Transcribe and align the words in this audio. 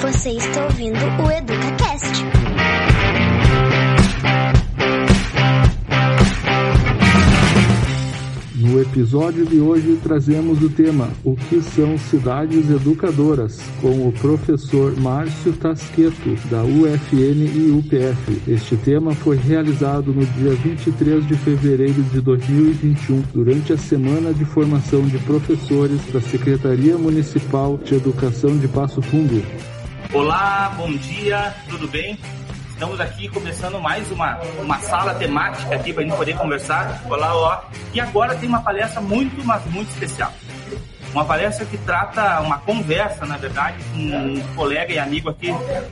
Você 0.00 0.30
está 0.30 0.64
ouvindo 0.64 0.96
o 0.96 1.30
EducaCast. 1.30 2.24
No 8.54 8.80
episódio 8.80 9.44
de 9.44 9.58
hoje 9.58 9.98
trazemos 10.00 10.62
o 10.62 10.68
tema 10.68 11.08
O 11.24 11.34
que 11.34 11.60
são 11.60 11.98
cidades 11.98 12.70
educadoras, 12.70 13.60
com 13.82 14.06
o 14.06 14.12
professor 14.12 14.96
Márcio 15.00 15.52
Tasqueto, 15.54 16.36
da 16.48 16.62
UFN 16.62 17.48
e 17.56 17.70
UPF. 17.72 18.40
Este 18.46 18.76
tema 18.76 19.12
foi 19.16 19.36
realizado 19.36 20.12
no 20.12 20.24
dia 20.24 20.52
23 20.52 21.26
de 21.26 21.34
fevereiro 21.34 22.02
de 22.04 22.20
2021, 22.20 23.22
durante 23.34 23.72
a 23.72 23.76
Semana 23.76 24.32
de 24.32 24.44
Formação 24.44 25.02
de 25.02 25.18
Professores 25.18 26.00
da 26.12 26.20
Secretaria 26.20 26.96
Municipal 26.96 27.76
de 27.78 27.96
Educação 27.96 28.56
de 28.56 28.68
Passo 28.68 29.02
Fundo. 29.02 29.42
Olá, 30.12 30.72
bom 30.74 30.90
dia, 30.90 31.54
tudo 31.68 31.86
bem? 31.86 32.18
Estamos 32.70 32.98
aqui 32.98 33.28
começando 33.28 33.78
mais 33.78 34.10
uma, 34.10 34.38
uma 34.58 34.78
sala 34.78 35.14
temática 35.14 35.74
aqui 35.74 35.92
para 35.92 36.02
a 36.02 36.06
gente 36.06 36.16
poder 36.16 36.34
conversar. 36.34 37.02
Olá, 37.10 37.36
ó. 37.36 37.60
E 37.92 38.00
agora 38.00 38.34
tem 38.34 38.48
uma 38.48 38.60
palestra 38.62 39.02
muito, 39.02 39.44
mas 39.44 39.62
muito 39.66 39.90
especial. 39.90 40.32
Uma 41.12 41.26
palestra 41.26 41.66
que 41.66 41.76
trata 41.76 42.40
uma 42.40 42.58
conversa, 42.58 43.26
na 43.26 43.36
verdade, 43.36 43.76
com 43.92 43.98
um 43.98 44.40
colega 44.54 44.94
e 44.94 44.98
amigo 44.98 45.28
aqui, 45.28 45.48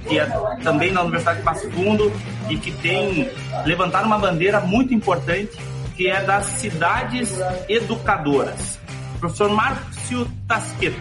que 0.09 0.19
é 0.19 0.25
também 0.63 0.93
na 0.93 1.03
Universidade 1.03 1.39
de 1.41 1.45
Passo 1.45 1.71
Fundo 1.73 2.11
e 2.49 2.57
que 2.57 2.73
tem 2.73 3.31
levantado 3.67 4.07
uma 4.07 4.19
bandeira 4.19 4.61
muito 4.61 4.95
importante, 4.95 5.59
que 5.95 6.09
é 6.09 6.23
das 6.23 6.47
cidades 6.47 7.35
educadoras. 7.69 8.79
Professor 9.21 9.51
Márcio 9.51 10.27
Tasqueto. 10.49 11.01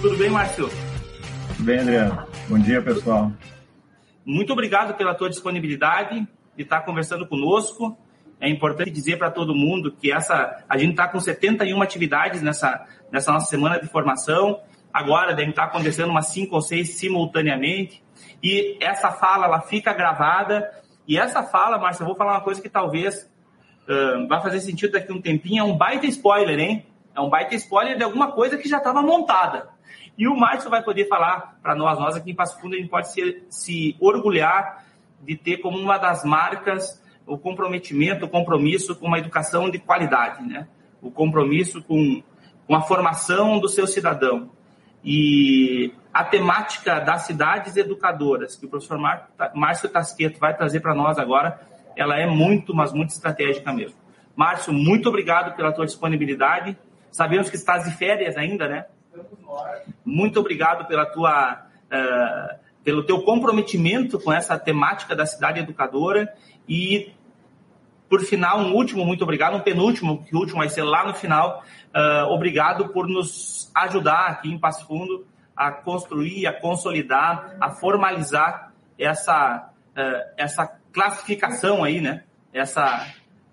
Tudo 0.00 0.16
bem, 0.16 0.30
Márcio? 0.30 0.68
Tudo 1.56 1.64
bem, 1.64 1.78
Adriano. 1.78 2.35
Bom 2.48 2.60
dia, 2.60 2.80
pessoal. 2.80 3.32
Muito 4.24 4.52
obrigado 4.52 4.94
pela 4.94 5.12
tua 5.16 5.28
disponibilidade 5.28 6.28
de 6.56 6.62
estar 6.62 6.82
conversando 6.82 7.26
conosco. 7.26 7.98
É 8.40 8.48
importante 8.48 8.88
dizer 8.88 9.18
para 9.18 9.32
todo 9.32 9.52
mundo 9.52 9.90
que 9.90 10.12
essa 10.12 10.64
a 10.68 10.78
gente 10.78 10.90
está 10.90 11.08
com 11.08 11.18
71 11.18 11.82
atividades 11.82 12.42
nessa, 12.42 12.86
nessa 13.10 13.32
nossa 13.32 13.46
semana 13.46 13.80
de 13.80 13.88
formação. 13.88 14.60
Agora 14.92 15.34
deve 15.34 15.50
estar 15.50 15.64
acontecendo 15.64 16.10
umas 16.10 16.28
cinco 16.28 16.54
ou 16.54 16.62
seis 16.62 16.90
simultaneamente. 16.90 18.04
E 18.40 18.78
essa 18.80 19.10
fala 19.10 19.46
ela 19.46 19.60
fica 19.62 19.92
gravada. 19.92 20.70
E 21.08 21.18
essa 21.18 21.42
fala, 21.42 21.78
Márcia, 21.78 22.04
eu 22.04 22.06
vou 22.06 22.14
falar 22.14 22.34
uma 22.34 22.42
coisa 22.42 22.62
que 22.62 22.68
talvez 22.68 23.28
uh, 23.88 24.28
vai 24.28 24.40
fazer 24.40 24.60
sentido 24.60 24.92
daqui 24.92 25.10
a 25.10 25.14
um 25.16 25.20
tempinho. 25.20 25.62
É 25.62 25.64
um 25.64 25.76
baita 25.76 26.06
spoiler, 26.06 26.60
hein? 26.60 26.86
É 27.12 27.20
um 27.20 27.28
baita 27.28 27.56
spoiler 27.56 27.96
de 27.96 28.04
alguma 28.04 28.30
coisa 28.30 28.56
que 28.56 28.68
já 28.68 28.78
estava 28.78 29.02
montada. 29.02 29.74
E 30.18 30.26
o 30.26 30.36
Márcio 30.36 30.70
vai 30.70 30.82
poder 30.82 31.06
falar 31.08 31.58
para 31.62 31.74
nós, 31.74 31.98
nós 31.98 32.16
aqui 32.16 32.30
em 32.30 32.34
Passo 32.34 32.60
Fundo, 32.60 32.74
a 32.74 32.78
gente 32.78 32.88
pode 32.88 33.10
se, 33.12 33.44
se 33.50 33.96
orgulhar 34.00 34.84
de 35.20 35.36
ter 35.36 35.58
como 35.58 35.78
uma 35.78 35.98
das 35.98 36.24
marcas 36.24 37.02
o 37.26 37.36
comprometimento, 37.36 38.24
o 38.24 38.28
compromisso 38.28 38.94
com 38.94 39.06
uma 39.06 39.18
educação 39.18 39.68
de 39.68 39.78
qualidade, 39.78 40.46
né? 40.46 40.68
O 41.02 41.10
compromisso 41.10 41.82
com, 41.82 42.22
com 42.66 42.74
a 42.76 42.82
formação 42.82 43.58
do 43.58 43.68
seu 43.68 43.86
cidadão. 43.86 44.50
E 45.04 45.92
a 46.12 46.24
temática 46.24 47.00
das 47.00 47.22
cidades 47.22 47.76
educadoras, 47.76 48.56
que 48.56 48.66
o 48.66 48.68
professor 48.68 48.98
Márcio 49.54 49.88
Tasqueto 49.88 50.38
vai 50.38 50.56
trazer 50.56 50.80
para 50.80 50.94
nós 50.94 51.18
agora, 51.18 51.60
ela 51.96 52.18
é 52.18 52.26
muito, 52.26 52.74
mas 52.74 52.92
muito 52.92 53.10
estratégica 53.10 53.72
mesmo. 53.72 53.98
Márcio, 54.34 54.72
muito 54.72 55.08
obrigado 55.08 55.54
pela 55.56 55.72
tua 55.72 55.86
disponibilidade. 55.86 56.76
Sabemos 57.10 57.50
que 57.50 57.56
estás 57.56 57.84
de 57.84 57.96
férias 57.96 58.36
ainda, 58.36 58.68
né? 58.68 58.86
Muito 60.04 60.40
obrigado 60.40 60.86
pela 60.86 61.06
tua, 61.06 61.66
uh, 61.86 62.58
pelo 62.84 63.04
teu 63.04 63.22
comprometimento 63.22 64.18
com 64.20 64.32
essa 64.32 64.58
temática 64.58 65.14
da 65.14 65.26
cidade 65.26 65.60
educadora 65.60 66.32
e 66.68 67.12
por 68.08 68.20
final, 68.20 68.60
um 68.60 68.72
último 68.72 69.04
muito 69.04 69.24
obrigado, 69.24 69.56
um 69.56 69.60
penúltimo, 69.60 70.24
que 70.24 70.34
o 70.34 70.38
último 70.38 70.58
vai 70.58 70.68
ser 70.68 70.84
lá 70.84 71.04
no 71.04 71.14
final. 71.14 71.64
Uh, 71.88 72.32
obrigado 72.32 72.88
por 72.90 73.08
nos 73.08 73.70
ajudar 73.74 74.26
aqui 74.28 74.48
em 74.48 74.58
Passo 74.58 74.86
Fundo 74.86 75.26
a 75.56 75.72
construir, 75.72 76.46
a 76.46 76.52
consolidar, 76.52 77.56
a 77.60 77.70
formalizar 77.70 78.72
essa, 78.98 79.70
uh, 79.90 80.32
essa 80.36 80.66
classificação 80.92 81.82
aí, 81.82 82.00
né? 82.00 82.22
Essa, 82.52 83.06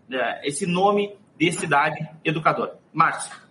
uh, 0.10 0.14
esse 0.44 0.68
nome 0.68 1.18
de 1.38 1.52
cidade 1.52 2.08
educadora. 2.24 2.78
Márcio. 2.94 3.42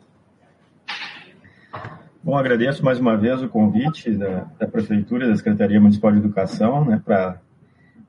Bom, 2.24 2.36
agradeço 2.36 2.84
mais 2.84 3.00
uma 3.00 3.16
vez 3.16 3.42
o 3.42 3.48
convite 3.48 4.12
da, 4.12 4.46
da 4.56 4.68
Prefeitura 4.68 5.26
e 5.26 5.28
da 5.28 5.34
Secretaria 5.34 5.80
Municipal 5.80 6.12
de 6.12 6.18
Educação 6.18 6.84
né, 6.84 7.02
para 7.04 7.40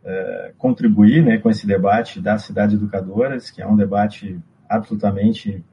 é, 0.06 0.54
contribuir 0.56 1.26
né, 1.26 1.40
com 1.40 1.50
esse 1.50 1.66
debate 1.66 2.22
das 2.22 2.44
cidades 2.44 2.76
educadoras, 2.76 3.50
que 3.50 3.60
é 3.60 3.68
um 3.68 3.76
debate 3.76 4.40
absolutamente 4.70 5.66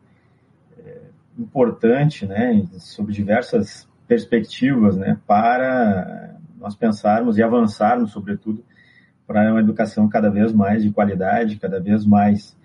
é, 0.78 1.00
importante 1.38 2.24
né, 2.24 2.66
sobre 2.78 3.12
diversas 3.12 3.86
perspectivas 4.08 4.96
né, 4.96 5.18
para 5.26 6.34
nós 6.58 6.74
pensarmos 6.74 7.36
e 7.36 7.42
avançarmos, 7.42 8.10
sobretudo, 8.10 8.64
para 9.26 9.50
uma 9.50 9.60
educação 9.60 10.08
cada 10.08 10.30
vez 10.30 10.50
mais 10.50 10.82
de 10.82 10.90
qualidade, 10.90 11.58
cada 11.58 11.78
vez 11.78 12.06
mais 12.06 12.56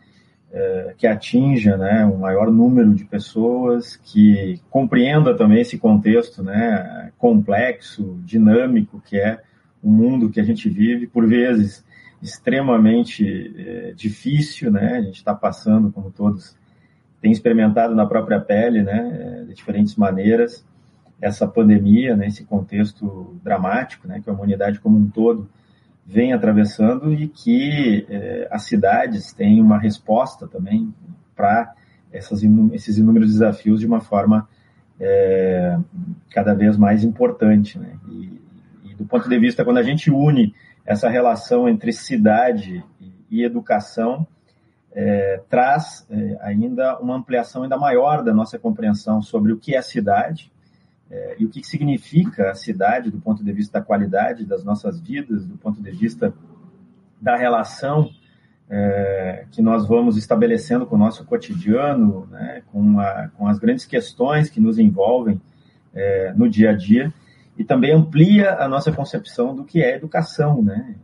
é, 0.51 0.93
que 0.97 1.07
atinja 1.07 1.77
né, 1.77 2.05
um 2.05 2.17
maior 2.17 2.51
número 2.51 2.93
de 2.93 3.03
pessoas, 3.05 3.97
que 3.97 4.61
compreenda 4.69 5.35
também 5.35 5.61
esse 5.61 5.77
contexto 5.77 6.43
né, 6.43 7.11
complexo, 7.17 8.17
dinâmico, 8.23 9.01
que 9.05 9.17
é 9.17 9.41
o 9.83 9.89
mundo 9.89 10.29
que 10.29 10.39
a 10.39 10.43
gente 10.43 10.69
vive, 10.69 11.07
por 11.07 11.27
vezes 11.27 11.85
extremamente 12.21 13.53
é, 13.57 13.93
difícil, 13.93 14.71
né? 14.71 14.97
A 14.97 15.01
gente 15.01 15.17
está 15.17 15.35
passando, 15.35 15.91
como 15.91 16.09
todos 16.09 16.57
têm 17.21 17.31
experimentado 17.31 17.93
na 17.93 18.05
própria 18.05 18.39
pele, 18.39 18.81
né, 18.81 19.45
de 19.47 19.53
diferentes 19.53 19.95
maneiras, 19.95 20.65
essa 21.21 21.47
pandemia, 21.47 22.15
né, 22.15 22.27
esse 22.27 22.43
contexto 22.43 23.35
dramático, 23.43 24.07
né, 24.07 24.21
que 24.23 24.29
a 24.29 24.33
humanidade 24.33 24.79
como 24.79 24.97
um 24.97 25.09
todo 25.09 25.49
vem 26.05 26.33
atravessando 26.33 27.11
e 27.11 27.27
que 27.27 28.05
eh, 28.07 28.47
as 28.51 28.63
cidades 28.63 29.33
têm 29.33 29.59
uma 29.59 29.79
resposta 29.79 30.47
também 30.47 30.93
para 31.35 31.73
esses 32.13 32.97
inúmeros 32.97 33.31
desafios 33.31 33.79
de 33.79 33.87
uma 33.87 33.99
forma 33.99 34.47
eh, 34.99 35.77
cada 36.29 36.53
vez 36.53 36.77
mais 36.77 37.03
importante. 37.03 37.79
Né? 37.79 37.97
E, 38.07 38.41
e, 38.85 38.93
do 38.93 39.05
ponto 39.05 39.27
de 39.27 39.39
vista, 39.39 39.65
quando 39.65 39.79
a 39.79 39.83
gente 39.83 40.11
une 40.11 40.53
essa 40.85 41.09
relação 41.09 41.67
entre 41.67 41.91
cidade 41.91 42.83
e, 43.31 43.43
educação, 43.43 44.27
eh, 44.93 45.41
traz 45.49 46.07
ainda 46.41 46.99
uma 46.99 47.15
ampliação 47.15 47.63
ainda 47.63 47.77
maior 47.77 48.23
da 48.23 48.31
nossa 48.31 48.59
compreensão 48.59 49.21
sobre 49.21 49.51
o 49.51 49.57
que 49.57 49.75
é 49.75 49.81
cidade, 49.81 50.51
é, 51.09 51.35
e 51.39 51.45
o 51.45 51.49
que 51.49 51.63
significa 51.63 52.51
a 52.51 52.55
cidade 52.55 53.11
do 53.11 53.19
ponto 53.19 53.43
de 53.43 53.51
vista 53.51 53.79
da 53.79 53.85
qualidade 53.85 54.45
das 54.45 54.63
nossas 54.63 54.99
vidas, 54.99 55.45
do 55.45 55.57
ponto 55.57 55.81
de 55.81 55.91
vista 55.91 56.33
da 57.21 57.35
relação 57.35 58.09
é, 58.69 59.45
que 59.51 59.61
nós 59.61 59.87
vamos 59.87 60.17
estabelecendo 60.17 60.85
com 60.85 60.95
o 60.95 60.99
nosso 60.99 61.23
cotidiano, 61.25 62.27
né, 62.31 62.63
com, 62.71 62.99
a, 62.99 63.29
com, 63.37 63.47
as 63.47 63.59
grandes 63.59 63.85
questões 63.85 64.49
que 64.49 64.59
nos 64.59 64.79
envolvem 64.79 65.39
é, 65.93 66.33
no 66.35 66.49
dia 66.49 66.71
a 66.71 66.73
dia, 66.73 67.13
e 67.57 67.63
também 67.63 67.93
amplia 67.93 68.55
a 68.55 68.67
nossa 68.67 68.91
concepção 68.91 69.55
do 69.55 69.63
que 69.63 69.81
é 69.81 69.95
educação, 69.95 70.61
né, 70.61 70.95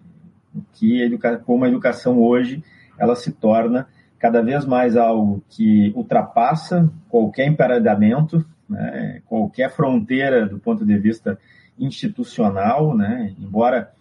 que 0.73 1.01
educa 1.01 1.37
como 1.37 1.63
a 1.63 1.67
educação 1.67 2.19
hoje 2.19 2.63
ela 2.97 3.15
se 3.15 3.31
torna 3.31 3.87
cada 4.19 4.41
vez 4.41 4.65
mais 4.65 4.95
algo 4.97 5.43
que 5.49 5.91
ultrapassa 5.95 6.91
qualquer 7.09 7.47
emparelhamento 7.47 8.45
né, 8.71 9.21
qualquer 9.25 9.69
fronteira 9.69 10.47
do 10.47 10.57
ponto 10.59 10.85
de 10.85 10.97
vista 10.97 11.37
institucional, 11.77 12.95
né, 12.95 13.35
embora 13.39 13.91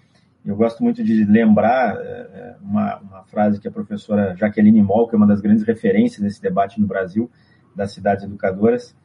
eu 0.45 0.57
gosto 0.57 0.83
muito 0.83 1.05
de 1.05 1.25
lembrar 1.25 1.97
é, 1.97 2.57
uma, 2.63 2.99
uma, 2.99 3.23
frase 3.25 3.61
que 3.61 3.69
a 3.69 3.71
professora 3.71 4.35
Jaqueline 4.37 4.83
Moll, 4.83 5.07
que 5.07 5.15
é 5.15 5.19
uma 5.19 5.27
das 5.27 5.41
grandes 5.41 5.65
referências 5.65 6.23
nesse 6.23 6.41
debate 6.41 6.81
no 6.81 6.87
Brasil, 6.87 7.31
das 7.77 7.93
cidades 7.93 8.25
educadoras 8.25 8.97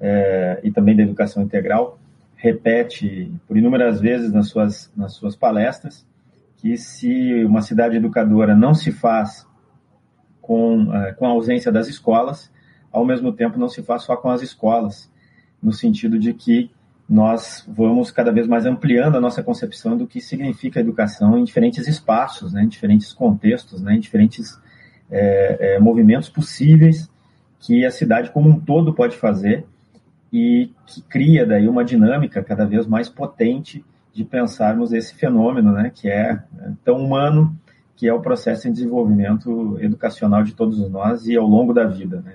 é, 0.00 0.60
e 0.64 0.70
também 0.72 0.96
da 0.96 1.02
educação 1.02 1.42
integral, 1.42 1.98
repete 2.34 3.32
por 3.46 3.56
inúmeras 3.56 4.00
vezes 4.00 4.32
nas 4.32 4.48
suas, 4.48 4.92
nas 4.96 5.12
suas 5.14 5.36
palestras 5.36 6.06
que 6.56 6.76
se 6.76 7.44
uma 7.44 7.62
cidade 7.62 7.96
educadora 7.96 8.54
não 8.54 8.74
se 8.74 8.90
faz 8.92 9.46
com, 10.40 10.94
é, 10.94 11.12
com 11.12 11.26
a 11.26 11.30
ausência 11.30 11.70
das 11.70 11.86
escolas, 11.86 12.50
ao 12.92 13.04
mesmo 13.04 13.32
tempo 13.32 13.58
não 13.58 13.68
se 13.68 13.82
faz 13.82 14.02
só 14.02 14.16
com 14.16 14.30
as 14.30 14.42
escolas, 14.42 15.10
no 15.62 15.72
sentido 15.72 16.18
de 16.18 16.32
que 16.32 16.70
nós 17.10 17.64
vamos 17.66 18.12
cada 18.12 18.30
vez 18.30 18.46
mais 18.46 18.64
ampliando 18.64 19.16
a 19.16 19.20
nossa 19.20 19.42
concepção 19.42 19.96
do 19.96 20.06
que 20.06 20.20
significa 20.20 20.78
educação 20.78 21.36
em 21.36 21.42
diferentes 21.42 21.88
espaços, 21.88 22.52
né, 22.52 22.62
em 22.62 22.68
diferentes 22.68 23.12
contextos, 23.12 23.82
né, 23.82 23.96
em 23.96 24.00
diferentes 24.00 24.56
é, 25.10 25.74
é, 25.74 25.78
movimentos 25.80 26.28
possíveis 26.28 27.10
que 27.58 27.84
a 27.84 27.90
cidade 27.90 28.30
como 28.30 28.48
um 28.48 28.60
todo 28.60 28.94
pode 28.94 29.16
fazer 29.16 29.66
e 30.32 30.70
que 30.86 31.02
cria 31.02 31.44
daí 31.44 31.68
uma 31.68 31.84
dinâmica 31.84 32.44
cada 32.44 32.64
vez 32.64 32.86
mais 32.86 33.08
potente 33.08 33.84
de 34.14 34.24
pensarmos 34.24 34.92
esse 34.92 35.14
fenômeno, 35.14 35.72
né, 35.72 35.90
que 35.92 36.08
é, 36.08 36.40
é 36.60 36.72
tão 36.84 36.96
humano, 37.04 37.56
que 37.96 38.06
é 38.06 38.14
o 38.14 38.20
processo 38.20 38.68
de 38.68 38.74
desenvolvimento 38.74 39.76
educacional 39.80 40.44
de 40.44 40.54
todos 40.54 40.78
nós 40.88 41.26
e 41.26 41.36
ao 41.36 41.46
longo 41.46 41.74
da 41.74 41.84
vida, 41.84 42.22
né. 42.24 42.34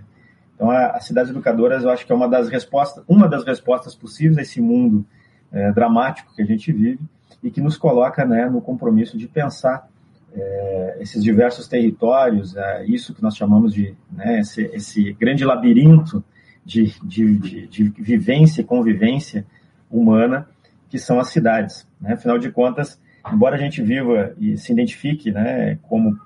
Então, 0.56 0.72
as 0.72 1.06
cidades 1.06 1.30
educadoras, 1.32 1.84
eu 1.84 1.90
acho 1.90 2.06
que 2.06 2.12
é 2.12 2.16
uma 2.16 2.30
das 2.30 2.48
respostas, 2.50 3.04
uma 3.08 3.28
das 3.28 3.44
respostas 3.46 3.94
possíveis 3.94 4.38
a 4.38 4.42
esse 4.42 4.62
mundo 4.62 5.06
é, 5.52 5.72
dramático 5.74 6.34
que 6.34 6.42
a 6.42 6.46
gente 6.46 6.72
vive 6.72 7.00
e 7.44 7.52
que 7.52 7.62
nos 7.62 7.78
coloca, 7.78 8.26
né, 8.26 8.50
no 8.50 8.62
compromisso 8.62 9.18
de 9.18 9.28
pensar 9.28 9.88
é, 10.34 10.98
esses 11.00 11.24
diversos 11.24 11.68
territórios, 11.68 12.56
é, 12.56 12.86
isso 12.86 13.14
que 13.14 13.22
nós 13.22 13.36
chamamos 13.36 13.74
de 13.74 13.96
né, 14.12 14.40
esse, 14.40 14.64
esse, 14.74 15.14
grande 15.14 15.46
labirinto 15.46 16.24
de, 16.66 16.94
de, 17.04 17.38
de, 17.38 17.68
de, 17.68 17.84
vivência 17.98 18.62
e 18.62 18.64
convivência 18.64 19.46
humana 19.90 20.48
que 20.90 20.98
são 20.98 21.20
as 21.20 21.30
cidades. 21.30 21.88
Né? 22.00 22.14
Afinal 22.14 22.38
de 22.38 22.50
contas, 22.50 23.00
embora 23.32 23.56
a 23.56 23.60
gente 23.60 23.82
viva 23.82 24.34
e 24.40 24.58
se 24.58 24.72
identifique 24.72 25.32
né, 25.32 25.78
como, 25.84 26.20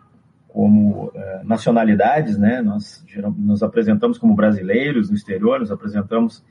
como 0.50 1.06
uh, 1.06 1.12
nacionalidades, 1.44 2.38
né, 2.38 2.62
nós 2.62 3.06
nos 3.38 3.62
apresentamos 3.62 4.18
como 4.18 4.36
brasileiros 4.36 5.10
no 5.10 5.16
exterior, 5.16 5.60
nos 5.60 5.72
apresentamos 5.72 6.44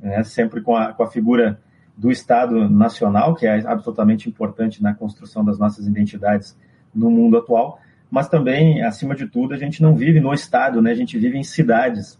né, 0.00 0.22
sempre 0.24 0.60
com 0.60 0.76
a, 0.76 0.92
com 0.92 1.02
a 1.02 1.10
figura 1.10 1.60
do 1.96 2.10
Estado 2.10 2.68
nacional, 2.68 3.34
que 3.34 3.46
é 3.46 3.66
absolutamente 3.66 4.28
importante 4.28 4.82
na 4.82 4.94
construção 4.94 5.44
das 5.44 5.58
nossas 5.58 5.86
identidades 5.86 6.56
no 6.94 7.10
mundo 7.10 7.38
atual, 7.38 7.80
mas 8.10 8.28
também, 8.28 8.82
acima 8.82 9.14
de 9.14 9.26
tudo, 9.26 9.54
a 9.54 9.58
gente 9.58 9.82
não 9.82 9.94
vive 9.94 10.20
no 10.20 10.32
Estado, 10.32 10.82
né, 10.82 10.90
a 10.90 10.96
gente 10.96 11.18
vive 11.18 11.38
em 11.38 11.44
cidades. 11.44 12.18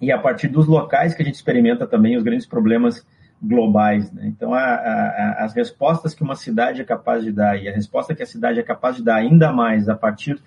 E 0.00 0.12
a 0.12 0.18
partir 0.18 0.48
dos 0.48 0.66
locais 0.66 1.14
que 1.14 1.22
a 1.22 1.24
gente 1.24 1.36
experimenta 1.36 1.86
também 1.86 2.16
os 2.16 2.22
grandes 2.22 2.46
problemas 2.46 3.06
globais. 3.42 4.10
Né? 4.12 4.26
Então, 4.26 4.54
a, 4.54 4.60
a, 4.60 5.44
as 5.44 5.54
respostas 5.54 6.14
que 6.14 6.22
uma 6.22 6.34
cidade 6.34 6.80
é 6.80 6.84
capaz 6.84 7.22
de 7.22 7.32
dar 7.32 7.60
e 7.60 7.68
a 7.68 7.72
resposta 7.72 8.14
que 8.14 8.22
a 8.22 8.26
cidade 8.26 8.58
é 8.58 8.62
capaz 8.62 8.96
de 8.96 9.02
dar 9.02 9.16
ainda 9.16 9.52
mais 9.52 9.88
a 9.88 9.94
partir 9.94 10.40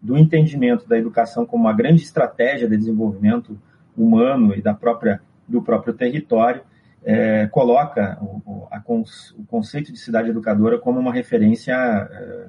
do 0.00 0.16
entendimento 0.16 0.88
da 0.88 0.98
educação 0.98 1.44
como 1.44 1.64
uma 1.64 1.72
grande 1.72 2.02
estratégia 2.02 2.68
de 2.68 2.76
desenvolvimento 2.76 3.58
humano 3.96 4.54
e 4.54 4.62
da 4.62 4.74
própria 4.74 5.20
do 5.48 5.62
próprio 5.62 5.94
território 5.94 6.62
é, 7.04 7.46
coloca 7.46 8.18
o, 8.20 8.66
a, 8.70 8.82
o, 8.88 9.44
conceito 9.46 9.92
de 9.92 9.98
cidade 9.98 10.30
educadora 10.30 10.76
como 10.78 10.98
uma 10.98 11.12
referência 11.12 11.72
é, 11.72 12.46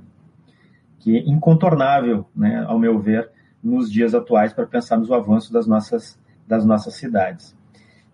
que 0.97 1.15
é 1.15 1.19
incontornável, 1.21 2.25
né, 2.35 2.65
ao 2.67 2.79
meu 2.79 2.99
ver, 2.99 3.29
nos 3.63 3.91
dias 3.91 4.15
atuais 4.15 4.53
para 4.53 4.65
pensarmos 4.65 5.09
o 5.09 5.13
avanço 5.13 5.53
das 5.53 5.67
nossas 5.67 6.19
das 6.47 6.65
nossas 6.65 6.95
cidades. 6.95 7.56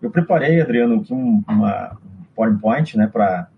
Eu 0.00 0.10
preparei, 0.10 0.60
Adriano, 0.60 1.00
aqui 1.00 1.12
um, 1.12 1.42
uma, 1.48 1.92
um 1.92 2.24
PowerPoint 2.34 2.96
né, 2.96 3.06
para 3.06 3.48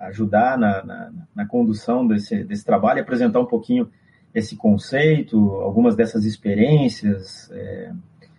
ajudar 0.00 0.58
na, 0.58 0.84
na, 0.84 1.12
na, 1.34 1.46
condução 1.46 2.06
desse, 2.06 2.44
desse 2.44 2.64
trabalho, 2.64 3.00
apresentar 3.00 3.40
um 3.40 3.46
pouquinho 3.46 3.90
esse 4.34 4.56
conceito, 4.56 5.38
algumas 5.56 5.96
dessas 5.96 6.24
experiências, 6.24 7.50
é, 7.52 7.92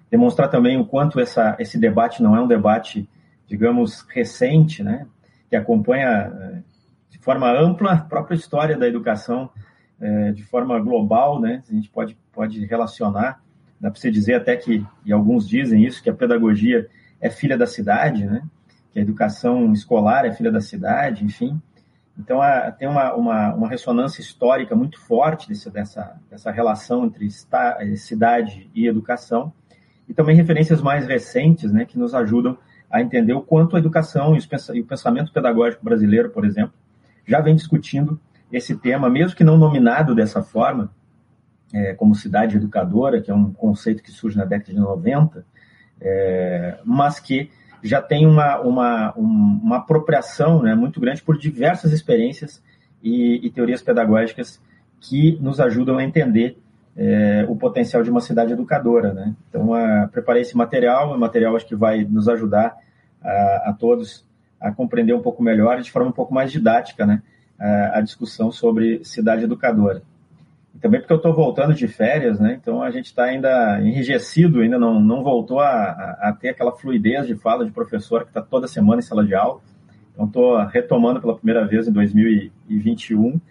demonstrar 0.10 0.50
também 0.50 0.80
o 0.80 0.86
quanto 0.86 1.20
essa, 1.20 1.56
esse 1.60 1.78
debate 1.78 2.22
não 2.22 2.36
é 2.36 2.42
um 2.42 2.48
debate, 2.48 3.10
digamos, 3.48 4.02
recente, 4.10 4.84
né, 4.84 5.08
que 5.50 5.56
acompanha 5.56 6.08
é, 6.08 6.62
de 7.10 7.18
forma 7.20 7.52
ampla 7.52 7.94
a 7.94 7.98
própria 7.98 8.36
história 8.36 8.78
da 8.78 8.88
educação, 8.88 9.50
é, 10.00 10.32
de 10.32 10.44
forma 10.44 10.80
global, 10.80 11.42
né, 11.42 11.64
a 11.68 11.74
gente 11.74 11.90
pode, 11.90 12.16
pode 12.32 12.64
relacionar 12.66 13.42
Dá 13.79 13.91
para 13.91 14.00
você 14.00 14.09
dizer 14.09 14.35
até 14.35 14.56
que, 14.56 14.85
e 15.06 15.13
alguns 15.13 15.47
dizem 15.47 15.85
isso, 15.85 16.01
que 16.01 16.09
a 16.09 16.13
pedagogia 16.13 16.88
é 17.21 17.29
filha 17.29 17.57
da 17.57 17.68
cidade, 17.68 18.25
né? 18.25 18.41
que 18.91 19.00
a 19.00 19.01
educação 19.01 19.71
escolar 19.71 20.25
é 20.25 20.33
filha 20.33 20.51
da 20.51 20.62
cidade, 20.62 21.24
enfim. 21.24 21.62
Então, 22.18 22.41
a, 22.41 22.71
tem 22.71 22.88
uma, 22.88 23.13
uma, 23.13 23.53
uma, 23.53 23.69
ressonância 23.69 24.21
histórica 24.21 24.75
muito 24.75 25.00
forte 25.00 25.47
desse, 25.47 25.69
dessa, 25.69 26.19
dessa 26.29 26.50
relação 26.50 27.06
entre 27.06 27.27
esta, 27.27 27.77
cidade 27.95 28.69
e 28.74 28.88
educação, 28.88 29.53
e 30.09 30.13
também 30.13 30.35
referências 30.35 30.81
mais 30.81 31.06
recentes 31.06 31.71
né, 31.71 31.85
que 31.85 32.00
nos 32.00 32.15
ajudam 32.15 32.57
a 32.89 33.01
entender 33.01 33.33
o 33.33 33.41
quanto 33.41 33.75
a 33.75 33.79
educação 33.79 34.35
e 34.74 34.79
o 34.79 34.85
pensamento 34.85 35.31
pedagógico 35.31 35.83
brasileiro, 35.83 36.29
por 36.29 36.45
exemplo, 36.45 36.74
já 37.27 37.41
vem 37.41 37.56
discutindo 37.56 38.19
esse 38.51 38.75
tema, 38.77 39.09
mesmo 39.09 39.35
que 39.35 39.44
não 39.44 39.57
nominado 39.57 40.15
dessa 40.15 40.41
forma, 40.41 40.89
é, 41.74 41.94
como 41.94 42.16
cidade 42.16 42.58
educadora, 42.58 43.22
que 43.22 43.30
é 43.30 43.34
um 43.34 43.52
conceito 43.52 44.02
que 44.04 44.12
surge 44.12 44.38
na 44.38 44.46
década 44.46 44.72
de 44.72 44.80
90, 44.80 45.46
é, 46.00 46.78
mas 46.84 47.19
que 47.19 47.50
já 47.84 48.02
tem 48.02 48.25
uma, 48.25 48.60
uma, 48.60 49.14
uma 49.14 49.78
apropriação 49.78 50.62
né, 50.62 50.74
muito 50.75 51.00
grande 51.00 51.22
por 51.22 51.38
diversas 51.38 51.92
experiências 51.92 52.62
e, 53.04 53.46
e, 53.46 53.50
teorias 53.50 53.81
pedagógicas 53.81 54.62
que 55.00 55.38
nos 55.40 55.60
ajudam 55.60 55.98
a 55.98 56.04
entender 56.04 56.58
é, 56.96 57.46
o 57.48 57.56
potencial 57.56 58.02
de 58.02 58.10
uma 58.10 58.22
cidade 58.22 58.54
educadora. 58.54 59.13
Né? 59.13 59.36
Então, 59.50 59.74
a, 59.74 60.08
preparei 60.08 60.42
esse 60.42 60.58
material, 60.58 61.13
um 61.13 61.18
material 61.18 61.56
acho 61.56 61.68
que 61.68 61.75
vai 61.75 62.04
nos 62.04 62.28
ajudar 62.28 62.75
a, 63.22 63.70
a 63.70 63.75
todos 63.78 64.25
a 64.60 64.72
compreender 64.72 65.13
um 65.13 65.22
pouco 65.22 65.44
melhor, 65.44 65.80
de 65.81 65.92
forma 65.92 66.10
um 66.10 66.13
pouco 66.13 66.34
mais 66.34 66.52
didática, 66.52 67.06
né, 67.06 67.22
a, 67.60 68.00
a 68.00 68.02
discussão 68.02 68.52
sobre 68.52 69.04
cidade 69.04 69.44
educadora. 69.44 70.02
E 70.77 70.79
também 70.79 71.00
porque 71.00 71.12
eu 71.12 71.18
estou 71.18 71.33
voltando 71.33 71.74
de 71.74 71.88
férias, 71.88 72.39
né? 72.39 72.56
Então 72.62 72.83
a 72.83 72.91
gente 72.91 73.06
está 73.06 73.24
ainda 73.24 73.81
enrijecido, 73.81 74.62
ainda 74.62 74.77
não, 74.77 75.01
não 75.01 75.24
voltou 75.24 75.59
a, 75.59 75.65
a, 75.65 76.29
a, 76.29 76.33
ter 76.39 76.50
aquela 76.50 76.71
fluidez 76.71 77.25
de 77.25 77.35
fala 77.35 77.65
de 77.65 77.71
professor 77.71 78.21
que 78.21 78.29
está 78.29 78.44
toda 78.44 78.68
semana 78.68 79.00
em 79.00 79.03
sala 79.03 79.25
de 79.25 79.33
aula. 79.33 79.59
Então 80.13 80.27
estou 80.27 80.57
retomando 80.68 81.19
pela 81.19 81.35
primeira 81.35 81.65
vez 81.65 81.88
em 81.88 81.91
2021. 81.91 83.41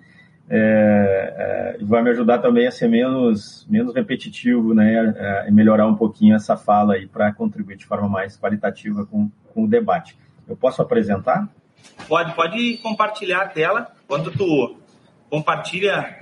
É, 0.49 1.77
é, 1.81 1.85
vai 1.85 2.01
me 2.01 2.11
ajudar 2.11 2.39
também 2.39 2.69
a 2.69 2.71
ser 2.71 2.87
menos, 2.87 3.67
menos 3.69 3.93
repetitivo, 3.93 4.73
né? 4.73 5.13
É, 5.17 5.49
e 5.49 5.53
melhorar 5.53 5.89
um 5.89 5.97
pouquinho 5.97 6.37
essa 6.37 6.57
fala 6.57 6.95
aí 6.95 7.09
para 7.09 7.33
contribuir 7.33 7.77
de 7.77 7.87
forma 7.87 8.09
mais 8.09 8.39
qualitativa 8.39 9.05
com, 9.05 9.29
com 9.53 9.65
o 9.65 9.69
debate. 9.69 10.17
Eu 10.49 10.57
posso 10.57 10.81
apresentar? 10.81 11.49
Pode, 12.07 12.37
pode 12.37 12.77
compartilhar 12.77 13.43
a 13.43 13.49
tela. 13.49 13.91
Quando 14.07 14.31
tu 14.31 14.77
compartilha 15.29 16.17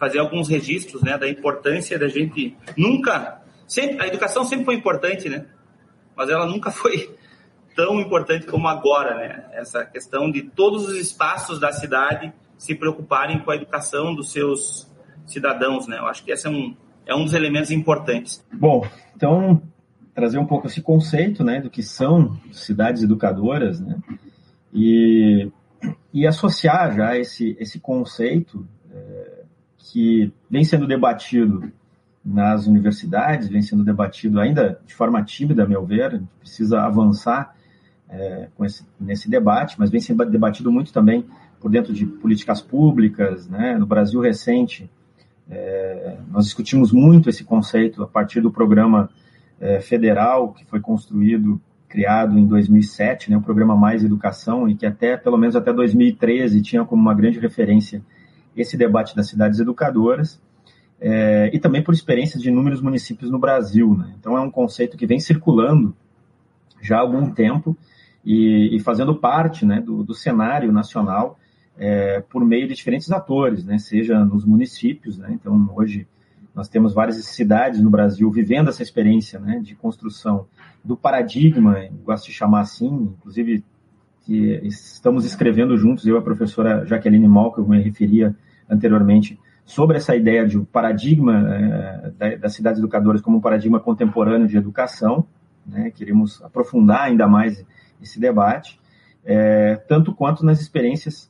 fazer 0.00 0.18
alguns 0.18 0.48
registros, 0.48 1.02
né, 1.02 1.18
da 1.18 1.28
importância 1.28 1.98
da 1.98 2.08
gente 2.08 2.56
nunca, 2.74 3.42
sempre, 3.68 4.02
a 4.02 4.06
educação 4.06 4.44
sempre 4.44 4.64
foi 4.64 4.74
importante, 4.74 5.28
né, 5.28 5.44
mas 6.16 6.30
ela 6.30 6.46
nunca 6.46 6.70
foi 6.70 7.14
tão 7.76 8.00
importante 8.00 8.46
como 8.46 8.66
agora, 8.66 9.14
né, 9.16 9.44
essa 9.52 9.84
questão 9.84 10.30
de 10.30 10.40
todos 10.40 10.88
os 10.88 10.96
espaços 10.96 11.60
da 11.60 11.70
cidade 11.70 12.32
se 12.56 12.74
preocuparem 12.74 13.40
com 13.40 13.50
a 13.50 13.56
educação 13.56 14.14
dos 14.14 14.32
seus 14.32 14.90
cidadãos, 15.26 15.86
né, 15.86 15.98
eu 15.98 16.06
acho 16.06 16.24
que 16.24 16.32
esse 16.32 16.46
é 16.46 16.50
um, 16.50 16.74
é 17.04 17.14
um 17.14 17.24
dos 17.24 17.34
elementos 17.34 17.70
importantes. 17.70 18.42
Bom, 18.50 18.86
então, 19.14 19.62
trazer 20.14 20.38
um 20.38 20.46
pouco 20.46 20.66
esse 20.66 20.80
conceito, 20.80 21.44
né, 21.44 21.60
do 21.60 21.68
que 21.68 21.82
são 21.82 22.40
cidades 22.50 23.02
educadoras, 23.02 23.78
né, 23.80 23.98
e, 24.72 25.50
e 26.10 26.26
associar 26.26 26.96
já 26.96 27.18
esse, 27.18 27.54
esse 27.60 27.78
conceito 27.78 28.66
que 29.80 30.32
vem 30.50 30.64
sendo 30.64 30.86
debatido 30.86 31.72
nas 32.24 32.66
universidades, 32.66 33.48
vem 33.48 33.62
sendo 33.62 33.82
debatido 33.82 34.38
ainda 34.38 34.78
de 34.86 34.94
forma 34.94 35.22
tímida, 35.22 35.64
a 35.64 35.66
meu 35.66 35.84
ver, 35.84 36.04
a 36.04 36.10
gente 36.10 36.28
precisa 36.38 36.82
avançar 36.82 37.56
é, 38.08 38.48
com 38.56 38.64
esse, 38.64 38.84
nesse 39.00 39.30
debate, 39.30 39.76
mas 39.78 39.90
vem 39.90 40.00
sendo 40.00 40.24
debatido 40.26 40.70
muito 40.70 40.92
também 40.92 41.24
por 41.58 41.70
dentro 41.70 41.92
de 41.92 42.04
políticas 42.04 42.60
públicas, 42.60 43.48
né? 43.48 43.76
no 43.78 43.86
Brasil 43.86 44.20
recente, 44.20 44.90
é, 45.50 46.16
nós 46.30 46.44
discutimos 46.44 46.92
muito 46.92 47.28
esse 47.28 47.44
conceito 47.44 48.02
a 48.02 48.06
partir 48.06 48.40
do 48.40 48.50
programa 48.50 49.10
é, 49.60 49.80
federal 49.80 50.52
que 50.52 50.64
foi 50.64 50.80
construído, 50.80 51.60
criado 51.88 52.38
em 52.38 52.46
2007, 52.46 53.30
né? 53.30 53.36
o 53.36 53.42
programa 53.42 53.74
Mais 53.74 54.04
Educação, 54.04 54.68
e 54.68 54.74
que 54.74 54.86
até, 54.86 55.16
pelo 55.16 55.36
menos 55.36 55.56
até 55.56 55.72
2013, 55.72 56.62
tinha 56.62 56.84
como 56.84 57.02
uma 57.02 57.14
grande 57.14 57.38
referência 57.38 58.02
esse 58.56 58.76
debate 58.76 59.14
das 59.14 59.28
cidades 59.28 59.60
educadoras, 59.60 60.40
é, 61.00 61.50
e 61.52 61.58
também 61.58 61.82
por 61.82 61.94
experiências 61.94 62.42
de 62.42 62.48
inúmeros 62.48 62.82
municípios 62.82 63.30
no 63.30 63.38
Brasil. 63.38 63.96
Né? 63.96 64.14
Então, 64.18 64.36
é 64.36 64.40
um 64.40 64.50
conceito 64.50 64.96
que 64.96 65.06
vem 65.06 65.18
circulando 65.18 65.96
já 66.80 66.98
há 66.98 67.00
algum 67.00 67.30
tempo 67.30 67.76
e, 68.24 68.76
e 68.76 68.80
fazendo 68.80 69.14
parte 69.14 69.64
né, 69.64 69.80
do, 69.80 70.04
do 70.04 70.14
cenário 70.14 70.70
nacional 70.70 71.38
é, 71.78 72.20
por 72.20 72.44
meio 72.44 72.68
de 72.68 72.74
diferentes 72.74 73.10
atores, 73.10 73.64
né? 73.64 73.78
seja 73.78 74.22
nos 74.24 74.44
municípios. 74.44 75.16
Né? 75.16 75.30
Então, 75.32 75.70
hoje, 75.74 76.06
nós 76.54 76.68
temos 76.68 76.92
várias 76.92 77.16
cidades 77.24 77.80
no 77.80 77.88
Brasil 77.88 78.30
vivendo 78.30 78.68
essa 78.68 78.82
experiência 78.82 79.40
né, 79.40 79.58
de 79.60 79.74
construção 79.74 80.46
do 80.84 80.96
paradigma, 80.96 81.88
gosto 82.04 82.26
de 82.26 82.32
chamar 82.32 82.60
assim, 82.60 83.14
inclusive 83.18 83.64
que 84.30 84.60
estamos 84.64 85.24
escrevendo 85.24 85.76
juntos, 85.76 86.06
eu 86.06 86.14
e 86.14 86.18
a 86.18 86.22
professora 86.22 86.86
Jaqueline 86.86 87.26
Mal, 87.26 87.52
que 87.52 87.58
eu 87.58 87.66
me 87.66 87.82
referia 87.82 88.32
anteriormente, 88.70 89.36
sobre 89.64 89.96
essa 89.96 90.14
ideia 90.14 90.46
de 90.46 90.56
um 90.56 90.64
paradigma 90.64 92.12
é, 92.16 92.36
das 92.36 92.54
cidades 92.54 92.78
educadoras 92.78 93.20
como 93.20 93.38
um 93.38 93.40
paradigma 93.40 93.80
contemporâneo 93.80 94.46
de 94.46 94.56
educação. 94.56 95.26
Né? 95.66 95.90
Queremos 95.90 96.40
aprofundar 96.44 97.00
ainda 97.08 97.26
mais 97.26 97.66
esse 98.00 98.20
debate. 98.20 98.78
é, 99.24 99.74
tanto 99.88 100.14
quanto 100.14 100.46
nas 100.46 100.60
experiências 100.60 101.28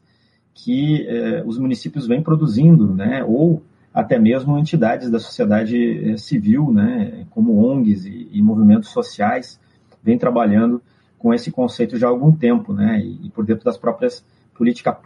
que 0.53 1.07
é, 1.09 1.43
os 1.47 1.59
municípios 1.59 2.07
vêm 2.07 2.23
produzindo, 2.23 2.95
né, 2.95 3.25
ou 3.25 3.63
até 3.95 4.19
mesmo 4.19 4.59
entidades 4.59 5.11
da 5.11 5.19
sociedade 5.19 6.19
civil, 6.19 6.71
né, 6.71 7.25
como 7.31 7.67
ONGs 7.67 8.05
e, 8.05 8.29
e 8.31 8.43
movimentos 8.43 8.91
sociais, 8.91 9.59
vêm 10.03 10.19
trabalhando 10.19 10.83
com 11.21 11.35
esse 11.35 11.53
conceito 11.53 11.99
já 11.99 12.07
há 12.07 12.11
algum 12.11 12.33
tempo, 12.33 12.73
né, 12.73 12.99
e, 12.99 13.27
e 13.27 13.31
por 13.31 13.45
dentro 13.45 13.65
das 13.65 13.77
próprias 13.77 14.25
políticas 14.55 14.97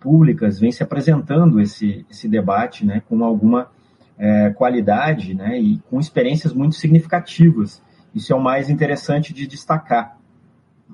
públicas 0.00 0.58
vem 0.58 0.70
se 0.72 0.82
apresentando 0.82 1.60
esse, 1.60 2.06
esse 2.08 2.28
debate, 2.28 2.86
né, 2.86 3.02
com 3.08 3.22
alguma 3.24 3.68
é, 4.16 4.50
qualidade, 4.50 5.34
né, 5.34 5.60
e 5.60 5.78
com 5.90 5.98
experiências 5.98 6.52
muito 6.52 6.76
significativas. 6.76 7.82
Isso 8.14 8.32
é 8.32 8.36
o 8.36 8.40
mais 8.40 8.70
interessante 8.70 9.34
de 9.34 9.48
destacar. 9.48 10.16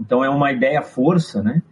Então 0.00 0.24
é 0.24 0.30
uma 0.30 0.50
ideia 0.50 0.80
força, 0.80 1.42
né, 1.42 1.62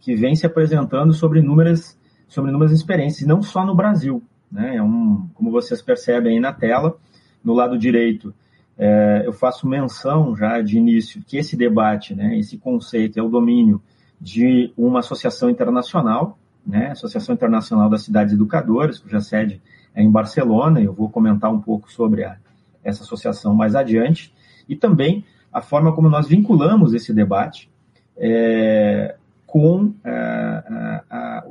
que 0.00 0.14
vem 0.14 0.34
se 0.34 0.46
apresentando 0.46 1.12
sobre 1.12 1.40
inúmeras, 1.40 1.98
sobre 2.26 2.50
inúmeras 2.50 2.72
experiências, 2.72 3.28
não 3.28 3.42
só 3.42 3.64
no 3.64 3.74
Brasil. 3.74 4.22
Né, 4.50 4.76
é 4.76 4.82
um, 4.82 5.28
como 5.34 5.50
vocês 5.50 5.82
percebem 5.82 6.34
aí 6.34 6.40
na 6.40 6.52
tela, 6.52 6.96
no 7.42 7.52
lado 7.52 7.78
direito, 7.78 8.34
é, 8.76 9.22
eu 9.24 9.32
faço 9.32 9.68
menção 9.68 10.36
já 10.36 10.60
de 10.60 10.76
início 10.76 11.22
que 11.26 11.36
esse 11.36 11.56
debate, 11.56 12.14
né, 12.14 12.38
esse 12.38 12.58
conceito 12.58 13.18
é 13.18 13.22
o 13.22 13.28
domínio 13.28 13.80
de 14.20 14.72
uma 14.76 15.00
associação 15.00 15.48
internacional, 15.48 16.38
né, 16.66 16.90
Associação 16.90 17.34
Internacional 17.34 17.88
das 17.88 18.02
Cidades 18.02 18.32
Educadoras, 18.32 18.98
cuja 18.98 19.20
sede 19.20 19.60
é 19.94 20.02
em 20.02 20.10
Barcelona, 20.10 20.80
eu 20.80 20.92
vou 20.92 21.08
comentar 21.08 21.52
um 21.52 21.60
pouco 21.60 21.92
sobre 21.92 22.24
a, 22.24 22.36
essa 22.82 23.04
associação 23.04 23.54
mais 23.54 23.76
adiante, 23.76 24.34
e 24.68 24.74
também 24.74 25.24
a 25.52 25.60
forma 25.60 25.92
como 25.92 26.08
nós 26.08 26.26
vinculamos 26.26 26.94
esse 26.94 27.12
debate 27.12 27.70
é, 28.16 29.14
com 29.46 29.94
é, 30.04 30.10
a, 30.10 31.04
a, 31.10 31.44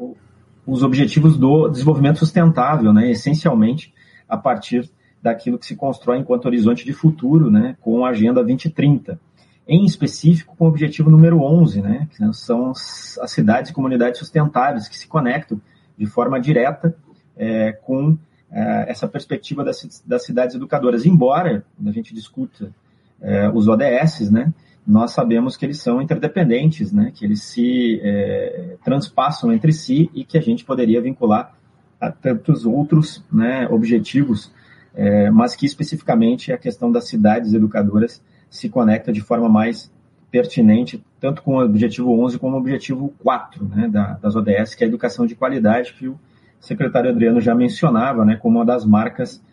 os 0.65 0.84
objetivos 0.84 1.38
do 1.38 1.70
desenvolvimento 1.70 2.20
sustentável, 2.20 2.92
né, 2.92 3.10
essencialmente 3.12 3.94
a 4.27 4.36
partir 4.36 4.89
daquilo 5.24 5.58
que 5.58 5.65
se 5.65 5.75
constrói 5.77 6.18
enquanto 6.20 6.46
horizonte 6.46 6.84
de 6.84 6.92
futuro, 6.92 7.50
né, 7.50 7.77
com 7.80 8.06
a 8.06 8.10
Agenda 8.10 8.44
2030. 8.44 9.18
Em 9.65 9.86
específico, 9.86 10.53
com 10.58 10.65
o 10.65 10.68
objetivo 10.68 11.10
número 11.10 11.42
11, 11.42 11.82
né, 11.82 12.08
que 12.12 12.34
são 12.34 12.72
as 12.72 13.32
cidades 13.32 13.72
e 13.72 13.74
comunidades 13.74 14.20
sustentáveis 14.20 14.89
que 14.89 14.98
se 14.98 15.08
conectam 15.08 15.62
de 15.98 16.06
forma 16.06 16.42
direta 16.42 16.94
é, 17.38 17.72
com 17.72 18.18
é, 18.51 18.92
essa 18.92 19.08
perspectiva 19.08 19.63
das, 19.63 20.03
das, 20.06 20.25
cidades 20.25 20.56
educadoras. 20.56 21.06
Embora, 21.06 21.63
a 21.86 21.92
gente 21.92 22.13
discuta 22.13 22.70
é, 23.22 23.50
os 23.50 23.70
ODS, 23.70 24.30
né, 24.30 24.53
nós 24.86 25.12
sabemos 25.12 25.56
que 25.56 25.65
eles 25.65 25.80
são 25.80 26.01
interdependentes, 26.01 26.92
né, 26.92 27.13
que 27.15 27.24
eles 27.24 27.44
se 27.44 28.01
é, 28.03 28.75
transpassam 28.84 29.53
entre 29.53 29.72
si 29.72 30.12
e 30.13 30.25
que 30.25 30.38
a 30.38 30.42
gente 30.42 30.65
poderia 30.65 31.01
vincular 31.01 31.56
a 32.01 32.12
tantos 32.12 32.65
outros 32.65 33.24
né, 33.32 33.65
objetivos, 33.70 34.51
é, 34.96 35.30
mas 35.30 35.56
que 35.56 35.66
especificamente 35.66 36.52
a 36.52 36.58
questão 36.58 36.92
das 36.92 37.08
cidades 37.08 37.54
educadoras 37.54 38.22
se 38.50 38.70
conecta 38.70 39.12
de 39.12 39.22
forma 39.22 39.50
mais 39.50 39.92
pertinente, 40.30 41.04
tanto 41.20 41.44
com 41.44 41.56
o 41.56 41.64
objetivo 41.64 42.12
11 42.24 42.40
como 42.40 42.56
o 42.56 42.60
objetivo 42.60 43.14
4 43.20 43.66
né, 43.66 43.88
da, 43.88 44.14
das 44.14 44.36
ODS, 44.36 44.76
que 44.76 44.84
é 44.84 44.86
a 44.86 44.88
educação 44.88 45.26
de 45.26 45.36
qualidade, 45.36 45.94
que 45.94 46.08
o 46.08 46.20
secretário 46.60 47.10
Adriano 47.10 47.40
já 47.40 47.54
mencionava, 47.54 48.26
né, 48.26 48.36
como 48.36 48.58
uma 48.58 48.66
das 48.66 48.86
marcas 48.86 49.44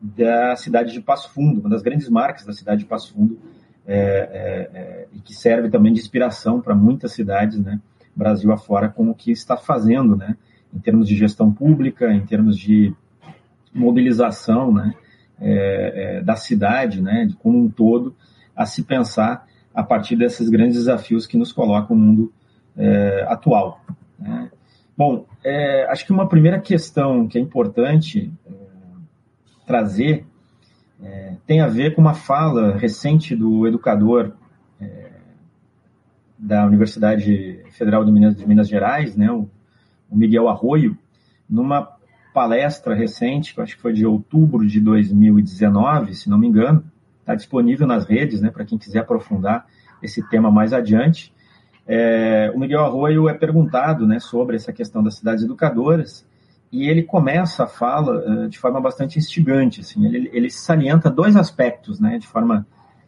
da 0.00 0.54
cidade 0.56 0.92
de 0.92 1.00
Passo 1.00 1.32
Fundo, 1.32 1.60
uma 1.60 1.70
das 1.70 1.82
grandes 1.82 2.08
marcas 2.08 2.44
da 2.44 2.52
cidade 2.52 2.80
de 2.80 2.86
Passo 2.86 3.14
Fundo, 3.14 3.38
é, 3.86 3.96
é, 3.96 4.78
é, 4.78 5.06
e 5.14 5.20
que 5.20 5.32
serve 5.34 5.70
também 5.70 5.92
de 5.92 6.00
inspiração 6.00 6.60
para 6.60 6.74
muitas 6.74 7.12
cidades, 7.12 7.58
né, 7.58 7.80
Brasil 8.14 8.52
afora, 8.52 8.88
com 8.88 9.08
o 9.10 9.14
que 9.14 9.30
está 9.30 9.56
fazendo, 9.56 10.16
né, 10.16 10.36
em 10.74 10.78
termos 10.78 11.08
de 11.08 11.16
gestão 11.16 11.52
pública, 11.52 12.12
em 12.12 12.26
termos 12.26 12.58
de 12.58 12.94
mobilização, 13.76 14.72
né, 14.72 14.94
é, 15.40 16.18
é, 16.18 16.22
da 16.22 16.34
cidade, 16.36 17.00
né, 17.00 17.28
como 17.40 17.58
um 17.58 17.68
todo, 17.68 18.14
a 18.54 18.64
se 18.64 18.82
pensar 18.82 19.46
a 19.74 19.82
partir 19.82 20.16
desses 20.16 20.48
grandes 20.48 20.76
desafios 20.76 21.26
que 21.26 21.36
nos 21.36 21.52
coloca 21.52 21.92
o 21.92 21.96
mundo 21.96 22.32
é, 22.76 23.26
atual. 23.28 23.80
Né. 24.18 24.50
Bom, 24.96 25.26
é, 25.44 25.86
acho 25.90 26.06
que 26.06 26.12
uma 26.12 26.28
primeira 26.28 26.58
questão 26.58 27.28
que 27.28 27.36
é 27.36 27.40
importante 27.40 28.32
é, 28.46 28.52
trazer 29.66 30.24
é, 31.02 31.34
tem 31.46 31.60
a 31.60 31.68
ver 31.68 31.94
com 31.94 32.00
uma 32.00 32.14
fala 32.14 32.76
recente 32.76 33.36
do 33.36 33.66
educador 33.66 34.32
da 36.38 36.66
Universidade 36.66 37.62
Federal 37.70 38.04
de 38.04 38.12
Minas, 38.12 38.36
de 38.36 38.46
Minas 38.46 38.68
Gerais, 38.68 39.16
né, 39.16 39.30
o, 39.30 39.48
o, 40.10 40.16
Miguel 40.16 40.48
Arroio, 40.48 40.96
numa 41.48 41.95
palestra 42.36 42.94
recente, 42.94 43.54
que 43.54 43.60
eu 43.60 43.64
acho 43.64 43.76
que 43.76 43.80
foi 43.80 43.94
de 43.94 44.04
outubro 44.04 44.66
de 44.66 44.78
2019, 44.78 46.14
se 46.14 46.28
não 46.28 46.36
me 46.36 46.46
engano, 46.46 46.84
está 47.20 47.34
disponível 47.34 47.86
nas 47.86 48.04
redes, 48.04 48.42
né, 48.42 48.50
para 48.50 48.62
quem 48.62 48.76
quiser 48.76 48.98
aprofundar 48.98 49.64
esse 50.02 50.22
tema 50.28 50.50
mais 50.50 50.74
adiante. 50.74 51.32
É, 51.86 52.52
o 52.54 52.58
Miguel 52.58 52.84
Arroio 52.84 53.26
é 53.26 53.32
perguntado 53.32 54.06
né, 54.06 54.20
sobre 54.20 54.54
essa 54.54 54.70
questão 54.70 55.02
das 55.02 55.14
cidades 55.14 55.44
educadoras 55.44 56.26
e 56.70 56.90
ele 56.90 57.04
começa 57.04 57.64
a 57.64 57.66
fala 57.66 58.18
uh, 58.18 58.48
de 58.50 58.58
forma 58.58 58.82
bastante 58.82 59.18
instigante. 59.18 59.80
Assim, 59.80 60.04
ele, 60.04 60.28
ele 60.30 60.50
salienta 60.50 61.08
dois 61.08 61.36
aspectos, 61.36 61.98
né, 61.98 62.18
de 62.18 62.26
forma 62.26 62.66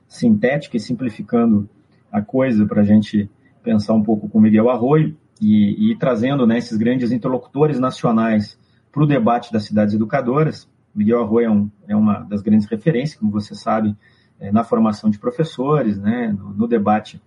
sintética 0.09 0.79
e 0.79 0.81
simplificando 0.81 1.69
a 2.11 2.23
coisa 2.23 2.65
para 2.65 2.81
a 2.81 2.85
gente 2.85 3.29
pensar 3.63 3.93
um 3.93 4.03
pouco 4.03 4.27
com 4.27 4.39
o 4.39 4.41
Miguel 4.41 4.71
Arroio 4.71 5.15
e, 5.39 5.93
e 5.93 5.99
trazendo 5.99 6.47
né, 6.47 6.57
esses 6.57 6.79
grandes 6.79 7.13
interlocutores 7.13 7.79
nacionais 7.79 8.59
para 8.93 9.03
o 9.03 9.07
debate 9.07 9.53
das 9.53 9.65
cidades 9.65 9.95
educadoras. 9.95 10.69
Miguel 10.95 11.23
Arroio 11.23 11.47
é, 11.47 11.51
um, 11.51 11.71
é, 11.87 11.97
uma 11.97 12.21
das 12.21 12.43
grandes 12.43 12.67
referências, 12.67 13.19
como 13.19 13.31
você 13.31 13.55
sabe, 13.55 13.97
é, 14.41 14.51
na 14.51 14.65
formação 14.65 15.11
de 15.11 15.19
professores, 15.19 15.99
né, 15.99 16.35
no, 16.37 16.51
no 16.55 16.67
debate 16.67 17.21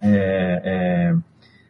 é, 0.00 0.60
é, 0.64 1.16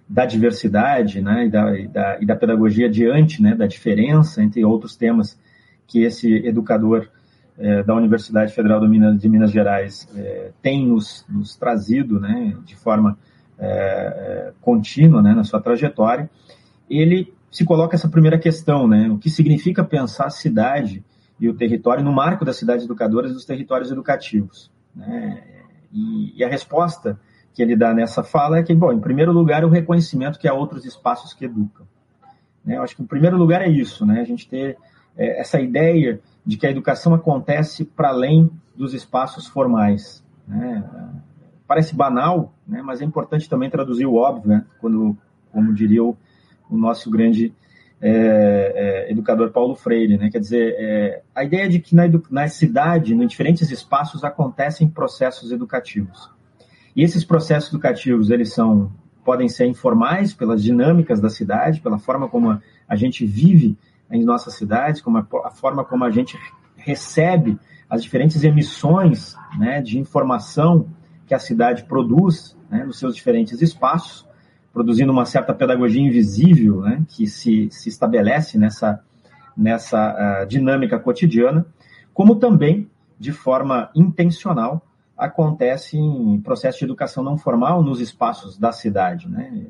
da 0.08 0.26
diversidade 0.26 1.20
né, 1.20 1.46
e, 1.46 1.50
da, 1.50 1.78
e, 1.78 1.88
da, 1.88 2.18
e 2.20 2.26
da 2.26 2.36
pedagogia 2.36 2.90
diante 2.90 3.42
né, 3.42 3.54
da 3.54 3.66
diferença, 3.66 4.42
entre 4.42 4.64
outros 4.64 4.96
temas 4.96 5.38
que 5.86 6.02
esse 6.02 6.34
educador 6.46 7.08
é, 7.56 7.82
da 7.82 7.94
Universidade 7.94 8.52
Federal 8.52 8.80
de 8.80 8.88
Minas, 8.88 9.20
de 9.20 9.28
Minas 9.28 9.50
Gerais 9.52 10.08
é, 10.16 10.50
tem 10.60 10.86
nos, 10.86 11.24
nos, 11.28 11.56
trazido 11.56 12.18
né, 12.18 12.56
de 12.64 12.76
forma 12.76 13.16
contínua 14.60 15.22
né, 15.22 15.32
na 15.32 15.44
sua 15.44 15.60
trajetória, 15.60 16.28
ele 16.90 17.32
se 17.54 17.64
coloca 17.64 17.94
essa 17.94 18.08
primeira 18.08 18.36
questão, 18.36 18.88
né, 18.88 19.08
o 19.08 19.16
que 19.16 19.30
significa 19.30 19.84
pensar 19.84 20.26
a 20.26 20.30
cidade 20.30 21.04
e 21.38 21.48
o 21.48 21.54
território 21.54 22.02
no 22.02 22.12
marco 22.12 22.44
das 22.44 22.56
cidades 22.56 22.84
educadoras 22.84 23.30
e 23.30 23.34
dos 23.34 23.44
territórios 23.44 23.92
educativos. 23.92 24.72
Né, 24.92 25.40
e, 25.92 26.36
e 26.36 26.42
a 26.42 26.48
resposta 26.48 27.16
que 27.52 27.62
ele 27.62 27.76
dá 27.76 27.94
nessa 27.94 28.24
fala 28.24 28.58
é 28.58 28.62
que, 28.64 28.74
bom, 28.74 28.92
em 28.92 28.98
primeiro 28.98 29.30
lugar, 29.30 29.64
o 29.64 29.68
reconhecimento 29.68 30.36
que 30.36 30.48
há 30.48 30.52
outros 30.52 30.84
espaços 30.84 31.32
que 31.32 31.44
educam. 31.44 31.86
Né? 32.64 32.76
Eu 32.76 32.82
acho 32.82 32.96
que, 32.96 33.02
em 33.02 33.06
primeiro 33.06 33.36
lugar, 33.36 33.62
é 33.62 33.68
isso, 33.68 34.04
né? 34.04 34.20
A 34.20 34.24
gente 34.24 34.48
ter 34.48 34.76
é, 35.16 35.40
essa 35.40 35.60
ideia 35.60 36.20
de 36.44 36.56
que 36.56 36.66
a 36.66 36.70
educação 36.70 37.14
acontece 37.14 37.84
para 37.84 38.08
além 38.08 38.50
dos 38.74 38.94
espaços 38.94 39.46
formais. 39.46 40.24
Né? 40.48 40.82
Parece 41.68 41.94
banal, 41.94 42.52
né? 42.66 42.82
mas 42.82 43.00
é 43.00 43.04
importante 43.04 43.48
também 43.48 43.70
traduzir 43.70 44.06
o 44.06 44.16
óbvio, 44.16 44.48
né? 44.48 44.64
Quando, 44.80 45.16
como 45.52 45.72
diria 45.72 46.02
o, 46.02 46.16
o 46.70 46.76
nosso 46.76 47.10
grande 47.10 47.52
é, 48.00 49.06
é, 49.06 49.10
educador 49.10 49.50
Paulo 49.50 49.74
Freire, 49.74 50.18
né? 50.18 50.30
Quer 50.30 50.38
dizer, 50.38 50.74
é, 50.78 51.22
a 51.34 51.44
ideia 51.44 51.68
de 51.68 51.78
que 51.78 51.94
na, 51.94 52.04
na 52.30 52.48
cidade, 52.48 53.14
em 53.14 53.26
diferentes 53.26 53.70
espaços, 53.70 54.24
acontecem 54.24 54.88
processos 54.88 55.52
educativos. 55.52 56.30
E 56.94 57.02
esses 57.02 57.24
processos 57.24 57.70
educativos, 57.70 58.30
eles 58.30 58.52
são 58.52 58.92
podem 59.24 59.48
ser 59.48 59.64
informais 59.64 60.34
pelas 60.34 60.62
dinâmicas 60.62 61.18
da 61.18 61.30
cidade, 61.30 61.80
pela 61.80 61.98
forma 61.98 62.28
como 62.28 62.60
a 62.86 62.94
gente 62.94 63.24
vive 63.24 63.76
em 64.10 64.22
nossa 64.22 64.50
cidade, 64.50 65.02
como 65.02 65.16
a, 65.16 65.26
a 65.44 65.50
forma 65.50 65.82
como 65.82 66.04
a 66.04 66.10
gente 66.10 66.38
recebe 66.76 67.58
as 67.88 68.02
diferentes 68.02 68.44
emissões 68.44 69.34
né, 69.58 69.80
de 69.80 69.98
informação 69.98 70.88
que 71.26 71.34
a 71.34 71.38
cidade 71.38 71.84
produz 71.84 72.56
né, 72.70 72.84
nos 72.84 72.98
seus 72.98 73.14
diferentes 73.16 73.62
espaços, 73.62 74.26
produzindo 74.74 75.12
uma 75.12 75.24
certa 75.24 75.54
pedagogia 75.54 76.02
invisível 76.02 76.80
né, 76.80 77.04
que 77.08 77.28
se, 77.28 77.68
se 77.70 77.88
estabelece 77.88 78.58
nessa, 78.58 79.00
nessa 79.56 80.42
uh, 80.42 80.46
dinâmica 80.46 80.98
cotidiana, 80.98 81.64
como 82.12 82.34
também, 82.34 82.90
de 83.18 83.30
forma 83.30 83.88
intencional, 83.94 84.84
acontece 85.16 85.96
em 85.96 86.40
processo 86.40 86.80
de 86.80 86.84
educação 86.86 87.22
não 87.22 87.38
formal 87.38 87.84
nos 87.84 88.00
espaços 88.00 88.58
da 88.58 88.72
cidade, 88.72 89.28
né? 89.28 89.64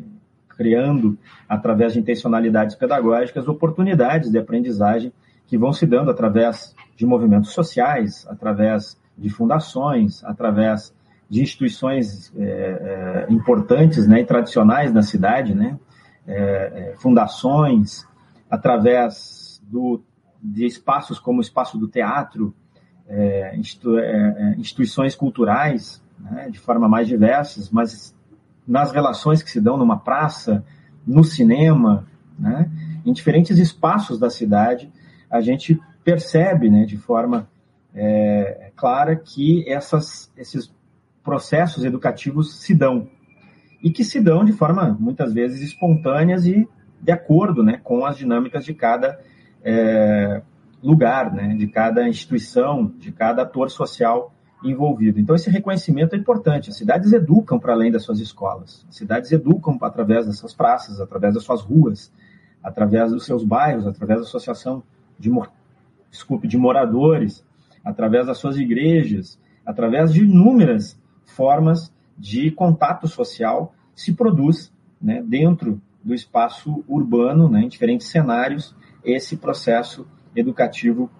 criando, 0.48 1.18
através 1.46 1.92
de 1.92 1.98
intencionalidades 1.98 2.74
pedagógicas, 2.74 3.46
oportunidades 3.46 4.30
de 4.30 4.38
aprendizagem 4.38 5.12
que 5.46 5.58
vão 5.58 5.72
se 5.72 5.84
dando 5.84 6.10
através 6.10 6.74
de 6.96 7.04
movimentos 7.04 7.50
sociais, 7.52 8.26
através 8.28 8.98
de 9.18 9.28
fundações, 9.28 10.24
através 10.24 10.94
de 11.28 11.42
instituições 11.42 12.32
é, 12.36 13.26
é, 13.28 13.32
importantes 13.32 14.06
né, 14.06 14.20
e 14.20 14.24
tradicionais 14.24 14.92
na 14.92 15.02
cidade, 15.02 15.54
né, 15.54 15.78
é, 16.26 16.34
é, 16.34 16.94
fundações, 16.98 18.06
através 18.50 19.60
do, 19.62 20.02
de 20.42 20.66
espaços 20.66 21.18
como 21.18 21.38
o 21.38 21.42
espaço 21.42 21.78
do 21.78 21.88
teatro, 21.88 22.54
é, 23.06 23.56
institu, 23.56 23.98
instituições 24.56 25.14
culturais, 25.14 26.02
né, 26.18 26.48
de 26.50 26.58
forma 26.58 26.88
mais 26.88 27.06
diversas, 27.06 27.70
mas 27.70 28.14
nas 28.66 28.92
relações 28.92 29.42
que 29.42 29.50
se 29.50 29.60
dão 29.60 29.76
numa 29.76 29.98
praça, 29.98 30.64
no 31.06 31.22
cinema, 31.22 32.06
né, 32.38 32.70
em 33.04 33.12
diferentes 33.12 33.58
espaços 33.58 34.18
da 34.18 34.30
cidade, 34.30 34.90
a 35.30 35.40
gente 35.40 35.78
percebe 36.02 36.70
né, 36.70 36.84
de 36.84 36.96
forma 36.96 37.48
é, 37.94 38.72
clara 38.74 39.14
que 39.16 39.68
essas, 39.68 40.30
esses 40.36 40.73
processos 41.24 41.84
educativos 41.84 42.60
se 42.60 42.74
dão. 42.74 43.08
E 43.82 43.90
que 43.90 44.04
se 44.04 44.20
dão 44.20 44.44
de 44.44 44.52
forma, 44.52 44.96
muitas 45.00 45.32
vezes, 45.32 45.62
espontâneas 45.62 46.46
e 46.46 46.68
de 47.00 47.12
acordo 47.12 47.62
né, 47.62 47.80
com 47.82 48.04
as 48.04 48.16
dinâmicas 48.16 48.64
de 48.64 48.72
cada 48.72 49.18
é, 49.62 50.42
lugar, 50.82 51.32
né, 51.32 51.54
de 51.54 51.66
cada 51.66 52.08
instituição, 52.08 52.92
de 52.98 53.10
cada 53.10 53.42
ator 53.42 53.70
social 53.70 54.32
envolvido. 54.62 55.20
Então, 55.20 55.34
esse 55.34 55.50
reconhecimento 55.50 56.14
é 56.14 56.18
importante. 56.18 56.70
As 56.70 56.76
cidades 56.76 57.12
educam 57.12 57.58
para 57.58 57.74
além 57.74 57.90
das 57.90 58.02
suas 58.02 58.20
escolas. 58.20 58.86
As 58.88 58.96
cidades 58.96 59.30
educam 59.32 59.78
através 59.82 60.26
das 60.26 60.38
suas 60.38 60.54
praças, 60.54 61.00
através 61.00 61.34
das 61.34 61.42
suas 61.42 61.60
ruas, 61.60 62.10
através 62.62 63.12
dos 63.12 63.26
seus 63.26 63.44
bairros, 63.44 63.86
através 63.86 64.20
da 64.20 64.26
associação 64.26 64.82
de, 65.18 65.30
desculpe, 66.10 66.48
de 66.48 66.56
moradores, 66.56 67.44
através 67.84 68.26
das 68.26 68.38
suas 68.38 68.56
igrejas, 68.56 69.38
através 69.66 70.12
de 70.12 70.24
inúmeras 70.24 70.98
formas 71.26 71.92
de 72.16 72.50
contato 72.50 73.08
social 73.08 73.74
se 73.94 74.14
produz 74.14 74.72
né, 75.00 75.22
dentro 75.22 75.80
do 76.02 76.14
espaço 76.14 76.84
urbano, 76.86 77.48
né, 77.48 77.62
em 77.62 77.68
diferentes 77.68 78.08
cenários, 78.08 78.74
esse 79.04 79.36
processo 79.36 80.06
educativo 80.34 81.10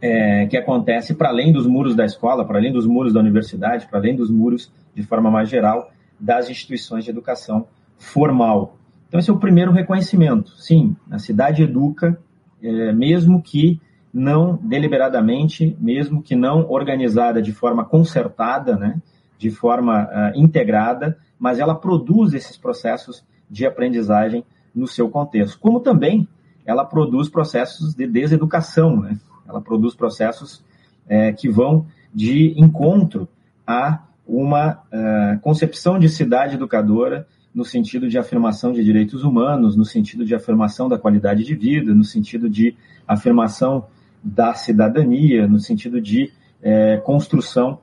é, 0.00 0.46
que 0.46 0.56
acontece 0.56 1.14
para 1.14 1.28
além 1.28 1.52
dos 1.52 1.66
muros 1.66 1.94
da 1.94 2.04
escola, 2.04 2.44
para 2.44 2.58
além 2.58 2.72
dos 2.72 2.86
muros 2.86 3.12
da 3.12 3.20
universidade, 3.20 3.86
para 3.86 3.98
além 3.98 4.16
dos 4.16 4.30
muros, 4.30 4.72
de 4.94 5.02
forma 5.02 5.30
mais 5.30 5.48
geral, 5.48 5.92
das 6.18 6.50
instituições 6.50 7.04
de 7.04 7.10
educação 7.10 7.66
formal. 7.96 8.76
Então, 9.08 9.20
esse 9.20 9.30
é 9.30 9.32
o 9.32 9.38
primeiro 9.38 9.70
reconhecimento. 9.70 10.50
Sim, 10.56 10.96
a 11.10 11.18
cidade 11.18 11.62
educa, 11.62 12.18
é, 12.62 12.92
mesmo 12.92 13.40
que 13.40 13.80
não 14.12 14.56
deliberadamente, 14.62 15.76
mesmo 15.80 16.22
que 16.22 16.36
não 16.36 16.68
organizada 16.70 17.40
de 17.40 17.52
forma 17.52 17.84
concertada, 17.84 18.76
né, 18.76 19.00
de 19.38 19.50
forma 19.50 20.04
uh, 20.04 20.38
integrada, 20.38 21.18
mas 21.38 21.58
ela 21.58 21.74
produz 21.74 22.34
esses 22.34 22.56
processos 22.56 23.24
de 23.50 23.66
aprendizagem 23.66 24.44
no 24.74 24.86
seu 24.86 25.08
contexto. 25.08 25.58
Como 25.58 25.80
também 25.80 26.28
ela 26.64 26.84
produz 26.84 27.28
processos 27.28 27.94
de 27.94 28.06
deseducação, 28.06 29.00
né? 29.00 29.18
ela 29.48 29.60
produz 29.60 29.94
processos 29.94 30.64
é, 31.08 31.32
que 31.32 31.48
vão 31.48 31.86
de 32.14 32.54
encontro 32.56 33.28
a 33.66 34.04
uma 34.26 34.74
uh, 34.74 35.40
concepção 35.40 35.98
de 35.98 36.08
cidade 36.08 36.54
educadora 36.54 37.26
no 37.54 37.64
sentido 37.64 38.08
de 38.08 38.16
afirmação 38.16 38.72
de 38.72 38.82
direitos 38.82 39.24
humanos, 39.24 39.76
no 39.76 39.84
sentido 39.84 40.24
de 40.24 40.34
afirmação 40.34 40.88
da 40.88 40.98
qualidade 40.98 41.44
de 41.44 41.54
vida, 41.54 41.92
no 41.94 42.04
sentido 42.04 42.48
de 42.48 42.74
afirmação 43.06 43.86
da 44.22 44.54
cidadania, 44.54 45.46
no 45.46 45.58
sentido 45.58 46.00
de 46.00 46.30
é, 46.62 46.96
construção 46.98 47.80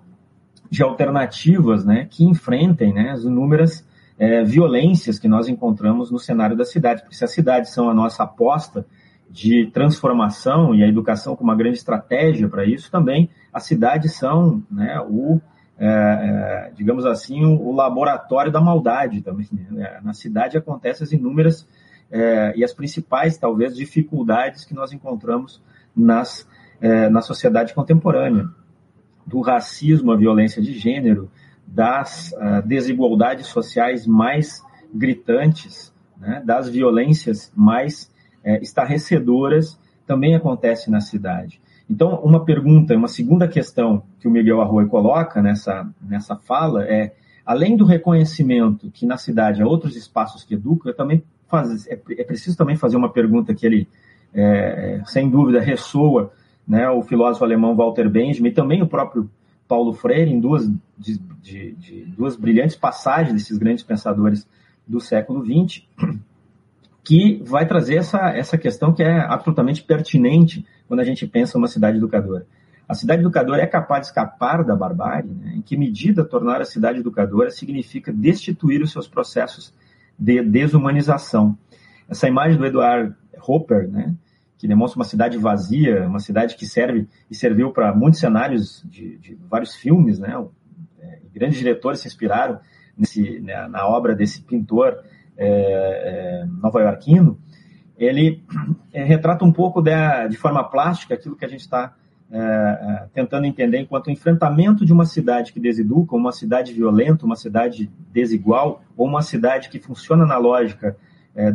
de 0.69 0.84
alternativas 0.84 1.84
né, 1.84 2.08
que 2.10 2.24
enfrentem 2.24 2.93
né, 2.93 3.12
as 3.12 3.24
inúmeras 3.24 3.86
é, 4.17 4.43
violências 4.43 5.17
que 5.17 5.27
nós 5.27 5.48
encontramos 5.48 6.12
no 6.12 6.19
cenário 6.19 6.55
da 6.55 6.65
cidade. 6.65 7.01
Porque 7.01 7.15
se 7.15 7.24
as 7.24 7.31
cidades 7.31 7.72
são 7.72 7.89
a 7.89 7.93
nossa 7.93 8.24
aposta 8.24 8.86
de 9.30 9.67
transformação 9.67 10.73
e 10.73 10.84
a 10.84 10.88
educação 10.88 11.36
como 11.36 11.49
uma 11.49 11.58
grande 11.58 11.78
estratégia 11.78 12.47
para 12.47 12.65
isso, 12.65 12.91
também 12.91 13.30
as 13.54 13.63
cidades 13.63 14.15
são 14.15 14.63
né, 14.71 14.99
o, 15.02 15.39
é, 15.78 15.88
é, 15.88 16.71
digamos 16.75 17.06
assim, 17.06 17.45
o, 17.45 17.71
laboratório 17.71 18.52
da 18.52 18.60
maldade 18.60 19.21
também. 19.21 19.47
Né? 19.52 19.99
Na 20.04 20.13
cidade 20.13 20.58
acontecem 20.58 21.06
as 21.06 21.12
inúmeras 21.12 21.67
é, 22.12 22.54
e 22.56 22.63
as 22.63 22.73
principais, 22.73 23.38
talvez, 23.38 23.75
dificuldades 23.75 24.65
que 24.65 24.73
nós 24.73 24.91
encontramos 24.91 25.62
nas, 25.99 26.47
é, 26.81 27.09
na 27.09 27.21
sociedade 27.21 27.73
contemporânea, 27.73 28.47
do 29.25 29.41
racismo 29.41 30.12
à 30.12 30.15
violência 30.17 30.62
de 30.62 30.73
gênero, 30.73 31.29
das 31.67 32.31
uh, 32.31 32.65
desigualdades 32.65 33.45
sociais 33.47 34.07
mais 34.07 34.63
gritantes, 34.91 35.93
né, 36.17 36.41
das 36.43 36.67
violências 36.67 37.51
mais 37.55 38.12
é, 38.43 38.59
estarrecedoras, 38.59 39.79
também 40.07 40.35
acontece 40.35 40.89
na 40.89 40.99
cidade. 40.99 41.62
Então, 41.88 42.19
uma 42.23 42.43
pergunta, 42.43 42.95
uma 42.95 43.07
segunda 43.07 43.47
questão 43.47 44.03
que 44.19 44.27
o 44.27 44.31
Miguel 44.31 44.62
Arroio 44.62 44.88
coloca 44.88 45.41
nessa, 45.41 45.88
nessa 46.01 46.35
fala 46.35 46.83
é, 46.85 47.13
além 47.45 47.75
do 47.75 47.85
reconhecimento 47.85 48.91
que 48.91 49.05
na 49.05 49.17
cidade 49.17 49.62
há 49.62 49.67
outros 49.67 49.95
espaços 49.95 50.43
que 50.43 50.55
educam, 50.55 50.93
também 50.93 51.23
faz, 51.47 51.88
é, 51.88 51.99
é 52.17 52.23
preciso 52.23 52.57
também 52.57 52.75
fazer 52.75 52.97
uma 52.97 53.12
pergunta 53.12 53.53
que 53.53 53.65
ele 53.65 53.88
é, 54.34 55.02
sem 55.06 55.30
dúvida, 55.30 55.60
ressoa 55.60 56.32
né, 56.68 56.89
o 56.89 57.02
filósofo 57.02 57.44
alemão 57.44 57.76
Walter 57.76 58.10
Benjamin 58.10 58.50
e 58.50 58.54
também 58.54 58.82
o 58.82 58.88
próprio 58.88 59.30
Paulo 59.68 59.94
Freire, 59.94 60.32
em 60.32 60.39
duas, 60.39 60.68
de, 60.98 61.18
de, 61.42 61.72
de 61.74 62.06
duas 62.18 62.36
brilhantes 62.36 62.76
passagens 62.76 63.34
desses 63.34 63.58
grandes 63.58 63.84
pensadores 63.84 64.48
do 64.88 65.00
século 65.00 65.46
XX, 65.46 65.84
que 67.04 67.42
vai 67.46 67.68
trazer 67.68 67.96
essa, 67.98 68.30
essa 68.30 68.58
questão 68.58 68.94
que 68.94 69.04
é 69.04 69.20
absolutamente 69.20 69.84
pertinente 69.84 70.65
quando 70.88 71.00
a 71.00 71.04
gente 71.04 71.26
pensa 71.28 71.58
uma 71.58 71.68
cidade 71.68 71.98
educadora. 71.98 72.46
A 72.88 72.96
cidade 72.96 73.22
educadora 73.22 73.62
é 73.62 73.68
capaz 73.68 74.02
de 74.02 74.08
escapar 74.08 74.63
da 74.63 74.76
barbárie? 74.76 75.30
Né? 75.30 75.54
Em 75.58 75.62
que 75.62 75.78
medida 75.78 76.26
tornar 76.26 76.60
a 76.60 76.65
cidade 76.65 77.00
educadora 77.00 77.52
significa 77.52 78.12
destituir 78.12 78.82
os 78.82 78.92
seus 78.92 79.08
processos 79.08 79.72
de 80.18 80.42
desumanização? 80.42 81.56
Essa 82.10 82.28
imagem 82.28 82.58
do 82.58 82.65
Eduard 82.65 83.15
Hopper, 83.48 83.88
né, 83.88 84.15
que 84.58 84.67
demonstra 84.67 85.00
uma 85.00 85.06
cidade 85.06 85.38
vazia, 85.38 86.08
uma 86.08 86.19
cidade 86.19 86.56
que 86.56 86.65
serve 86.65 87.08
e 87.30 87.36
serviu 87.36 87.72
para 87.72 87.93
muitos 87.93 88.19
cenários 88.19 88.84
de, 88.86 89.17
de, 89.17 89.38
vários 89.50 89.76
filmes, 89.76 90.19
né, 90.19 90.36
é, 91.00 91.19
grandes 91.34 91.60
diretores 91.60 92.00
se 92.02 92.08
inspiraram 92.08 92.60
nesse, 92.98 93.39
né, 93.39 93.67
na 93.67 93.88
obra 93.88 94.15
desse 94.15 94.41
pintor 94.41 94.98
é, 95.38 96.41
é, 96.41 96.45
nova-iorquino, 96.45 97.39
ele 97.98 98.43
é, 98.91 99.04
retrata 99.04 99.45
um 99.45 99.52
pouco 99.52 99.82
de, 99.82 99.91
de, 100.30 100.38
forma 100.38 100.63
plástica 100.63 101.13
aquilo 101.13 101.36
que 101.36 101.45
a 101.45 101.50
gente 101.50 101.62
está 101.62 101.93
é, 102.32 102.38
é, 102.38 103.08
tentando 103.13 103.45
entender 103.45 103.80
enquanto 103.80 104.12
enfrentamento 104.12 104.86
de 104.86 104.93
uma 104.93 105.06
cidade 105.06 105.52
que 105.54 105.60
deseduca, 105.60 106.15
uma 106.15 106.32
cidade 106.32 106.74
violenta, 106.74 107.26
uma 107.26 107.36
cidade 107.36 107.91
desigual, 108.12 108.84
ou 108.95 109.08
uma 109.08 109.22
cidade 109.22 109.69
que 109.69 109.80
funciona 109.80 110.26
na 110.26 110.38
lógica 110.38 110.98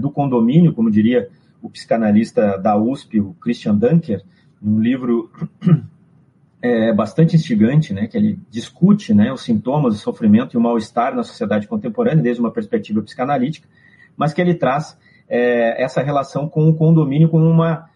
do 0.01 0.11
condomínio, 0.11 0.73
como 0.73 0.91
diria 0.91 1.29
o 1.61 1.69
psicanalista 1.69 2.59
da 2.59 2.77
USP, 2.77 3.21
o 3.21 3.35
Christian 3.41 3.75
Dunker, 3.75 4.23
num 4.61 4.81
livro 4.81 5.31
é, 6.63 6.93
bastante 6.93 7.37
instigante, 7.37 7.93
né, 7.93 8.07
que 8.07 8.17
ele 8.17 8.39
discute 8.51 9.13
né, 9.13 9.33
os 9.33 9.43
sintomas, 9.43 9.95
o 9.95 9.99
sofrimento 9.99 10.55
e 10.55 10.57
o 10.57 10.61
mal-estar 10.61 11.15
na 11.15 11.23
sociedade 11.23 11.69
contemporânea 11.69 12.23
desde 12.23 12.41
uma 12.41 12.51
perspectiva 12.51 13.03
psicanalítica, 13.03 13.69
mas 14.17 14.33
que 14.33 14.41
ele 14.41 14.55
traz 14.55 14.99
é, 15.29 15.83
essa 15.83 16.03
relação 16.03 16.49
com 16.49 16.69
o 16.69 16.75
condomínio 16.75 17.29
como 17.29 17.45
uma, 17.45 17.91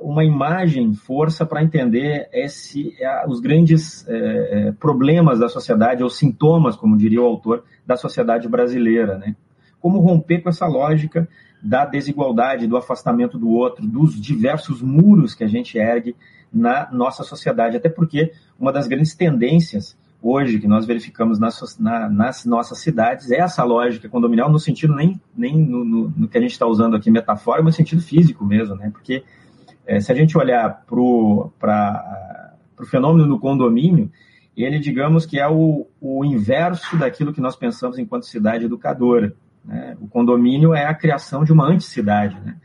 uma 0.00 0.24
imagem, 0.24 0.92
força 0.94 1.46
para 1.46 1.62
entender 1.62 2.28
esse, 2.32 2.94
é, 3.00 3.24
os 3.28 3.40
grandes 3.40 4.06
é, 4.08 4.16
é, 4.68 4.72
problemas 4.72 5.38
da 5.38 5.48
sociedade, 5.48 6.02
ou 6.02 6.10
sintomas, 6.10 6.76
como 6.76 6.96
diria 6.96 7.22
o 7.22 7.26
autor, 7.26 7.64
da 7.86 7.96
sociedade 7.96 8.48
brasileira. 8.48 9.18
Né? 9.18 9.36
Como 9.82 9.98
romper 9.98 10.40
com 10.40 10.48
essa 10.48 10.66
lógica 10.66 11.28
da 11.62 11.84
desigualdade, 11.84 12.66
do 12.66 12.76
afastamento 12.76 13.38
do 13.38 13.50
outro, 13.50 13.86
dos 13.86 14.20
diversos 14.20 14.80
muros 14.80 15.34
que 15.34 15.44
a 15.44 15.48
gente 15.48 15.76
ergue 15.76 16.16
na 16.52 16.88
nossa 16.90 17.22
sociedade. 17.22 17.76
Até 17.76 17.88
porque 17.88 18.32
uma 18.58 18.72
das 18.72 18.88
grandes 18.88 19.14
tendências 19.14 19.96
hoje 20.22 20.60
que 20.60 20.68
nós 20.68 20.86
verificamos 20.86 21.38
nas, 21.38 21.78
na, 21.78 22.08
nas 22.08 22.44
nossas 22.44 22.78
cidades 22.78 23.30
é 23.30 23.40
essa 23.40 23.64
lógica 23.64 24.08
condominial, 24.08 24.50
no 24.50 24.58
sentido 24.58 24.94
nem, 24.94 25.20
nem 25.36 25.58
no, 25.58 25.84
no, 25.84 26.12
no 26.16 26.28
que 26.28 26.38
a 26.38 26.40
gente 26.40 26.52
está 26.52 26.66
usando 26.66 26.96
aqui 26.96 27.10
metafórico, 27.10 27.64
mas 27.64 27.74
no 27.74 27.76
sentido 27.76 28.00
físico 28.00 28.44
mesmo, 28.44 28.76
né? 28.76 28.90
Porque 28.90 29.24
é, 29.84 30.00
se 30.00 30.12
a 30.12 30.14
gente 30.14 30.38
olhar 30.38 30.84
para 30.86 31.00
o 31.00 31.50
fenômeno 32.84 33.26
do 33.26 33.38
condomínio, 33.38 34.10
ele, 34.56 34.78
digamos 34.78 35.26
que 35.26 35.40
é 35.40 35.48
o, 35.48 35.86
o 36.00 36.24
inverso 36.24 36.96
daquilo 36.96 37.32
que 37.32 37.40
nós 37.40 37.56
pensamos 37.56 37.98
enquanto 37.98 38.26
cidade 38.26 38.66
educadora. 38.66 39.34
Né? 39.64 39.96
O 40.00 40.08
condomínio 40.08 40.74
é 40.74 40.86
a 40.86 40.94
criação 40.94 41.44
de 41.44 41.52
uma 41.52 41.66
anticidade. 41.66 42.38
Né? 42.44 42.56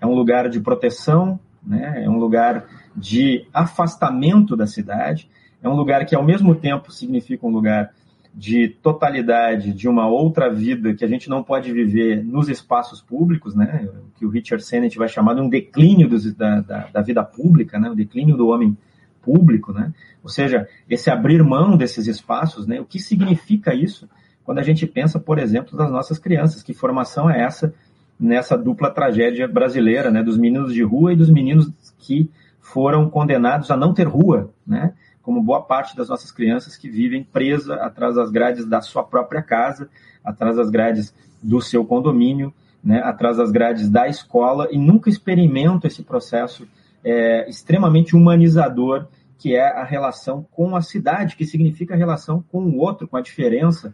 É 0.00 0.06
um 0.06 0.14
lugar 0.14 0.48
de 0.48 0.60
proteção, 0.60 1.38
né? 1.64 2.04
é 2.04 2.08
um 2.08 2.18
lugar 2.18 2.66
de 2.96 3.46
afastamento 3.52 4.56
da 4.56 4.66
cidade, 4.66 5.30
é 5.62 5.68
um 5.68 5.74
lugar 5.74 6.04
que, 6.04 6.14
ao 6.14 6.24
mesmo 6.24 6.54
tempo, 6.54 6.92
significa 6.92 7.46
um 7.46 7.50
lugar 7.50 7.92
de 8.34 8.68
totalidade 8.68 9.72
de 9.72 9.88
uma 9.88 10.08
outra 10.08 10.50
vida 10.50 10.94
que 10.94 11.04
a 11.04 11.08
gente 11.08 11.28
não 11.28 11.42
pode 11.42 11.70
viver 11.70 12.24
nos 12.24 12.48
espaços 12.48 13.02
públicos, 13.02 13.54
né? 13.54 13.88
Que 14.16 14.24
o 14.24 14.30
Richard 14.30 14.64
Sennett 14.64 14.96
vai 14.96 15.06
chamar 15.06 15.34
de 15.34 15.42
um 15.42 15.48
declínio 15.48 16.08
dos, 16.08 16.32
da, 16.32 16.60
da, 16.60 16.88
da, 16.92 17.02
vida 17.02 17.22
pública, 17.22 17.78
né? 17.78 17.90
O 17.90 17.94
declínio 17.94 18.36
do 18.36 18.48
homem 18.48 18.76
público, 19.20 19.72
né? 19.72 19.92
Ou 20.22 20.30
seja, 20.30 20.66
esse 20.88 21.10
abrir 21.10 21.42
mão 21.44 21.76
desses 21.76 22.06
espaços, 22.06 22.66
né? 22.66 22.80
O 22.80 22.86
que 22.86 22.98
significa 22.98 23.74
isso 23.74 24.08
quando 24.44 24.58
a 24.58 24.62
gente 24.62 24.86
pensa, 24.86 25.18
por 25.18 25.38
exemplo, 25.38 25.76
das 25.76 25.90
nossas 25.90 26.18
crianças? 26.18 26.62
Que 26.62 26.74
formação 26.74 27.30
é 27.30 27.42
essa 27.42 27.74
nessa 28.18 28.56
dupla 28.56 28.90
tragédia 28.90 29.48
brasileira, 29.48 30.10
né? 30.10 30.22
Dos 30.22 30.38
meninos 30.38 30.72
de 30.72 30.82
rua 30.82 31.12
e 31.12 31.16
dos 31.16 31.30
meninos 31.30 31.72
que 31.98 32.30
foram 32.60 33.10
condenados 33.10 33.70
a 33.70 33.76
não 33.76 33.92
ter 33.92 34.06
rua, 34.06 34.52
né? 34.66 34.94
como 35.22 35.40
boa 35.40 35.62
parte 35.62 35.96
das 35.96 36.08
nossas 36.08 36.32
crianças 36.32 36.76
que 36.76 36.90
vivem 36.90 37.22
presa 37.22 37.76
atrás 37.76 38.16
das 38.16 38.30
grades 38.30 38.66
da 38.66 38.80
sua 38.80 39.04
própria 39.04 39.40
casa, 39.40 39.88
atrás 40.22 40.56
das 40.56 40.68
grades 40.68 41.14
do 41.42 41.60
seu 41.60 41.84
condomínio, 41.84 42.52
né, 42.82 43.00
atrás 43.04 43.36
das 43.36 43.52
grades 43.52 43.88
da 43.88 44.08
escola 44.08 44.68
e 44.72 44.76
nunca 44.76 45.08
experimentam 45.08 45.88
esse 45.88 46.02
processo 46.02 46.66
é, 47.04 47.48
extremamente 47.48 48.16
humanizador 48.16 49.06
que 49.38 49.54
é 49.54 49.66
a 49.66 49.84
relação 49.84 50.46
com 50.52 50.76
a 50.76 50.80
cidade, 50.80 51.34
que 51.36 51.44
significa 51.44 51.94
a 51.94 51.96
relação 51.96 52.44
com 52.50 52.62
o 52.62 52.78
outro, 52.78 53.08
com 53.08 53.16
a 53.16 53.20
diferença, 53.20 53.92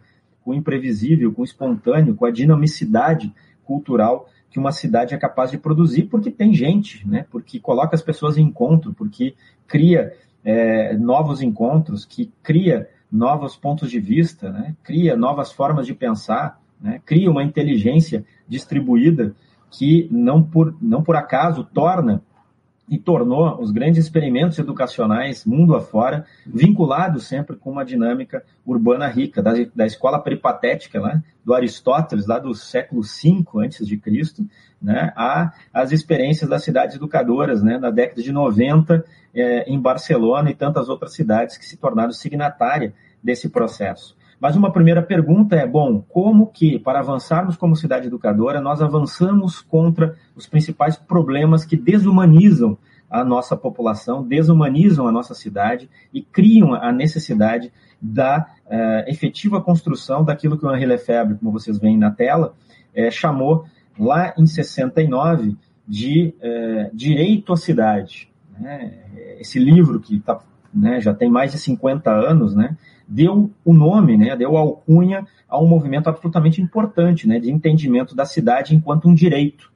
com 0.49 0.53
o 0.53 0.55
imprevisível, 0.55 1.31
com 1.31 1.43
o 1.43 1.45
espontâneo, 1.45 2.15
com 2.15 2.25
a 2.25 2.31
dinamicidade 2.31 3.31
cultural 3.63 4.27
que 4.49 4.57
uma 4.57 4.71
cidade 4.71 5.13
é 5.13 5.17
capaz 5.17 5.51
de 5.51 5.59
produzir, 5.59 6.05
porque 6.05 6.31
tem 6.31 6.55
gente, 6.55 7.07
né? 7.07 7.23
porque 7.29 7.59
coloca 7.59 7.95
as 7.95 8.01
pessoas 8.01 8.35
em 8.35 8.45
encontro, 8.45 8.91
porque 8.91 9.35
cria 9.67 10.11
é, 10.43 10.97
novos 10.97 11.43
encontros, 11.43 12.03
que 12.03 12.31
cria 12.41 12.89
novos 13.11 13.55
pontos 13.55 13.91
de 13.91 13.99
vista, 13.99 14.49
né? 14.49 14.75
cria 14.81 15.15
novas 15.15 15.51
formas 15.51 15.85
de 15.85 15.93
pensar, 15.93 16.59
né? 16.81 16.99
cria 17.05 17.29
uma 17.29 17.43
inteligência 17.43 18.25
distribuída 18.47 19.35
que 19.69 20.09
não 20.09 20.41
por, 20.41 20.75
não 20.81 21.03
por 21.03 21.15
acaso 21.15 21.63
torna 21.63 22.23
e 22.89 22.97
tornou 22.97 23.61
os 23.61 23.71
grandes 23.71 24.03
experimentos 24.03 24.57
educacionais 24.57 25.45
mundo 25.45 25.75
afora 25.75 26.25
vinculados 26.45 27.27
sempre 27.27 27.55
com 27.55 27.71
uma 27.71 27.85
dinâmica 27.85 28.43
urbana 28.65 29.07
rica, 29.07 29.41
da, 29.41 29.51
da 29.75 29.85
escola 29.85 30.19
peripatética 30.19 30.99
né, 30.99 31.23
do 31.45 31.53
Aristóteles, 31.53 32.25
lá 32.25 32.39
do 32.39 32.53
século 32.55 33.01
V 33.01 33.45
antes 33.57 33.85
de 33.85 33.97
Cristo, 33.97 34.43
né, 34.81 35.13
a 35.15 35.51
as 35.73 35.91
experiências 35.91 36.49
das 36.49 36.63
cidades 36.63 36.95
educadoras, 36.95 37.61
né, 37.61 37.77
na 37.77 37.91
década 37.91 38.21
de 38.21 38.31
90 38.31 39.05
é, 39.33 39.69
em 39.71 39.79
Barcelona 39.79 40.49
e 40.49 40.55
tantas 40.55 40.89
outras 40.89 41.13
cidades 41.13 41.57
que 41.57 41.65
se 41.65 41.77
tornaram 41.77 42.11
signatárias 42.11 42.93
desse 43.23 43.49
processo. 43.49 44.17
Mas 44.39 44.55
uma 44.55 44.71
primeira 44.71 45.01
pergunta 45.01 45.55
é, 45.55 45.67
bom, 45.67 46.01
como 46.07 46.47
que, 46.47 46.79
para 46.79 46.99
avançarmos 46.99 47.57
como 47.57 47.75
cidade 47.75 48.07
educadora, 48.07 48.61
nós 48.61 48.81
avançamos 48.81 49.59
contra 49.59 50.15
os 50.35 50.47
principais 50.47 50.95
problemas 50.95 51.65
que 51.65 51.75
desumanizam 51.75 52.77
a 53.09 53.23
nossa 53.23 53.57
população, 53.57 54.25
desumanizam 54.25 55.07
a 55.07 55.11
nossa 55.11 55.33
cidade 55.33 55.89
e 56.13 56.21
criam 56.21 56.73
a 56.73 56.91
necessidade 56.91 57.73
da 58.01 58.47
uh, 58.65 59.09
efetiva 59.09 59.61
construção 59.61 60.23
daquilo 60.23 60.57
que 60.57 60.65
o 60.65 60.73
Henri 60.73 60.85
Lefebvre, 60.85 61.37
como 61.37 61.51
vocês 61.51 61.79
veem 61.79 61.97
na 61.97 62.11
tela, 62.11 62.53
uh, 62.95 63.11
chamou 63.11 63.65
lá 63.97 64.33
em 64.37 64.45
69 64.45 65.57
de 65.87 66.33
uh, 66.37 66.95
direito 66.95 67.51
à 67.51 67.57
cidade. 67.57 68.29
Né? 68.57 68.93
Esse 69.39 69.57
livro 69.57 69.99
que 69.99 70.19
tá, 70.19 70.39
né, 70.73 71.01
já 71.01 71.13
tem 71.13 71.29
mais 71.29 71.51
de 71.51 71.57
50 71.57 72.11
anos, 72.11 72.55
né, 72.55 72.77
deu 73.09 73.49
o 73.65 73.73
nome, 73.73 74.15
né, 74.15 74.35
deu 74.35 74.55
alcunha 74.55 75.25
a 75.49 75.59
um 75.59 75.67
movimento 75.67 76.07
absolutamente 76.07 76.61
importante 76.61 77.27
né, 77.27 77.39
de 77.39 77.51
entendimento 77.51 78.15
da 78.15 78.23
cidade 78.23 78.75
enquanto 78.75 79.09
um 79.09 79.15
direito. 79.15 79.71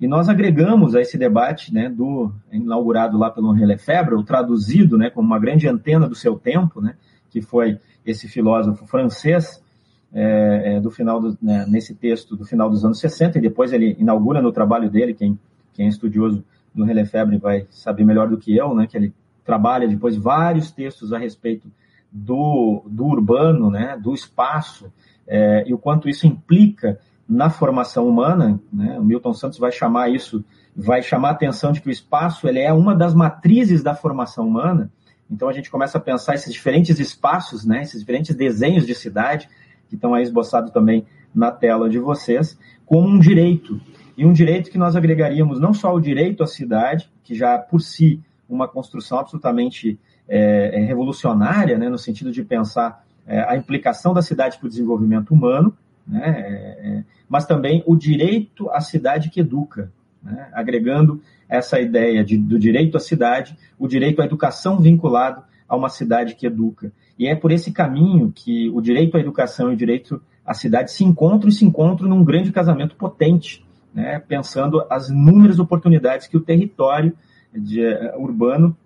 E 0.00 0.06
nós 0.06 0.28
agregamos 0.28 0.94
a 0.94 1.00
esse 1.00 1.18
debate, 1.18 1.74
né, 1.74 1.88
do 1.90 2.32
inaugurado 2.50 3.18
lá 3.18 3.30
pelo 3.30 3.54
Henri 3.54 3.66
Lefebvre, 3.66 4.14
ou 4.14 4.22
traduzido, 4.22 4.96
né, 4.96 5.10
como 5.10 5.26
uma 5.26 5.38
grande 5.38 5.68
antena 5.68 6.08
do 6.08 6.14
seu 6.14 6.38
tempo, 6.38 6.80
né, 6.80 6.94
que 7.28 7.42
foi 7.42 7.78
esse 8.06 8.26
filósofo 8.26 8.86
francês 8.86 9.62
é, 10.10 10.76
é, 10.76 10.80
do 10.80 10.90
final 10.90 11.20
do, 11.20 11.36
né, 11.42 11.66
nesse 11.68 11.94
texto 11.94 12.34
do 12.34 12.46
final 12.46 12.70
dos 12.70 12.84
anos 12.84 12.98
60 13.00 13.36
e 13.36 13.42
depois 13.42 13.72
ele 13.72 13.96
inaugura 13.98 14.40
no 14.40 14.50
trabalho 14.50 14.88
dele, 14.88 15.12
quem, 15.12 15.38
quem 15.74 15.86
é 15.86 15.88
estudioso 15.90 16.42
do 16.74 16.84
Henri 16.84 16.94
Lefebvre 16.94 17.36
vai 17.36 17.66
saber 17.68 18.04
melhor 18.04 18.28
do 18.28 18.38
que 18.38 18.56
eu, 18.56 18.74
né, 18.74 18.86
que 18.86 18.96
ele 18.96 19.12
trabalha 19.44 19.86
depois 19.86 20.16
vários 20.16 20.70
textos 20.70 21.12
a 21.12 21.18
respeito 21.18 21.70
do, 22.10 22.82
do 22.86 23.04
urbano, 23.04 23.70
né, 23.70 23.98
do 24.00 24.14
espaço, 24.14 24.92
é, 25.26 25.64
e 25.66 25.74
o 25.74 25.78
quanto 25.78 26.08
isso 26.08 26.26
implica 26.26 26.98
na 27.28 27.50
formação 27.50 28.08
humana. 28.08 28.60
Né, 28.72 28.98
o 28.98 29.04
Milton 29.04 29.34
Santos 29.34 29.58
vai 29.58 29.70
chamar 29.70 30.08
isso, 30.08 30.44
vai 30.74 31.02
chamar 31.02 31.28
a 31.28 31.32
atenção 31.32 31.72
de 31.72 31.80
que 31.80 31.88
o 31.88 31.92
espaço 31.92 32.48
ele 32.48 32.60
é 32.60 32.72
uma 32.72 32.94
das 32.94 33.14
matrizes 33.14 33.82
da 33.82 33.94
formação 33.94 34.46
humana. 34.46 34.90
Então 35.30 35.48
a 35.48 35.52
gente 35.52 35.70
começa 35.70 35.98
a 35.98 36.00
pensar 36.00 36.34
esses 36.34 36.52
diferentes 36.52 36.98
espaços, 36.98 37.64
né, 37.64 37.82
esses 37.82 38.00
diferentes 38.00 38.34
desenhos 38.34 38.86
de 38.86 38.94
cidade, 38.94 39.48
que 39.88 39.94
estão 39.94 40.14
aí 40.14 40.22
esboçados 40.22 40.70
também 40.70 41.06
na 41.34 41.50
tela 41.50 41.88
de 41.88 41.98
vocês, 41.98 42.58
como 42.86 43.06
um 43.06 43.18
direito. 43.18 43.78
E 44.16 44.24
um 44.24 44.32
direito 44.32 44.70
que 44.70 44.78
nós 44.78 44.96
agregaríamos 44.96 45.60
não 45.60 45.74
só 45.74 45.94
o 45.94 46.00
direito 46.00 46.42
à 46.42 46.46
cidade, 46.46 47.10
que 47.22 47.34
já 47.34 47.58
por 47.58 47.80
si 47.80 48.20
uma 48.48 48.66
construção 48.66 49.18
absolutamente 49.18 49.98
é, 50.28 50.80
é, 50.80 50.84
revolucionária, 50.84 51.78
né, 51.78 51.88
no 51.88 51.98
sentido 51.98 52.30
de 52.30 52.44
pensar 52.44 53.04
é, 53.26 53.40
a 53.40 53.56
implicação 53.56 54.12
da 54.12 54.22
cidade 54.22 54.58
para 54.58 54.66
o 54.66 54.68
desenvolvimento 54.68 55.32
humano, 55.32 55.74
né, 56.06 56.22
é, 56.24 56.88
é, 56.98 57.04
mas 57.28 57.46
também 57.46 57.82
o 57.86 57.96
direito 57.96 58.70
à 58.70 58.80
cidade 58.80 59.30
que 59.30 59.40
educa, 59.40 59.90
né, 60.22 60.48
agregando 60.52 61.20
essa 61.48 61.80
ideia 61.80 62.22
de, 62.22 62.36
do 62.36 62.58
direito 62.58 62.96
à 62.96 63.00
cidade, 63.00 63.56
o 63.78 63.88
direito 63.88 64.20
à 64.20 64.24
educação 64.24 64.78
vinculado 64.78 65.42
a 65.68 65.76
uma 65.76 65.88
cidade 65.88 66.34
que 66.34 66.46
educa. 66.46 66.92
E 67.18 67.26
é 67.26 67.34
por 67.34 67.50
esse 67.50 67.72
caminho 67.72 68.32
que 68.34 68.70
o 68.70 68.80
direito 68.80 69.16
à 69.16 69.20
educação 69.20 69.70
e 69.70 69.74
o 69.74 69.76
direito 69.76 70.22
à 70.44 70.54
cidade 70.54 70.92
se 70.92 71.04
encontram 71.04 71.48
e 71.48 71.52
se 71.52 71.64
encontram 71.64 72.08
num 72.08 72.24
grande 72.24 72.52
casamento 72.52 72.96
potente, 72.96 73.64
né, 73.92 74.18
pensando 74.26 74.84
as 74.90 75.08
inúmeras 75.08 75.58
oportunidades 75.58 76.26
que 76.26 76.36
o 76.36 76.40
território 76.40 77.14
de, 77.52 77.84
uh, 77.84 78.20
urbano 78.22 78.76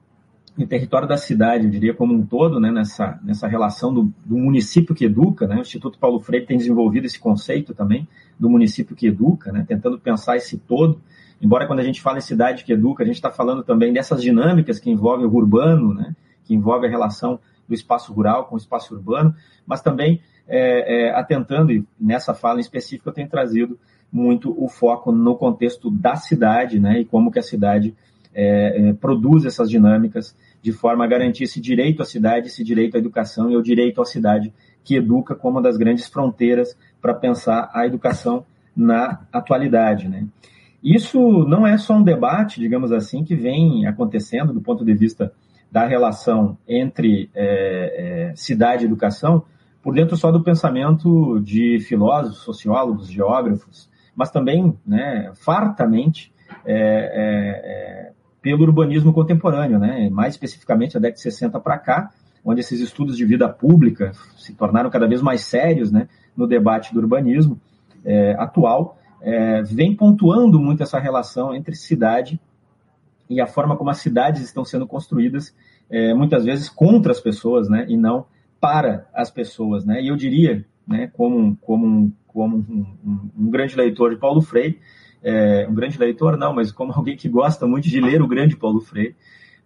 em 0.57 0.67
território 0.67 1.09
da 1.09 1.17
cidade, 1.17 1.65
eu 1.65 1.71
diria 1.71 1.95
como 1.95 2.13
um 2.13 2.27
todo, 2.27 2.61
né, 2.61 2.71
nessa, 2.71 3.19
nessa 3.23 3.49
relação 3.49 3.93
do, 3.93 4.13
do, 4.25 4.37
município 4.37 4.95
que 4.95 5.07
educa, 5.07 5.47
né, 5.47 5.57
o 5.57 5.61
Instituto 5.61 5.99
Paulo 5.99 6.21
Freire 6.21 6.47
tem 6.47 6.59
desenvolvido 6.59 7.07
esse 7.07 7.19
conceito 7.19 7.73
também 7.73 8.07
do 8.39 8.51
município 8.51 8.95
que 8.95 9.07
educa, 9.07 9.51
né, 9.51 9.65
tentando 9.67 9.99
pensar 9.99 10.37
esse 10.37 10.59
todo, 10.59 11.01
embora 11.41 11.67
quando 11.67 11.79
a 11.79 11.85
gente 11.85 12.03
fala 12.03 12.19
em 12.19 12.23
cidade 12.23 12.65
que 12.65 12.73
educa, 12.73 13.03
a 13.03 13.07
gente 13.07 13.17
está 13.17 13.31
falando 13.31 13.63
também 13.63 13.93
dessas 13.93 14.21
dinâmicas 14.21 14.79
que 14.79 14.91
envolvem 14.91 15.27
o 15.27 15.35
urbano, 15.35 15.95
né, 15.95 16.15
que 16.45 16.55
envolve 16.55 16.87
a 16.87 16.91
relação 16.91 17.41
do 17.67 17.75
espaço 17.75 18.13
rural 18.13 18.45
com 18.45 18.55
o 18.55 18.59
espaço 18.59 18.95
urbano, 18.95 19.35
mas 19.67 19.81
também 19.81 20.21
é, 20.47 21.07
é, 21.07 21.11
atentando, 21.15 21.73
e 21.73 21.83
nessa 21.99 22.35
fala 22.35 22.59
em 22.59 22.61
específico 22.61 23.09
eu 23.09 23.15
tenho 23.15 23.29
trazido 23.29 23.79
muito 24.13 24.55
o 24.63 24.69
foco 24.69 25.11
no 25.11 25.35
contexto 25.35 25.91
da 25.91 26.15
cidade, 26.15 26.79
né, 26.79 27.01
e 27.01 27.05
como 27.07 27.31
que 27.31 27.39
a 27.39 27.43
cidade 27.43 27.95
é, 28.35 28.89
é, 28.89 28.93
produz 28.95 29.45
essas 29.45 29.69
dinâmicas 29.69 30.37
de 30.63 30.73
forma 30.73 31.05
a 31.05 31.09
garantir 31.09 31.45
esse 31.45 31.61
direito 31.61 32.03
à 32.03 32.05
cidade, 32.05 32.47
esse 32.47 32.65
direito 32.65 32.97
à 32.97 32.99
educação 32.99 33.51
e 33.51 33.57
o 33.57 33.63
direito 33.63 34.01
à 34.01 34.05
cidade 34.05 34.53
que 34.85 34.97
educa 34.97 35.35
como 35.35 35.57
uma 35.57 35.63
das 35.63 35.77
grandes 35.77 36.07
fronteiras 36.07 36.77
para 37.01 37.15
pensar 37.15 37.71
a 37.73 37.87
educação 37.87 38.45
na 38.77 39.21
atualidade. 39.33 40.09
Né? 40.09 40.27
Isso 40.83 41.45
não 41.47 41.67
é 41.67 41.77
só 41.77 41.95
um 41.95 42.03
debate, 42.03 42.61
digamos 42.61 42.91
assim, 42.91 43.25
que 43.25 43.35
vem 43.35 43.87
acontecendo 43.87 44.53
do 44.53 44.61
ponto 44.61 44.85
de 44.85 44.95
vista 44.95 45.33
da 45.71 45.87
relação 45.87 46.59
entre 46.69 47.31
é, 47.35 48.31
é, 48.31 48.37
cidade 48.37 48.85
e 48.85 48.87
educação, 48.87 49.45
por 49.83 49.95
dentro 49.95 50.17
só 50.17 50.31
do 50.31 50.43
pensamento 50.43 51.41
de 51.41 51.81
filósofos, 51.81 52.39
sociólogos, 52.39 53.09
geógrafos, 53.11 53.91
mas 54.15 54.31
também, 54.31 54.77
né, 54.87 55.33
fartamente, 55.35 56.33
é, 56.65 56.75
é, 56.75 58.09
é 58.09 58.13
pelo 58.43 58.65
urbanismo 58.65 59.13
contemporâneo, 59.13 59.79
né? 59.79 60.11
mais 60.11 60.35
especificamente 60.35 60.97
a 60.97 61.01
década 61.01 61.17
de 61.17 61.23
60 61.23 61.61
para 61.61 61.79
cá, 61.79 62.11
onde 62.45 62.61
esses 62.61 62.81
estudos 62.81 63.17
de 63.17 63.25
vida 63.25 63.49
pública 63.49 64.11
se 64.37 64.53
tornaram 64.53 64.91
cada 64.91 65.07
vez 65.07 65.23
mais 65.23 65.43
sérios 65.43 65.93
né? 65.93 66.09
no 66.37 66.47
debate 66.47 66.93
do 66.93 66.99
urbanismo 66.99 67.61
é, 68.05 68.33
atual, 68.33 68.99
é, 69.21 69.63
vem 69.63 69.95
pontuando 69.95 70.59
muito 70.59 70.83
essa 70.83 70.99
relação 70.99 71.55
entre 71.55 71.77
cidade 71.77 72.41
e 73.31 73.41
a 73.41 73.47
forma 73.47 73.77
como 73.77 73.91
as 73.91 73.99
cidades 73.99 74.43
estão 74.43 74.65
sendo 74.65 74.87
construídas, 74.87 75.55
é, 75.89 76.13
muitas 76.13 76.45
vezes 76.45 76.69
contra 76.69 77.13
as 77.13 77.21
pessoas, 77.21 77.69
né? 77.69 77.87
e 77.89 77.97
não 77.97 78.27
para 78.61 79.07
as 79.15 79.31
pessoas. 79.31 79.85
Né? 79.85 80.03
E 80.03 80.09
eu 80.09 80.17
diria, 80.17 80.67
né, 80.87 81.09
como, 81.13 81.57
como, 81.61 82.13
como 82.27 82.57
um, 82.57 82.87
um, 83.05 83.31
um 83.39 83.51
grande 83.51 83.77
leitor 83.77 84.11
de 84.11 84.17
Paulo 84.17 84.41
Freire, 84.41 84.81
é, 85.23 85.67
um 85.69 85.75
grande 85.75 85.99
leitor, 85.99 86.37
não, 86.37 86.55
mas 86.55 86.73
como 86.73 86.93
alguém 86.97 87.17
que 87.17 87.29
gosta 87.29 87.67
muito 87.67 87.89
de 87.89 88.01
ler 88.01 88.23
o 88.23 88.29
grande 88.29 88.57
Paulo 88.57 88.81
Freire, 88.81 89.15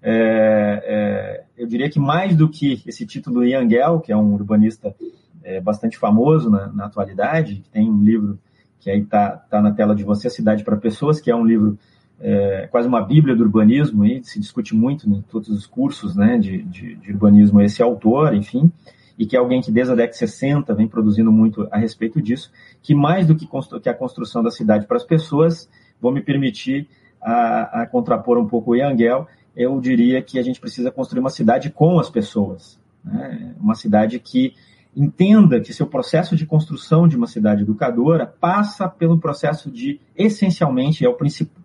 é, 0.03 0.83
é, 0.85 1.45
eu 1.57 1.67
diria 1.67 1.91
que 1.91 1.99
mais 1.99 2.37
do 2.37 2.49
que 2.49 2.83
esse 2.87 3.07
título 3.07 3.45
Yangel, 3.45 4.01
que 4.01 4.13
é 4.13 4.17
um 4.17 4.35
urbanista 4.35 4.95
é, 5.43 5.61
bastante 5.61 5.97
famoso 5.97 6.51
na, 6.51 6.69
na, 6.69 6.87
atualidade, 6.87 7.57
que 7.57 7.71
tem 7.71 7.91
um 7.91 8.03
livro 8.03 8.39
que 8.79 8.91
aí 8.91 9.01
está 9.01 9.31
tá 9.31 9.61
na 9.61 9.73
tela 9.73 9.95
de 9.95 10.05
você, 10.05 10.29
Cidade 10.29 10.63
para 10.63 10.77
Pessoas, 10.77 11.21
que 11.21 11.31
é 11.31 11.35
um 11.35 11.45
livro 11.45 11.79
é, 12.21 12.69
quase 12.71 12.89
uma 12.89 13.03
bíblia 13.03 13.35
do 13.35 13.43
urbanismo, 13.43 14.05
e 14.05 14.23
se 14.25 14.39
discute 14.39 14.75
muito 14.75 15.09
em 15.09 15.23
todos 15.23 15.49
os 15.49 15.67
cursos 15.67 16.15
né, 16.15 16.39
de, 16.39 16.63
de, 16.63 16.95
de, 16.97 17.13
urbanismo. 17.13 17.61
Esse 17.61 17.83
autor, 17.83 18.35
enfim, 18.35 18.71
e 19.19 19.27
que 19.27 19.37
é 19.37 19.39
alguém 19.39 19.61
que 19.61 19.71
desde 19.71 19.93
a 19.93 19.97
década 19.97 20.13
de 20.13 20.19
60 20.19 20.75
vem 20.75 20.87
produzindo 20.87 21.33
muito 21.33 21.67
a 21.71 21.79
respeito 21.79 22.21
disso, 22.21 22.51
que 22.83 22.95
mais 22.95 23.27
do 23.27 23.35
que, 23.35 23.49
que 23.83 23.89
a 23.89 23.95
construção 23.95 24.43
da 24.43 24.51
cidade 24.51 24.87
para 24.87 24.97
as 24.97 25.05
pessoas, 25.05 25.69
vou 26.01 26.13
me 26.13 26.21
permitir 26.21 26.89
a, 27.21 27.83
a 27.83 27.87
contrapor 27.87 28.39
um 28.39 28.47
pouco 28.47 28.73
o 28.73 28.77
Yangel, 28.77 29.27
eu 29.57 29.81
diria 29.81 30.21
que 30.21 30.39
a 30.39 30.43
gente 30.43 30.61
precisa 30.61 30.91
construir 30.91 31.21
uma 31.21 31.31
cidade 31.31 31.71
com 31.71 31.99
as 31.99 32.11
pessoas, 32.11 32.79
né? 33.03 33.55
uma 33.59 33.75
cidade 33.75 34.19
que 34.19 34.55
entenda 34.95 35.61
que 35.61 35.75
seu 35.75 35.87
processo 35.87 36.35
de 36.35 36.47
construção 36.47 37.07
de 37.07 37.17
uma 37.17 37.27
cidade 37.27 37.63
educadora 37.63 38.27
passa 38.27 38.89
pelo 38.89 39.19
processo 39.19 39.71
de, 39.71 40.01
essencialmente, 40.17 41.05
é 41.05 41.09
o 41.09 41.17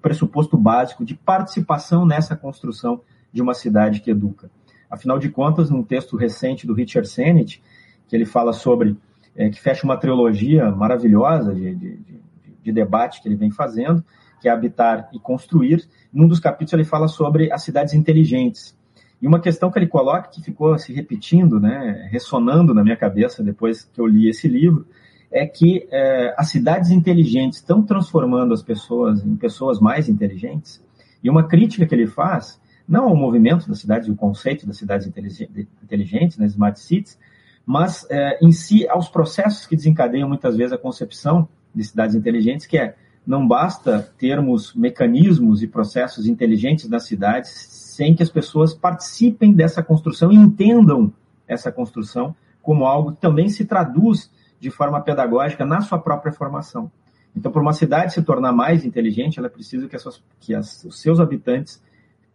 pressuposto 0.02 0.58
básico 0.58 1.06
de 1.06 1.16
participação 1.16 2.06
nessa 2.06 2.36
construção 2.36 3.02
de 3.32 3.42
uma 3.42 3.54
cidade 3.54 4.02
que 4.02 4.12
educa. 4.12 4.52
Afinal 4.91 5.17
de 5.17 5.30
contas, 5.30 5.69
num 5.69 5.82
texto 5.82 6.17
recente 6.17 6.67
do 6.67 6.73
Richard 6.73 7.08
Sennett, 7.08 7.63
que 8.08 8.15
ele 8.15 8.25
fala 8.25 8.51
sobre, 8.51 8.97
é, 9.36 9.49
que 9.49 9.60
fecha 9.60 9.86
uma 9.86 9.97
trilogia 9.97 10.69
maravilhosa 10.69 11.56
de, 11.56 11.73
de, 11.73 11.97
de, 11.97 12.19
de 12.63 12.71
debate 12.71 13.21
que 13.21 13.27
ele 13.30 13.38
vem 13.38 13.49
fazendo, 13.49 14.04
que 14.41 14.49
é 14.49 14.51
Habitar 14.51 15.10
e 15.13 15.19
Construir, 15.19 15.88
num 16.12 16.27
dos 16.27 16.39
capítulos 16.39 16.73
ele 16.73 16.84
fala 16.84 17.08
sobre 17.08 17.51
as 17.51 17.63
cidades 17.63 17.93
inteligentes, 17.93 18.75
e 19.21 19.27
uma 19.27 19.39
questão 19.39 19.69
que 19.69 19.77
ele 19.77 19.88
coloca, 19.88 20.30
que 20.30 20.41
ficou 20.41 20.77
se 20.80 20.91
repetindo, 20.91 21.60
né, 21.60 22.10
ressonando 22.12 22.73
na 22.73 22.84
minha 22.84 22.97
cabeça 22.97 23.43
depois 23.43 23.84
que 23.84 24.01
eu 24.01 24.08
li 24.08 24.27
esse 24.27 24.47
livro, 24.47 24.88
é 25.32 25.45
que 25.45 25.88
é, 25.91 26.34
as 26.38 26.49
cidades 26.49 26.89
inteligentes 26.89 27.60
estão 27.60 27.84
transformando 27.84 28.54
as 28.54 28.63
pessoas 28.63 29.23
em 29.23 29.36
pessoas 29.36 29.80
mais 29.80 30.10
inteligentes. 30.10 30.84
E 31.23 31.30
uma 31.30 31.47
crítica 31.47 31.86
que 31.86 31.93
ele 31.93 32.08
faz, 32.08 32.60
não 32.91 33.06
ao 33.08 33.15
movimento 33.15 33.69
das 33.69 33.80
cidades, 33.80 34.10
o 34.10 34.15
conceito 34.15 34.67
das 34.67 34.75
cidades 34.75 35.08
inteligentes, 35.08 36.38
né, 36.38 36.45
smart 36.47 36.77
cities, 36.77 37.17
mas 37.65 38.06
é, 38.10 38.38
em 38.45 38.51
si 38.51 38.86
aos 38.89 39.08
processos 39.08 39.65
que 39.65 39.77
desencadeiam 39.77 40.27
muitas 40.27 40.58
vezes 40.58 40.73
a 40.73 40.77
concepção 40.77 41.47
de 41.73 41.86
cidades 41.86 42.17
inteligentes, 42.17 42.65
que 42.65 42.77
é 42.77 42.95
não 43.25 43.47
basta 43.47 44.12
termos 44.17 44.73
mecanismos 44.75 45.63
e 45.63 45.67
processos 45.67 46.27
inteligentes 46.27 46.89
nas 46.89 47.06
cidades 47.06 47.49
sem 47.49 48.13
que 48.13 48.23
as 48.23 48.30
pessoas 48.30 48.73
participem 48.73 49.54
dessa 49.54 49.82
construção 49.82 50.30
e 50.30 50.36
entendam 50.36 51.13
essa 51.47 51.71
construção 51.71 52.36
como 52.62 52.86
algo 52.86 53.13
que 53.13 53.21
também 53.21 53.47
se 53.47 53.63
traduz 53.63 54.30
de 54.60 54.69
forma 54.69 54.99
pedagógica 54.99 55.65
na 55.65 55.80
sua 55.80 55.97
própria 55.97 56.34
formação. 56.34 56.91
Então, 57.34 57.51
para 57.51 57.62
uma 57.62 57.73
cidade 57.73 58.13
se 58.13 58.21
tornar 58.21 58.51
mais 58.51 58.84
inteligente, 58.84 59.39
ela 59.39 59.49
precisa 59.49 59.88
que, 59.88 59.97
suas, 59.97 60.21
que 60.41 60.54
as, 60.54 60.84
os 60.84 60.99
seus 60.99 61.21
habitantes 61.21 61.82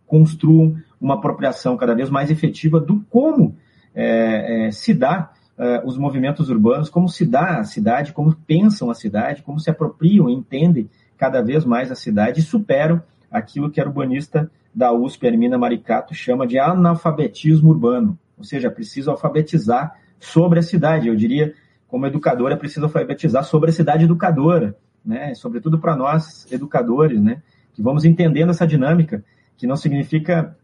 construam 0.06 0.76
uma 1.00 1.14
apropriação 1.14 1.76
cada 1.76 1.94
vez 1.94 2.08
mais 2.08 2.30
efetiva 2.30 2.80
do 2.80 3.00
como 3.10 3.56
é, 3.94 4.66
é, 4.66 4.70
se 4.70 4.94
dá 4.94 5.32
é, 5.58 5.82
os 5.84 5.96
movimentos 5.96 6.50
urbanos, 6.50 6.88
como 6.88 7.08
se 7.08 7.26
dá 7.26 7.58
a 7.58 7.64
cidade, 7.64 8.12
como 8.12 8.34
pensam 8.34 8.90
a 8.90 8.94
cidade, 8.94 9.42
como 9.42 9.58
se 9.58 9.70
apropriam 9.70 10.28
e 10.28 10.34
entendem 10.34 10.88
cada 11.16 11.42
vez 11.42 11.64
mais 11.64 11.90
a 11.90 11.94
cidade 11.94 12.40
e 12.40 12.42
superam 12.42 13.02
aquilo 13.30 13.70
que 13.70 13.80
a 13.80 13.84
urbanista 13.84 14.50
da 14.74 14.92
USP, 14.92 15.26
Hermina 15.26 15.56
Maricato, 15.56 16.14
chama 16.14 16.46
de 16.46 16.58
analfabetismo 16.58 17.70
urbano, 17.70 18.18
ou 18.36 18.44
seja, 18.44 18.70
precisa 18.70 19.10
alfabetizar 19.10 19.96
sobre 20.20 20.58
a 20.58 20.62
cidade. 20.62 21.08
Eu 21.08 21.16
diria, 21.16 21.54
como 21.88 22.06
educadora, 22.06 22.56
preciso 22.56 22.84
alfabetizar 22.84 23.42
sobre 23.44 23.70
a 23.70 23.72
cidade 23.72 24.04
educadora, 24.04 24.76
né? 25.04 25.34
sobretudo 25.34 25.78
para 25.78 25.96
nós, 25.96 26.46
educadores, 26.52 27.20
né? 27.22 27.42
que 27.72 27.80
vamos 27.80 28.04
entendendo 28.04 28.50
essa 28.50 28.66
dinâmica, 28.66 29.24
que 29.56 29.66
não 29.66 29.76
significa 29.76 30.56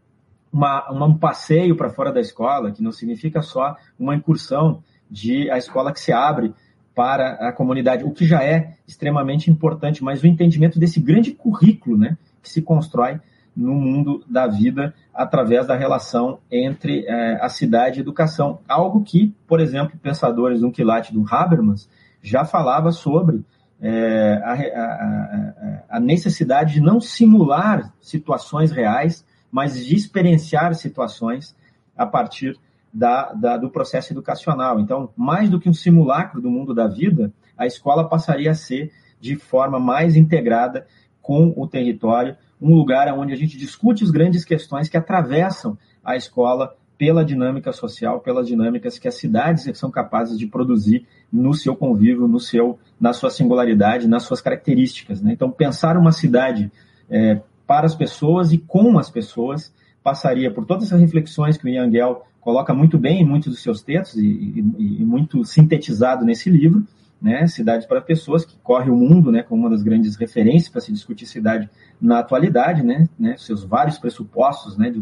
uma, 0.51 0.91
um 0.91 1.17
passeio 1.17 1.75
para 1.75 1.89
fora 1.89 2.11
da 2.11 2.21
escola, 2.21 2.71
que 2.71 2.83
não 2.83 2.91
significa 2.91 3.41
só 3.41 3.75
uma 3.97 4.15
incursão 4.15 4.83
de 5.09 5.49
a 5.49 5.57
escola 5.57 5.91
que 5.91 5.99
se 5.99 6.11
abre 6.11 6.53
para 6.95 7.49
a 7.49 7.51
comunidade, 7.51 8.03
o 8.03 8.11
que 8.11 8.25
já 8.25 8.43
é 8.43 8.75
extremamente 8.87 9.49
importante, 9.49 10.03
mas 10.03 10.21
o 10.21 10.27
entendimento 10.27 10.79
desse 10.79 10.99
grande 10.99 11.31
currículo 11.31 11.97
né, 11.97 12.17
que 12.41 12.49
se 12.49 12.61
constrói 12.61 13.19
no 13.55 13.73
mundo 13.73 14.23
da 14.27 14.47
vida 14.47 14.93
através 15.13 15.67
da 15.67 15.75
relação 15.75 16.39
entre 16.51 17.05
é, 17.05 17.39
a 17.41 17.49
cidade 17.49 17.97
e 17.97 17.99
a 17.99 18.01
educação. 18.01 18.59
Algo 18.67 19.03
que, 19.03 19.33
por 19.47 19.59
exemplo, 19.59 19.97
pensadores 20.01 20.61
do 20.61 20.71
quilate 20.71 21.13
do 21.13 21.25
Habermas 21.29 21.89
já 22.21 22.45
falava 22.45 22.91
sobre 22.91 23.43
é, 23.85 24.41
a, 24.41 24.53
a, 24.53 25.97
a, 25.97 25.99
necessidade 25.99 26.75
de 26.75 26.81
não 26.81 27.01
simular 27.01 27.93
situações 27.99 28.71
reais, 28.71 29.25
mas 29.51 29.85
de 29.85 29.93
experienciar 29.93 30.73
situações 30.73 31.53
a 31.95 32.05
partir 32.05 32.57
da, 32.93 33.33
da, 33.33 33.57
do 33.57 33.69
processo 33.69 34.13
educacional. 34.13 34.79
Então, 34.79 35.09
mais 35.17 35.49
do 35.49 35.59
que 35.59 35.69
um 35.69 35.73
simulacro 35.73 36.41
do 36.41 36.49
mundo 36.49 36.73
da 36.73 36.87
vida, 36.87 37.33
a 37.57 37.65
escola 37.65 38.07
passaria 38.07 38.51
a 38.51 38.55
ser 38.55 38.89
de 39.19 39.35
forma 39.35 39.81
mais 39.81 40.15
integrada 40.15 40.87
com 41.21 41.53
o 41.57 41.67
território, 41.67 42.37
um 42.61 42.73
lugar 42.75 43.07
onde 43.13 43.33
a 43.33 43.37
gente 43.37 43.57
discute 43.57 44.03
as 44.03 44.11
grandes 44.11 44.45
questões 44.45 44.87
que 44.87 44.95
atravessam 44.95 45.77
a 46.01 46.15
escola 46.15 46.73
pela 46.97 47.25
dinâmica 47.25 47.71
social, 47.71 48.19
pelas 48.19 48.47
dinâmicas 48.47 48.97
que 48.97 49.07
as 49.07 49.15
cidades 49.15 49.69
são 49.77 49.89
capazes 49.89 50.37
de 50.37 50.47
produzir 50.47 51.05
no 51.31 51.53
seu 51.53 51.75
convívio, 51.75 52.27
no 52.27 52.39
seu, 52.39 52.77
na 52.99 53.13
sua 53.13 53.29
singularidade, 53.29 54.07
nas 54.07 54.23
suas 54.23 54.41
características. 54.41 55.21
Né? 55.21 55.33
Então, 55.33 55.49
pensar 55.51 55.97
uma 55.97 56.11
cidade 56.11 56.71
é, 57.09 57.41
para 57.65 57.85
as 57.85 57.95
pessoas 57.95 58.51
e 58.51 58.57
com 58.57 58.97
as 58.97 59.09
pessoas 59.09 59.73
passaria 60.03 60.51
por 60.51 60.65
todas 60.65 60.85
essas 60.85 60.99
reflexões 60.99 61.57
que 61.57 61.65
o 61.65 61.69
Ian 61.69 61.89
Gell 61.89 62.23
coloca 62.41 62.73
muito 62.73 62.97
bem 62.97 63.21
em 63.21 63.25
muitos 63.25 63.53
dos 63.53 63.63
seus 63.63 63.81
textos 63.81 64.21
e, 64.21 64.27
e, 64.27 65.01
e 65.01 65.05
muito 65.05 65.43
sintetizado 65.45 66.25
nesse 66.25 66.49
livro, 66.49 66.85
né, 67.21 67.45
para 67.87 68.01
Pessoas, 68.01 68.43
que 68.43 68.57
corre 68.61 68.91
o 68.91 68.95
mundo 68.97 69.31
né, 69.31 69.41
como 69.41 69.61
uma 69.61 69.69
das 69.69 69.81
grandes 69.81 70.17
referências 70.17 70.67
para 70.67 70.81
se 70.81 70.91
discutir 70.91 71.25
cidade 71.25 71.69
na 72.03 72.19
atualidade, 72.19 72.83
né, 72.83 73.07
né, 73.17 73.37
seus 73.37 73.63
vários 73.63 73.97
pressupostos, 73.97 74.77
né, 74.77 74.89
de 74.89 75.01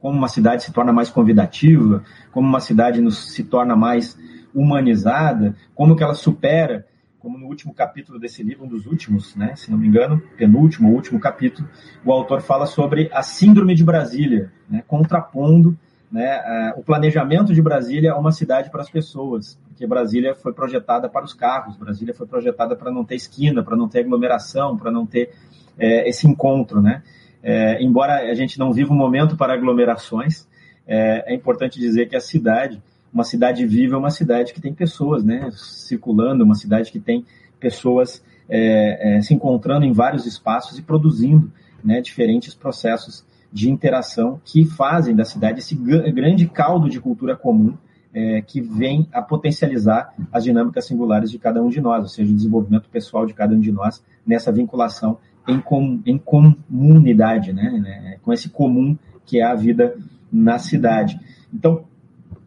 como 0.00 0.18
uma 0.18 0.26
cidade 0.26 0.64
se 0.64 0.72
torna 0.72 0.92
mais 0.92 1.08
convidativa, 1.08 2.02
como 2.32 2.48
uma 2.48 2.58
cidade 2.58 3.00
nos, 3.00 3.32
se 3.32 3.44
torna 3.44 3.76
mais 3.76 4.18
humanizada, 4.52 5.54
como 5.72 5.94
que 5.94 6.02
ela 6.02 6.14
supera, 6.14 6.84
como 7.20 7.38
no 7.38 7.46
último 7.46 7.72
capítulo 7.72 8.18
desse 8.18 8.42
livro, 8.42 8.64
um 8.64 8.68
dos 8.68 8.86
últimos, 8.86 9.36
né, 9.36 9.54
se 9.54 9.70
não 9.70 9.78
me 9.78 9.86
engano, 9.86 10.20
penúltimo 10.36 10.90
último 10.90 11.20
capítulo, 11.20 11.68
o 12.04 12.10
autor 12.10 12.40
fala 12.40 12.66
sobre 12.66 13.08
a 13.12 13.22
síndrome 13.22 13.76
de 13.76 13.84
Brasília, 13.84 14.52
né, 14.68 14.82
contrapondo 14.84 15.78
né, 16.10 16.74
o 16.76 16.82
planejamento 16.82 17.54
de 17.54 17.62
Brasília 17.62 18.10
é 18.10 18.14
uma 18.14 18.32
cidade 18.32 18.68
para 18.68 18.82
as 18.82 18.90
pessoas, 18.90 19.58
porque 19.68 19.86
Brasília 19.86 20.34
foi 20.34 20.52
projetada 20.52 21.08
para 21.08 21.24
os 21.24 21.32
carros, 21.32 21.76
Brasília 21.76 22.12
foi 22.12 22.26
projetada 22.26 22.74
para 22.74 22.90
não 22.90 23.04
ter 23.04 23.14
esquina, 23.14 23.62
para 23.62 23.76
não 23.76 23.88
ter 23.88 24.00
aglomeração, 24.00 24.76
para 24.76 24.90
não 24.90 25.06
ter 25.06 25.32
é, 25.78 26.08
esse 26.08 26.26
encontro, 26.26 26.80
né? 26.80 27.02
É, 27.42 27.82
embora 27.82 28.30
a 28.30 28.34
gente 28.34 28.58
não 28.58 28.72
viva 28.72 28.92
um 28.92 28.96
momento 28.96 29.36
para 29.36 29.52
aglomerações, 29.52 30.46
é, 30.86 31.32
é, 31.32 31.34
importante 31.34 31.78
dizer 31.78 32.08
que 32.08 32.16
a 32.16 32.20
cidade, 32.20 32.80
uma 33.12 33.24
cidade 33.24 33.66
viva, 33.66 33.96
é 33.96 33.98
uma 33.98 34.10
cidade 34.10 34.52
que 34.52 34.60
tem 34.60 34.72
pessoas, 34.72 35.24
né, 35.24 35.48
circulando, 35.52 36.44
uma 36.44 36.54
cidade 36.54 36.90
que 36.90 37.00
tem 37.00 37.24
pessoas 37.58 38.24
é, 38.48 39.16
é, 39.16 39.22
se 39.22 39.34
encontrando 39.34 39.84
em 39.84 39.92
vários 39.92 40.26
espaços 40.26 40.78
e 40.78 40.82
produzindo, 40.82 41.50
né, 41.82 42.00
diferentes 42.00 42.54
processos 42.54 43.24
de 43.52 43.70
interação 43.70 44.40
que 44.44 44.64
fazem 44.64 45.14
da 45.14 45.24
cidade 45.24 45.58
esse 45.58 45.74
grande 45.74 46.48
caldo 46.48 46.88
de 46.88 47.00
cultura 47.00 47.36
comum 47.36 47.76
é, 48.14 48.42
que 48.42 48.60
vem 48.60 49.08
a 49.12 49.20
potencializar 49.22 50.14
as 50.30 50.44
dinâmicas 50.44 50.86
singulares 50.86 51.30
de 51.30 51.38
cada 51.38 51.62
um 51.62 51.68
de 51.68 51.80
nós, 51.80 52.02
ou 52.02 52.08
seja, 52.08 52.30
o 52.30 52.36
desenvolvimento 52.36 52.88
pessoal 52.88 53.26
de 53.26 53.34
cada 53.34 53.54
um 53.54 53.60
de 53.60 53.72
nós 53.72 54.02
nessa 54.26 54.52
vinculação 54.52 55.18
em, 55.46 55.60
com, 55.60 56.00
em 56.06 56.18
comunidade, 56.18 57.52
né, 57.52 57.70
né, 57.70 58.18
com 58.22 58.32
esse 58.32 58.48
comum 58.48 58.96
que 59.24 59.40
é 59.40 59.44
a 59.44 59.54
vida 59.54 59.96
na 60.32 60.58
cidade. 60.58 61.18
Então, 61.52 61.84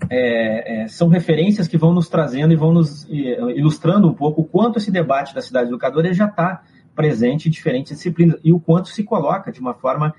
é, 0.10 0.84
é, 0.84 0.88
são 0.88 1.08
referências 1.08 1.68
que 1.68 1.78
vão 1.78 1.94
nos 1.94 2.10
trazendo 2.10 2.54
e 2.54 2.56
vão 2.56 2.74
nos 2.74 3.08
ilustrando 3.10 4.08
um 4.08 4.14
pouco 4.14 4.42
o 4.42 4.46
quanto 4.46 4.78
esse 4.78 4.92
debate 4.92 5.34
da 5.34 5.42
cidade 5.42 5.70
educadora 5.70 6.14
já 6.14 6.26
está 6.26 6.64
presente 6.96 7.48
em 7.48 7.52
diferentes 7.52 7.96
disciplinas 7.96 8.40
e 8.44 8.54
o 8.54 8.60
quanto 8.60 8.90
se 8.90 9.04
coloca 9.04 9.52
de 9.52 9.60
uma 9.60 9.74
forma 9.74 10.14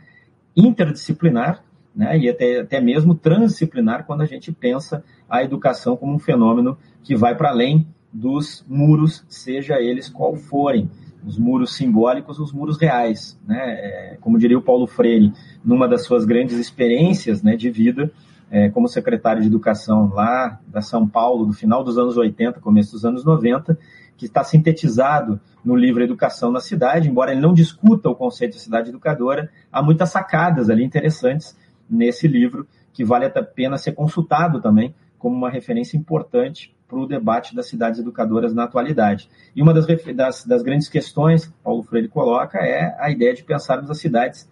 interdisciplinar 0.56 1.62
né, 1.94 2.18
e 2.18 2.28
até, 2.28 2.60
até 2.60 2.80
mesmo 2.80 3.14
transdisciplinar 3.14 4.04
quando 4.04 4.20
a 4.20 4.26
gente 4.26 4.52
pensa 4.52 5.02
a 5.28 5.42
educação 5.42 5.96
como 5.96 6.14
um 6.14 6.18
fenômeno 6.18 6.76
que 7.02 7.16
vai 7.16 7.34
para 7.34 7.50
além 7.50 7.86
dos 8.12 8.64
muros, 8.68 9.24
seja 9.28 9.80
eles 9.80 10.08
qual 10.08 10.36
forem, 10.36 10.90
os 11.26 11.36
muros 11.36 11.74
simbólicos, 11.74 12.38
os 12.38 12.52
muros 12.52 12.78
reais. 12.78 13.38
Né? 13.46 13.58
É, 13.58 14.18
como 14.20 14.38
diria 14.38 14.56
o 14.56 14.62
Paulo 14.62 14.86
Freire, 14.86 15.32
numa 15.64 15.88
das 15.88 16.04
suas 16.04 16.24
grandes 16.24 16.56
experiências 16.56 17.42
né, 17.42 17.56
de 17.56 17.68
vida, 17.68 18.12
é, 18.48 18.68
como 18.70 18.86
secretário 18.86 19.42
de 19.42 19.48
Educação 19.48 20.08
lá 20.14 20.60
da 20.68 20.80
São 20.80 21.06
Paulo, 21.06 21.46
do 21.46 21.52
final 21.52 21.82
dos 21.82 21.98
anos 21.98 22.16
80, 22.16 22.60
começo 22.60 22.92
dos 22.92 23.04
anos 23.04 23.24
90, 23.24 23.76
que 24.16 24.26
está 24.26 24.44
sintetizado 24.44 25.40
no 25.64 25.74
livro 25.74 26.02
Educação 26.02 26.52
na 26.52 26.60
Cidade, 26.60 27.08
embora 27.08 27.32
ele 27.32 27.40
não 27.40 27.52
discuta 27.52 28.08
o 28.08 28.14
conceito 28.14 28.52
de 28.52 28.60
cidade 28.60 28.90
educadora, 28.90 29.50
há 29.70 29.82
muitas 29.82 30.10
sacadas 30.10 30.70
ali 30.70 30.84
interessantes 30.84 31.56
nesse 31.90 32.28
livro 32.28 32.66
que 32.92 33.04
vale 33.04 33.26
a 33.26 33.42
pena 33.42 33.76
ser 33.76 33.92
consultado 33.92 34.60
também 34.60 34.94
como 35.18 35.36
uma 35.36 35.50
referência 35.50 35.96
importante 35.96 36.75
para 36.88 36.98
o 36.98 37.06
debate 37.06 37.54
das 37.54 37.68
cidades 37.68 37.98
educadoras 38.00 38.54
na 38.54 38.64
atualidade. 38.64 39.28
E 39.54 39.62
uma 39.62 39.74
das, 39.74 39.86
das, 40.14 40.44
das, 40.44 40.62
grandes 40.62 40.88
questões 40.88 41.46
que 41.46 41.52
Paulo 41.62 41.82
Freire 41.82 42.08
coloca 42.08 42.58
é 42.58 42.96
a 42.98 43.10
ideia 43.10 43.34
de 43.34 43.42
pensarmos 43.42 43.90
as 43.90 43.98
cidades 43.98 44.48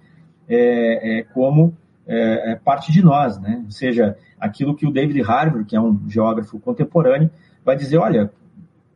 é, 0.49 1.21
é, 1.21 1.23
como 1.23 1.77
é, 2.07 2.53
é, 2.53 2.55
parte 2.57 2.93
de 2.93 3.03
nós, 3.03 3.41
né? 3.41 3.63
ou 3.65 3.71
seja, 3.71 4.17
aquilo 4.39 4.75
que 4.75 4.87
o 4.87 4.91
David 4.91 5.23
Harbour, 5.23 5.65
que 5.65 5.77
é 5.77 5.81
um 5.81 6.09
geógrafo 6.09 6.59
contemporâneo, 6.59 7.31
vai 7.65 7.77
dizer, 7.77 7.99
olha, 7.99 8.31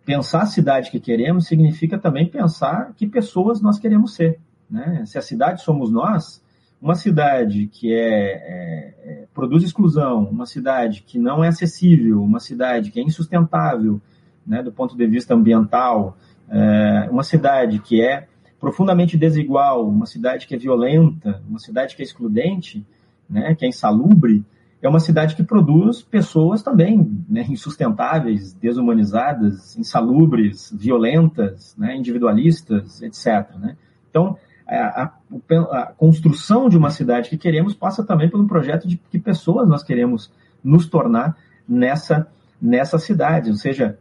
pensar 0.04 0.42
a 0.42 0.46
cidade 0.46 0.90
que 0.90 1.00
queremos 1.00 1.46
significa 1.46 1.98
também 1.98 2.26
pensar 2.26 2.92
que 2.96 3.06
pessoas 3.06 3.62
nós 3.62 3.78
queremos 3.78 4.14
ser. 4.14 4.38
Né? 4.68 5.04
Se 5.06 5.16
a 5.16 5.22
cidade 5.22 5.62
somos 5.62 5.90
nós, 5.90 6.42
uma 6.80 6.94
cidade 6.94 7.66
que 7.66 7.92
é, 7.92 7.98
é, 7.98 8.94
é, 9.04 9.24
produz 9.34 9.64
exclusão, 9.64 10.24
uma 10.24 10.46
cidade 10.46 11.02
que 11.02 11.18
não 11.18 11.42
é 11.42 11.48
acessível, 11.48 12.22
uma 12.22 12.40
cidade 12.40 12.90
que 12.90 13.00
é 13.00 13.02
insustentável 13.02 14.00
né, 14.46 14.62
do 14.62 14.72
ponto 14.72 14.96
de 14.96 15.06
vista 15.06 15.34
ambiental, 15.34 16.16
é, 16.48 17.08
uma 17.10 17.22
cidade 17.22 17.78
que 17.80 18.00
é 18.00 18.26
profundamente 18.58 19.16
desigual, 19.16 19.88
uma 19.88 20.06
cidade 20.06 20.46
que 20.46 20.54
é 20.54 20.58
violenta, 20.58 21.42
uma 21.48 21.58
cidade 21.58 21.94
que 21.94 22.02
é 22.02 22.04
excludente, 22.04 22.84
né, 23.28 23.54
que 23.54 23.64
é 23.64 23.68
insalubre, 23.68 24.44
é 24.80 24.88
uma 24.88 25.00
cidade 25.00 25.34
que 25.34 25.42
produz 25.42 26.02
pessoas 26.02 26.62
também 26.62 27.24
né, 27.28 27.44
insustentáveis, 27.48 28.52
desumanizadas, 28.54 29.76
insalubres, 29.76 30.72
violentas, 30.72 31.74
né, 31.76 31.96
individualistas, 31.96 33.02
etc. 33.02 33.56
Né? 33.58 33.76
Então, 34.08 34.38
a, 34.76 35.12
a, 35.72 35.86
construção 35.96 36.68
de 36.68 36.76
uma 36.76 36.90
cidade 36.90 37.30
que 37.30 37.38
queremos 37.38 37.74
passa 37.74 38.04
também 38.04 38.28
por 38.28 38.38
um 38.38 38.46
projeto 38.46 38.86
de 38.86 38.96
que 39.10 39.18
pessoas 39.18 39.66
nós 39.66 39.82
queremos 39.82 40.30
nos 40.62 40.86
tornar 40.86 41.36
nessa, 41.66 42.26
nessa 42.60 42.98
cidade, 42.98 43.50
ou 43.50 43.56
seja, 43.56 43.98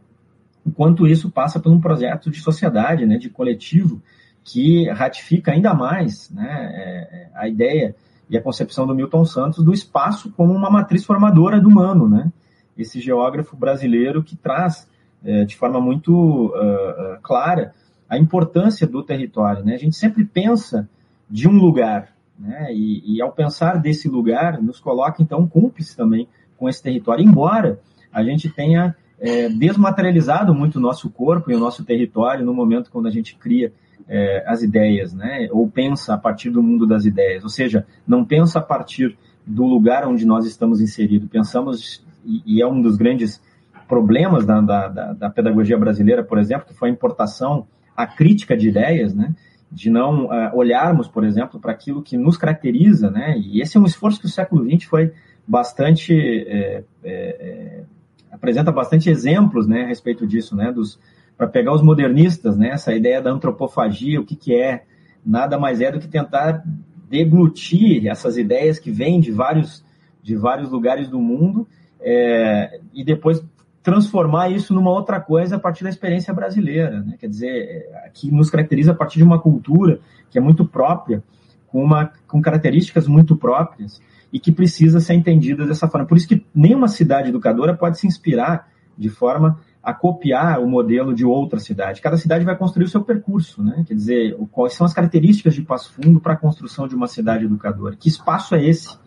enquanto 0.66 1.06
isso 1.06 1.30
passa 1.30 1.58
por 1.58 1.72
um 1.72 1.80
projeto 1.80 2.30
de 2.30 2.40
sociedade, 2.40 3.06
né, 3.06 3.16
de 3.16 3.30
coletivo, 3.30 4.02
que 4.44 4.88
ratifica 4.90 5.52
ainda 5.52 5.74
mais 5.74 6.30
né, 6.30 6.72
é, 6.74 7.16
é, 7.16 7.30
a 7.34 7.48
ideia 7.48 7.94
e 8.28 8.36
a 8.36 8.42
concepção 8.42 8.86
do 8.86 8.94
Milton 8.94 9.24
Santos 9.24 9.64
do 9.64 9.72
espaço 9.72 10.30
como 10.32 10.52
uma 10.52 10.70
matriz 10.70 11.04
formadora 11.04 11.60
do 11.60 11.68
humano, 11.68 12.08
né? 12.08 12.30
Esse 12.76 13.00
geógrafo 13.00 13.56
brasileiro 13.56 14.22
que 14.22 14.36
traz 14.36 14.86
é, 15.24 15.44
de 15.44 15.56
forma 15.56 15.80
muito 15.80 16.46
uh, 16.48 17.20
clara 17.22 17.74
a 18.08 18.18
importância 18.18 18.86
do 18.86 19.02
território. 19.02 19.64
Né? 19.64 19.74
A 19.74 19.78
gente 19.78 19.96
sempre 19.96 20.24
pensa 20.24 20.88
de 21.28 21.48
um 21.48 21.52
lugar, 21.52 22.08
né? 22.38 22.68
e, 22.72 23.16
e 23.16 23.22
ao 23.22 23.32
pensar 23.32 23.78
desse 23.78 24.08
lugar, 24.08 24.62
nos 24.62 24.80
coloca 24.80 25.22
então 25.22 25.46
cúmplice 25.46 25.96
também 25.96 26.26
com 26.56 26.68
esse 26.68 26.82
território, 26.82 27.24
embora 27.24 27.78
a 28.12 28.22
gente 28.22 28.48
tenha 28.48 28.96
é, 29.20 29.48
desmaterializado 29.48 30.54
muito 30.54 30.76
o 30.76 30.80
nosso 30.80 31.10
corpo 31.10 31.50
e 31.50 31.54
o 31.54 31.58
nosso 31.58 31.84
território 31.84 32.44
no 32.44 32.54
momento 32.54 32.90
quando 32.90 33.06
a 33.06 33.10
gente 33.10 33.36
cria 33.36 33.72
é, 34.08 34.42
as 34.46 34.62
ideias, 34.62 35.12
né? 35.12 35.48
ou 35.52 35.68
pensa 35.68 36.14
a 36.14 36.18
partir 36.18 36.50
do 36.50 36.62
mundo 36.62 36.86
das 36.86 37.04
ideias, 37.04 37.44
ou 37.44 37.50
seja, 37.50 37.86
não 38.06 38.24
pensa 38.24 38.58
a 38.58 38.62
partir 38.62 39.16
do 39.46 39.64
lugar 39.64 40.06
onde 40.06 40.26
nós 40.26 40.46
estamos 40.46 40.80
inseridos, 40.80 41.28
pensamos, 41.28 42.04
e, 42.24 42.42
e 42.44 42.62
é 42.62 42.66
um 42.66 42.80
dos 42.80 42.96
grandes 42.96 43.40
problemas 43.88 44.44
da, 44.44 44.60
da, 44.60 45.12
da, 45.14 45.30
pedagogia 45.30 45.78
brasileira, 45.78 46.22
por 46.22 46.38
exemplo, 46.38 46.66
que 46.66 46.74
foi 46.74 46.90
a 46.90 46.92
importação 46.92 47.66
a 47.98 48.06
crítica 48.06 48.56
de 48.56 48.68
ideias, 48.68 49.14
né? 49.14 49.34
de 49.70 49.90
não 49.90 50.26
uh, 50.26 50.56
olharmos, 50.56 51.08
por 51.08 51.24
exemplo, 51.24 51.60
para 51.60 51.72
aquilo 51.72 52.02
que 52.02 52.16
nos 52.16 52.36
caracteriza, 52.36 53.10
né? 53.10 53.36
E 53.38 53.60
esse 53.60 53.76
é 53.76 53.80
um 53.80 53.84
esforço 53.84 54.18
que 54.18 54.26
o 54.26 54.30
século 54.30 54.64
XX 54.64 54.84
foi 54.84 55.12
bastante 55.46 56.14
é, 56.14 56.84
é, 57.04 57.82
apresenta 58.30 58.72
bastante 58.72 59.10
exemplos, 59.10 59.66
né, 59.66 59.84
a 59.84 59.86
respeito 59.88 60.26
disso, 60.26 60.56
né? 60.56 60.72
Dos 60.72 60.98
para 61.36 61.46
pegar 61.46 61.72
os 61.72 61.82
modernistas, 61.82 62.56
né? 62.56 62.70
Essa 62.70 62.94
ideia 62.94 63.20
da 63.20 63.30
antropofagia, 63.30 64.20
o 64.20 64.24
que 64.24 64.34
que 64.34 64.54
é? 64.54 64.84
Nada 65.24 65.58
mais 65.58 65.80
é 65.80 65.92
do 65.92 66.00
que 66.00 66.08
tentar 66.08 66.64
deglutir 67.08 68.08
essas 68.08 68.36
ideias 68.36 68.78
que 68.78 68.90
vêm 68.90 69.20
de 69.20 69.30
vários 69.30 69.84
de 70.22 70.34
vários 70.34 70.70
lugares 70.70 71.08
do 71.08 71.20
mundo 71.20 71.66
é, 72.00 72.80
e 72.92 73.04
depois 73.04 73.42
transformar 73.82 74.50
isso 74.50 74.74
numa 74.74 74.90
outra 74.90 75.20
coisa 75.20 75.56
a 75.56 75.58
partir 75.58 75.84
da 75.84 75.90
experiência 75.90 76.32
brasileira, 76.34 77.00
né? 77.00 77.16
quer 77.18 77.28
dizer, 77.28 77.86
que 78.12 78.30
nos 78.30 78.50
caracteriza 78.50 78.92
a 78.92 78.94
partir 78.94 79.18
de 79.18 79.24
uma 79.24 79.38
cultura 79.38 80.00
que 80.30 80.38
é 80.38 80.40
muito 80.40 80.64
própria, 80.64 81.22
com, 81.68 81.82
uma, 81.82 82.10
com 82.26 82.40
características 82.40 83.06
muito 83.06 83.36
próprias 83.36 84.00
e 84.32 84.38
que 84.38 84.52
precisa 84.52 85.00
ser 85.00 85.14
entendida 85.14 85.66
dessa 85.66 85.88
forma. 85.88 86.06
Por 86.06 86.16
isso 86.16 86.28
que 86.28 86.44
nenhuma 86.54 86.88
cidade 86.88 87.28
educadora 87.28 87.74
pode 87.74 87.98
se 87.98 88.06
inspirar 88.06 88.68
de 88.96 89.08
forma 89.08 89.60
a 89.82 89.94
copiar 89.94 90.60
o 90.60 90.68
modelo 90.68 91.14
de 91.14 91.24
outra 91.24 91.58
cidade. 91.58 92.02
Cada 92.02 92.16
cidade 92.16 92.44
vai 92.44 92.56
construir 92.56 92.84
o 92.84 92.88
seu 92.88 93.02
percurso, 93.02 93.62
né? 93.62 93.84
Quer 93.86 93.94
dizer, 93.94 94.36
quais 94.50 94.74
são 94.74 94.84
as 94.84 94.92
características 94.92 95.54
de 95.54 95.62
Passo 95.62 95.92
Fundo 95.92 96.20
para 96.20 96.34
a 96.34 96.36
construção 96.36 96.86
de 96.86 96.94
uma 96.94 97.06
cidade 97.06 97.44
educadora? 97.44 97.96
Que 97.96 98.08
espaço 98.08 98.54
é 98.54 98.64
esse? 98.64 98.98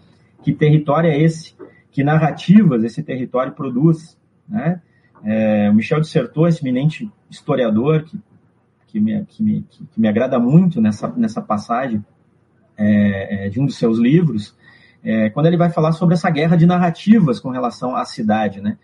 Que 0.42 0.54
território 0.54 1.10
é 1.10 1.22
esse? 1.22 1.54
Que 1.92 2.04
narrativas 2.04 2.84
esse 2.84 3.04
território 3.04 3.54
produz? 3.54 4.18
Né? 4.48 4.82
É, 5.24 5.70
o 5.70 5.74
Michel 5.74 6.02
Dissertou, 6.02 6.48
esse 6.48 6.64
eminente 6.64 7.10
historiador 7.30 8.04
que, 8.04 8.20
que, 8.88 9.00
me, 9.00 9.26
que, 9.26 9.44
me, 9.44 9.66
que, 9.70 10.00
me 10.00 10.08
agrada 10.08 10.40
muito 10.40 10.82
nessa, 10.82 11.08
nessa 11.10 11.42
passagem 11.42 12.04
é, 12.78 13.46
é, 13.46 13.50
de 13.50 13.60
um 13.60 13.66
dos 13.66 13.78
seus 13.78 13.98
livros, 13.98 14.56
é, 15.04 15.30
quando 15.30 15.46
ele 15.46 15.58
vai 15.58 15.70
falar 15.70 15.92
sobre 15.92 16.16
essa 16.16 16.30
guerra 16.30 16.56
de 16.56 16.66
narrativas 16.66 17.40
com 17.40 17.50
relação 17.50 17.96
à 17.96 18.06
cidade, 18.06 18.62
né? 18.62 18.78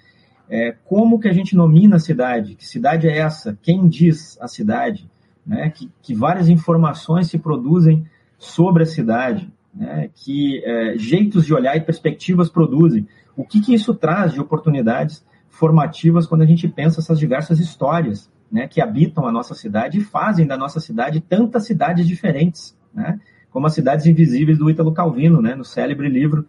É, 0.49 0.75
como 0.85 1.19
que 1.19 1.27
a 1.27 1.33
gente 1.33 1.55
nomina 1.55 1.97
a 1.97 1.99
cidade? 1.99 2.55
Que 2.55 2.65
cidade 2.65 3.07
é 3.07 3.17
essa? 3.17 3.57
Quem 3.61 3.87
diz 3.87 4.37
a 4.39 4.47
cidade? 4.47 5.09
Né? 5.45 5.69
Que, 5.69 5.91
que 6.01 6.15
várias 6.15 6.47
informações 6.47 7.27
se 7.27 7.37
produzem 7.37 8.05
sobre 8.37 8.83
a 8.83 8.85
cidade, 8.85 9.51
né? 9.73 10.09
que 10.15 10.63
é, 10.63 10.97
jeitos 10.97 11.45
de 11.45 11.53
olhar 11.53 11.75
e 11.75 11.81
perspectivas 11.81 12.49
produzem. 12.49 13.07
O 13.35 13.43
que, 13.43 13.59
que 13.59 13.73
isso 13.73 13.93
traz 13.93 14.33
de 14.33 14.39
oportunidades 14.39 15.23
formativas 15.57 16.27
quando 16.27 16.43
a 16.43 16.45
gente 16.45 16.67
pensa 16.67 16.99
essas 16.99 17.17
diversas 17.17 17.59
histórias 17.59 18.31
né, 18.51 18.67
que 18.67 18.79
habitam 18.79 19.27
a 19.27 19.31
nossa 19.31 19.55
cidade 19.55 19.97
e 19.97 20.03
fazem 20.03 20.45
da 20.45 20.55
nossa 20.55 20.79
cidade 20.79 21.19
tantas 21.19 21.65
cidades 21.65 22.07
diferentes, 22.07 22.77
né, 22.93 23.19
como 23.49 23.65
as 23.65 23.73
cidades 23.73 24.05
invisíveis 24.05 24.59
do 24.59 24.69
Ítalo 24.69 24.93
Calvino, 24.93 25.41
né, 25.41 25.55
no 25.55 25.65
célebre 25.65 26.07
livro 26.09 26.45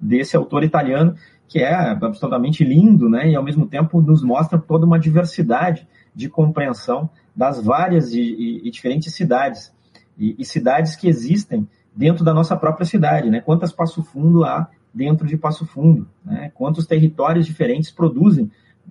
desse 0.00 0.36
autor 0.36 0.64
italiano, 0.64 1.14
que 1.46 1.60
é 1.60 1.72
absolutamente 1.72 2.64
lindo 2.64 3.08
né, 3.08 3.30
e 3.30 3.36
ao 3.36 3.44
mesmo 3.44 3.66
tempo 3.66 4.02
nos 4.02 4.22
mostra 4.22 4.58
toda 4.58 4.84
uma 4.84 4.98
diversidade 4.98 5.86
de 6.14 6.28
compreensão 6.28 7.08
das 7.34 7.62
várias 7.62 8.12
e, 8.12 8.20
e, 8.20 8.66
e 8.66 8.70
diferentes 8.70 9.14
cidades 9.14 9.72
e, 10.18 10.34
e, 10.36 10.44
cidades 10.44 10.96
que 10.96 11.08
existem 11.08 11.68
dentro 11.94 12.24
da 12.24 12.34
nossa 12.34 12.56
própria 12.56 12.84
cidade, 12.84 13.30
né? 13.30 13.40
Quantas 13.40 13.72
Passo 13.72 14.02
Fundo 14.02 14.44
há 14.44 14.68
dentro 14.92 15.26
de 15.26 15.36
Passo 15.36 15.66
Fundo, 15.66 16.08
né? 16.24 16.50
quantos 16.54 16.86
territórios 16.86 17.46
diferentes 17.46 17.90
produzem 17.90 18.50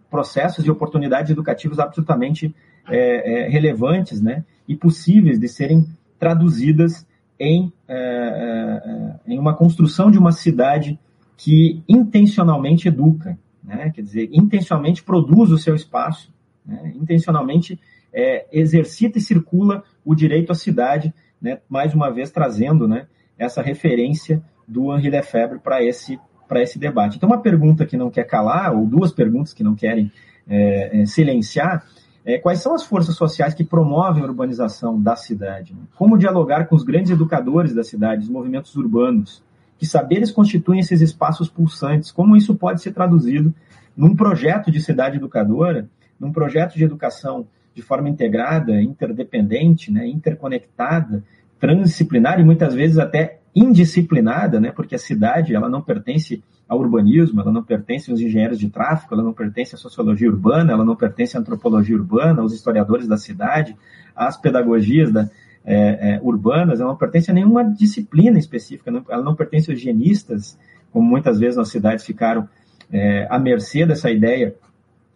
processos 0.09 0.65
e 0.65 0.71
oportunidades 0.71 1.31
educativas 1.31 1.79
absolutamente 1.79 2.55
é, 2.87 3.45
é, 3.45 3.49
relevantes 3.49 4.21
né? 4.21 4.43
e 4.67 4.75
possíveis 4.75 5.39
de 5.39 5.47
serem 5.47 5.85
traduzidas 6.19 7.05
em, 7.39 7.71
é, 7.87 7.95
é, 7.95 9.33
em 9.33 9.37
uma 9.37 9.53
construção 9.53 10.09
de 10.09 10.17
uma 10.17 10.31
cidade 10.31 10.99
que 11.35 11.83
intencionalmente 11.87 12.87
educa, 12.87 13.37
né? 13.63 13.91
quer 13.91 14.01
dizer, 14.01 14.29
intencionalmente 14.31 15.03
produz 15.03 15.51
o 15.51 15.57
seu 15.57 15.75
espaço, 15.75 16.33
né? 16.65 16.93
intencionalmente 16.95 17.79
é, 18.13 18.47
exercita 18.51 19.17
e 19.17 19.21
circula 19.21 19.83
o 20.03 20.15
direito 20.15 20.51
à 20.51 20.55
cidade, 20.55 21.13
né? 21.41 21.59
mais 21.69 21.93
uma 21.93 22.09
vez 22.09 22.31
trazendo 22.31 22.87
né? 22.87 23.07
essa 23.37 23.61
referência 23.61 24.41
do 24.67 24.93
Henri 24.93 25.09
Lefebvre 25.09 25.59
para 25.59 25.83
esse, 25.83 26.19
esse 26.55 26.77
debate. 26.77 27.17
Então, 27.17 27.29
uma 27.29 27.41
pergunta 27.41 27.85
que 27.85 27.95
não 27.95 28.09
quer 28.09 28.25
calar, 28.25 28.75
ou 28.75 28.85
duas 28.85 29.11
perguntas 29.11 29.53
que 29.53 29.63
não 29.63 29.75
querem 29.75 30.11
é, 30.47 31.01
é, 31.01 31.05
silenciar, 31.05 31.85
é, 32.25 32.37
quais 32.37 32.59
são 32.59 32.75
as 32.75 32.83
forças 32.83 33.15
sociais 33.15 33.53
que 33.53 33.63
promovem 33.63 34.21
a 34.21 34.25
urbanização 34.25 35.01
da 35.01 35.15
cidade? 35.15 35.73
Né? 35.73 35.79
Como 35.95 36.17
dialogar 36.17 36.65
com 36.65 36.75
os 36.75 36.83
grandes 36.83 37.11
educadores 37.11 37.73
da 37.73 37.83
cidade, 37.83 38.23
os 38.23 38.29
movimentos 38.29 38.75
urbanos? 38.75 39.41
Que 39.77 39.85
saberes 39.85 40.31
constituem 40.31 40.79
esses 40.79 40.99
espaços 40.99 41.47
pulsantes? 41.47 42.11
Como 42.11 42.35
isso 42.35 42.55
pode 42.55 42.81
ser 42.81 42.91
traduzido 42.91 43.53
num 43.95 44.15
projeto 44.15 44.69
de 44.69 44.81
cidade 44.81 45.17
educadora, 45.17 45.87
num 46.19 46.31
projeto 46.31 46.75
de 46.75 46.83
educação 46.83 47.47
de 47.73 47.81
forma 47.81 48.09
integrada, 48.09 48.81
interdependente, 48.81 49.91
né, 49.91 50.07
interconectada, 50.07 51.23
transdisciplinar 51.59 52.39
e 52.39 52.43
muitas 52.43 52.73
vezes 52.73 52.97
até 52.97 53.36
indisciplinada, 53.57 54.59
né, 54.59 54.71
porque 54.71 54.95
a 54.95 54.99
cidade 54.99 55.55
ela 55.55 55.69
não 55.69 55.81
pertence 55.81 56.43
ao 56.67 56.79
urbanismo, 56.79 57.41
ela 57.41 57.51
não 57.51 57.63
pertence 57.63 58.11
aos 58.11 58.19
engenheiros 58.19 58.59
de 58.59 58.69
tráfego, 58.69 59.15
ela 59.15 59.23
não 59.23 59.33
pertence 59.33 59.73
à 59.73 59.77
sociologia 59.77 60.29
urbana, 60.29 60.73
ela 60.73 60.83
não 60.83 60.95
pertence 60.95 61.37
à 61.37 61.39
antropologia 61.39 61.95
urbana, 61.95 62.41
aos 62.41 62.53
historiadores 62.53 63.07
da 63.07 63.17
cidade, 63.17 63.75
às 64.15 64.35
pedagogias 64.35 65.11
da, 65.11 65.29
é, 65.65 66.15
é, 66.15 66.19
urbanas, 66.21 66.79
ela 66.79 66.89
não 66.89 66.97
pertence 66.97 67.31
a 67.31 67.33
nenhuma 67.33 67.63
disciplina 67.63 68.37
específica, 68.37 68.91
não, 68.91 69.03
ela 69.09 69.23
não 69.23 69.35
pertence 69.35 69.71
aos 69.71 69.79
higienistas, 69.79 70.57
como 70.91 71.07
muitas 71.07 71.39
vezes 71.39 71.57
nas 71.57 71.69
cidades 71.69 72.05
ficaram 72.05 72.47
é, 72.91 73.27
à 73.29 73.39
mercê 73.39 73.85
dessa 73.85 74.09
ideia 74.09 74.55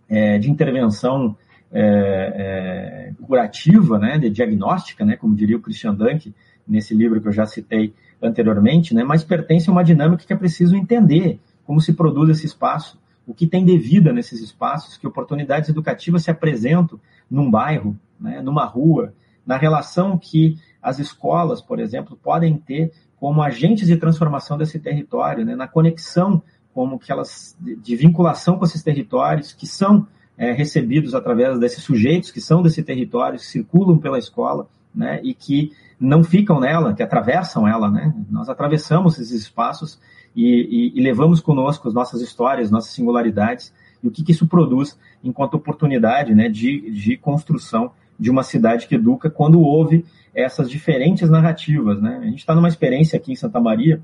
é, 0.09 0.37
de 0.37 0.49
intervenção 0.51 1.37
é, 1.71 3.11
é, 3.15 3.25
curativa, 3.25 3.97
né, 3.97 4.17
de 4.17 4.29
diagnóstica, 4.29 5.05
né, 5.05 5.15
como 5.15 5.35
diria 5.35 5.55
o 5.55 5.61
Christian 5.61 5.93
Dunk 5.93 6.33
nesse 6.67 6.93
livro 6.93 7.21
que 7.21 7.29
eu 7.29 7.31
já 7.31 7.45
citei 7.45 7.93
anteriormente, 8.21 8.93
né, 8.93 9.03
mas 9.03 9.23
pertence 9.23 9.69
a 9.69 9.73
uma 9.73 9.83
dinâmica 9.83 10.23
que 10.25 10.33
é 10.33 10.35
preciso 10.35 10.75
entender 10.75 11.39
como 11.65 11.81
se 11.81 11.93
produz 11.93 12.29
esse 12.29 12.45
espaço, 12.45 12.99
o 13.25 13.33
que 13.33 13.47
tem 13.47 13.63
de 13.63 13.77
vida 13.77 14.11
nesses 14.11 14.41
espaços, 14.41 14.97
que 14.97 15.07
oportunidades 15.07 15.69
educativas 15.69 16.23
se 16.23 16.31
apresentam 16.31 16.99
num 17.29 17.49
bairro, 17.49 17.97
né, 18.19 18.41
numa 18.41 18.65
rua, 18.65 19.13
na 19.45 19.57
relação 19.57 20.17
que 20.17 20.57
as 20.81 20.99
escolas, 20.99 21.61
por 21.61 21.79
exemplo, 21.79 22.17
podem 22.21 22.57
ter 22.57 22.91
como 23.19 23.41
agentes 23.41 23.87
de 23.87 23.97
transformação 23.97 24.57
desse 24.57 24.79
território, 24.79 25.45
né, 25.45 25.55
na 25.55 25.67
conexão 25.67 26.41
como 26.73 26.97
que 26.97 27.11
elas 27.11 27.55
de, 27.59 27.95
vinculação 27.95 28.57
com 28.57 28.65
esses 28.65 28.81
territórios 28.81 29.53
que 29.53 29.67
são 29.67 30.07
é, 30.37 30.51
recebidos 30.51 31.13
através 31.13 31.59
desses 31.59 31.83
sujeitos 31.83 32.31
que 32.31 32.41
são 32.41 32.61
desse 32.61 32.81
território, 32.81 33.37
circulam 33.37 33.97
pela 33.97 34.17
escola, 34.17 34.67
né, 34.93 35.19
e 35.23 35.33
que 35.33 35.71
não 35.99 36.23
ficam 36.23 36.59
nela, 36.59 36.93
que 36.93 37.03
atravessam 37.03 37.67
ela, 37.67 37.89
né? 37.89 38.13
Nós 38.29 38.49
atravessamos 38.49 39.19
esses 39.19 39.43
espaços 39.43 39.99
e, 40.35 40.91
e, 40.95 40.99
e 40.99 41.01
levamos 41.01 41.39
conosco 41.39 41.87
as 41.87 41.93
nossas 41.93 42.21
histórias, 42.21 42.71
nossas 42.71 42.91
singularidades 42.91 43.73
e 44.03 44.07
o 44.07 44.11
que, 44.11 44.23
que 44.23 44.31
isso 44.31 44.47
produz 44.47 44.97
enquanto 45.23 45.53
oportunidade, 45.53 46.33
né, 46.33 46.49
de, 46.49 46.91
de 46.91 47.15
construção 47.17 47.91
de 48.19 48.29
uma 48.29 48.43
cidade 48.43 48.87
que 48.87 48.95
educa 48.95 49.29
quando 49.29 49.61
houve 49.61 50.05
essas 50.33 50.69
diferentes 50.69 51.29
narrativas, 51.29 52.01
né? 52.01 52.19
A 52.21 52.25
gente 52.25 52.39
está 52.39 52.55
numa 52.55 52.67
experiência 52.67 53.17
aqui 53.17 53.31
em 53.31 53.35
Santa 53.35 53.59
Maria, 53.59 54.01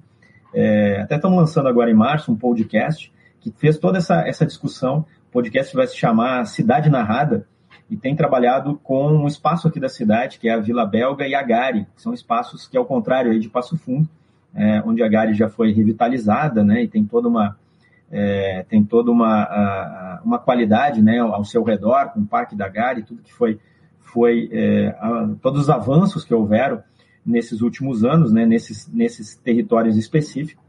é, 0.53 1.01
até 1.01 1.15
estamos 1.15 1.37
lançando 1.37 1.67
agora 1.67 1.91
em 1.91 1.95
março 1.95 2.31
um 2.31 2.35
podcast 2.35 3.11
que 3.39 3.53
fez 3.57 3.77
toda 3.77 3.97
essa, 3.97 4.27
essa 4.27 4.45
discussão. 4.45 5.05
O 5.29 5.31
podcast 5.31 5.75
vai 5.75 5.87
se 5.87 5.95
chamar 5.95 6.45
Cidade 6.45 6.89
Narrada 6.89 7.47
e 7.89 7.95
tem 7.95 8.15
trabalhado 8.15 8.79
com 8.83 9.07
um 9.07 9.27
espaço 9.27 9.67
aqui 9.67 9.79
da 9.79 9.87
cidade, 9.87 10.39
que 10.39 10.49
é 10.49 10.53
a 10.53 10.59
Vila 10.59 10.85
Belga 10.85 11.27
e 11.27 11.33
a 11.33 11.41
Gare, 11.41 11.87
que 11.95 12.01
são 12.01 12.13
espaços 12.13 12.67
que, 12.67 12.77
ao 12.77 12.85
contrário 12.85 13.31
aí 13.31 13.39
de 13.39 13.49
Passo 13.49 13.77
Fundo, 13.77 14.09
é, 14.53 14.81
onde 14.85 15.01
a 15.01 15.07
Gare 15.07 15.33
já 15.33 15.47
foi 15.47 15.71
revitalizada, 15.71 16.63
né, 16.63 16.83
e 16.83 16.87
tem 16.87 17.05
toda 17.05 17.27
uma 17.27 17.57
é, 18.09 18.65
tem 18.69 18.83
toda 18.83 19.11
uma, 19.11 19.43
a, 19.43 20.21
uma 20.23 20.39
qualidade, 20.39 21.01
né, 21.01 21.19
ao 21.19 21.43
seu 21.43 21.61
redor, 21.63 22.11
com 22.13 22.21
o 22.21 22.25
Parque 22.25 22.55
da 22.55 22.67
Gare, 22.67 23.03
tudo 23.03 23.21
que 23.21 23.33
foi 23.33 23.59
foi 23.99 24.49
é, 24.51 24.87
a, 24.99 25.29
todos 25.41 25.63
os 25.63 25.69
avanços 25.69 26.23
que 26.23 26.33
houveram 26.33 26.81
nesses 27.25 27.61
últimos 27.61 28.05
anos, 28.05 28.31
né, 28.31 28.45
nesses, 28.45 28.87
nesses 28.87 29.35
territórios 29.35 29.97
específicos. 29.97 30.65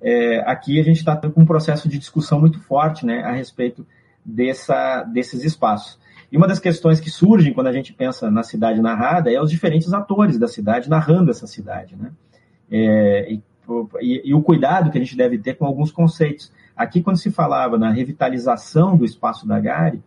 É, 0.00 0.38
aqui 0.46 0.78
a 0.78 0.82
gente 0.82 0.98
está 0.98 1.16
com 1.16 1.40
um 1.40 1.46
processo 1.46 1.88
de 1.88 1.98
discussão 1.98 2.38
muito 2.38 2.60
forte 2.60 3.04
né, 3.04 3.22
a 3.22 3.32
respeito 3.32 3.84
dessa, 4.24 5.02
desses 5.02 5.42
espaços. 5.42 5.98
E 6.36 6.38
uma 6.38 6.46
das 6.46 6.60
questões 6.60 7.00
que 7.00 7.08
surgem 7.08 7.54
quando 7.54 7.68
a 7.68 7.72
gente 7.72 7.94
pensa 7.94 8.30
na 8.30 8.42
cidade 8.42 8.78
narrada 8.82 9.32
é 9.32 9.40
os 9.40 9.50
diferentes 9.50 9.94
atores 9.94 10.38
da 10.38 10.46
cidade 10.46 10.86
narrando 10.86 11.30
essa 11.30 11.46
cidade. 11.46 11.96
Né? 11.96 12.10
É, 12.70 13.32
e, 13.32 13.42
e, 14.02 14.22
e, 14.28 14.34
o 14.34 14.42
cuidado 14.42 14.90
que 14.90 14.98
a 14.98 15.00
gente 15.00 15.16
deve 15.16 15.38
ter 15.38 15.54
com 15.54 15.64
alguns 15.64 15.90
conceitos. 15.90 16.52
Aqui, 16.76 17.00
quando 17.00 17.16
se 17.16 17.30
falava 17.30 17.78
na 17.78 17.90
revitalização 17.90 18.98
do 18.98 19.04
espaço 19.06 19.48
da 19.48 19.58
Gare, 19.58 20.02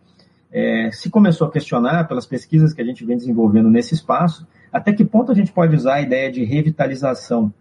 é, 0.52 0.90
se 0.92 1.10
começou 1.10 1.48
a 1.48 1.50
questionar, 1.50 2.06
pelas 2.06 2.26
pesquisas 2.26 2.72
que 2.72 2.80
a 2.80 2.84
gente 2.84 3.04
vem 3.04 3.16
desenvolvendo 3.16 3.68
nesse 3.68 3.94
espaço, 3.94 4.46
até 4.72 4.92
que 4.92 5.04
ponto 5.04 5.32
a 5.32 5.34
gente 5.34 5.50
pode 5.50 5.74
usar 5.74 5.94
a 5.94 6.00
ideia 6.00 6.30
de 6.30 6.44
revitalização? 6.44 7.52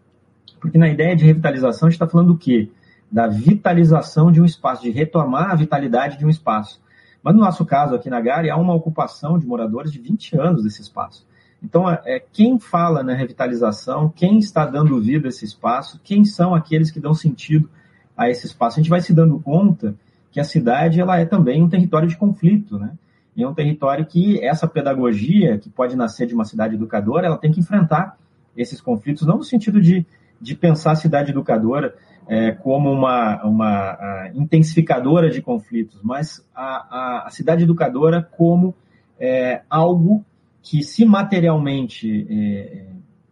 Porque 0.61 0.78
na 0.78 0.89
ideia 0.89 1.15
de 1.15 1.26
revitalização 1.26 1.88
a 1.88 1.89
gente 1.89 1.95
está 1.95 2.07
falando 2.07 2.34
do 2.34 2.38
quê? 2.38 2.70
Da 3.11 3.26
vitalização 3.26 4.32
de 4.32 4.39
um 4.39 4.45
espaço, 4.45 4.84
de 4.84 4.91
retomar 4.91 5.49
a 5.49 5.55
vitalidade 5.55 6.20
de 6.20 6.26
um 6.28 6.30
espaço. 6.30 6.80
Mas 7.24 7.36
no 7.36 7.41
nosso 7.41 7.65
caso 7.65 7.95
aqui 7.95 8.09
na 8.09 8.22
Gare, 8.22 8.49
há 8.49 8.57
uma 8.57 8.74
ocupação 8.74 9.38
de 9.38 9.45
moradores 9.45 9.91
de 9.91 9.99
20 9.99 10.38
anos 10.39 10.63
desse 10.63 10.82
espaço. 10.82 11.28
Então, 11.61 11.89
é, 11.89 12.01
é, 12.05 12.20
quem 12.20 12.57
fala 12.59 13.03
na 13.03 13.13
revitalização, 13.13 14.09
quem 14.15 14.39
está 14.39 14.65
dando 14.65 14.99
vida 15.01 15.28
a 15.28 15.30
esse 15.30 15.43
espaço, 15.43 15.99
quem 16.03 16.24
são 16.24 16.55
aqueles 16.55 16.89
que 16.89 16.99
dão 16.99 17.13
sentido 17.13 17.70
a 18.15 18.30
esse 18.30 18.47
espaço? 18.47 18.80
A 18.80 18.82
gente 18.82 18.89
vai 18.89 19.01
se 19.01 19.13
dando 19.13 19.39
conta 19.39 19.93
que 20.32 20.39
a 20.39 20.43
cidade 20.43 21.01
ela 21.01 21.20
é 21.20 21.26
também 21.26 21.61
um 21.61 21.70
território 21.70 22.07
de 22.07 22.15
conflito, 22.15 22.78
né? 22.78 22.93
E 23.36 23.43
é 23.43 23.47
um 23.47 23.53
território 23.53 24.05
que 24.05 24.43
essa 24.43 24.67
pedagogia, 24.67 25.57
que 25.57 25.70
pode 25.70 25.95
nascer 25.95 26.28
de 26.28 26.34
uma 26.34 26.45
cidade 26.45 26.76
educadora, 26.76 27.28
ela 27.28 27.38
tem 27.38 27.51
que 27.51 27.59
enfrentar 27.59 28.17
esses 28.55 28.82
conflitos, 28.82 29.26
não 29.26 29.38
no 29.38 29.43
sentido 29.43 29.82
de, 29.82 30.05
de 30.41 30.55
pensar 30.55 30.91
a 30.91 30.95
cidade 30.95 31.32
educadora 31.32 31.95
é, 32.30 32.51
como 32.51 32.91
uma, 32.91 33.43
uma 33.43 34.30
intensificadora 34.36 35.32
de 35.32 35.41
conflitos, 35.41 35.99
mas 36.03 36.47
a, 36.53 36.63
a, 36.63 37.27
a 37.27 37.30
cidade 37.32 37.63
educadora 37.63 38.21
como 38.21 38.75
é, 39.19 39.63
algo 39.67 40.23
que, 40.61 40.84
se 40.84 41.03
materialmente 41.05 42.27
é, 42.30 42.86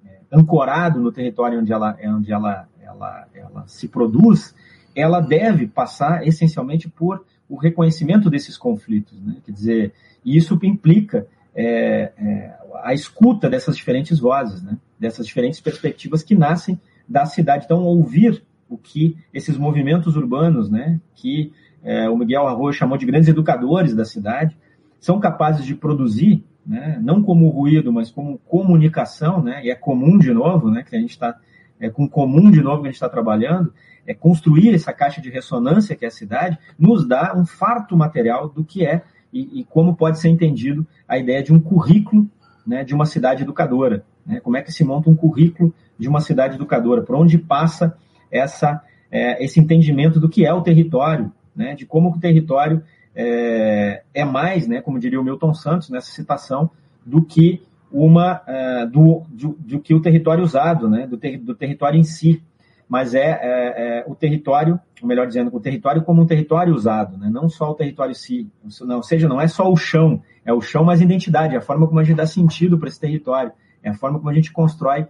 é 0.04 0.18
ancorado 0.32 1.00
no 1.00 1.12
território 1.12 1.60
onde 1.60 1.72
ela, 1.72 1.96
onde 2.06 2.34
ela, 2.34 2.68
ela, 2.82 3.28
ela 3.36 3.64
se 3.68 3.88
produz, 3.88 4.56
ela 4.96 5.20
deve 5.20 5.68
passar 5.68 6.26
essencialmente 6.26 6.90
por 6.90 7.24
o 7.48 7.56
reconhecimento 7.56 8.32
desses 8.32 8.58
conflitos. 8.58 9.22
Né? 9.22 9.38
Quer 9.46 9.52
dizer, 9.52 9.94
isso 10.26 10.60
implica 10.64 11.28
é, 11.56 12.12
é, 12.18 12.56
a 12.84 12.96
escuta 12.96 13.48
dessas 13.48 13.78
diferentes 13.78 14.20
vozes, 14.20 14.64
né? 14.64 14.76
dessas 15.00 15.28
diferentes 15.28 15.62
perspectivas 15.62 16.24
que 16.24 16.34
nascem 16.34 16.80
da 17.08 17.26
cidade. 17.28 17.66
Então, 17.66 17.84
ouvir 17.84 18.44
o 18.70 18.78
que 18.78 19.18
esses 19.34 19.58
movimentos 19.58 20.16
urbanos, 20.16 20.70
né, 20.70 21.00
que 21.16 21.52
é, 21.84 22.10
o 22.10 22.18
Miguel 22.18 22.48
Arroyo 22.48 22.74
chamou 22.74 22.98
de 22.98 23.06
grandes 23.06 23.30
educadores 23.30 23.96
da 23.96 24.06
cidade, 24.06 24.58
são 25.00 25.20
capazes 25.20 25.66
de 25.66 25.76
produzir, 25.76 26.44
né, 26.66 27.00
não 27.02 27.22
como 27.22 27.48
ruído, 27.50 27.94
mas 27.94 28.12
como 28.12 28.38
comunicação, 28.40 29.42
né, 29.42 29.62
e 29.64 29.70
é 29.70 29.76
comum 29.76 30.18
de 30.18 30.34
novo, 30.34 30.70
né, 30.70 30.84
que 30.84 30.96
a 30.96 31.00
gente 31.00 31.12
está 31.12 31.38
é 31.80 31.90
com 31.90 32.08
comum 32.08 32.50
de 32.50 32.62
novo 32.62 32.82
que 32.82 32.88
a 32.88 32.92
gente 32.92 32.96
está 32.96 33.10
trabalhando, 33.10 33.72
é 34.06 34.14
construir 34.14 34.74
essa 34.74 34.92
caixa 34.94 35.22
de 35.22 35.30
ressonância 35.30 35.96
que 35.96 36.06
é 36.06 36.08
a 36.08 36.12
cidade, 36.12 36.58
nos 36.78 37.08
dá 37.08 37.34
um 37.36 37.46
farto 37.46 37.96
material 37.96 38.50
do 38.50 38.64
que 38.64 38.86
é 38.86 39.04
e, 39.32 39.62
e 39.62 39.64
como 39.66 39.96
pode 39.96 40.20
ser 40.20 40.30
entendido 40.30 40.88
a 41.08 41.18
ideia 41.18 41.44
de 41.44 41.54
um 41.54 41.60
currículo 41.60 42.28
né, 42.66 42.84
de 42.84 42.94
uma 42.96 43.06
cidade 43.06 43.44
educadora. 43.44 44.04
Né? 44.26 44.40
Como 44.40 44.58
é 44.58 44.62
que 44.62 44.72
se 44.72 44.84
monta 44.84 45.10
um 45.10 45.16
currículo 45.16 45.74
de 46.00 46.08
uma 46.08 46.22
cidade 46.22 46.56
educadora? 46.56 47.02
Por 47.02 47.16
onde 47.16 47.38
passa 47.38 47.98
essa, 48.32 48.82
é, 49.12 49.44
esse 49.44 49.60
entendimento 49.60 50.20
do 50.20 50.30
que 50.30 50.46
é 50.46 50.54
o 50.54 50.62
território, 50.62 51.32
né? 51.56 51.76
de 51.76 51.86
como 51.86 52.10
o 52.10 52.20
território 52.20 52.84
é, 53.16 54.04
é 54.14 54.26
mais, 54.26 54.68
né, 54.68 54.80
como 54.80 55.00
diria 55.00 55.20
o 55.20 55.24
Milton 55.24 55.54
Santos 55.54 55.90
nessa 55.90 56.12
citação, 56.12 56.70
do 57.06 57.22
que 57.22 57.64
uma 57.92 58.42
uh, 58.42 58.88
do, 58.88 59.24
do, 59.30 59.58
do, 59.60 59.80
que 59.80 59.94
o 59.94 60.02
território 60.02 60.44
usado, 60.44 60.90
né, 60.90 61.08
do, 61.08 61.18
ter, 61.18 61.38
do 61.38 61.56
território 61.56 62.00
em 62.00 62.04
si 62.04 62.44
mas 62.88 63.14
é, 63.14 63.20
é, 63.20 63.40
é, 63.42 64.04
o 64.08 64.16
território, 64.16 64.80
melhor 65.04 65.28
dizendo, 65.28 65.54
o 65.54 65.60
território 65.60 66.04
como 66.04 66.22
um 66.22 66.26
território 66.26 66.74
usado, 66.74 67.18
né? 67.18 67.30
não 67.30 67.50
só 67.50 67.72
o 67.72 67.76
território 67.76 68.12
em 68.12 68.16
si, 68.16 68.50
não, 68.82 68.98
ou 68.98 69.04
seja, 69.04 69.28
não 69.28 69.42
é 69.42 69.48
só 69.48 69.70
o 69.70 69.76
chão, 69.76 70.22
é 70.46 70.54
o 70.54 70.62
chão 70.62 70.84
mais 70.84 71.02
identidade, 71.02 71.54
é 71.54 71.58
a 71.58 71.62
forma 71.62 71.86
como 71.86 72.00
a 72.00 72.04
gente 72.04 72.16
dá 72.16 72.26
sentido 72.26 72.78
para 72.78 72.88
esse 72.88 73.00
território, 73.00 73.52
é 73.84 73.90
a 73.90 73.94
forma 73.94 74.20
como 74.20 74.30
a 74.30 74.34
gente 74.34 74.52
constrói 74.54 75.06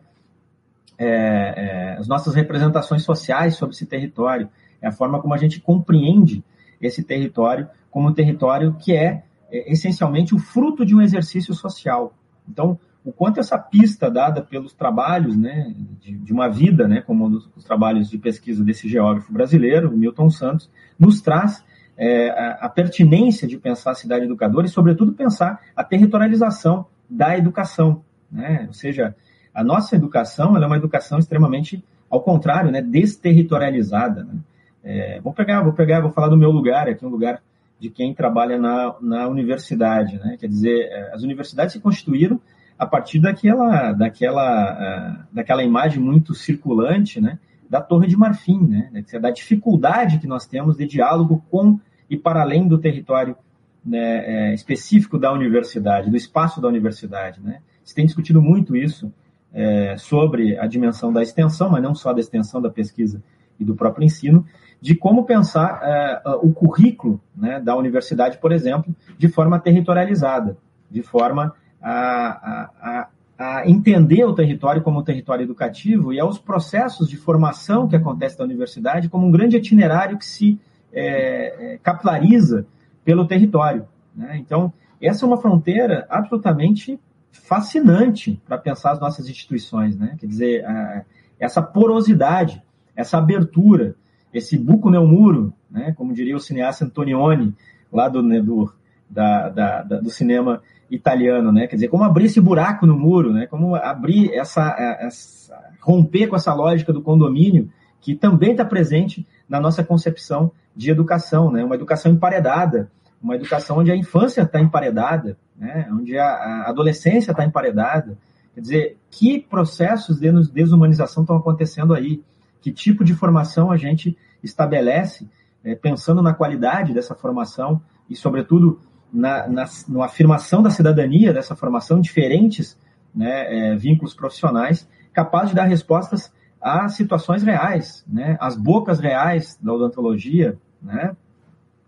é, 0.97 1.07
é, 1.07 1.97
as 1.97 2.07
nossas 2.07 2.33
representações 2.35 3.03
sociais 3.03 3.55
sobre 3.55 3.75
esse 3.75 3.85
território, 3.85 4.49
é 4.81 4.87
a 4.87 4.91
forma 4.91 5.21
como 5.21 5.33
a 5.33 5.37
gente 5.37 5.59
compreende 5.59 6.43
esse 6.81 7.03
território 7.03 7.67
como 7.89 8.09
um 8.09 8.13
território 8.13 8.75
que 8.79 8.95
é, 8.95 9.23
é 9.51 9.71
essencialmente 9.71 10.35
o 10.35 10.39
fruto 10.39 10.85
de 10.85 10.95
um 10.95 11.01
exercício 11.01 11.53
social. 11.53 12.13
Então, 12.47 12.79
o 13.03 13.11
quanto 13.11 13.39
essa 13.39 13.57
pista 13.57 14.11
dada 14.11 14.41
pelos 14.41 14.73
trabalhos 14.73 15.37
né, 15.37 15.73
de, 16.01 16.11
de 16.13 16.33
uma 16.33 16.49
vida, 16.49 16.87
né, 16.87 17.01
como 17.01 17.25
os, 17.27 17.49
os, 17.55 17.63
trabalhos 17.63 18.09
de 18.09 18.17
pesquisa 18.17 18.63
desse 18.63 18.87
geógrafo 18.89 19.31
brasileiro, 19.31 19.95
Milton 19.95 20.29
Santos, 20.29 20.69
nos 20.99 21.21
traz 21.21 21.63
é, 21.95 22.29
a, 22.29 22.65
a, 22.65 22.69
pertinência 22.69 23.47
de 23.47 23.57
pensar 23.57 23.91
a 23.91 23.95
cidade 23.95 24.25
educadora 24.25 24.65
e, 24.65 24.69
sobretudo, 24.69 25.13
pensar 25.13 25.61
a 25.75 25.83
territorialização 25.83 26.85
da 27.09 27.37
educação. 27.37 28.03
Né? 28.29 28.65
Ou 28.67 28.73
seja, 28.73 29.15
a 29.57 29.63
nossa 29.63 29.95
educação 29.95 30.55
é 30.55 30.63
uma 30.63 30.77
educação 30.77 31.17
extremamente, 31.17 31.83
ao 32.07 32.21
contrário, 32.21 32.69
né, 32.69 32.79
desterritorializada. 32.79 34.23
Né? 34.23 34.35
É, 34.83 35.19
vou 35.19 35.33
pegar, 35.33 35.63
vou 35.63 35.73
pegar, 35.73 35.99
vou 35.99 36.11
falar 36.11 36.27
do 36.27 36.37
meu 36.37 36.51
lugar, 36.51 36.87
aqui 36.87 37.03
um 37.03 37.09
lugar 37.09 37.41
de 37.79 37.89
quem 37.89 38.13
trabalha 38.13 38.59
na, 38.59 38.93
na 39.01 39.27
universidade. 39.27 40.19
Né? 40.19 40.37
Quer 40.39 40.47
dizer, 40.47 40.81
é, 40.91 41.11
as 41.11 41.23
universidades 41.23 41.73
se 41.73 41.79
constituíram 41.79 42.39
a 42.77 42.85
partir 42.85 43.17
daquela, 43.17 43.93
daquela, 43.93 45.23
uh, 45.23 45.25
daquela 45.33 45.63
imagem 45.63 45.99
muito 45.99 46.35
circulante, 46.35 47.19
né, 47.19 47.39
da 47.67 47.81
Torre 47.81 48.05
de 48.05 48.15
Marfim, 48.15 48.59
né? 48.59 49.03
da 49.19 49.31
dificuldade 49.31 50.19
que 50.19 50.27
nós 50.27 50.45
temos 50.45 50.77
de 50.77 50.85
diálogo 50.85 51.43
com 51.49 51.79
e 52.07 52.15
para 52.15 52.41
além 52.41 52.67
do 52.67 52.77
território 52.77 53.35
né, 53.83 54.51
é, 54.51 54.53
específico 54.53 55.17
da 55.17 55.33
universidade, 55.33 56.11
do 56.11 56.15
espaço 56.15 56.61
da 56.61 56.67
universidade. 56.67 57.41
Né? 57.41 57.59
Se 57.83 57.95
tem 57.95 58.05
discutido 58.05 58.39
muito 58.39 58.77
isso 58.77 59.11
é, 59.53 59.95
sobre 59.97 60.57
a 60.57 60.67
dimensão 60.67 61.11
da 61.11 61.21
extensão, 61.21 61.69
mas 61.69 61.81
não 61.81 61.95
só 61.95 62.13
da 62.13 62.19
extensão 62.19 62.61
da 62.61 62.69
pesquisa 62.69 63.21
e 63.59 63.65
do 63.65 63.75
próprio 63.75 64.05
ensino, 64.05 64.45
de 64.79 64.95
como 64.95 65.25
pensar 65.25 65.79
é, 65.83 66.21
o 66.41 66.51
currículo 66.51 67.19
né, 67.35 67.59
da 67.59 67.75
universidade, 67.75 68.37
por 68.37 68.51
exemplo, 68.51 68.95
de 69.17 69.27
forma 69.27 69.59
territorializada, 69.59 70.57
de 70.89 71.01
forma 71.01 71.53
a, 71.81 72.69
a, 72.79 73.07
a 73.37 73.69
entender 73.69 74.23
o 74.25 74.33
território 74.33 74.81
como 74.81 74.99
um 74.99 75.03
território 75.03 75.43
educativo 75.43 76.13
e 76.13 76.19
aos 76.19 76.37
processos 76.39 77.09
de 77.09 77.17
formação 77.17 77.87
que 77.87 77.95
acontece 77.95 78.37
na 78.39 78.45
universidade 78.45 79.09
como 79.09 79.27
um 79.27 79.31
grande 79.31 79.57
itinerário 79.57 80.17
que 80.17 80.25
se 80.25 80.59
é, 80.91 81.73
é, 81.73 81.77
capilariza 81.77 82.65
pelo 83.03 83.27
território. 83.27 83.87
Né? 84.15 84.37
Então, 84.37 84.73
essa 85.01 85.25
é 85.25 85.27
uma 85.27 85.37
fronteira 85.37 86.05
absolutamente 86.09 86.99
fascinante 87.39 88.41
para 88.45 88.57
pensar 88.57 88.91
as 88.91 88.99
nossas 88.99 89.27
instituições. 89.27 89.97
Né? 89.97 90.15
Quer 90.19 90.27
dizer, 90.27 90.65
a, 90.65 91.03
essa 91.39 91.61
porosidade, 91.61 92.61
essa 92.95 93.17
abertura, 93.17 93.95
esse 94.33 94.57
buco 94.57 94.89
neo 94.89 95.07
muro, 95.07 95.53
né? 95.69 95.93
como 95.97 96.13
diria 96.13 96.35
o 96.35 96.39
cineasta 96.39 96.85
Antonioni, 96.85 97.53
lá 97.91 98.09
do, 98.09 98.21
né, 98.21 98.41
do, 98.41 98.71
da, 99.09 99.49
da, 99.49 99.83
da, 99.83 99.99
do 99.99 100.09
cinema 100.09 100.61
italiano, 100.89 101.51
né? 101.51 101.67
Quer 101.67 101.75
dizer, 101.75 101.87
como 101.89 102.03
abrir 102.03 102.25
esse 102.25 102.39
buraco 102.39 102.85
no 102.85 102.97
muro, 102.97 103.33
né? 103.33 103.45
Como 103.47 103.75
abrir 103.75 104.33
essa, 104.33 104.75
essa 104.99 105.57
romper 105.81 106.27
com 106.27 106.35
essa 106.35 106.53
lógica 106.53 106.93
do 106.93 107.01
condomínio 107.01 107.69
que 107.99 108.15
também 108.15 108.51
está 108.51 108.63
presente 108.63 109.25
na 109.49 109.59
nossa 109.59 109.83
concepção 109.83 110.51
de 110.75 110.89
educação, 110.89 111.51
né? 111.51 111.63
Uma 111.63 111.75
educação 111.75 112.11
emparedada, 112.11 112.89
uma 113.21 113.35
educação 113.35 113.77
onde 113.77 113.91
a 113.91 113.95
infância 113.95 114.41
está 114.41 114.59
emparedada, 114.59 115.37
né? 115.55 115.87
Onde 115.91 116.17
a, 116.17 116.63
adolescência 116.67 117.31
está 117.31 117.43
emparedada. 117.43 118.17
Quer 118.53 118.61
dizer, 118.61 118.97
que 119.09 119.39
processos 119.39 120.19
de 120.19 120.31
desumanização 120.51 121.23
estão 121.23 121.37
acontecendo 121.37 121.93
aí? 121.93 122.23
Que 122.61 122.71
tipo 122.71 123.03
de 123.03 123.13
formação 123.13 123.71
a 123.71 123.77
gente 123.77 124.17
estabelece, 124.43 125.29
é, 125.63 125.75
pensando 125.75 126.21
na 126.21 126.33
qualidade 126.33 126.93
dessa 126.93 127.15
formação 127.15 127.81
e, 128.09 128.15
sobretudo, 128.15 128.79
na, 129.11 129.47
na, 129.47 129.65
na 129.87 130.05
afirmação 130.05 130.61
da 130.61 130.69
cidadania, 130.69 131.33
dessa 131.33 131.55
formação, 131.55 131.99
diferentes 131.99 132.77
né, 133.13 133.71
é, 133.71 133.75
vínculos 133.75 134.13
profissionais, 134.13 134.87
capazes 135.13 135.49
de 135.49 135.55
dar 135.55 135.63
respostas 135.63 136.31
a 136.61 136.87
situações 136.89 137.43
reais, 137.43 138.03
né, 138.07 138.37
às 138.39 138.55
bocas 138.55 138.99
reais 138.99 139.57
da 139.61 139.73
odontologia, 139.73 140.57
né, 140.81 141.15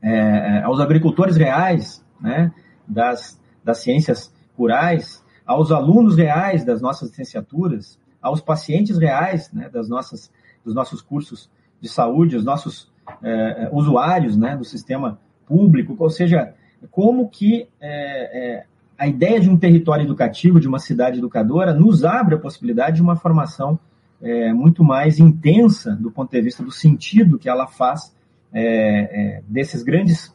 é, 0.02 0.12
é, 0.12 0.64
aos 0.64 0.80
agricultores 0.80 1.36
reais 1.36 2.04
né, 2.20 2.52
das, 2.88 3.40
das 3.64 3.80
ciências 3.80 4.34
rurais, 4.58 5.24
aos 5.46 5.72
alunos 5.72 6.16
reais 6.16 6.64
das 6.64 6.82
nossas 6.82 7.10
licenciaturas, 7.10 8.00
aos 8.22 8.42
pacientes 8.42 8.98
reais 8.98 9.52
né, 9.52 9.70
das 9.70 9.90
nossas, 9.90 10.32
dos 10.64 10.74
nossos 10.74 11.02
cursos 11.02 11.50
de 11.82 11.90
saúde, 11.90 12.36
os 12.36 12.44
nossos 12.44 12.92
é, 13.24 13.66
é 13.66 13.70
usuários 13.72 14.38
né, 14.38 14.56
do 14.56 14.64
sistema 14.64 15.20
público, 15.46 15.96
ou 15.98 16.10
seja, 16.10 16.54
como 16.92 17.30
que 17.30 17.68
é, 17.80 18.58
é, 18.60 18.66
a 18.98 19.08
ideia 19.08 19.40
de 19.40 19.50
um 19.50 19.58
território 19.58 20.04
educativo, 20.04 20.60
de 20.60 20.68
uma 20.68 20.80
cidade 20.80 21.20
educadora, 21.20 21.74
nos 21.74 22.04
abre 22.04 22.36
a 22.36 22.40
possibilidade 22.40 22.98
de 22.98 23.02
uma 23.02 23.16
formação 23.16 23.80
é, 24.22 24.52
muito 24.54 24.84
mais 24.84 25.20
intensa 25.20 25.96
do 25.96 26.12
ponto 26.12 26.32
de 26.32 26.42
vista 26.42 26.62
do 26.62 26.72
sentido 26.72 27.40
que 27.40 27.50
ela 27.50 27.66
faz 27.66 28.14
é, 28.54 28.62
é, 28.62 29.44
desses 29.48 29.84
grandes, 29.84 30.34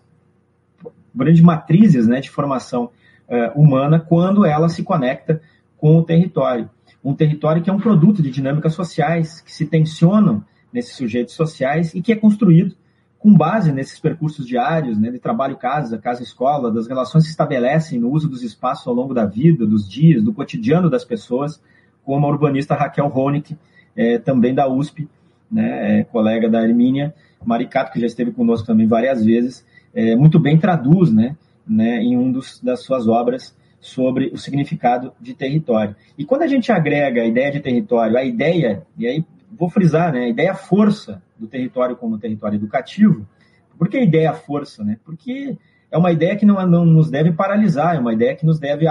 grandes 1.15 1.43
matrizes 1.43 2.07
né, 2.07 2.21
de 2.21 2.31
formação 2.31 2.91
é, 3.29 3.53
humana 3.55 3.99
quando 3.99 4.45
ela 4.45 4.69
se 4.69 4.83
conecta 4.83 5.41
com 5.77 5.99
o 5.99 6.03
território. 6.03 6.71
Um 7.05 7.15
território 7.15 7.63
que 7.63 7.69
é 7.69 7.73
um 7.73 7.81
produto 7.81 8.23
de 8.23 8.31
dinâmicas 8.31 8.75
sociais 8.75 9.41
que 9.41 9.53
se 9.53 9.67
tensionam 9.67 10.45
nesses 10.73 10.97
sujeitos 10.97 11.35
sociais 11.35 11.95
e 11.95 12.01
que 12.01 12.13
é 12.13 12.17
construído 12.17 12.75
com 13.19 13.33
base 13.33 13.73
nesses 13.73 13.99
percursos 13.99 14.47
diários, 14.47 14.99
né, 14.99 15.11
de 15.11 15.19
trabalho 15.19 15.57
casa, 15.57 15.97
casa-escola, 15.97 16.71
das 16.71 16.87
relações 16.87 17.25
que 17.25 17.31
estabelecem 17.31 17.99
no 17.99 18.11
uso 18.11 18.29
dos 18.29 18.43
espaços 18.43 18.87
ao 18.87 18.93
longo 18.93 19.15
da 19.15 19.25
vida, 19.25 19.67
dos 19.67 19.89
dias, 19.89 20.23
do 20.23 20.31
cotidiano 20.31 20.91
das 20.91 21.07
pessoas, 21.07 21.59
como 22.05 22.27
a 22.27 22.29
urbanista 22.29 22.75
Raquel 22.75 23.09
Ronick, 23.09 23.57
é, 23.97 24.19
também 24.19 24.55
da 24.55 24.69
USP, 24.69 25.09
né, 25.55 26.01
é, 26.01 26.05
colega 26.05 26.49
da 26.49 26.63
Hermínia 26.63 27.15
Maricato, 27.45 27.93
que 27.93 28.01
já 28.01 28.07
esteve 28.07 28.33
conosco 28.33 28.67
também 28.67 28.87
várias 28.87 29.25
vezes, 29.25 29.65
é, 29.95 30.17
muito 30.17 30.41
bem 30.41 30.59
traduz 30.59 31.13
né, 31.13 31.37
né, 31.67 32.03
em 32.03 32.17
um 32.17 32.33
dos, 32.33 32.61
das 32.61 32.83
suas 32.83 33.07
obras 33.07 33.57
sobre 33.81 34.31
o 34.33 34.39
significado 34.39 35.13
de 35.21 35.35
território. 35.35 35.95
E 36.19 36.25
quando 36.25 36.43
a 36.43 36.47
gente 36.47 36.73
agrega 36.73 37.23
a 37.23 37.27
ideia 37.27 37.53
de 37.53 37.61
território, 37.61 38.17
a 38.17 38.25
ideia, 38.25 38.83
e 38.99 39.07
aí 39.07 39.25
vou 39.53 39.69
frisar, 39.69 40.13
né, 40.13 40.21
a 40.21 40.29
ideia 40.29 40.55
força 40.55 41.23
do 41.39 41.47
território 41.47 41.95
como 41.95 42.19
território 42.19 42.57
educativo. 42.57 43.27
Por 43.79 43.89
que 43.89 43.99
a 43.99 44.03
ideia 44.03 44.33
força? 44.33 44.83
Né? 44.83 44.99
Porque 45.05 45.57
é 45.91 45.99
uma 45.99 46.11
ideia 46.11 46.35
que 46.35 46.47
não, 46.47 46.67
não 46.67 46.85
nos 46.85 47.11
deve 47.11 47.33
paralisar, 47.33 47.95
é 47.95 47.99
uma 47.99 48.13
ideia 48.13 48.35
que 48.35 48.47
nos 48.47 48.59
deve 48.59 48.87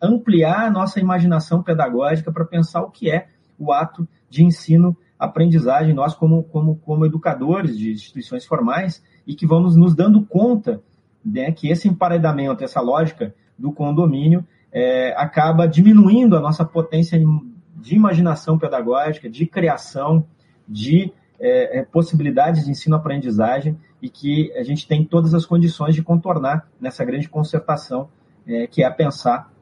ampliar 0.00 0.66
a 0.66 0.70
nossa 0.70 1.00
imaginação 1.00 1.62
pedagógica 1.62 2.30
para 2.30 2.44
pensar 2.44 2.82
o 2.82 2.90
que 2.90 3.10
é 3.10 3.26
o 3.58 3.72
ato 3.72 4.06
de 4.28 4.44
ensino, 4.44 4.96
aprendizagem, 5.20 5.92
nós 5.92 6.14
como, 6.14 6.42
como, 6.44 6.76
como 6.76 7.04
educadores 7.04 7.78
de 7.78 7.92
instituições 7.92 8.46
formais, 8.46 9.02
e 9.26 9.34
que 9.34 9.46
vamos 9.46 9.76
nos 9.76 9.94
dando 9.94 10.24
conta 10.24 10.82
né, 11.22 11.52
que 11.52 11.68
esse 11.68 11.86
emparedamento, 11.86 12.64
essa 12.64 12.80
lógica 12.80 13.34
do 13.58 13.70
condomínio, 13.70 14.44
é, 14.72 15.14
acaba 15.16 15.68
diminuindo 15.68 16.36
a 16.36 16.40
nossa 16.40 16.64
potência 16.64 17.20
de 17.76 17.94
imaginação 17.94 18.58
pedagógica, 18.58 19.28
de 19.28 19.46
criação, 19.46 20.24
de 20.66 21.12
é, 21.38 21.80
é, 21.80 21.82
possibilidades 21.84 22.64
de 22.64 22.70
ensino-aprendizagem 22.70 23.76
e 24.00 24.08
que 24.08 24.52
a 24.56 24.62
gente 24.62 24.86
tem 24.86 25.04
todas 25.04 25.34
as 25.34 25.44
condições 25.44 25.94
de 25.94 26.02
contornar 26.02 26.66
nessa 26.80 27.04
grande 27.04 27.28
concertação 27.28 28.08
é, 28.46 28.66
que 28.66 28.82
é 28.82 28.90
pensar 28.90 29.52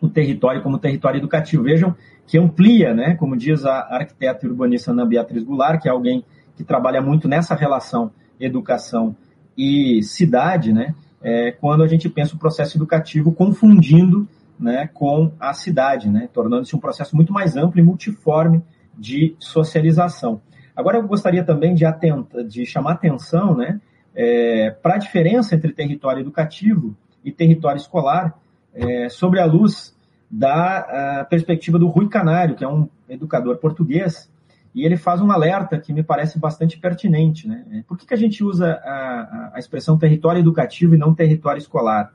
o 0.00 0.08
território 0.08 0.62
como 0.62 0.78
território 0.78 1.18
educativo. 1.18 1.64
Vejam 1.64 1.94
que 2.26 2.38
amplia, 2.38 2.94
né, 2.94 3.14
como 3.14 3.36
diz 3.36 3.64
a 3.64 3.80
arquiteta 3.96 4.46
e 4.46 4.48
urbanista 4.48 4.90
Ana 4.90 5.04
Beatriz 5.04 5.42
Goulart, 5.42 5.80
que 5.80 5.88
é 5.88 5.90
alguém 5.90 6.24
que 6.56 6.64
trabalha 6.64 7.02
muito 7.02 7.28
nessa 7.28 7.54
relação 7.54 8.10
educação 8.40 9.14
e 9.56 10.02
cidade, 10.02 10.72
né, 10.72 10.94
é, 11.22 11.52
quando 11.52 11.82
a 11.82 11.86
gente 11.86 12.08
pensa 12.08 12.34
o 12.34 12.38
processo 12.38 12.76
educativo 12.76 13.32
confundindo 13.32 14.28
né, 14.58 14.88
com 14.92 15.32
a 15.38 15.52
cidade, 15.52 16.08
né, 16.08 16.28
tornando-se 16.32 16.74
um 16.76 16.80
processo 16.80 17.14
muito 17.16 17.32
mais 17.32 17.56
amplo 17.56 17.80
e 17.80 17.82
multiforme 17.82 18.62
de 18.96 19.34
socialização. 19.38 20.40
Agora, 20.76 20.98
eu 20.98 21.06
gostaria 21.06 21.44
também 21.44 21.74
de, 21.74 21.84
atenta, 21.84 22.42
de 22.42 22.66
chamar 22.66 22.92
atenção 22.92 23.56
né, 23.56 23.80
é, 24.14 24.70
para 24.70 24.94
a 24.94 24.98
diferença 24.98 25.54
entre 25.54 25.72
território 25.72 26.20
educativo 26.20 26.96
e 27.24 27.32
território 27.32 27.78
escolar, 27.78 28.38
é, 28.74 29.08
sobre 29.08 29.40
a 29.40 29.44
luz 29.44 29.93
da 30.36 31.20
a 31.20 31.24
perspectiva 31.24 31.78
do 31.78 31.88
Rui 31.88 32.08
Canário, 32.08 32.54
que 32.54 32.64
é 32.64 32.68
um 32.68 32.88
educador 33.08 33.56
português, 33.58 34.30
e 34.74 34.84
ele 34.84 34.96
faz 34.96 35.20
um 35.20 35.30
alerta 35.30 35.78
que 35.78 35.92
me 35.92 36.02
parece 36.02 36.38
bastante 36.38 36.78
pertinente. 36.78 37.46
Né? 37.46 37.64
É, 37.70 37.82
por 37.82 37.96
que, 37.96 38.06
que 38.06 38.14
a 38.14 38.16
gente 38.16 38.42
usa 38.42 38.72
a, 38.72 39.52
a 39.54 39.58
expressão 39.58 39.96
território 39.96 40.40
educativo 40.40 40.94
e 40.94 40.98
não 40.98 41.14
território 41.14 41.58
escolar? 41.58 42.12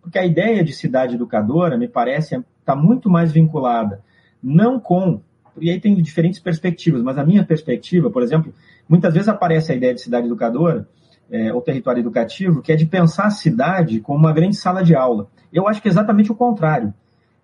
Porque 0.00 0.18
a 0.18 0.26
ideia 0.26 0.64
de 0.64 0.72
cidade 0.72 1.14
educadora, 1.14 1.78
me 1.78 1.86
parece, 1.86 2.42
está 2.60 2.74
muito 2.74 3.08
mais 3.08 3.30
vinculada 3.30 4.02
não 4.42 4.80
com. 4.80 5.20
E 5.60 5.70
aí 5.70 5.78
tem 5.78 5.94
diferentes 5.94 6.40
perspectivas, 6.40 7.02
mas 7.02 7.18
a 7.18 7.24
minha 7.24 7.44
perspectiva, 7.44 8.10
por 8.10 8.22
exemplo, 8.22 8.52
muitas 8.88 9.12
vezes 9.12 9.28
aparece 9.28 9.70
a 9.70 9.74
ideia 9.74 9.94
de 9.94 10.00
cidade 10.00 10.26
educadora, 10.26 10.88
é, 11.30 11.52
ou 11.52 11.60
território 11.60 12.00
educativo, 12.00 12.62
que 12.62 12.72
é 12.72 12.76
de 12.76 12.86
pensar 12.86 13.26
a 13.26 13.30
cidade 13.30 14.00
como 14.00 14.18
uma 14.18 14.32
grande 14.32 14.56
sala 14.56 14.82
de 14.82 14.94
aula. 14.94 15.28
Eu 15.52 15.68
acho 15.68 15.80
que 15.80 15.88
é 15.88 15.90
exatamente 15.90 16.32
o 16.32 16.34
contrário. 16.34 16.92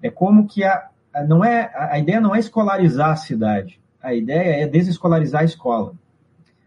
É 0.03 0.11
como 0.11 0.46
que 0.46 0.64
a, 0.64 0.88
a 1.12 1.24
não 1.24 1.44
é, 1.44 1.70
a, 1.74 1.99
ideia 1.99 2.20
não 2.20 2.34
é 2.34 2.38
escolarizar 2.38 3.11
a 3.11 3.16
cidade, 3.16 3.80
a 4.03 4.14
ideia 4.14 4.62
é 4.62 4.66
desescolarizar 4.66 5.42
a 5.42 5.44
escola. 5.44 5.92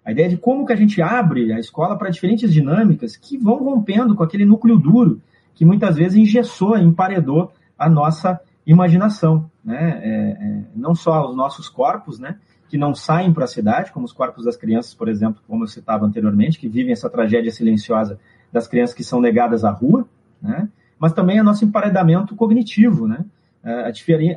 A 0.04 0.12
ideia 0.12 0.30
de 0.30 0.38
como 0.38 0.66
que 0.66 0.74
a 0.74 0.76
gente 0.76 1.02
abre 1.02 1.54
a 1.54 1.60
escola 1.60 1.98
para 1.98 2.10
diferentes 2.10 2.52
dinâmicas 2.52 3.16
que 3.16 3.38
vão 3.38 3.64
rompendo 3.64 4.16
com 4.16 4.24
aquele 4.24 4.46
núcleo 4.46 4.78
duro 4.78 5.22
que 5.54 5.64
muitas 5.64 5.96
vezes 5.96 6.18
engessou, 6.18 6.78
emparedou 6.78 7.52
a 7.78 7.90
nossa 7.90 8.40
imaginação, 8.66 9.50
né? 9.64 10.02
É, 10.04 10.12
é, 10.12 10.64
não 10.76 10.96
só 10.96 11.30
os 11.30 11.36
nossos 11.36 11.70
corpos, 11.70 12.20
né? 12.20 12.38
Que 12.68 12.78
não 12.78 12.96
saem 12.96 13.34
para 13.34 13.44
a 13.44 13.48
cidade, 13.48 13.92
como 13.92 14.06
os 14.06 14.14
corpos 14.14 14.46
das 14.46 14.56
crianças, 14.56 14.94
por 14.94 15.10
exemplo, 15.10 15.42
como 15.48 15.64
eu 15.64 15.68
citava 15.68 16.06
anteriormente, 16.06 16.60
que 16.60 16.68
vivem 16.68 16.94
essa 16.94 17.10
tragédia 17.10 17.52
silenciosa 17.52 18.20
das 18.52 18.68
crianças 18.68 18.96
que 18.96 19.04
são 19.04 19.22
negadas 19.22 19.64
à 19.64 19.72
rua, 19.72 20.08
né? 20.42 20.68
Mas 21.02 21.14
também 21.14 21.42
o 21.42 21.44
nosso 21.44 21.66
emparedamento 21.66 22.36
cognitivo, 22.36 23.08
né? 23.08 23.26
a, 23.64 23.88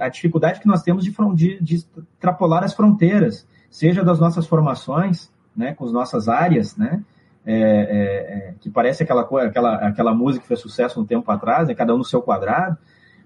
a 0.05 0.09
dificuldade 0.09 0.61
que 0.61 0.67
nós 0.67 0.83
temos 0.83 1.05
de, 1.05 1.13
de, 1.35 1.63
de 1.63 1.75
extrapolar 1.75 2.65
as 2.65 2.73
fronteiras, 2.73 3.47
seja 3.71 4.03
das 4.03 4.19
nossas 4.19 4.47
formações, 4.47 5.31
né, 5.55 5.75
com 5.75 5.85
as 5.85 5.93
nossas 5.93 6.27
áreas, 6.27 6.75
né, 6.77 7.03
é, 7.45 7.55
é, 7.55 8.49
é 8.49 8.55
que 8.61 8.71
parece 8.71 9.03
aquela, 9.03 9.23
aquela, 9.23 9.75
aquela 9.77 10.15
música 10.15 10.43
que 10.43 10.49
fez 10.49 10.61
sucesso 10.61 11.01
um 11.01 11.05
tempo 11.05 11.31
atrás, 11.31 11.69
né, 11.69 11.75
cada 11.75 11.95
um 11.95 11.99
no 11.99 12.05
seu 12.05 12.23
quadrado, 12.23 12.79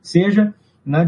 seja 0.03 0.53
na, 0.85 1.05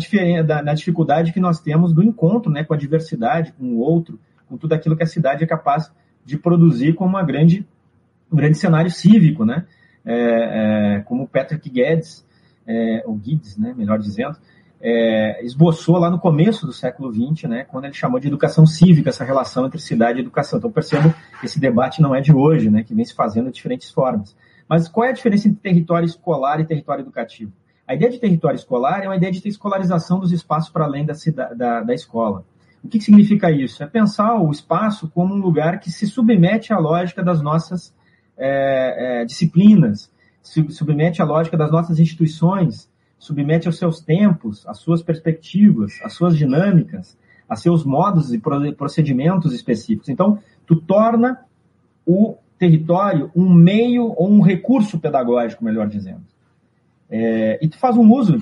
na 0.62 0.74
dificuldade 0.74 1.32
que 1.32 1.40
nós 1.40 1.60
temos 1.60 1.92
do 1.92 2.02
encontro 2.02 2.50
né, 2.50 2.62
com 2.62 2.74
a 2.74 2.76
diversidade, 2.76 3.52
com 3.52 3.64
o 3.64 3.78
outro, 3.78 4.20
com 4.48 4.56
tudo 4.56 4.72
aquilo 4.72 4.96
que 4.96 5.02
a 5.02 5.06
cidade 5.06 5.42
é 5.42 5.46
capaz 5.46 5.90
de 6.24 6.36
produzir 6.36 6.94
como 6.94 7.10
uma 7.10 7.22
grande, 7.22 7.66
um 8.30 8.36
grande 8.36 8.58
cenário 8.58 8.90
cívico, 8.90 9.44
né? 9.44 9.64
É, 10.04 10.96
é, 10.96 11.00
como 11.00 11.28
Patrick 11.28 11.68
Guedes, 11.68 12.26
é, 12.66 13.02
ou 13.06 13.14
Guedes, 13.14 13.56
né, 13.56 13.74
melhor 13.76 13.98
dizendo, 13.98 14.36
é, 14.80 15.44
esboçou 15.44 15.98
lá 15.98 16.10
no 16.10 16.18
começo 16.18 16.66
do 16.66 16.72
século 16.72 17.12
XX, 17.12 17.48
né, 17.48 17.64
quando 17.64 17.84
ele 17.84 17.94
chamou 17.94 18.18
de 18.18 18.28
educação 18.28 18.64
cívica 18.64 19.10
essa 19.10 19.24
relação 19.24 19.66
entre 19.66 19.78
cidade 19.78 20.18
e 20.18 20.22
educação. 20.22 20.58
Então 20.58 20.72
percebo 20.72 21.14
que 21.38 21.46
esse 21.46 21.60
debate 21.60 22.00
não 22.00 22.14
é 22.14 22.20
de 22.20 22.32
hoje, 22.32 22.70
né, 22.70 22.82
que 22.82 22.94
vem 22.94 23.04
se 23.04 23.14
fazendo 23.14 23.46
de 23.46 23.52
diferentes 23.52 23.90
formas. 23.90 24.34
Mas 24.68 24.88
qual 24.88 25.04
é 25.04 25.10
a 25.10 25.12
diferença 25.12 25.48
entre 25.48 25.60
território 25.60 26.06
escolar 26.06 26.60
e 26.60 26.64
território 26.64 27.02
educativo? 27.02 27.52
A 27.86 27.94
ideia 27.94 28.10
de 28.10 28.18
território 28.18 28.54
escolar 28.54 29.02
é 29.02 29.08
uma 29.08 29.16
ideia 29.16 29.32
de 29.32 29.46
escolarização 29.46 30.20
dos 30.20 30.32
espaços 30.32 30.70
para 30.70 30.84
além 30.84 31.04
da, 31.04 31.14
da, 31.56 31.80
da 31.82 31.92
escola. 31.92 32.44
O 32.82 32.88
que, 32.88 32.98
que 32.98 33.04
significa 33.04 33.50
isso? 33.50 33.82
É 33.82 33.86
pensar 33.86 34.40
o 34.40 34.50
espaço 34.50 35.10
como 35.10 35.34
um 35.34 35.38
lugar 35.38 35.80
que 35.80 35.90
se 35.90 36.06
submete 36.06 36.72
à 36.72 36.78
lógica 36.78 37.22
das 37.22 37.42
nossas 37.42 37.92
é, 38.40 39.20
é, 39.20 39.24
disciplinas, 39.24 40.10
submete 40.42 41.20
à 41.20 41.24
lógica 41.24 41.56
das 41.56 41.70
nossas 41.70 42.00
instituições, 42.00 42.90
submete 43.18 43.68
aos 43.68 43.76
seus 43.78 44.00
tempos, 44.00 44.66
às 44.66 44.78
suas 44.78 45.02
perspectivas, 45.02 45.92
às 46.02 46.14
suas 46.14 46.36
dinâmicas, 46.36 47.18
a 47.46 47.54
seus 47.54 47.84
modos 47.84 48.32
e 48.32 48.38
procedimentos 48.38 49.52
específicos. 49.52 50.08
Então, 50.08 50.38
tu 50.66 50.76
torna 50.76 51.44
o 52.06 52.36
território 52.58 53.30
um 53.36 53.52
meio 53.52 54.14
ou 54.16 54.30
um 54.30 54.40
recurso 54.40 54.98
pedagógico, 54.98 55.64
melhor 55.64 55.86
dizendo. 55.86 56.22
É, 57.10 57.58
e 57.60 57.68
tu 57.68 57.78
faz 57.78 57.96
um 57.96 58.10
uso 58.12 58.38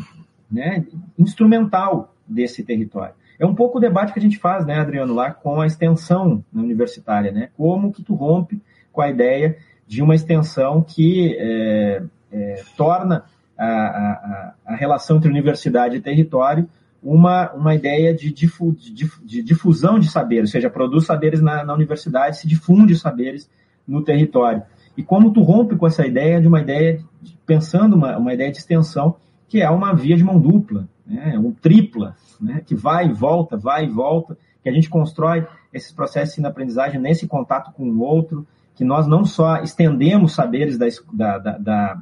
né, 0.51 0.85
instrumental 1.19 2.15
desse 2.27 2.63
território. 2.63 3.15
É 3.39 3.47
um 3.47 3.55
pouco 3.55 3.79
o 3.79 3.81
debate 3.81 4.13
que 4.13 4.19
a 4.19 4.23
gente 4.23 4.39
faz, 4.39 4.67
né, 4.67 4.79
Adriano, 4.79 5.15
lá 5.15 5.33
com 5.33 5.61
a 5.61 5.67
extensão 5.67 6.45
universitária, 6.53 7.31
né? 7.31 7.51
Como 7.57 7.93
que 7.93 8.03
tu 8.03 8.15
rompe 8.15 8.61
com 8.93 9.01
a 9.01 9.09
ideia 9.09 9.57
de 9.89 10.03
uma 10.03 10.15
extensão 10.15 10.83
que 10.83 11.35
é, 11.41 12.03
é, 12.31 12.63
torna 12.77 13.25
a, 13.57 13.67
a, 13.67 14.55
a, 14.67 14.77
relação 14.77 15.17
entre 15.17 15.31
universidade 15.31 15.97
e 15.97 16.01
território 16.01 16.69
uma, 17.03 17.51
uma 17.53 17.75
ideia 17.75 18.15
de, 18.15 18.31
difu, 18.31 18.73
de, 18.73 19.11
de 19.25 19.43
difusão 19.43 19.99
de 19.99 20.09
saberes, 20.09 20.51
ou 20.51 20.53
seja, 20.53 20.69
produz 20.69 21.07
saberes 21.07 21.41
na, 21.41 21.65
na 21.65 21.73
universidade, 21.73 22.37
se 22.37 22.47
difunde 22.47 22.95
saberes 22.97 23.49
no 23.87 24.05
território. 24.05 24.63
E 24.95 25.03
como 25.03 25.33
tu 25.33 25.43
rompe 25.43 25.75
com 25.75 25.87
essa 25.87 26.07
ideia 26.07 26.41
de 26.41 26.47
uma 26.47 26.61
ideia, 26.61 27.01
de, 27.23 27.39
pensando 27.47 27.97
uma, 27.97 28.19
uma 28.19 28.35
ideia 28.35 28.51
de 28.51 28.59
extensão, 28.59 29.17
que 29.49 29.63
é 29.63 29.71
uma 29.71 29.95
via 29.95 30.17
de 30.17 30.25
mão 30.25 30.39
dupla, 30.39 30.87
né, 31.07 31.39
um 31.39 31.53
tripla, 31.53 32.15
né, 32.39 32.61
que 32.67 32.75
vai 32.75 33.07
e 33.07 33.13
volta, 33.13 33.57
vai 33.57 33.87
e 33.87 33.89
volta, 33.89 34.37
que 34.63 34.69
a 34.69 34.73
gente 34.73 34.91
constrói 34.91 35.47
esses 35.73 35.93
processos 35.93 36.37
de 36.37 36.45
aprendizagem 36.47 37.01
nesse 37.01 37.27
contato 37.27 37.73
com 37.73 37.85
o 37.85 38.01
outro, 38.01 38.47
que 38.79 38.85
nós 38.85 39.09
não 39.09 39.25
só 39.25 39.57
estendemos 39.57 40.37
saberes 40.37 40.79
da, 40.79 40.87
da, 41.13 41.59
da, 41.59 42.01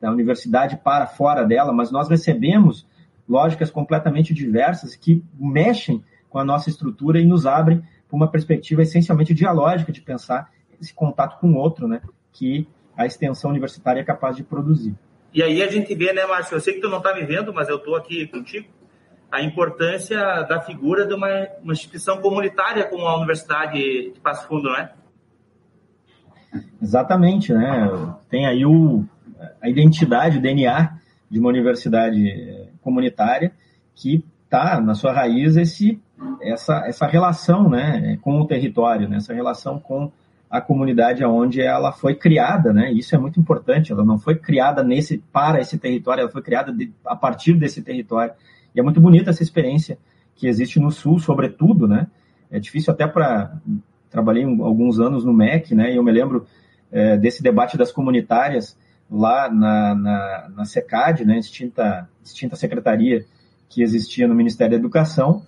da 0.00 0.12
universidade 0.12 0.76
para 0.76 1.04
fora 1.04 1.44
dela, 1.44 1.72
mas 1.72 1.90
nós 1.90 2.08
recebemos 2.08 2.86
lógicas 3.28 3.72
completamente 3.72 4.32
diversas 4.32 4.94
que 4.94 5.20
mexem 5.34 6.00
com 6.30 6.38
a 6.38 6.44
nossa 6.44 6.70
estrutura 6.70 7.18
e 7.18 7.26
nos 7.26 7.44
abrem 7.44 7.82
para 8.08 8.16
uma 8.16 8.28
perspectiva 8.28 8.82
essencialmente 8.82 9.34
dialógica 9.34 9.90
de 9.90 10.00
pensar 10.00 10.48
esse 10.80 10.94
contato 10.94 11.40
com 11.40 11.54
o 11.54 11.56
outro, 11.56 11.88
né, 11.88 12.00
que 12.30 12.68
a 12.96 13.04
extensão 13.04 13.50
universitária 13.50 13.98
é 13.98 14.04
capaz 14.04 14.36
de 14.36 14.44
produzir. 14.44 14.94
E 15.34 15.42
aí 15.42 15.60
a 15.60 15.66
gente 15.66 15.92
vê, 15.92 16.12
né, 16.12 16.24
Márcio? 16.24 16.54
Eu 16.54 16.60
sei 16.60 16.74
que 16.74 16.80
tu 16.80 16.88
não 16.88 16.98
está 16.98 17.12
me 17.12 17.24
vendo, 17.24 17.52
mas 17.52 17.68
eu 17.68 17.78
estou 17.78 17.96
aqui 17.96 18.28
contigo. 18.28 18.68
A 19.28 19.42
importância 19.42 20.20
da 20.42 20.60
figura 20.60 21.04
de 21.04 21.14
uma, 21.14 21.48
uma 21.64 21.72
instituição 21.72 22.20
comunitária 22.20 22.84
como 22.84 23.08
a 23.08 23.16
Universidade 23.16 24.12
de 24.12 24.20
Passo 24.22 24.46
Fundo, 24.46 24.70
né? 24.70 24.92
Exatamente, 26.80 27.52
né? 27.52 27.90
Tem 28.28 28.46
aí 28.46 28.64
o, 28.64 29.04
a 29.60 29.68
identidade, 29.68 30.38
o 30.38 30.42
DNA 30.42 30.98
de 31.30 31.38
uma 31.38 31.48
universidade 31.48 32.68
comunitária 32.82 33.52
que 33.94 34.24
está 34.44 34.80
na 34.80 34.94
sua 34.94 35.12
raiz 35.12 35.56
esse, 35.56 36.00
essa, 36.42 36.84
essa 36.86 37.06
relação 37.06 37.70
né, 37.70 38.18
com 38.20 38.38
o 38.40 38.46
território, 38.46 39.08
né, 39.08 39.16
essa 39.16 39.32
relação 39.32 39.78
com 39.78 40.12
a 40.50 40.60
comunidade 40.60 41.24
onde 41.24 41.62
ela 41.62 41.92
foi 41.92 42.14
criada, 42.14 42.74
né? 42.74 42.92
Isso 42.92 43.14
é 43.14 43.18
muito 43.18 43.40
importante. 43.40 43.90
Ela 43.90 44.04
não 44.04 44.18
foi 44.18 44.34
criada 44.34 44.82
nesse 44.82 45.16
para 45.32 45.58
esse 45.58 45.78
território, 45.78 46.20
ela 46.20 46.30
foi 46.30 46.42
criada 46.42 46.70
de, 46.70 46.92
a 47.06 47.16
partir 47.16 47.54
desse 47.54 47.80
território. 47.80 48.34
E 48.74 48.78
é 48.78 48.82
muito 48.82 49.00
bonita 49.00 49.30
essa 49.30 49.42
experiência 49.42 49.96
que 50.36 50.46
existe 50.46 50.78
no 50.78 50.90
Sul, 50.90 51.18
sobretudo, 51.18 51.88
né? 51.88 52.06
É 52.50 52.60
difícil 52.60 52.92
até 52.92 53.06
para 53.06 53.56
trabalhei 54.12 54.44
alguns 54.44 55.00
anos 55.00 55.24
no 55.24 55.32
MEC, 55.32 55.74
né? 55.74 55.92
E 55.92 55.96
eu 55.96 56.04
me 56.04 56.12
lembro 56.12 56.46
é, 56.90 57.16
desse 57.16 57.42
debate 57.42 57.76
das 57.76 57.90
comunitárias 57.90 58.76
lá 59.10 59.50
na, 59.50 59.94
na, 59.94 60.48
na 60.56 60.64
SECAD, 60.64 61.24
né? 61.24 61.38
Extinta, 61.38 62.08
extinta 62.22 62.54
secretaria 62.54 63.24
que 63.68 63.82
existia 63.82 64.28
no 64.28 64.34
Ministério 64.34 64.72
da 64.72 64.78
Educação 64.78 65.42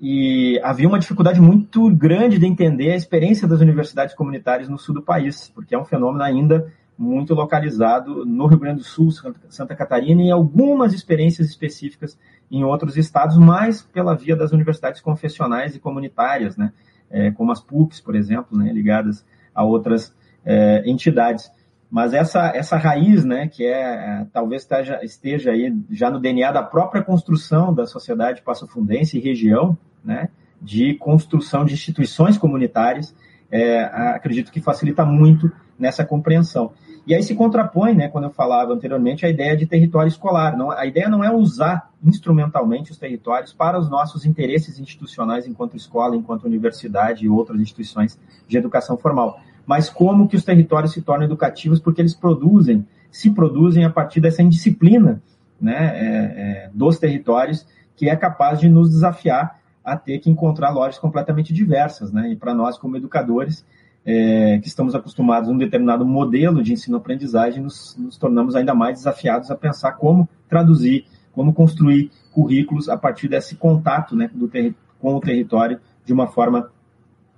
e 0.00 0.60
havia 0.62 0.88
uma 0.88 0.98
dificuldade 0.98 1.40
muito 1.40 1.88
grande 1.90 2.38
de 2.38 2.46
entender 2.46 2.92
a 2.92 2.96
experiência 2.96 3.48
das 3.48 3.60
universidades 3.60 4.14
comunitárias 4.14 4.68
no 4.68 4.78
sul 4.78 4.94
do 4.94 5.02
país, 5.02 5.50
porque 5.54 5.74
é 5.74 5.78
um 5.78 5.84
fenômeno 5.84 6.22
ainda 6.22 6.72
muito 6.96 7.34
localizado 7.34 8.24
no 8.24 8.46
Rio 8.46 8.58
Grande 8.58 8.78
do 8.80 8.84
Sul, 8.84 9.10
Santa 9.48 9.74
Catarina 9.74 10.22
e 10.22 10.30
algumas 10.30 10.92
experiências 10.92 11.48
específicas 11.48 12.18
em 12.50 12.62
outros 12.64 12.96
estados, 12.96 13.36
mais 13.36 13.82
pela 13.82 14.14
via 14.14 14.36
das 14.36 14.52
universidades 14.52 15.00
confessionais 15.00 15.74
e 15.74 15.80
comunitárias, 15.80 16.56
né, 16.56 16.72
é, 17.14 17.30
como 17.30 17.52
as 17.52 17.60
PUCs, 17.60 18.00
por 18.00 18.16
exemplo, 18.16 18.58
né, 18.58 18.72
ligadas 18.72 19.24
a 19.54 19.62
outras 19.62 20.12
é, 20.44 20.82
entidades. 20.84 21.48
Mas 21.88 22.12
essa, 22.12 22.48
essa 22.48 22.76
raiz, 22.76 23.24
né, 23.24 23.46
que 23.46 23.64
é, 23.64 23.70
é 23.70 24.26
talvez 24.32 24.62
esteja, 24.62 24.98
esteja 25.04 25.52
aí 25.52 25.72
já 25.90 26.10
no 26.10 26.18
DNA 26.18 26.50
da 26.50 26.62
própria 26.62 27.02
construção 27.02 27.72
da 27.72 27.86
sociedade 27.86 28.42
passofundense 28.42 29.16
e 29.16 29.20
região, 29.20 29.78
né, 30.04 30.28
de 30.60 30.94
construção 30.94 31.64
de 31.64 31.74
instituições 31.74 32.36
comunitárias, 32.36 33.14
é, 33.48 33.84
acredito 33.84 34.50
que 34.50 34.60
facilita 34.60 35.04
muito 35.04 35.52
nessa 35.78 36.04
compreensão. 36.04 36.72
E 37.06 37.14
aí 37.14 37.22
se 37.22 37.34
contrapõe, 37.34 37.94
né, 37.94 38.08
quando 38.08 38.24
eu 38.24 38.30
falava 38.30 38.72
anteriormente, 38.72 39.26
a 39.26 39.28
ideia 39.28 39.54
de 39.56 39.66
território 39.66 40.08
escolar. 40.08 40.56
Não, 40.56 40.70
a 40.70 40.86
ideia 40.86 41.08
não 41.08 41.22
é 41.22 41.30
usar 41.30 41.90
instrumentalmente 42.02 42.92
os 42.92 42.98
territórios 42.98 43.52
para 43.52 43.78
os 43.78 43.90
nossos 43.90 44.24
interesses 44.24 44.78
institucionais 44.78 45.46
enquanto 45.46 45.76
escola, 45.76 46.16
enquanto 46.16 46.44
universidade 46.44 47.24
e 47.24 47.28
outras 47.28 47.60
instituições 47.60 48.18
de 48.48 48.56
educação 48.56 48.96
formal, 48.96 49.38
mas 49.66 49.88
como 49.88 50.28
que 50.28 50.36
os 50.36 50.44
territórios 50.44 50.92
se 50.92 51.02
tornam 51.02 51.24
educativos 51.24 51.80
porque 51.80 52.00
eles 52.00 52.14
produzem, 52.14 52.86
se 53.10 53.30
produzem 53.30 53.84
a 53.84 53.90
partir 53.90 54.20
dessa 54.20 54.42
indisciplina 54.42 55.22
né, 55.60 55.92
é, 55.94 56.06
é, 56.06 56.70
dos 56.72 56.98
territórios 56.98 57.66
que 57.96 58.08
é 58.08 58.16
capaz 58.16 58.60
de 58.60 58.68
nos 58.68 58.90
desafiar 58.90 59.58
a 59.84 59.96
ter 59.96 60.18
que 60.18 60.30
encontrar 60.30 60.70
lojas 60.70 60.98
completamente 60.98 61.52
diversas, 61.52 62.10
né? 62.10 62.30
E 62.30 62.36
para 62.36 62.54
nós, 62.54 62.78
como 62.78 62.96
educadores, 62.96 63.64
é, 64.04 64.58
que 64.58 64.68
estamos 64.68 64.94
acostumados 64.94 65.48
a 65.48 65.52
um 65.52 65.58
determinado 65.58 66.04
modelo 66.04 66.62
de 66.62 66.72
ensino-aprendizagem, 66.72 67.62
nos, 67.62 67.96
nos, 67.98 68.18
tornamos 68.18 68.54
ainda 68.54 68.74
mais 68.74 68.98
desafiados 68.98 69.50
a 69.50 69.56
pensar 69.56 69.92
como 69.92 70.28
traduzir, 70.48 71.06
como 71.32 71.52
construir 71.52 72.10
currículos 72.32 72.88
a 72.88 72.96
partir 72.96 73.28
desse 73.28 73.56
contato 73.56 74.14
né, 74.14 74.30
do 74.32 74.50
com 74.98 75.14
o 75.14 75.20
território 75.20 75.80
de 76.04 76.12
uma 76.12 76.26
forma 76.26 76.70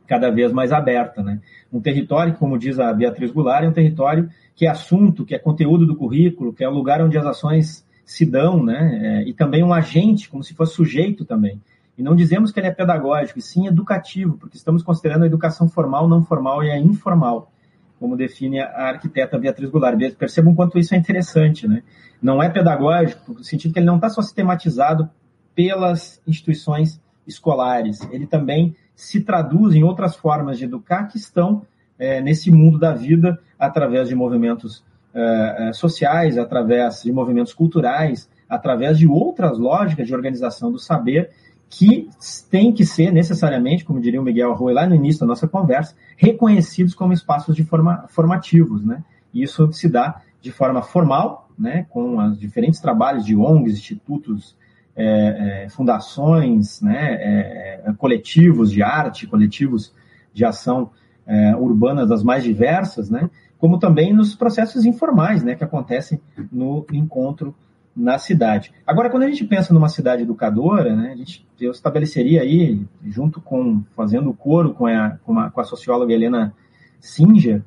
cada 0.07 0.31
vez 0.31 0.53
mais 0.53 0.73
aberta. 0.73 1.23
Né? 1.23 1.41
Um 1.73 1.81
território, 1.81 2.35
como 2.35 2.59
diz 2.59 2.79
a 2.79 2.93
Beatriz 2.93 3.31
Goulart, 3.31 3.65
é 3.65 3.69
um 3.69 3.73
território 3.73 4.29
que 4.55 4.67
é 4.67 4.71
assunto, 4.71 5.25
que 5.25 5.35
é 5.35 5.39
conteúdo 5.39 5.87
do 5.87 5.97
currículo, 5.97 6.53
que 6.53 6.65
é 6.65 6.69
o 6.69 6.73
lugar 6.73 7.03
onde 7.03 7.19
as 7.19 7.27
ações 7.27 7.87
se 8.05 8.25
dão, 8.25 8.65
né? 8.65 9.01
É, 9.03 9.29
e 9.29 9.35
também 9.35 9.65
um 9.65 9.75
agente, 9.75 10.29
como 10.29 10.43
se 10.43 10.55
fosse 10.55 10.75
sujeito 10.75 11.25
também. 11.25 11.61
E 11.97 12.03
não 12.03 12.15
dizemos 12.15 12.53
que 12.53 12.61
ele 12.61 12.67
é 12.67 12.73
pedagógico, 12.73 13.39
e 13.39 13.43
sim 13.43 13.67
educativo, 13.67 14.37
porque 14.37 14.57
estamos 14.57 14.83
considerando 14.83 15.23
a 15.23 15.27
educação 15.27 15.69
formal, 15.69 16.07
não 16.07 16.23
formal 16.23 16.63
e 16.63 16.71
a 16.71 16.79
informal, 16.79 17.51
como 17.99 18.17
define 18.17 18.61
a 18.61 18.89
arquiteta 18.89 19.39
Beatriz 19.39 19.71
Goulart. 19.71 19.99
Percebam 20.19 20.55
quanto 20.55 20.79
isso 20.79 20.95
é 20.95 20.99
interessante, 20.99 21.67
né? 21.67 21.83
Não 22.21 22.43
é 22.43 22.51
pedagógico, 22.51 23.33
no 23.33 23.45
sentido 23.45 23.73
que 23.73 23.79
ele 23.79 23.87
não 23.87 23.97
está 23.97 24.11
só 24.11 24.21
sistematizado 24.21 25.09
pelas 25.55 26.21
instituições 26.27 27.01
escolares, 27.27 28.01
ele 28.13 28.27
também 28.27 28.77
se 28.95 29.21
traduz 29.21 29.75
em 29.75 29.83
outras 29.83 30.15
formas 30.15 30.59
de 30.59 30.65
educar 30.65 31.05
que 31.05 31.17
estão 31.17 31.63
é, 31.99 32.21
nesse 32.21 32.51
mundo 32.51 32.79
da 32.79 32.93
vida 32.93 33.39
através 33.59 34.09
de 34.09 34.15
movimentos 34.15 34.85
é, 35.15 35.69
é 35.69 35.73
sociais, 35.73 36.37
através 36.37 37.03
de 37.03 37.13
movimentos 37.13 37.55
culturais, 37.55 38.29
através 38.49 38.99
de 38.99 39.07
outras 39.07 39.59
lógicas 39.59 40.07
de 40.07 40.15
organização 40.15 40.71
do 40.71 40.79
saber 40.79 41.31
que 41.69 42.09
tem 42.51 42.73
que 42.73 42.85
ser 42.85 43.13
necessariamente, 43.13 43.85
como 43.85 44.01
diria 44.01 44.21
o 44.21 44.25
Miguel 44.25 44.53
Arroio 44.53 44.75
lá 44.75 44.87
no 44.87 44.95
início 44.95 45.21
da 45.21 45.27
nossa 45.27 45.49
conversa, 45.49 45.95
reconhecidos 46.17 46.95
como 46.95 47.13
espaços 47.13 47.57
de 47.57 47.65
forma, 47.65 48.07
formativos, 48.09 48.85
né? 48.85 49.03
E 49.35 49.43
isso 49.43 49.73
se 49.73 49.89
dá 49.89 50.23
de 50.41 50.53
forma 50.53 50.81
formal, 50.81 51.49
né, 51.59 51.87
com 51.91 52.19
os 52.19 52.39
diferentes 52.39 52.81
trabalhos 52.81 53.25
de 53.25 53.35
ONGs, 53.35 53.79
institutos, 53.79 54.57
é, 54.95 55.65
é, 55.65 55.69
fundações, 55.69 56.81
né, 56.81 57.15
é, 57.15 57.83
é 57.85 57.93
coletivos 57.95 58.71
de 58.71 58.83
arte, 58.83 59.27
coletivos 59.27 59.93
de 60.33 60.45
ação 60.45 60.91
é, 61.27 61.55
urbana 61.57 62.07
das 62.07 62.23
mais 62.23 62.45
diversas, 62.45 63.11
né, 63.11 63.29
como 63.59 63.79
também 63.79 64.13
nos 64.13 64.35
processos 64.35 64.85
informais, 64.85 65.43
né, 65.43 65.55
que 65.55 65.65
acontecem 65.65 66.21
no 66.53 66.87
encontro 66.93 67.55
na 67.97 68.19
cidade. 68.19 68.73
Agora, 68.87 69.09
quando 69.09 69.23
a 69.23 69.29
gente 69.29 69.45
pensa 69.45 69.73
numa 69.73 69.89
cidade 69.89 70.23
educadora, 70.23 70.95
né, 70.95 71.13
a 71.13 71.17
gente, 71.17 71.47
eu 71.59 71.71
estabeleceria 71.71 72.43
aí, 72.43 72.85
junto 73.07 73.41
com, 73.41 73.83
fazendo 73.97 74.29
o 74.29 74.35
coro 74.35 74.75
com 74.75 74.87
a, 74.87 75.17
com 75.25 75.39
a, 75.39 75.51
com 75.51 75.61
a 75.61 75.65
socióloga 75.65 76.13
Helena 76.13 76.53
Singer, 77.01 77.63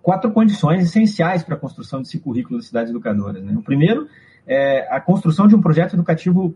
quatro 0.00 0.30
condições 0.30 0.84
essenciais 0.84 1.42
para 1.42 1.56
a 1.56 1.58
construção 1.58 2.00
desse 2.00 2.18
currículo 2.20 2.60
de 2.60 2.66
cidades 2.66 2.90
educadoras. 2.90 3.42
Né? 3.42 3.52
O 3.56 3.62
primeiro 3.62 4.08
é 4.46 4.86
a 4.94 5.00
construção 5.00 5.48
de 5.48 5.56
um 5.56 5.60
projeto 5.60 5.94
educativo 5.94 6.54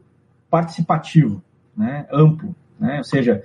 participativo, 0.49 1.43
né, 1.77 2.07
amplo, 2.13 2.55
né? 2.79 2.99
ou 2.99 3.05
seja, 3.05 3.43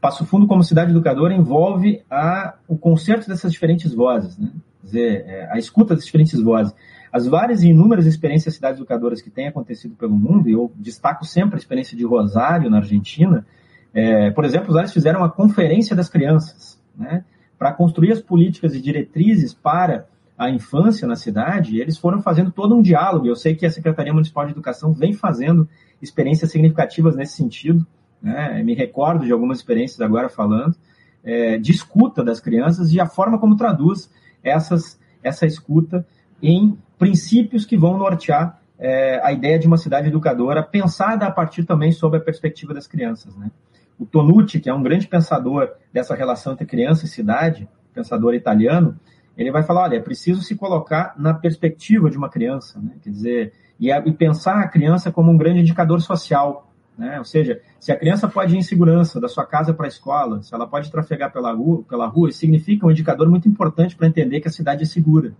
Passo 0.00 0.24
Fundo 0.26 0.46
como 0.46 0.62
cidade 0.62 0.90
educadora 0.90 1.34
envolve 1.34 2.02
a, 2.10 2.54
o 2.68 2.76
concerto 2.76 3.28
dessas 3.28 3.52
diferentes 3.52 3.92
vozes, 3.94 4.38
né? 4.38 4.50
Dizer, 4.82 5.24
é, 5.26 5.48
a 5.52 5.58
escuta 5.58 5.94
das 5.94 6.04
diferentes 6.04 6.40
vozes. 6.40 6.74
As 7.12 7.26
várias 7.26 7.62
e 7.62 7.68
inúmeras 7.68 8.06
experiências 8.06 8.54
cidades 8.54 8.78
educadoras 8.78 9.20
que 9.20 9.30
têm 9.30 9.48
acontecido 9.48 9.94
pelo 9.96 10.14
mundo, 10.14 10.48
e 10.48 10.52
eu 10.52 10.72
destaco 10.76 11.24
sempre 11.24 11.56
a 11.56 11.58
experiência 11.58 11.96
de 11.96 12.04
Rosário, 12.04 12.70
na 12.70 12.78
Argentina, 12.78 13.44
é, 13.92 14.30
por 14.30 14.44
exemplo, 14.44 14.76
eles 14.78 14.92
fizeram 14.92 15.20
uma 15.20 15.30
conferência 15.30 15.96
das 15.96 16.08
crianças, 16.08 16.80
né? 16.96 17.24
Para 17.58 17.72
construir 17.72 18.12
as 18.12 18.20
políticas 18.20 18.74
e 18.74 18.80
diretrizes 18.80 19.52
para 19.52 20.06
a 20.38 20.48
infância 20.48 21.06
na 21.06 21.16
cidade, 21.16 21.78
eles 21.78 21.98
foram 21.98 22.22
fazendo 22.22 22.50
todo 22.50 22.74
um 22.74 22.80
diálogo. 22.80 23.26
Eu 23.26 23.36
sei 23.36 23.54
que 23.54 23.66
a 23.66 23.70
Secretaria 23.70 24.12
Municipal 24.12 24.46
de 24.46 24.52
Educação 24.52 24.92
vem 24.92 25.12
fazendo 25.12 25.68
experiências 26.00 26.50
significativas 26.50 27.14
nesse 27.16 27.34
sentido, 27.34 27.84
né? 28.22 28.62
Me 28.62 28.74
recordo 28.74 29.24
de 29.24 29.32
algumas 29.32 29.58
experiências 29.58 30.00
agora 30.00 30.28
falando, 30.28 30.76
é, 31.22 31.58
de 31.58 31.72
escuta 31.72 32.22
das 32.24 32.40
crianças 32.40 32.92
e 32.92 33.00
a 33.00 33.06
forma 33.06 33.38
como 33.38 33.56
traduz 33.56 34.10
essas, 34.42 34.98
essa 35.22 35.46
escuta 35.46 36.06
em 36.42 36.78
princípios 36.98 37.64
que 37.64 37.76
vão 37.76 37.98
nortear 37.98 38.60
é, 38.78 39.20
a 39.22 39.32
ideia 39.32 39.58
de 39.58 39.66
uma 39.66 39.76
cidade 39.76 40.08
educadora, 40.08 40.62
pensada 40.62 41.26
a 41.26 41.30
partir 41.30 41.64
também 41.64 41.92
sobre 41.92 42.18
a 42.18 42.22
perspectiva 42.22 42.72
das 42.72 42.86
crianças. 42.86 43.36
Né? 43.36 43.50
O 43.98 44.06
Tonucci, 44.06 44.58
que 44.58 44.70
é 44.70 44.74
um 44.74 44.82
grande 44.82 45.06
pensador 45.06 45.70
dessa 45.92 46.14
relação 46.14 46.54
entre 46.54 46.64
criança 46.64 47.04
e 47.04 47.08
cidade, 47.08 47.68
pensador 47.92 48.34
italiano, 48.34 48.98
ele 49.36 49.50
vai 49.50 49.62
falar, 49.62 49.82
olha, 49.82 49.96
é 49.96 50.00
preciso 50.00 50.42
se 50.42 50.54
colocar 50.54 51.14
na 51.18 51.34
perspectiva 51.34 52.10
de 52.10 52.16
uma 52.16 52.30
criança, 52.30 52.80
né? 52.80 52.92
quer 53.02 53.10
dizer, 53.10 53.52
e, 53.78 53.92
a, 53.92 53.98
e 53.98 54.12
pensar 54.12 54.60
a 54.60 54.68
criança 54.68 55.12
como 55.12 55.30
um 55.30 55.36
grande 55.36 55.60
indicador 55.60 56.00
social, 56.00 56.69
né? 57.00 57.18
Ou 57.18 57.24
seja, 57.24 57.62
se 57.80 57.90
a 57.90 57.96
criança 57.96 58.28
pode 58.28 58.54
ir 58.54 58.58
em 58.58 58.62
segurança 58.62 59.18
da 59.18 59.26
sua 59.26 59.46
casa 59.46 59.72
para 59.72 59.86
a 59.86 59.88
escola, 59.88 60.42
se 60.42 60.54
ela 60.54 60.66
pode 60.66 60.90
trafegar 60.90 61.32
pela 61.32 61.50
rua, 61.50 61.82
pela 61.88 62.06
rua, 62.06 62.28
isso 62.28 62.40
significa 62.40 62.86
um 62.86 62.90
indicador 62.90 63.26
muito 63.26 63.48
importante 63.48 63.96
para 63.96 64.06
entender 64.06 64.38
que 64.38 64.48
a 64.48 64.50
cidade 64.50 64.82
é 64.82 64.86
segura, 64.86 65.32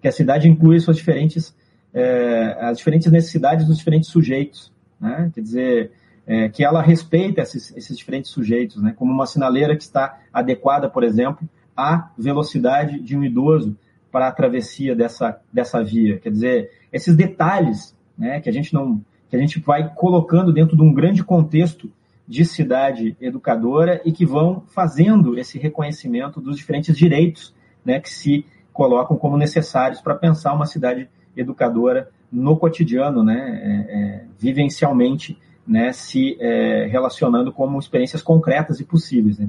que 0.00 0.06
a 0.06 0.12
cidade 0.12 0.48
inclui 0.48 0.78
suas 0.78 0.96
diferentes, 0.96 1.52
é, 1.92 2.56
as 2.60 2.78
diferentes 2.78 3.10
necessidades 3.10 3.66
dos 3.66 3.76
diferentes 3.76 4.08
sujeitos. 4.08 4.72
Né? 5.00 5.32
Quer 5.34 5.40
dizer, 5.40 5.92
é, 6.28 6.48
que 6.48 6.64
ela 6.64 6.80
respeita 6.80 7.42
esses, 7.42 7.76
esses 7.76 7.98
diferentes 7.98 8.30
sujeitos, 8.30 8.80
né? 8.80 8.94
como 8.96 9.12
uma 9.12 9.26
sinaleira 9.26 9.76
que 9.76 9.82
está 9.82 10.20
adequada, 10.32 10.88
por 10.88 11.02
exemplo, 11.02 11.48
à 11.76 12.12
velocidade 12.16 13.00
de 13.00 13.16
um 13.16 13.24
idoso 13.24 13.76
para 14.12 14.28
a 14.28 14.32
travessia 14.32 14.94
dessa, 14.94 15.40
dessa 15.52 15.82
via. 15.82 16.20
Quer 16.20 16.30
dizer, 16.30 16.70
esses 16.92 17.16
detalhes 17.16 17.96
né, 18.16 18.40
que 18.40 18.48
a 18.48 18.52
gente 18.52 18.72
não 18.72 19.02
que 19.34 19.36
a 19.36 19.40
gente 19.40 19.58
vai 19.58 19.92
colocando 19.92 20.52
dentro 20.52 20.76
de 20.76 20.82
um 20.82 20.92
grande 20.92 21.24
contexto 21.24 21.90
de 22.26 22.44
cidade 22.44 23.16
educadora 23.20 24.00
e 24.04 24.12
que 24.12 24.24
vão 24.24 24.62
fazendo 24.68 25.36
esse 25.36 25.58
reconhecimento 25.58 26.40
dos 26.40 26.56
diferentes 26.56 26.96
direitos 26.96 27.52
né, 27.84 27.98
que 27.98 28.08
se 28.08 28.46
colocam 28.72 29.16
como 29.16 29.36
necessários 29.36 30.00
para 30.00 30.14
pensar 30.14 30.54
uma 30.54 30.66
cidade 30.66 31.08
educadora 31.36 32.08
no 32.30 32.56
cotidiano, 32.56 33.24
né, 33.24 33.60
é, 33.62 33.96
é, 33.98 34.24
vivencialmente, 34.38 35.36
né, 35.66 35.92
se 35.92 36.36
é, 36.40 36.86
relacionando 36.86 37.52
como 37.52 37.78
experiências 37.78 38.22
concretas 38.22 38.78
e 38.78 38.84
possíveis. 38.84 39.38
Né. 39.38 39.48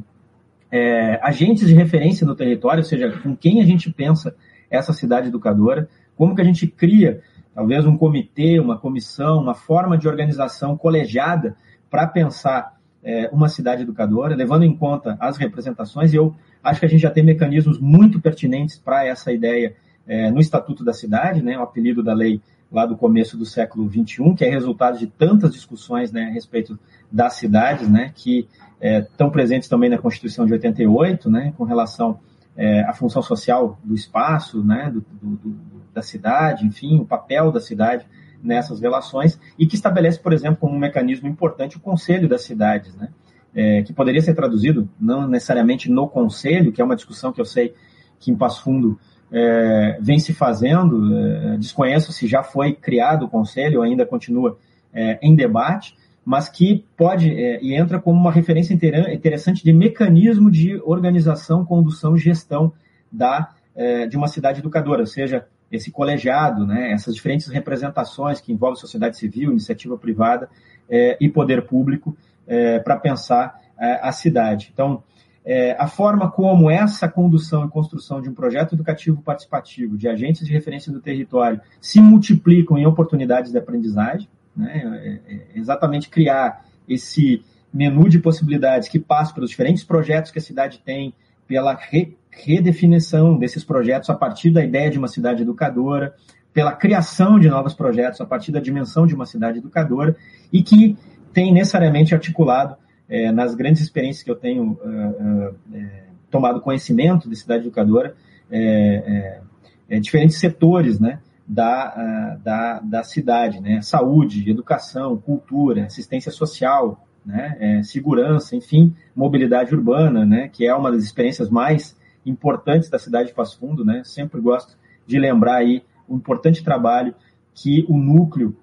É, 0.72 1.20
agentes 1.22 1.68
de 1.68 1.76
referência 1.76 2.26
no 2.26 2.36
território, 2.36 2.80
ou 2.80 2.86
seja, 2.86 3.12
com 3.22 3.36
quem 3.36 3.62
a 3.62 3.66
gente 3.66 3.92
pensa 3.92 4.36
essa 4.70 4.92
cidade 4.94 5.28
educadora, 5.28 5.88
como 6.18 6.36
que 6.36 6.42
a 6.42 6.46
gente 6.46 6.66
cria 6.66 7.22
talvez 7.56 7.86
um 7.86 7.98
comitê, 7.98 8.60
uma 8.60 8.78
comissão, 8.78 9.40
uma 9.40 9.56
forma 9.56 9.98
de 9.98 10.08
organização 10.08 10.76
colegiada 10.78 11.56
para 11.90 12.06
pensar 12.06 12.76
é, 13.02 13.30
uma 13.32 13.48
cidade 13.48 13.84
educadora, 13.84 14.36
levando 14.36 14.64
em 14.64 14.76
conta 14.76 15.16
as 15.20 15.38
representações. 15.38 16.14
E 16.14 16.18
eu 16.18 16.36
acho 16.62 16.82
que 16.82 16.86
a 16.86 16.90
gente 16.90 17.02
já 17.02 17.10
tem 17.10 17.24
mecanismos 17.24 17.80
muito 17.80 18.20
pertinentes 18.20 18.78
para 18.78 19.06
essa 19.06 19.32
ideia 19.32 19.74
é, 20.06 20.30
no 20.30 20.42
Estatuto 20.42 20.84
da 20.84 20.92
Cidade, 20.92 21.42
né, 21.42 21.58
o 21.58 21.62
apelido 21.62 22.04
da 22.04 22.14
lei 22.14 22.42
lá 22.72 22.86
do 22.86 22.98
começo 22.98 23.38
do 23.38 23.46
século 23.46 23.90
XXI, 23.90 24.34
que 24.36 24.44
é 24.44 24.50
resultado 24.50 24.98
de 24.98 25.08
tantas 25.08 25.54
discussões 25.54 26.12
né, 26.12 26.26
a 26.26 26.32
respeito 26.32 26.78
das 27.12 27.36
cidades, 27.36 27.88
né, 27.88 28.12
que 28.14 28.48
é, 28.82 29.00
estão 29.00 29.30
presentes 29.30 29.70
também 29.70 29.90
na 29.90 29.98
Constituição 29.98 30.46
de 30.46 30.54
88, 30.54 31.30
né, 31.30 31.54
com 31.58 31.64
relação 31.64 32.20
é, 32.58 32.82
à 32.82 32.94
função 32.94 33.22
social 33.22 33.80
do 33.84 33.94
espaço, 33.94 34.64
né, 34.64 34.92
do, 34.92 35.04
do 35.22 35.76
da 35.96 36.02
cidade, 36.02 36.66
enfim, 36.66 37.00
o 37.00 37.06
papel 37.06 37.52
da 37.52 37.62
cidade 37.62 38.06
nessas 38.44 38.82
relações, 38.82 39.40
e 39.58 39.66
que 39.66 39.76
estabelece, 39.76 40.20
por 40.20 40.34
exemplo, 40.34 40.58
como 40.58 40.76
um 40.76 40.80
mecanismo 40.80 41.28
importante 41.28 41.78
o 41.78 41.80
Conselho 41.80 42.28
das 42.28 42.44
Cidades, 42.44 42.94
né? 42.96 43.10
É, 43.56 43.82
que 43.84 43.94
poderia 43.94 44.22
ser 44.22 44.36
traduzido 44.36 44.90
não 45.00 45.26
necessariamente 45.26 45.90
no 45.90 46.10
Conselho, 46.10 46.74
que 46.74 46.82
é 46.82 46.86
uma 46.86 46.96
discussão 46.96 47.32
que 47.32 47.40
eu 47.40 47.46
sei 47.46 47.74
que 48.20 48.30
em 48.30 48.36
Passo 48.36 48.62
Fundo 48.62 49.00
é, 49.32 49.98
vem 50.02 50.20
se 50.20 50.34
fazendo, 50.34 51.18
é, 51.18 51.58
desconheço 51.58 52.12
se 52.12 52.28
já 52.28 52.44
foi 52.44 52.74
criado 52.74 53.24
o 53.24 53.30
Conselho 53.30 53.78
ou 53.78 53.84
ainda 53.84 54.06
continua 54.06 54.60
é, 54.94 55.18
em 55.22 55.34
debate, 55.34 55.96
mas 56.26 56.50
que 56.50 56.84
pode 56.98 57.30
é, 57.30 57.62
e 57.62 57.76
entra 57.76 58.00
como 58.00 58.20
uma 58.20 58.32
referência 58.32 58.74
interessante 58.74 59.64
de 59.64 59.72
mecanismo 59.72 60.50
de 60.50 60.82
organização, 60.84 61.64
condução 61.64 62.18
gestão 62.18 62.74
da, 63.12 63.54
é, 63.76 64.08
de 64.08 64.18
uma 64.18 64.28
cidade 64.28 64.60
educadora, 64.60 65.02
ou 65.02 65.08
seja, 65.08 65.46
esse 65.72 65.92
colegiado, 65.92 66.66
né, 66.66 66.92
essas 66.92 67.14
diferentes 67.14 67.48
representações 67.48 68.42
que 68.42 68.52
envolvem 68.52 68.80
sociedade 68.80 69.18
civil, 69.18 69.52
iniciativa 69.52 69.98
privada 69.98 70.50
é, 70.90 71.18
e 71.22 71.30
poder 71.30 71.66
público 71.66 72.18
é, 72.48 72.80
para 72.80 72.98
pensar 72.98 73.60
é, 73.80 74.00
a 74.02 74.12
cidade. 74.12 74.72
Então, 74.74 75.04
é, 75.44 75.76
a 75.80 75.88
forma 75.88 76.32
como 76.32 76.72
essa 76.72 77.08
condução 77.08 77.66
e 77.66 77.70
construção 77.70 78.20
de 78.20 78.30
um 78.30 78.34
projeto 78.34 78.74
educativo 78.74 79.22
participativo, 79.22 79.96
de 79.96 80.08
agentes 80.08 80.46
de 80.46 80.52
referência 80.52 80.92
do 80.92 81.00
território, 81.00 81.62
se 81.80 82.02
multiplicam 82.02 82.78
em 82.78 82.86
oportunidades 82.88 83.52
de 83.52 83.58
aprendizagem, 83.58 84.28
né, 84.56 85.20
é, 85.28 85.34
é, 85.34 85.42
exatamente 85.56 86.10
criar 86.10 86.66
esse 86.88 87.44
menu 87.74 88.08
de 88.08 88.20
possibilidades 88.20 88.88
que 88.88 89.00
passa 89.00 89.34
pelos 89.34 89.50
diferentes 89.50 89.84
projetos 89.84 90.32
que 90.32 90.40
a 90.40 90.42
cidade 90.42 90.80
tem, 90.84 91.14
pela 91.48 91.74
re 91.74 92.16
redefinição 92.32 93.38
desses 93.38 93.64
projetos 93.64 94.10
a 94.10 94.14
partir 94.14 94.50
da 94.50 94.62
ideia 94.62 94.90
de 94.90 94.98
uma 94.98 95.08
cidade 95.08 95.42
educadora, 95.42 96.14
pela 96.54 96.74
criação 96.74 97.40
de 97.40 97.50
novos 97.50 97.74
projetos 97.74 98.20
a 98.20 98.26
partir 98.26 98.52
da 98.52 98.60
dimensão 98.60 99.08
de 99.08 99.16
uma 99.16 99.26
cidade 99.26 99.60
educadora 99.60 100.18
e 100.52 100.62
que 100.62 100.98
tem 101.34 101.54
necessariamente 101.54 102.14
articulado 102.14 102.76
é, 103.08 103.32
nas 103.32 103.56
grandes 103.56 103.82
experiências 103.82 104.24
que 104.24 104.32
eu 104.32 104.36
tenho 104.36 104.72
uh, 104.72 105.50
uh, 105.52 105.56
é, 105.74 106.04
tomado 106.30 106.60
conhecimento 106.62 107.30
de 107.30 107.36
cidade 107.36 107.64
educadora, 107.64 108.16
é, 108.50 109.42
é, 109.90 109.96
é 109.98 110.00
diferentes 110.00 110.38
setores 110.38 111.00
né, 111.00 111.20
da, 111.48 111.94
uh, 112.38 112.44
da, 112.44 112.80
da 112.80 113.04
cidade, 113.04 113.60
né, 113.60 113.82
saúde, 113.82 114.50
educação, 114.50 115.18
cultura, 115.18 115.86
assistência 115.86 116.32
social, 116.32 117.06
né, 117.26 117.82
segurança, 117.84 118.56
enfim, 118.56 118.96
mobilidade 119.16 119.74
urbana, 119.74 120.26
né, 120.26 120.48
que 120.48 120.66
é 120.66 120.74
uma 120.76 120.92
das 120.92 121.04
experiências 121.04 121.50
mais 121.50 121.96
importantes 122.26 122.90
da 122.90 122.98
cidade 122.98 123.30
de 123.30 123.36
Passo 123.36 123.60
Fundo, 123.60 123.86
né? 123.86 124.02
Sempre 124.04 124.42
gosto 124.42 124.76
de 125.06 125.20
lembrar 125.20 125.58
aí 125.58 125.84
o 126.08 126.16
importante 126.16 126.64
trabalho 126.64 127.14
que 127.54 127.86
o 127.88 127.98
núcleo 127.98 128.56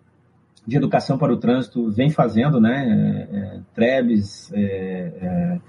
de 0.66 0.76
educação 0.76 1.16
para 1.16 1.32
o 1.32 1.36
trânsito 1.36 1.90
vem 1.90 2.10
fazendo, 2.10 2.60
né? 2.60 3.28
É, 3.30 3.36
é, 3.36 3.60
Trebes, 3.74 4.52
é, 4.52 4.60
é, 4.60 5.60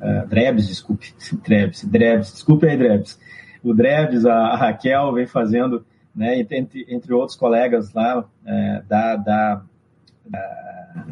é 0.00 0.26
Drebs, 0.26 0.68
desculpe, 0.68 1.12
Trebes, 1.42 1.84
Drebs, 1.84 2.32
desculpe 2.32 2.66
aí, 2.66 2.76
Drebs. 2.76 3.18
O 3.62 3.74
Drebs, 3.74 4.24
a, 4.24 4.34
a 4.34 4.56
Raquel 4.56 5.12
vem 5.12 5.26
fazendo 5.26 5.84
né, 6.14 6.38
entre, 6.38 6.86
entre 6.88 7.12
outros 7.12 7.36
colegas 7.36 7.92
lá 7.92 8.24
é, 8.46 8.82
da, 8.88 9.16
da, 9.16 9.62
da, 10.26 11.06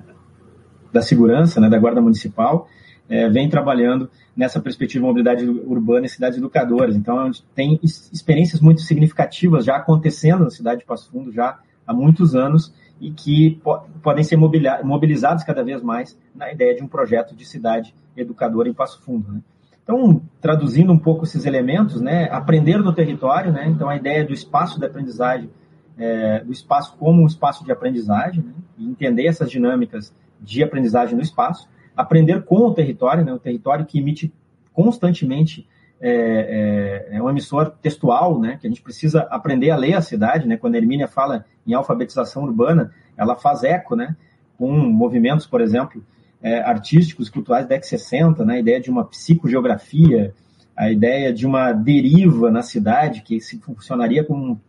da, 0.92 1.02
segurança, 1.02 1.60
né, 1.60 1.68
da 1.68 1.78
Guarda 1.78 2.00
Municipal, 2.00 2.68
é, 3.08 3.28
vem 3.28 3.48
trabalhando 3.48 4.08
nessa 4.36 4.60
perspectiva 4.60 5.02
de 5.02 5.06
mobilidade 5.06 5.44
urbana 5.46 6.06
em 6.06 6.08
cidades 6.08 6.38
educadoras. 6.38 6.96
Então, 6.96 7.26
gente 7.26 7.44
tem 7.54 7.78
experiências 7.82 8.60
muito 8.60 8.80
significativas 8.82 9.64
já 9.64 9.76
acontecendo 9.76 10.44
na 10.44 10.50
cidade 10.50 10.80
de 10.80 10.86
Passo 10.86 11.10
Fundo 11.10 11.32
já 11.32 11.58
há 11.86 11.92
muitos 11.92 12.34
anos 12.34 12.72
e 13.00 13.10
que 13.10 13.60
po 13.62 13.80
podem 14.02 14.22
ser 14.22 14.36
mobilizados 14.36 15.42
cada 15.42 15.64
vez 15.64 15.82
mais 15.82 16.16
na 16.34 16.52
ideia 16.52 16.74
de 16.74 16.82
um 16.82 16.86
projeto 16.86 17.34
de 17.34 17.44
cidade 17.44 17.94
educadora 18.16 18.68
em 18.68 18.72
Passo 18.72 19.02
Fundo. 19.02 19.32
Né? 19.32 19.40
Então, 19.82 20.22
traduzindo 20.40 20.92
um 20.92 20.98
pouco 20.98 21.24
esses 21.24 21.44
elementos, 21.44 22.00
né, 22.00 22.28
aprender 22.30 22.78
no 22.78 22.92
território, 22.92 23.52
né, 23.52 23.66
então 23.68 23.88
a 23.88 23.96
ideia 23.96 24.24
do 24.24 24.32
espaço 24.32 24.78
de 24.78 24.86
aprendizagem, 24.86 25.50
é, 25.98 26.40
do 26.40 26.52
espaço 26.52 26.96
como 26.98 27.22
um 27.22 27.26
espaço 27.26 27.64
de 27.64 27.72
aprendizagem, 27.72 28.44
né, 28.44 28.52
e 28.78 28.88
entender 28.88 29.26
essas 29.26 29.50
dinâmicas 29.50 30.14
de 30.40 30.62
aprendizagem 30.62 31.16
no 31.16 31.22
espaço, 31.22 31.68
aprender 31.96 32.42
com 32.44 32.58
o 32.58 32.72
território, 32.72 33.24
né, 33.24 33.32
o 33.32 33.38
território 33.38 33.84
que 33.84 33.98
emite 33.98 34.32
constantemente 34.72 35.66
é, 36.00 37.08
é, 37.12 37.16
é, 37.16 37.22
um 37.22 37.28
emissor 37.28 37.70
textual, 37.82 38.40
né, 38.40 38.58
que 38.60 38.66
a 38.66 38.70
gente 38.70 38.82
precisa 38.82 39.20
aprender 39.30 39.70
a 39.70 39.76
ler 39.76 39.94
a 39.94 40.00
cidade, 40.00 40.48
né, 40.48 40.56
quando 40.56 40.74
a 40.74 40.78
Hermínia 40.78 41.06
fala 41.06 41.44
em 41.66 41.74
alfabetização 41.74 42.44
urbana, 42.44 42.92
ela 43.16 43.36
faz 43.36 43.62
eco, 43.62 43.94
né, 43.94 44.16
com 44.58 44.72
movimentos, 44.72 45.46
por 45.46 45.60
exemplo, 45.60 46.04
é, 46.42 46.60
artísticos, 46.60 47.30
culturais 47.30 47.64
da 47.64 47.70
década 47.70 47.86
60, 47.86 48.44
né, 48.44 48.54
a 48.54 48.58
ideia 48.58 48.80
de 48.80 48.90
uma 48.90 49.04
psicogeografia, 49.04 50.34
a 50.76 50.90
ideia 50.90 51.32
de 51.32 51.46
uma 51.46 51.72
deriva 51.72 52.50
na 52.50 52.62
cidade, 52.62 53.22
que 53.22 53.40
se 53.40 53.58
funcionaria 53.58 54.24
como 54.24 54.60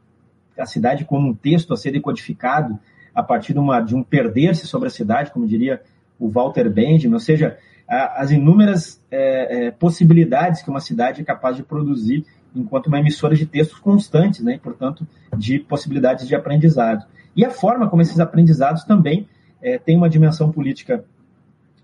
a 0.57 0.65
cidade 0.65 1.05
como 1.05 1.29
um 1.29 1.33
texto 1.33 1.73
a 1.73 1.77
ser 1.77 1.91
decodificado 1.91 2.77
a 3.13 3.23
partir 3.23 3.53
de, 3.53 3.59
uma, 3.59 3.79
de 3.79 3.95
um 3.95 4.03
perder-se 4.03 4.67
sobre 4.67 4.87
a 4.87 4.91
cidade, 4.91 5.31
como 5.31 5.47
diria 5.47 5.81
o 6.19 6.29
Walter 6.29 6.69
Benjamin, 6.69 7.13
ou 7.13 7.19
seja, 7.19 7.57
a, 7.87 8.21
as 8.21 8.31
inúmeras 8.31 9.01
é, 9.09 9.67
é, 9.67 9.71
possibilidades 9.71 10.61
que 10.61 10.69
uma 10.69 10.79
cidade 10.79 11.21
é 11.21 11.23
capaz 11.23 11.55
de 11.55 11.63
produzir 11.63 12.25
enquanto 12.55 12.87
uma 12.87 12.99
emissora 12.99 13.35
de 13.35 13.47
textos 13.47 13.79
constantes, 13.79 14.41
né, 14.41 14.55
e, 14.55 14.59
portanto, 14.59 15.07
de 15.35 15.57
possibilidades 15.57 16.27
de 16.27 16.35
aprendizado. 16.35 17.05
E 17.35 17.43
a 17.43 17.49
forma 17.49 17.89
como 17.89 18.01
esses 18.01 18.19
aprendizados 18.19 18.83
também 18.83 19.27
é, 19.59 19.79
têm 19.79 19.97
uma 19.97 20.09
dimensão 20.09 20.51
política 20.51 21.03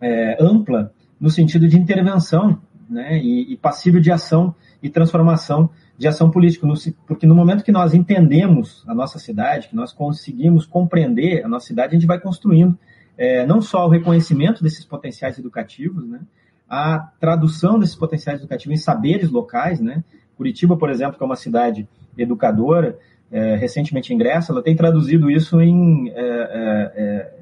é, 0.02 0.38
ampla 0.39 0.93
no 1.20 1.30
sentido 1.30 1.68
de 1.68 1.78
intervenção 1.78 2.60
né, 2.89 3.20
e, 3.20 3.54
e 3.54 3.58
passível 3.58 4.00
de 4.00 4.12
ação 4.12 4.56
e 4.82 4.89
transformação 4.89 5.70
de 5.97 6.08
ação 6.08 6.32
política, 6.32 6.66
porque 7.06 7.28
no 7.28 7.36
momento 7.36 7.64
que 7.64 7.72
nós 7.72 7.93
entendemos 7.93 8.84
a 8.88 8.95
nossa 8.95 9.20
cidade, 9.20 9.68
que 9.68 9.76
nós 9.76 9.91
conseguimos 9.91 10.66
compreender 10.66 11.43
a 11.43 11.50
nossa 11.50 11.68
cidade, 11.68 11.89
a 11.89 12.00
gente 12.00 12.08
vai 12.08 12.20
construindo 12.20 12.78
é, 13.18 13.45
não 13.45 13.62
só 13.62 13.86
o 13.86 13.89
reconhecimento 13.89 14.64
desses 14.64 14.86
potenciais 14.86 15.38
educativos, 15.38 16.08
né, 16.08 16.22
a 16.70 17.00
tradução 17.20 17.78
desses 17.78 17.95
potenciais 17.95 18.39
educativos 18.39 18.80
em 18.80 18.82
saberes 18.82 19.30
locais, 19.30 19.80
né, 19.82 20.04
Curitiba, 20.38 20.78
por 20.78 20.89
exemplo, 20.89 21.18
que 21.18 21.24
é 21.24 21.26
uma 21.26 21.36
cidade 21.36 21.86
educadora, 22.18 22.97
é, 23.30 23.56
recentemente 23.56 24.14
ingressa, 24.14 24.54
ela 24.54 24.64
tem 24.64 24.76
traduzido 24.76 25.30
isso 25.30 25.60
em 25.60 26.10
é, 26.10 26.14
é, 26.16 26.93
é 26.95 27.34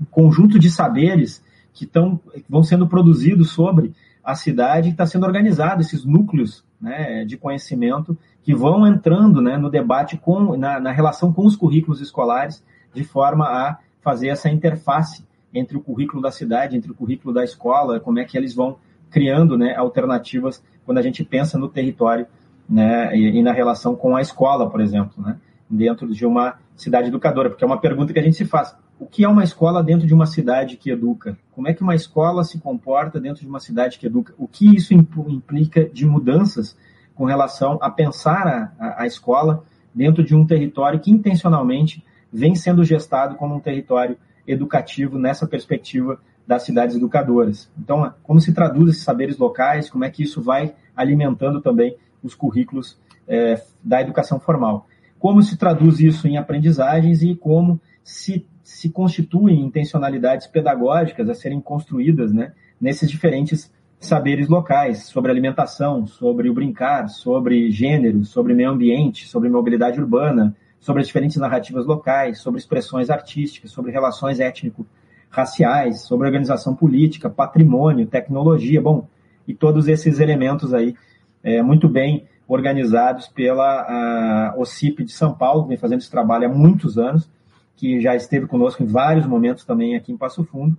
um 0.00 0.04
conjunto 0.04 0.58
de 0.58 0.70
saberes 0.70 1.42
que, 1.74 1.84
tão, 1.84 2.18
vão 2.48 2.62
sendo 2.62 2.86
produzidos 2.86 3.50
sobre 3.50 3.92
a 4.24 4.34
cidade 4.34 4.88
está 4.88 5.04
sendo 5.04 5.26
organizado 5.26 5.82
esses 5.82 6.04
núcleos 6.04 6.64
né, 6.80 7.24
de 7.26 7.36
conhecimento 7.36 8.16
que 8.42 8.54
vão 8.54 8.86
entrando 8.86 9.42
né, 9.42 9.58
no 9.58 9.68
debate 9.68 10.16
com, 10.16 10.56
na, 10.56 10.80
na, 10.80 10.92
relação 10.92 11.32
com 11.32 11.44
os 11.44 11.56
currículos 11.56 12.00
escolares, 12.00 12.64
de 12.94 13.04
forma 13.04 13.44
a 13.44 13.78
fazer 14.00 14.28
essa 14.28 14.48
interface 14.48 15.26
entre 15.52 15.76
o 15.76 15.80
currículo 15.80 16.22
da 16.22 16.30
cidade, 16.30 16.76
entre 16.76 16.90
o 16.90 16.94
currículo 16.94 17.34
da 17.34 17.44
escola, 17.44 18.00
como 18.00 18.18
é 18.18 18.24
que 18.24 18.36
eles 18.36 18.54
vão 18.54 18.76
criando 19.10 19.58
né, 19.58 19.74
alternativas 19.76 20.62
quando 20.86 20.98
a 20.98 21.02
gente 21.02 21.22
pensa 21.22 21.58
no 21.58 21.68
território 21.68 22.26
né, 22.68 23.16
e, 23.16 23.38
e, 23.38 23.42
na 23.42 23.52
relação 23.52 23.94
com 23.94 24.16
a 24.16 24.22
escola, 24.22 24.68
por 24.70 24.80
exemplo, 24.80 25.22
né, 25.22 25.36
dentro 25.68 26.12
de 26.12 26.24
uma 26.24 26.56
cidade 26.74 27.08
educadora, 27.08 27.50
porque 27.50 27.62
é 27.62 27.66
uma 27.66 27.80
pergunta 27.80 28.12
que 28.12 28.18
a 28.18 28.22
gente 28.22 28.36
se 28.36 28.44
faz 28.44 28.74
o 28.98 29.06
que 29.06 29.24
é 29.24 29.28
uma 29.28 29.44
escola 29.44 29.82
dentro 29.82 30.06
de 30.06 30.14
uma 30.14 30.26
cidade 30.26 30.76
que 30.76 30.90
educa? 30.90 31.36
Como 31.52 31.68
é 31.68 31.74
que 31.74 31.82
uma 31.82 31.94
escola 31.94 32.44
se 32.44 32.58
comporta 32.58 33.20
dentro 33.20 33.40
de 33.42 33.48
uma 33.48 33.60
cidade 33.60 33.98
que 33.98 34.06
educa? 34.06 34.34
O 34.38 34.46
que 34.46 34.74
isso 34.74 34.94
implica 34.94 35.84
de 35.88 36.06
mudanças 36.06 36.76
com 37.14 37.24
relação 37.24 37.78
a 37.80 37.90
pensar 37.90 38.46
a, 38.46 38.72
a, 38.78 39.02
a 39.02 39.06
escola 39.06 39.64
dentro 39.94 40.24
de 40.24 40.34
um 40.34 40.46
território 40.46 41.00
que 41.00 41.10
intencionalmente 41.10 42.04
vem 42.32 42.54
sendo 42.54 42.84
gestado 42.84 43.36
como 43.36 43.54
um 43.54 43.60
território 43.60 44.16
educativo 44.46 45.18
nessa 45.18 45.46
perspectiva 45.46 46.18
das 46.46 46.62
cidades 46.62 46.96
educadoras. 46.96 47.70
Então, 47.78 48.12
como 48.22 48.40
se 48.40 48.52
traduz 48.52 48.90
esses 48.90 49.04
saberes 49.04 49.38
locais, 49.38 49.88
como 49.88 50.04
é 50.04 50.10
que 50.10 50.22
isso 50.22 50.42
vai 50.42 50.74
alimentando 50.96 51.60
também 51.60 51.96
os 52.22 52.34
currículos 52.34 52.98
é, 53.26 53.62
da 53.82 54.00
educação 54.00 54.38
formal. 54.38 54.86
Como 55.18 55.42
se 55.42 55.56
traduz 55.56 56.00
isso 56.00 56.28
em 56.28 56.36
aprendizagens 56.36 57.22
e 57.22 57.34
como 57.34 57.80
se 58.02 58.46
se 58.64 58.88
constituem 58.88 59.60
intencionalidades 59.60 60.46
pedagógicas 60.46 61.28
a 61.28 61.34
serem 61.34 61.60
construídas 61.60 62.32
né, 62.32 62.54
nesses 62.80 63.10
diferentes 63.10 63.70
saberes 64.00 64.48
locais, 64.48 65.04
sobre 65.04 65.30
alimentação, 65.30 66.06
sobre 66.06 66.48
o 66.48 66.54
brincar, 66.54 67.08
sobre 67.08 67.70
gênero, 67.70 68.24
sobre 68.24 68.54
meio 68.54 68.70
ambiente, 68.70 69.28
sobre 69.28 69.50
mobilidade 69.50 70.00
urbana, 70.00 70.56
sobre 70.80 71.02
as 71.02 71.06
diferentes 71.06 71.36
narrativas 71.36 71.86
locais, 71.86 72.38
sobre 72.38 72.58
expressões 72.58 73.10
artísticas, 73.10 73.70
sobre 73.70 73.92
relações 73.92 74.40
étnico-raciais, 74.40 76.00
sobre 76.00 76.26
organização 76.26 76.74
política, 76.74 77.28
patrimônio, 77.28 78.06
tecnologia, 78.06 78.80
bom, 78.80 79.06
e 79.46 79.54
todos 79.54 79.88
esses 79.88 80.20
elementos 80.20 80.72
aí 80.72 80.94
é, 81.42 81.62
muito 81.62 81.86
bem 81.86 82.24
organizados 82.48 83.28
pela 83.28 84.54
OCIP 84.56 85.04
de 85.04 85.12
São 85.12 85.34
Paulo, 85.34 85.66
vem 85.66 85.76
fazendo 85.76 86.00
esse 86.00 86.10
trabalho 86.10 86.46
há 86.46 86.48
muitos 86.48 86.98
anos, 86.98 87.28
que 87.76 88.00
já 88.00 88.14
esteve 88.14 88.46
conosco 88.46 88.82
em 88.82 88.86
vários 88.86 89.26
momentos 89.26 89.64
também 89.64 89.96
aqui 89.96 90.12
em 90.12 90.16
Passo 90.16 90.44
Fundo, 90.44 90.76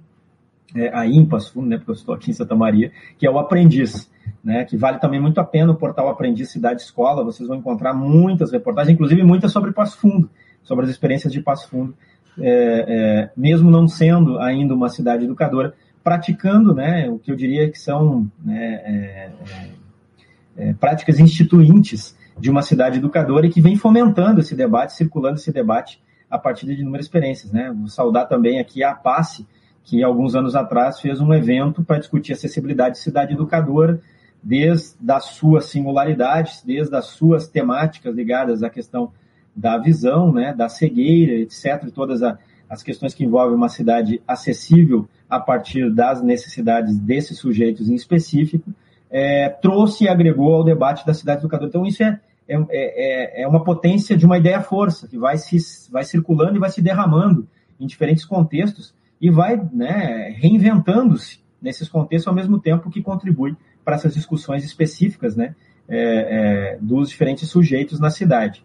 é, 0.76 0.90
aí 0.94 1.16
em 1.16 1.26
Passo 1.26 1.54
Fundo, 1.54 1.68
né, 1.68 1.78
porque 1.78 1.92
eu 1.92 1.96
estou 1.96 2.16
aqui 2.16 2.32
em 2.32 2.34
Santa 2.34 2.56
Maria, 2.56 2.92
que 3.18 3.26
é 3.26 3.30
o 3.30 3.38
Aprendiz, 3.38 4.10
né, 4.44 4.66
que 4.66 4.76
vale 4.76 5.00
também 5.00 5.20
muito 5.20 5.40
a 5.40 5.44
pena 5.44 5.72
o 5.72 5.76
portal 5.76 6.10
Aprendiz 6.10 6.50
Cidade 6.52 6.82
Escola, 6.82 7.24
vocês 7.24 7.48
vão 7.48 7.58
encontrar 7.58 7.94
muitas 7.94 8.52
reportagens, 8.52 8.94
inclusive 8.94 9.24
muitas 9.24 9.52
sobre 9.52 9.72
Passo 9.72 9.98
Fundo, 9.98 10.30
sobre 10.64 10.86
as 10.86 10.92
experiências 10.92 11.32
de 11.32 11.42
Passo 11.42 11.70
Fundo, 11.70 11.94
é, 12.40 12.86
é, 12.88 13.32
mesmo 13.38 13.70
não 13.70 13.88
sendo 13.88 14.40
ainda 14.40 14.74
uma 14.74 14.90
cidade 14.90 15.26
educadora, 15.26 15.74
praticando 16.04 16.74
né, 16.74 17.10
o 17.10 17.18
que 17.18 17.32
eu 17.32 17.36
diria 17.36 17.70
que 17.70 17.80
são 17.80 18.30
né, 18.44 18.82
é, 18.86 19.32
é, 19.50 20.70
é, 20.70 20.74
práticas 20.74 21.20
instituintes 21.20 22.16
de 22.38 22.50
uma 22.50 22.62
cidade 22.62 22.98
educadora 22.98 23.48
e 23.48 23.50
que 23.50 23.62
vem 23.62 23.76
fomentando 23.76 24.42
esse 24.42 24.56
debate, 24.56 24.94
circulando 24.94 25.38
esse 25.38 25.52
debate 25.52 26.00
a 26.30 26.38
partir 26.38 26.66
de 26.66 26.82
inúmeras 26.82 27.06
experiências. 27.06 27.52
Né? 27.52 27.72
Vou 27.72 27.88
saudar 27.88 28.26
também 28.28 28.60
aqui 28.60 28.84
a 28.84 28.94
PASSE, 28.94 29.46
que 29.84 30.04
alguns 30.04 30.36
anos 30.36 30.56
atrás 30.56 31.00
fez 31.00 31.22
um 31.22 31.34
evento 31.34 31.84
para 31.84 32.00
discutir 32.00 32.34
acessibilidade 32.34 32.96
de 32.96 33.02
cidade 33.02 33.34
educadora, 33.34 34.02
desde 34.42 34.96
as 35.12 35.26
suas 35.26 35.66
singularidades, 35.66 36.64
desde 36.64 36.96
as 36.96 37.06
suas 37.06 37.48
temáticas 37.48 38.14
ligadas 38.16 38.62
à 38.64 38.70
questão 38.70 39.12
da 39.56 39.78
visão, 39.78 40.32
né, 40.34 40.54
da 40.54 40.68
cegueira, 40.68 41.34
etc., 41.34 41.90
todas 41.94 42.22
as 42.70 42.84
questões 42.84 43.14
que 43.14 43.24
envolvem 43.24 43.56
uma 43.56 43.70
cidade 43.70 44.22
acessível 44.28 45.08
a 45.30 45.40
partir 45.40 45.90
das 45.90 46.22
necessidades 46.22 46.98
desses 47.00 47.40
sujeitos 47.40 47.90
em 47.90 47.96
específico, 47.96 48.72
é, 49.10 49.50
trouxe 49.50 50.04
e 50.04 50.08
agregou 50.10 50.54
ao 50.54 50.64
debate 50.64 51.06
da 51.06 51.14
cidade 51.14 51.40
educadora. 51.40 51.70
Então, 51.70 51.86
isso 51.86 52.04
é, 52.04 52.20
é, 52.48 52.56
é, 52.56 52.64
é, 52.70 53.42
é 53.44 53.48
uma 53.48 53.64
potência 53.64 54.16
de 54.16 54.26
uma 54.26 54.38
ideia-força, 54.38 55.08
que 55.08 55.18
vai, 55.18 55.38
se, 55.38 55.58
vai 55.92 56.04
circulando 56.04 56.58
e 56.58 56.60
vai 56.60 56.70
se 56.70 56.82
derramando 56.82 57.48
em 57.80 57.88
diferentes 57.88 58.26
contextos 58.26 58.94
e 59.20 59.30
vai 59.30 59.60
né, 59.74 60.36
reinventando-se 60.38 61.40
nesses 61.62 61.90
contextos 61.90 62.28
ao 62.28 62.36
mesmo 62.36 62.60
tempo 62.60 62.90
que 62.90 63.02
contribui 63.02 63.56
para 63.84 63.96
essas 63.96 64.14
discussões 64.14 64.64
específicas 64.64 65.36
né, 65.36 65.56
é, 65.88 66.76
é, 66.76 66.78
dos 66.82 67.10
diferentes 67.10 67.50
sujeitos 67.50 68.00
na 68.00 68.10
cidade. 68.10 68.64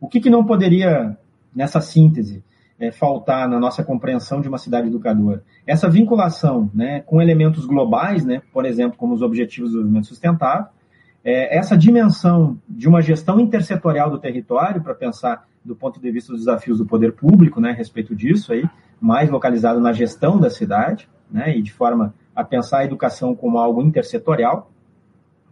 O 0.00 0.08
que, 0.08 0.20
que 0.20 0.30
não 0.30 0.44
poderia, 0.44 1.16
nessa 1.54 1.80
síntese, 1.80 2.44
é, 2.78 2.92
faltar 2.92 3.48
na 3.48 3.58
nossa 3.58 3.82
compreensão 3.82 4.40
de 4.40 4.48
uma 4.48 4.58
cidade 4.58 4.88
educadora? 4.88 5.42
Essa 5.66 5.88
vinculação 5.88 6.70
né, 6.74 7.00
com 7.00 7.20
elementos 7.20 7.64
globais, 7.64 8.24
né, 8.24 8.42
por 8.52 8.64
exemplo, 8.64 8.96
como 8.96 9.14
os 9.14 9.22
Objetivos 9.22 9.70
do 9.70 9.78
Desenvolvimento 9.78 10.06
Sustentável, 10.06 10.66
é, 11.26 11.58
essa 11.58 11.76
dimensão 11.76 12.56
de 12.68 12.88
uma 12.88 13.02
gestão 13.02 13.40
intersetorial 13.40 14.08
do 14.08 14.16
território, 14.16 14.80
para 14.80 14.94
pensar 14.94 15.44
do 15.64 15.74
ponto 15.74 16.00
de 16.00 16.08
vista 16.08 16.30
dos 16.30 16.42
desafios 16.42 16.78
do 16.78 16.86
poder 16.86 17.14
público, 17.14 17.60
né, 17.60 17.70
a 17.70 17.74
respeito 17.74 18.14
disso 18.14 18.52
aí, 18.52 18.64
mais 19.00 19.28
localizado 19.28 19.80
na 19.80 19.92
gestão 19.92 20.38
da 20.38 20.48
cidade, 20.48 21.08
né, 21.28 21.58
e 21.58 21.60
de 21.60 21.72
forma 21.72 22.14
a 22.32 22.44
pensar 22.44 22.78
a 22.78 22.84
educação 22.84 23.34
como 23.34 23.58
algo 23.58 23.82
intersetorial, 23.82 24.70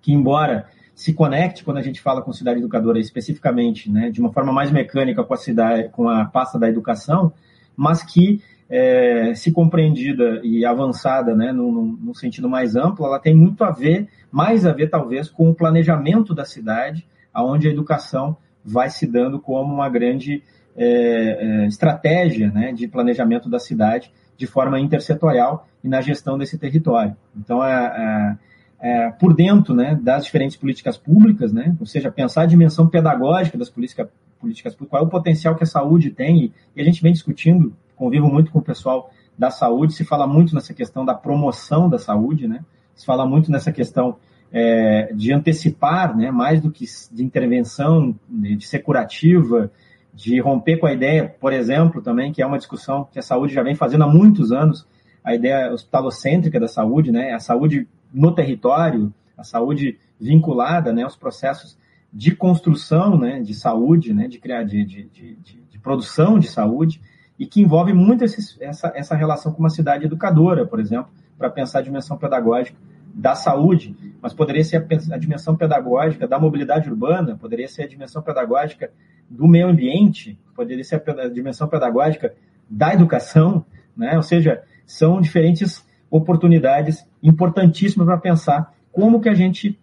que 0.01 0.13
embora 0.13 0.69
se 0.95 1.13
conecte 1.13 1.65
quando 1.65 1.79
a 1.79 1.83
gente 1.83 2.01
fala 2.01 2.23
com 2.23 2.33
cidade 2.33 2.61
educadora 2.61 3.01
especificamente, 3.01 3.91
né, 3.91 4.11
de 4.11 4.21
uma 4.21 4.33
forma 4.33 4.53
mais 4.53 4.71
mecânica 4.71 5.25
com 5.25 5.35
a 5.35 5.37
cidade, 5.37 5.89
com 5.89 6.09
a 6.09 6.25
pasta 6.25 6.57
da 6.57 6.69
educação, 6.69 7.33
mas 7.77 8.01
que 8.01 8.41
é, 8.77 9.33
se 9.37 9.53
compreendida 9.53 10.41
e 10.43 10.67
avançada, 10.67 11.33
né, 11.33 11.53
num, 11.53 11.97
num, 12.03 12.13
sentido 12.13 12.49
mais 12.49 12.75
amplo, 12.75 13.07
ela 13.07 13.21
tem 13.21 13.33
muito 13.33 13.63
a 13.63 13.71
ver, 13.71 14.09
mais 14.33 14.67
a 14.67 14.73
ver 14.73 14.91
talvez, 14.91 15.31
com 15.31 15.49
o 15.49 15.55
planejamento 15.55 16.35
da 16.35 16.45
cidade, 16.45 17.07
aonde 17.33 17.69
a 17.69 17.71
educação 17.71 18.37
vai 18.65 18.91
se 18.91 19.07
dando 19.07 19.39
como 19.39 19.73
uma 19.73 19.89
grande 19.89 20.43
é, 20.77 20.87
é, 20.87 21.67
estratégia 21.69 22.51
né, 22.51 22.73
de 22.73 22.89
planejamento 22.89 23.49
da 23.49 23.61
cidade 23.61 24.13
de 24.37 24.45
forma 24.45 24.81
intersetorial 24.81 25.69
e 25.85 25.89
na 25.89 26.01
gestão 26.01 26.37
desse 26.37 26.59
território. 26.59 27.17
Então, 27.37 27.65
é, 27.65 28.37
é, 28.81 28.97
é, 29.07 29.11
por 29.13 29.37
dentro 29.37 29.73
né, 29.73 29.97
das 30.03 30.25
diferentes 30.25 30.57
políticas 30.57 30.99
públicas, 30.99 31.53
né, 31.53 31.77
ou 31.79 31.87
seja, 31.87 32.11
pensar 32.11 32.43
a 32.43 32.47
dimensão 32.47 32.89
pedagógica 32.89 33.57
das 33.57 33.71
políticas, 33.71 34.09
públicas, 34.41 34.75
qual 34.75 35.01
é 35.01 35.07
o 35.07 35.09
potencial 35.09 35.55
que 35.55 35.63
a 35.63 35.67
saúde 35.67 36.11
tem, 36.11 36.53
e 36.75 36.81
a 36.83 36.85
gente 36.85 37.01
vem 37.01 37.13
discutindo, 37.13 37.73
convivo 37.97 38.29
muito 38.29 38.51
com 38.51 38.59
o 38.59 38.63
pessoal 38.63 39.11
da 39.37 39.51
saúde, 39.51 39.95
se 39.95 40.05
fala 40.05 40.27
muito 40.27 40.55
nessa 40.55 40.73
questão 40.73 41.05
da 41.05 41.15
promoção 41.15 41.89
da 41.89 41.99
saúde, 41.99 42.47
né, 42.47 42.65
se 42.95 43.05
fala 43.05 43.27
muito 43.27 43.51
nessa 43.51 43.73
questão 43.73 44.17
é, 44.53 45.13
de 45.13 45.33
antecipar, 45.33 46.17
né, 46.17 46.31
mais 46.31 46.61
do 46.61 46.71
que 46.71 46.85
de 47.11 47.25
intervenção, 47.25 48.15
de, 48.29 48.57
de 48.57 48.67
ser 48.67 48.81
curativa, 48.81 49.71
de 50.13 50.41
romper 50.41 50.77
com 50.77 50.87
a 50.87 50.93
ideia, 50.93 51.35
por 51.41 51.53
exemplo, 51.53 52.01
também, 52.01 52.33
que 52.33 52.41
é 52.41 52.47
uma 52.47 52.59
discussão 52.59 53.09
que 53.11 53.19
a 53.19 53.23
saúde 53.23 53.53
já 53.53 53.63
vem 53.65 53.75
fazendo 53.75 54.05
há 54.05 54.07
muitos 54.07 54.53
anos, 54.53 54.87
a 55.25 55.35
ideia 55.35 55.73
hospitalocêntrica 55.73 56.61
da 56.61 56.69
saúde, 56.69 57.11
né, 57.11 57.33
a 57.33 57.41
saúde 57.41 57.89
no 58.13 58.33
território, 58.33 59.13
a 59.37 59.43
saúde 59.43 59.99
vinculada 60.21 60.93
né, 60.93 61.03
aos 61.03 61.17
processos 61.17 61.77
de 62.13 62.35
construção 62.37 63.19
né, 63.19 63.41
de 63.41 63.55
saúde, 63.55 64.15
né, 64.15 64.29
de, 64.29 64.39
criar, 64.39 64.63
de, 64.63 64.85
de, 64.85 65.05
de, 65.07 65.37
de 65.69 65.79
produção 65.81 66.39
de 66.39 66.47
saúde, 66.47 67.01
e 67.39 67.47
que 67.47 67.61
envolve 67.61 67.93
muito 67.93 68.25
esse, 68.25 68.63
essa, 68.63 68.93
essa 68.95 69.15
relação 69.15 69.53
com 69.53 69.61
uma 69.61 69.71
cidade 69.71 70.05
educadora, 70.05 70.67
por 70.67 70.79
exemplo, 70.79 71.11
para 71.37 71.51
pensar 71.51 71.81
a 71.81 71.83
dimensão 71.83 72.17
pedagógica 72.17 72.79
da 73.15 73.35
saúde, 73.35 73.97
mas 74.21 74.33
poderia 74.33 74.65
ser 74.65 74.79
a, 74.79 75.15
a, 75.15 75.19
dimensão 75.19 75.57
pedagógica 75.57 76.27
da 76.27 76.39
mobilidade 76.39 76.89
urbana, 76.89 77.37
poderia 77.37 77.69
ser 77.69 77.85
a 77.85 77.89
dimensão 77.89 78.23
pedagógica 78.23 78.91
do 79.31 79.47
meio 79.47 79.69
ambiente, 79.69 80.39
poderia 80.55 80.83
ser 80.83 81.03
a, 81.07 81.23
a 81.23 81.29
dimensão 81.29 81.69
pedagógica 81.69 82.35
da 82.69 82.93
educação, 82.93 83.65
né? 83.97 84.17
ou 84.17 84.23
seja, 84.23 84.63
são 84.85 85.21
diferentes 85.21 85.85
oportunidades 86.11 87.07
importantíssimas 87.23 88.07
para 88.07 88.19
pensar 88.19 88.75
como 88.93 89.21
que 89.21 89.29
a 89.29 89.35
gente 89.35 89.79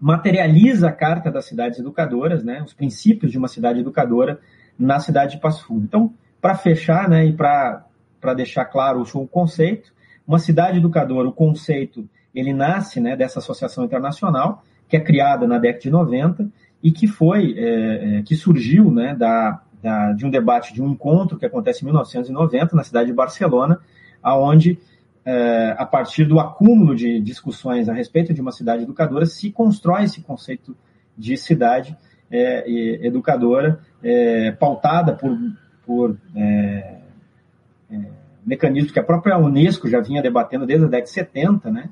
materializa 0.00 0.88
a 0.88 0.92
Carta 0.92 1.30
das 1.30 1.44
Cidades 1.44 1.78
Educadoras, 1.78 2.42
né, 2.42 2.62
os 2.62 2.72
princípios 2.72 3.30
de 3.30 3.36
uma 3.36 3.48
cidade 3.48 3.80
educadora 3.80 4.40
na 4.78 4.98
cidade 4.98 5.32
de 5.32 5.40
Passo 5.40 5.66
Fundo. 5.66 5.84
Então, 5.84 6.14
para 6.40 6.54
fechar 6.54 7.08
né, 7.08 7.26
e 7.26 7.32
para 7.32 7.84
deixar 8.36 8.64
claro 8.64 9.02
o 9.02 9.28
conceito, 9.28 9.92
uma 10.26 10.38
cidade 10.38 10.78
educadora, 10.78 11.28
o 11.28 11.32
conceito, 11.32 12.08
ele 12.34 12.52
nasce 12.52 13.00
né, 13.00 13.16
dessa 13.16 13.40
associação 13.40 13.84
internacional, 13.84 14.64
que 14.88 14.96
é 14.96 15.00
criada 15.00 15.46
na 15.46 15.58
década 15.58 15.82
de 15.82 15.90
90 15.90 16.48
e 16.82 16.90
que 16.90 17.06
foi, 17.06 17.54
é, 17.56 18.18
é, 18.18 18.22
que 18.22 18.34
surgiu 18.34 18.90
né, 18.90 19.14
da, 19.14 19.60
da, 19.82 20.12
de 20.12 20.24
um 20.24 20.30
debate, 20.30 20.72
de 20.72 20.82
um 20.82 20.90
encontro 20.90 21.38
que 21.38 21.46
acontece 21.46 21.82
em 21.82 21.86
1990 21.86 22.76
na 22.76 22.84
cidade 22.84 23.08
de 23.08 23.12
Barcelona, 23.12 23.78
aonde 24.22 24.78
é, 25.24 25.74
a 25.76 25.84
partir 25.84 26.24
do 26.24 26.40
acúmulo 26.40 26.94
de 26.94 27.20
discussões 27.20 27.88
a 27.88 27.92
respeito 27.92 28.32
de 28.32 28.40
uma 28.40 28.52
cidade 28.52 28.84
educadora, 28.84 29.26
se 29.26 29.50
constrói 29.50 30.04
esse 30.04 30.22
conceito 30.22 30.76
de 31.16 31.36
cidade 31.36 31.96
é, 32.30 32.64
educadora, 33.04 33.80
é, 34.02 34.52
pautada 34.52 35.12
por, 35.12 35.36
por 35.90 36.16
é, 36.36 36.98
é, 37.90 37.98
mecanismos 38.46 38.92
que 38.92 39.00
a 39.00 39.02
própria 39.02 39.36
Unesco 39.36 39.88
já 39.88 40.00
vinha 40.00 40.22
debatendo 40.22 40.64
desde 40.64 40.84
a 40.84 40.88
década 40.88 41.06
de 41.06 41.10
70, 41.10 41.68
né, 41.68 41.90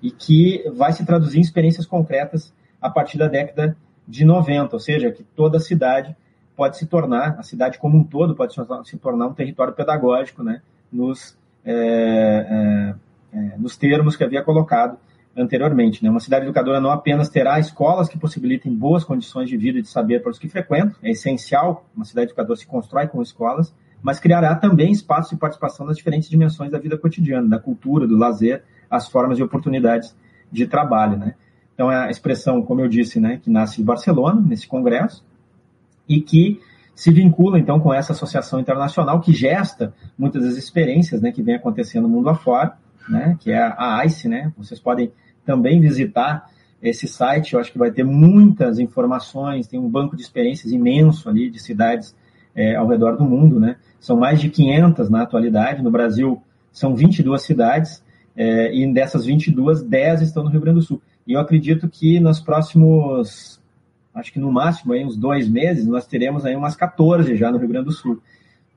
e 0.00 0.12
que 0.12 0.62
vai 0.72 0.92
se 0.92 1.04
traduzir 1.04 1.38
em 1.38 1.42
experiências 1.42 1.84
concretas 1.84 2.54
a 2.80 2.88
partir 2.88 3.18
da 3.18 3.26
década 3.26 3.76
de 4.06 4.24
90, 4.24 4.76
ou 4.76 4.78
seja, 4.78 5.10
que 5.10 5.24
toda 5.24 5.58
cidade 5.58 6.16
pode 6.54 6.78
se 6.78 6.86
tornar, 6.86 7.40
a 7.40 7.42
cidade 7.42 7.76
como 7.76 7.98
um 7.98 8.04
todo 8.04 8.36
pode 8.36 8.54
se 8.84 8.96
tornar 8.98 9.26
um 9.26 9.34
território 9.34 9.74
pedagógico, 9.74 10.44
né, 10.44 10.62
nos 10.92 11.36
é, 11.64 11.72
é, 11.72 13.36
é, 13.36 13.58
nos 13.58 13.76
termos 13.76 14.14
que 14.14 14.22
havia 14.22 14.44
colocado 14.44 14.96
anteriormente. 15.36 16.02
Né? 16.02 16.10
Uma 16.10 16.20
cidade 16.20 16.44
educadora 16.44 16.80
não 16.80 16.90
apenas 16.90 17.28
terá 17.28 17.58
escolas 17.58 18.08
que 18.08 18.18
possibilitem 18.18 18.74
boas 18.74 19.04
condições 19.04 19.48
de 19.48 19.56
vida 19.56 19.78
e 19.78 19.82
de 19.82 19.88
saber 19.88 20.22
para 20.22 20.30
os 20.30 20.38
que 20.38 20.48
frequentam, 20.48 20.96
é 21.02 21.10
essencial, 21.10 21.86
uma 21.94 22.04
cidade 22.04 22.28
educadora 22.28 22.56
se 22.56 22.66
constrói 22.66 23.06
com 23.06 23.22
escolas, 23.22 23.74
mas 24.02 24.18
criará 24.18 24.54
também 24.54 24.90
espaços 24.90 25.30
de 25.30 25.36
participação 25.36 25.86
nas 25.86 25.96
diferentes 25.96 26.28
dimensões 26.28 26.70
da 26.70 26.78
vida 26.78 26.96
cotidiana, 26.96 27.48
da 27.48 27.58
cultura, 27.58 28.06
do 28.06 28.16
lazer, 28.16 28.62
as 28.90 29.08
formas 29.08 29.38
e 29.38 29.42
oportunidades 29.42 30.16
de 30.50 30.66
trabalho. 30.66 31.16
Né? 31.18 31.34
Então, 31.74 31.90
é 31.90 31.96
a 31.96 32.10
expressão, 32.10 32.62
como 32.62 32.80
eu 32.80 32.88
disse, 32.88 33.20
né, 33.20 33.40
que 33.42 33.50
nasce 33.50 33.76
de 33.76 33.84
Barcelona, 33.84 34.40
nesse 34.40 34.66
congresso, 34.66 35.24
e 36.08 36.20
que 36.20 36.60
se 36.94 37.10
vincula 37.10 37.58
então 37.58 37.80
com 37.80 37.94
essa 37.94 38.12
associação 38.12 38.60
internacional 38.60 39.20
que 39.20 39.32
gesta 39.32 39.94
muitas 40.18 40.42
das 40.42 40.56
experiências 40.56 41.22
né, 41.22 41.32
que 41.32 41.42
vem 41.42 41.54
acontecendo 41.54 42.02
no 42.02 42.10
mundo 42.10 42.28
afora, 42.28 42.76
né, 43.10 43.36
que 43.40 43.50
é 43.50 43.60
a 43.60 44.02
ICE, 44.04 44.28
né? 44.28 44.52
Vocês 44.56 44.80
podem 44.80 45.12
também 45.44 45.80
visitar 45.80 46.48
esse 46.82 47.06
site, 47.06 47.54
eu 47.54 47.60
acho 47.60 47.70
que 47.70 47.78
vai 47.78 47.90
ter 47.90 48.04
muitas 48.04 48.78
informações, 48.78 49.66
tem 49.66 49.78
um 49.78 49.88
banco 49.88 50.16
de 50.16 50.22
experiências 50.22 50.72
imenso 50.72 51.28
ali 51.28 51.50
de 51.50 51.60
cidades 51.60 52.16
é, 52.54 52.74
ao 52.74 52.86
redor 52.86 53.16
do 53.16 53.24
mundo, 53.24 53.60
né? 53.60 53.76
São 53.98 54.16
mais 54.16 54.40
de 54.40 54.48
500 54.48 55.10
na 55.10 55.22
atualidade, 55.22 55.82
no 55.82 55.90
Brasil 55.90 56.42
são 56.72 56.94
22 56.94 57.42
cidades, 57.42 58.02
é, 58.36 58.74
e 58.74 58.90
dessas 58.92 59.26
22, 59.26 59.82
10 59.82 60.22
estão 60.22 60.44
no 60.44 60.50
Rio 60.50 60.60
Grande 60.60 60.78
do 60.78 60.84
Sul. 60.84 61.02
E 61.26 61.34
eu 61.34 61.40
acredito 61.40 61.88
que 61.88 62.18
nos 62.18 62.40
próximos 62.40 63.60
acho 64.14 64.32
que 64.32 64.40
no 64.40 64.50
máximo 64.50 64.92
aí 64.92 65.04
uns 65.04 65.16
dois 65.16 65.48
meses, 65.48 65.86
nós 65.86 66.06
teremos 66.06 66.44
aí 66.44 66.56
umas 66.56 66.76
14 66.76 67.36
já 67.36 67.50
no 67.50 67.58
Rio 67.58 67.68
Grande 67.68 67.86
do 67.86 67.92
Sul. 67.92 68.20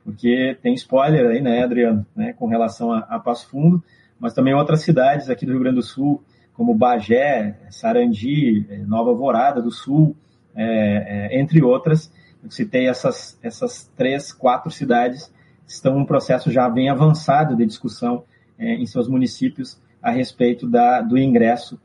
Porque 0.04 0.58
tem 0.62 0.74
spoiler 0.74 1.30
aí, 1.30 1.42
né, 1.42 1.64
Adriano, 1.64 2.06
né, 2.16 2.34
com 2.34 2.48
relação 2.48 2.92
a, 2.92 3.00
a 3.00 3.20
Passo 3.20 3.48
Fundo, 3.48 3.82
mas 4.20 4.34
também 4.34 4.54
outras 4.54 4.82
cidades 4.82 5.30
aqui 5.30 5.46
do 5.46 5.52
Rio 5.52 5.62
Grande 5.62 5.78
do 5.78 5.84
Sul, 5.84 6.24
como 6.54 6.74
Bagé, 6.76 7.58
Sarandi, 7.70 8.66
eh, 8.70 8.78
Nova 8.86 9.10
Alvorada 9.10 9.62
do 9.62 9.72
Sul, 9.72 10.16
é, 10.56 11.30
é, 11.32 11.40
entre 11.40 11.62
outras. 11.64 12.12
Eu 12.44 12.52
citei 12.52 12.88
essas, 12.88 13.38
essas 13.42 13.92
três, 13.98 14.32
quatro 14.32 14.70
cidades 14.72 15.34
estão 15.66 15.98
em 15.98 16.02
um 16.02 16.06
processo 16.06 16.52
já 16.52 16.70
bem 16.70 16.90
avançado 16.90 17.56
de 17.56 17.66
discussão 17.66 18.24
é, 18.58 18.76
em 18.76 18.86
seus 18.86 19.08
municípios 19.08 19.82
a 20.02 20.12
respeito 20.12 20.68
da, 20.68 21.02
do 21.02 21.18
ingresso 21.18 21.80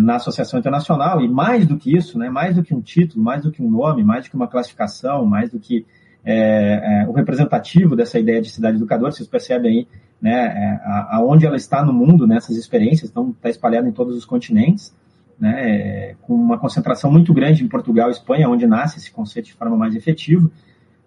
na 0.00 0.16
Associação 0.16 0.58
Internacional, 0.58 1.20
e 1.20 1.28
mais 1.28 1.66
do 1.66 1.76
que 1.76 1.94
isso, 1.94 2.18
né, 2.18 2.30
mais 2.30 2.56
do 2.56 2.62
que 2.62 2.74
um 2.74 2.80
título, 2.80 3.22
mais 3.22 3.42
do 3.42 3.52
que 3.52 3.62
um 3.62 3.70
nome, 3.70 4.02
mais 4.02 4.24
do 4.24 4.30
que 4.30 4.36
uma 4.36 4.48
classificação, 4.48 5.26
mais 5.26 5.50
do 5.50 5.58
que 5.58 5.84
é, 6.24 7.02
é, 7.02 7.08
o 7.08 7.12
representativo 7.12 7.96
dessa 7.96 8.18
ideia 8.18 8.40
de 8.40 8.50
cidade 8.50 8.76
educadora, 8.76 9.12
vocês 9.12 9.28
percebem 9.28 9.70
aí 9.70 9.88
né, 10.20 10.32
é, 10.32 10.80
aonde 11.10 11.46
ela 11.46 11.56
está 11.56 11.84
no 11.84 11.92
mundo 11.92 12.26
nessas 12.26 12.56
experiências, 12.56 13.10
então 13.10 13.30
está 13.30 13.48
espalhada 13.48 13.88
em 13.88 13.92
todos 13.92 14.16
os 14.16 14.24
continentes, 14.24 14.94
né, 15.38 15.54
é, 15.60 16.14
com 16.22 16.34
uma 16.34 16.58
concentração 16.58 17.10
muito 17.10 17.32
grande 17.32 17.64
em 17.64 17.68
Portugal 17.68 18.08
e 18.08 18.12
Espanha, 18.12 18.48
onde 18.48 18.66
nasce 18.66 18.98
esse 18.98 19.10
conceito 19.10 19.46
de 19.46 19.54
forma 19.54 19.76
mais 19.76 19.94
efetiva. 19.94 20.50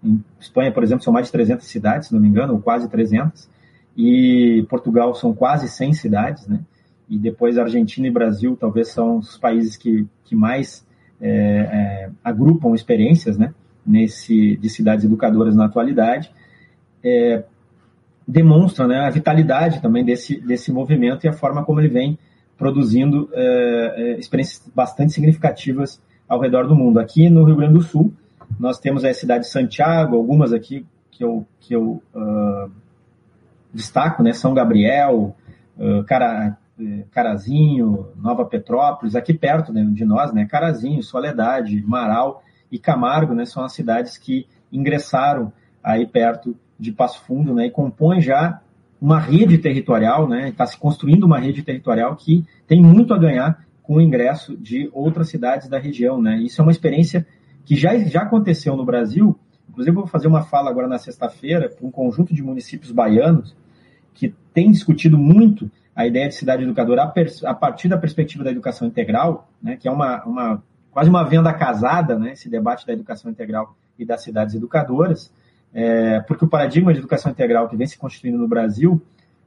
Em 0.04 0.24
Espanha, 0.40 0.72
por 0.72 0.84
exemplo, 0.84 1.04
são 1.04 1.14
mais 1.14 1.28
de 1.28 1.32
300 1.34 1.68
cidades, 1.68 2.08
se 2.08 2.14
não 2.14 2.22
me 2.22 2.28
engano, 2.28 2.54
ou 2.54 2.62
quase 2.62 2.90
300, 2.90 3.50
e 3.98 4.66
Portugal 4.70 5.14
são 5.14 5.34
quase 5.34 5.68
100 5.68 5.94
cidades, 5.94 6.48
né? 6.48 6.62
e 7.12 7.18
depois 7.18 7.58
Argentina 7.58 8.08
e 8.08 8.12
Brasil 8.12 8.56
talvez 8.58 8.88
são 8.88 9.18
os 9.18 9.38
países 9.38 9.76
que, 9.76 10.08
que 10.24 10.34
mais 10.34 10.88
é, 11.20 11.30
é, 11.30 12.10
agrupam 12.24 12.74
experiências 12.74 13.38
né, 13.38 13.54
nesse, 13.86 14.58
de 14.58 14.70
cidades 14.70 15.06
educadoras 15.06 15.56
na 15.56 15.66
atualidade, 15.66 16.32
é, 17.04 17.44
demonstram 18.28 18.88
né, 18.88 19.00
a 19.00 19.10
vitalidade 19.10 19.82
também 19.82 20.06
desse, 20.06 20.40
desse 20.40 20.72
movimento 20.72 21.26
e 21.26 21.28
a 21.28 21.34
forma 21.34 21.64
como 21.64 21.80
ele 21.80 21.90
vem 21.90 22.18
produzindo 22.58 23.30
é, 23.34 23.94
é, 23.98 24.20
experiências 24.20 24.70
bastante 24.74 25.14
significativas 25.14 26.02
ao 26.28 26.40
redor 26.40 26.68
do 26.68 26.76
mundo. 26.76 27.00
Aqui 27.00 27.30
no 27.30 27.44
Rio 27.44 27.56
Grande 27.56 27.74
do 27.74 27.82
Sul, 27.82 28.14
nós 28.60 28.80
temos 28.80 29.04
a 29.04 29.14
cidade 29.14 29.46
de 29.46 29.50
Santiago, 29.50 30.16
algumas 30.16 30.54
aqui 30.54 30.86
que 31.10 31.24
eu, 31.24 31.46
que 31.60 31.76
eu 31.76 32.02
uh, 32.14 32.72
destaco, 33.74 34.22
né, 34.22 34.32
São 34.32 34.54
Gabriel, 34.54 35.36
uh, 35.78 36.04
Cara, 36.04 36.58
Carazinho, 37.12 38.08
Nova 38.16 38.46
Petrópolis, 38.46 39.16
aqui 39.16 39.34
perto 39.34 39.74
né, 39.74 39.84
de 39.92 40.06
nós, 40.06 40.32
né, 40.32 40.46
Carazinho, 40.46 41.02
Soledade, 41.02 41.84
Marau 41.86 42.44
e 42.72 42.80
Camargo, 42.80 43.34
né, 43.34 43.46
são 43.46 43.64
as 43.64 43.74
cidades 43.74 44.18
que 44.18 44.48
ingressaram 44.72 45.52
aí 45.84 46.06
perto 46.06 46.56
de 46.80 46.92
Passo 46.92 47.22
Fundo, 47.26 47.54
né, 47.54 47.68
e 47.68 47.72
compõem 47.72 48.22
já 48.22 48.62
uma 49.02 49.20
rede 49.20 49.58
territorial, 49.58 50.28
né, 50.28 50.50
está 50.50 50.66
se 50.66 50.78
construindo 50.78 51.24
uma 51.24 51.40
rede 51.40 51.64
territorial 51.64 52.16
que 52.16 52.46
tem 52.68 52.82
muito 52.82 53.14
a 53.14 53.18
ganhar 53.18 53.66
com 53.82 53.96
o 53.96 54.02
ingresso 54.02 54.56
de 54.56 54.90
outras 54.94 55.30
cidades 55.30 55.68
da 55.68 55.80
região. 55.80 56.22
Né? 56.22 56.38
Isso 56.38 56.62
é 56.62 56.64
uma 56.64 56.72
experiência 56.72 57.26
que 57.66 57.76
já, 57.76 57.98
já 57.98 58.22
aconteceu 58.22 58.76
no 58.76 58.86
Brasil. 58.86 59.38
Inclusive, 59.70 59.96
vou 59.96 60.08
fazer 60.08 60.28
uma 60.28 60.44
fala 60.44 60.70
agora 60.70 60.88
na 60.88 60.98
sexta-feira 60.98 61.68
para 61.68 61.86
um 61.86 61.92
conjunto 61.92 62.34
de 62.34 62.44
municípios 62.44 62.92
baianos 62.92 63.56
que 64.14 64.34
tem 64.54 64.72
discutido 64.72 65.18
muito 65.18 65.70
a 65.96 66.06
ideia 66.06 66.28
de 66.28 66.36
cidade 66.36 66.64
educadora 66.64 67.04
a, 67.04 67.50
a 67.50 67.54
partir 67.54 67.88
da 67.88 67.98
perspectiva 67.98 68.44
da 68.44 68.52
educação 68.52 68.88
integral, 68.88 69.50
né, 69.62 69.76
que 69.76 69.88
é 69.88 69.92
uma, 69.92 70.24
uma, 70.24 70.64
quase 70.92 71.10
uma 71.10 71.24
venda 71.24 71.52
casada, 71.54 72.18
né, 72.18 72.34
esse 72.34 72.50
debate 72.50 72.86
da 72.86 72.94
educação 72.94 73.32
integral 73.32 73.76
e 73.98 74.06
das 74.06 74.24
cidades 74.24 74.56
educadoras, 74.56 75.32
é, 75.74 76.20
porque 76.22 76.44
o 76.44 76.48
paradigma 76.48 76.92
de 76.94 77.00
educação 77.00 77.32
integral 77.32 77.70
que 77.70 77.78
vem 77.78 77.88
se 77.88 77.98
constituindo 77.98 78.38
no 78.38 78.48
Brasil 78.48 79.02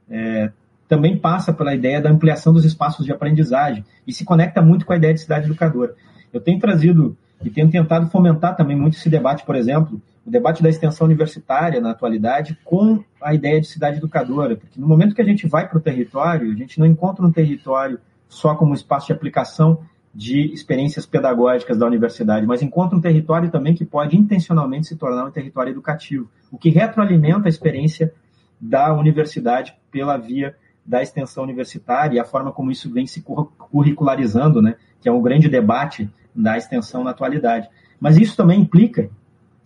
é, 0.09 0.51
também 0.87 1.17
passa 1.17 1.53
pela 1.53 1.73
ideia 1.73 2.01
da 2.01 2.09
ampliação 2.09 2.53
dos 2.53 2.65
espaços 2.65 3.05
de 3.05 3.11
aprendizagem 3.11 3.83
e 4.05 4.13
se 4.13 4.23
conecta 4.23 4.61
muito 4.61 4.85
com 4.85 4.93
a 4.93 4.97
ideia 4.97 5.13
de 5.13 5.21
cidade 5.21 5.45
educadora. 5.45 5.95
Eu 6.33 6.41
tenho 6.41 6.59
trazido 6.59 7.15
e 7.43 7.49
tenho 7.49 7.69
tentado 7.69 8.07
fomentar 8.09 8.55
também 8.55 8.75
muito 8.75 8.97
esse 8.97 9.09
debate, 9.09 9.45
por 9.45 9.55
exemplo, 9.55 10.01
o 10.25 10.31
debate 10.31 10.63
da 10.63 10.69
extensão 10.69 11.05
universitária 11.05 11.79
na 11.79 11.91
atualidade 11.91 12.57
com 12.63 13.03
a 13.21 13.33
ideia 13.33 13.61
de 13.61 13.67
cidade 13.67 13.97
educadora, 13.97 14.55
porque 14.55 14.79
no 14.79 14.87
momento 14.87 15.13
que 15.13 15.21
a 15.21 15.25
gente 15.25 15.47
vai 15.47 15.67
para 15.67 15.77
o 15.77 15.81
território, 15.81 16.51
a 16.51 16.55
gente 16.55 16.79
não 16.79 16.85
encontra 16.85 17.25
um 17.25 17.31
território 17.31 17.99
só 18.27 18.55
como 18.55 18.73
espaço 18.73 19.07
de 19.07 19.13
aplicação 19.13 19.79
de 20.15 20.53
experiências 20.53 21.05
pedagógicas 21.05 21.77
da 21.77 21.85
universidade, 21.85 22.47
mas 22.47 22.61
encontra 22.61 22.97
um 22.97 23.01
território 23.01 23.51
também 23.51 23.75
que 23.75 23.83
pode 23.83 24.15
intencionalmente 24.15 24.87
se 24.87 24.95
tornar 24.95 25.25
um 25.25 25.31
território 25.31 25.71
educativo, 25.71 26.29
o 26.49 26.57
que 26.57 26.69
retroalimenta 26.69 27.47
a 27.47 27.49
experiência 27.49 28.13
da 28.59 28.93
universidade 28.93 29.75
pela 29.91 30.15
via 30.15 30.55
da 30.85 31.01
extensão 31.01 31.43
universitária 31.43 32.15
e 32.15 32.19
a 32.19 32.23
forma 32.23 32.53
como 32.53 32.71
isso 32.71 32.89
vem 32.89 33.05
se 33.05 33.21
curricularizando, 33.21 34.61
né, 34.61 34.75
que 35.01 35.09
é 35.09 35.11
um 35.11 35.21
grande 35.21 35.49
debate 35.49 36.09
da 36.33 36.57
extensão 36.57 37.03
na 37.03 37.11
atualidade. 37.11 37.67
Mas 37.99 38.17
isso 38.17 38.37
também 38.37 38.61
implica, 38.61 39.09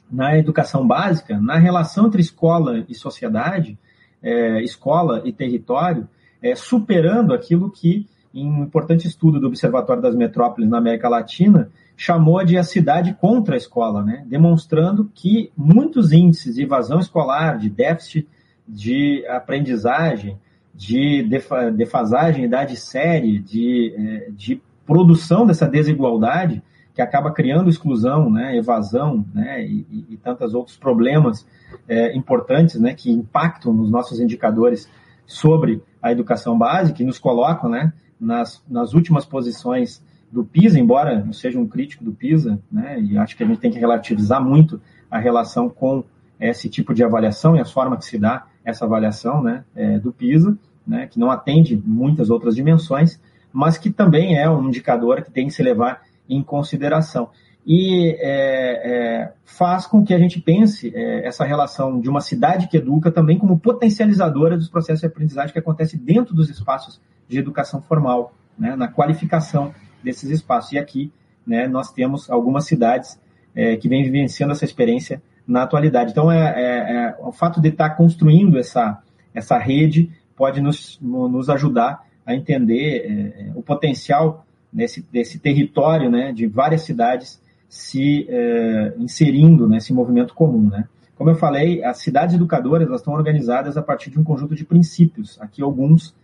na 0.10 0.36
educação 0.36 0.88
básica, 0.88 1.39
na 1.39 1.58
relação 1.58 2.08
entre 2.08 2.22
escola 2.22 2.84
e 2.89 2.95
sociedade, 2.95 3.78
é, 4.24 4.64
escola 4.64 5.22
e 5.24 5.32
território, 5.32 6.08
é, 6.41 6.56
superando 6.56 7.34
aquilo 7.34 7.70
que, 7.70 8.08
em 8.34 8.48
um 8.48 8.64
importante 8.64 9.08
estudo 9.08 9.40
do 9.40 9.48
Observatório 9.48 10.02
das 10.02 10.16
Metrópoles 10.16 10.70
na 10.70 10.78
América 10.78 11.10
Latina, 11.10 11.70
chamou 11.98 12.44
de 12.46 12.58
a 12.58 12.64
cidade 12.64 13.14
contra 13.20 13.56
a 13.56 13.58
escola, 13.58 14.04
né? 14.04 14.24
demonstrando 14.28 15.10
que 15.14 15.52
muitos 15.58 16.12
índices 16.12 16.56
de 16.56 16.64
evasão 16.64 17.00
escolar, 17.00 17.58
de 17.58 17.70
déficit 17.70 18.28
de 18.68 19.26
aprendizagem, 19.28 20.38
de 20.74 21.28
defasagem, 21.76 22.46
idade 22.46 22.78
série, 22.78 23.40
de, 23.40 23.94
é, 23.98 24.32
de 24.32 24.62
produção 24.86 25.46
dessa 25.46 25.68
desigualdade 25.68 26.64
que 26.94 27.02
acaba 27.02 27.32
criando 27.32 27.70
exclusão, 27.70 28.30
né, 28.30 28.58
evasão, 28.58 29.26
né, 29.34 29.64
e, 29.66 30.06
e 30.10 30.18
tantos 30.18 30.54
outros 30.54 30.78
problemas 30.78 31.46
é, 31.88 32.16
importantes, 32.16 32.80
né, 32.80 32.94
que 32.94 33.12
impactam 33.12 33.74
nos 33.74 33.90
nossos 33.90 34.20
indicadores 34.20 34.90
sobre 35.26 35.82
a 36.02 36.12
educação 36.12 36.58
básica 36.58 37.04
e 37.04 37.06
nos 37.06 37.20
colocam, 37.20 37.70
né, 37.70 37.94
nas, 38.20 38.63
nas 38.70 38.93
últimas 38.93 39.26
posições 39.26 40.03
do 40.32 40.43
PISA, 40.43 40.80
embora 40.80 41.24
não 41.24 41.34
seja 41.34 41.59
um 41.59 41.67
crítico 41.67 42.03
do 42.03 42.11
PISA, 42.11 42.59
né, 42.72 42.99
e 43.01 43.17
acho 43.17 43.36
que 43.36 43.43
a 43.43 43.47
gente 43.47 43.59
tem 43.59 43.72
que 43.72 43.80
relativizar 43.80 44.43
muito 44.43 44.80
a 45.09 45.17
relação 45.17 45.70
com 45.70 46.03
esse 46.39 46.70
tipo 46.70 46.93
de 46.93 47.03
avaliação 47.03 47.55
e 47.55 47.59
a 47.59 47.65
forma 47.65 47.97
que 47.97 48.05
se 48.05 48.17
dá 48.17 48.45
essa 48.63 48.86
avaliação, 48.86 49.41
né, 49.41 49.63
é, 49.76 49.97
do 49.97 50.11
PISA, 50.11 50.57
né, 50.86 51.07
que 51.07 51.20
não 51.20 51.32
atende 51.32 51.82
muitas 51.84 52.30
outras 52.30 52.55
dimensões, 52.55 53.20
mas 53.51 53.78
que 53.78 53.89
também 53.89 54.38
é 54.38 54.49
um 54.49 54.67
indicador 54.67 55.24
que 55.24 55.32
tem 55.32 55.47
que 55.47 55.53
se 55.53 55.63
levar 55.63 56.01
em 56.30 56.43
consideração. 56.43 57.30
E 57.65 58.15
é, 58.20 58.22
é, 58.22 59.34
faz 59.43 59.86
com 59.86 60.03
que 60.03 60.13
a 60.13 60.20
gente 60.20 60.39
pense 60.39 60.91
é, 60.95 61.28
essa 61.28 61.43
relação 61.43 61.99
de 61.99 62.09
uma 62.09 62.22
cidade 62.22 62.67
que 62.67 62.78
educa 62.78 63.11
também 63.11 63.38
como 63.38 63.59
potencializadora 63.59 64.55
dos 64.55 64.70
processos 64.70 65.01
de 65.01 65.07
aprendizagem 65.07 65.51
que 65.51 65.59
acontece 65.59 65.97
dentro 65.97 66.34
dos 66.34 66.49
espaços 66.49 67.01
de 67.30 67.38
educação 67.38 67.82
formal, 67.82 68.34
né, 68.58 68.76
na 68.76 68.88
qualificação 68.88 69.74
desses 70.04 70.30
espaços. 70.30 70.74
E 70.74 70.78
aqui 70.78 71.12
né, 71.46 71.68
nós 71.68 71.92
temos 71.92 72.30
algumas 72.30 72.66
cidades 72.66 73.20
é, 73.56 73.78
que 73.78 73.88
vêm 73.88 74.04
vivenciando 74.04 74.52
essa 74.52 74.66
experiência 74.66 75.22
na 75.48 75.64
atualidade. 75.64 76.12
Então, 76.12 76.32
é, 76.32 76.38
é, 76.38 76.96
é 76.96 77.16
o 77.20 77.32
fato 77.32 77.62
de 77.62 77.70
estar 77.70 77.92
construindo 77.92 78.58
essa, 78.58 79.02
essa 79.34 79.58
rede 79.58 80.12
pode 80.36 80.62
nos, 80.62 80.98
nos 81.02 81.50
ajudar 81.50 82.06
a 82.26 82.34
entender 82.36 83.06
é, 83.06 83.52
o 83.56 83.62
potencial 83.62 84.46
nesse 84.72 85.02
desse 85.12 85.40
território 85.40 86.10
né, 86.10 86.32
de 86.32 86.46
várias 86.48 86.82
cidades 86.82 87.42
se 87.68 88.28
é, 88.30 88.94
inserindo 88.98 89.68
nesse 89.68 89.94
movimento 89.94 90.34
comum. 90.34 90.70
Né? 90.70 90.86
Como 91.16 91.30
eu 91.30 91.36
falei, 91.36 91.84
as 91.84 91.98
cidades 91.98 92.36
educadoras 92.36 92.88
elas 92.88 93.02
estão 93.02 93.14
organizadas 93.14 93.78
a 93.78 93.82
partir 93.82 94.10
de 94.10 94.20
um 94.20 94.24
conjunto 94.24 94.56
de 94.56 94.64
princípios. 94.64 95.40
Aqui 95.42 95.62
alguns 95.62 96.16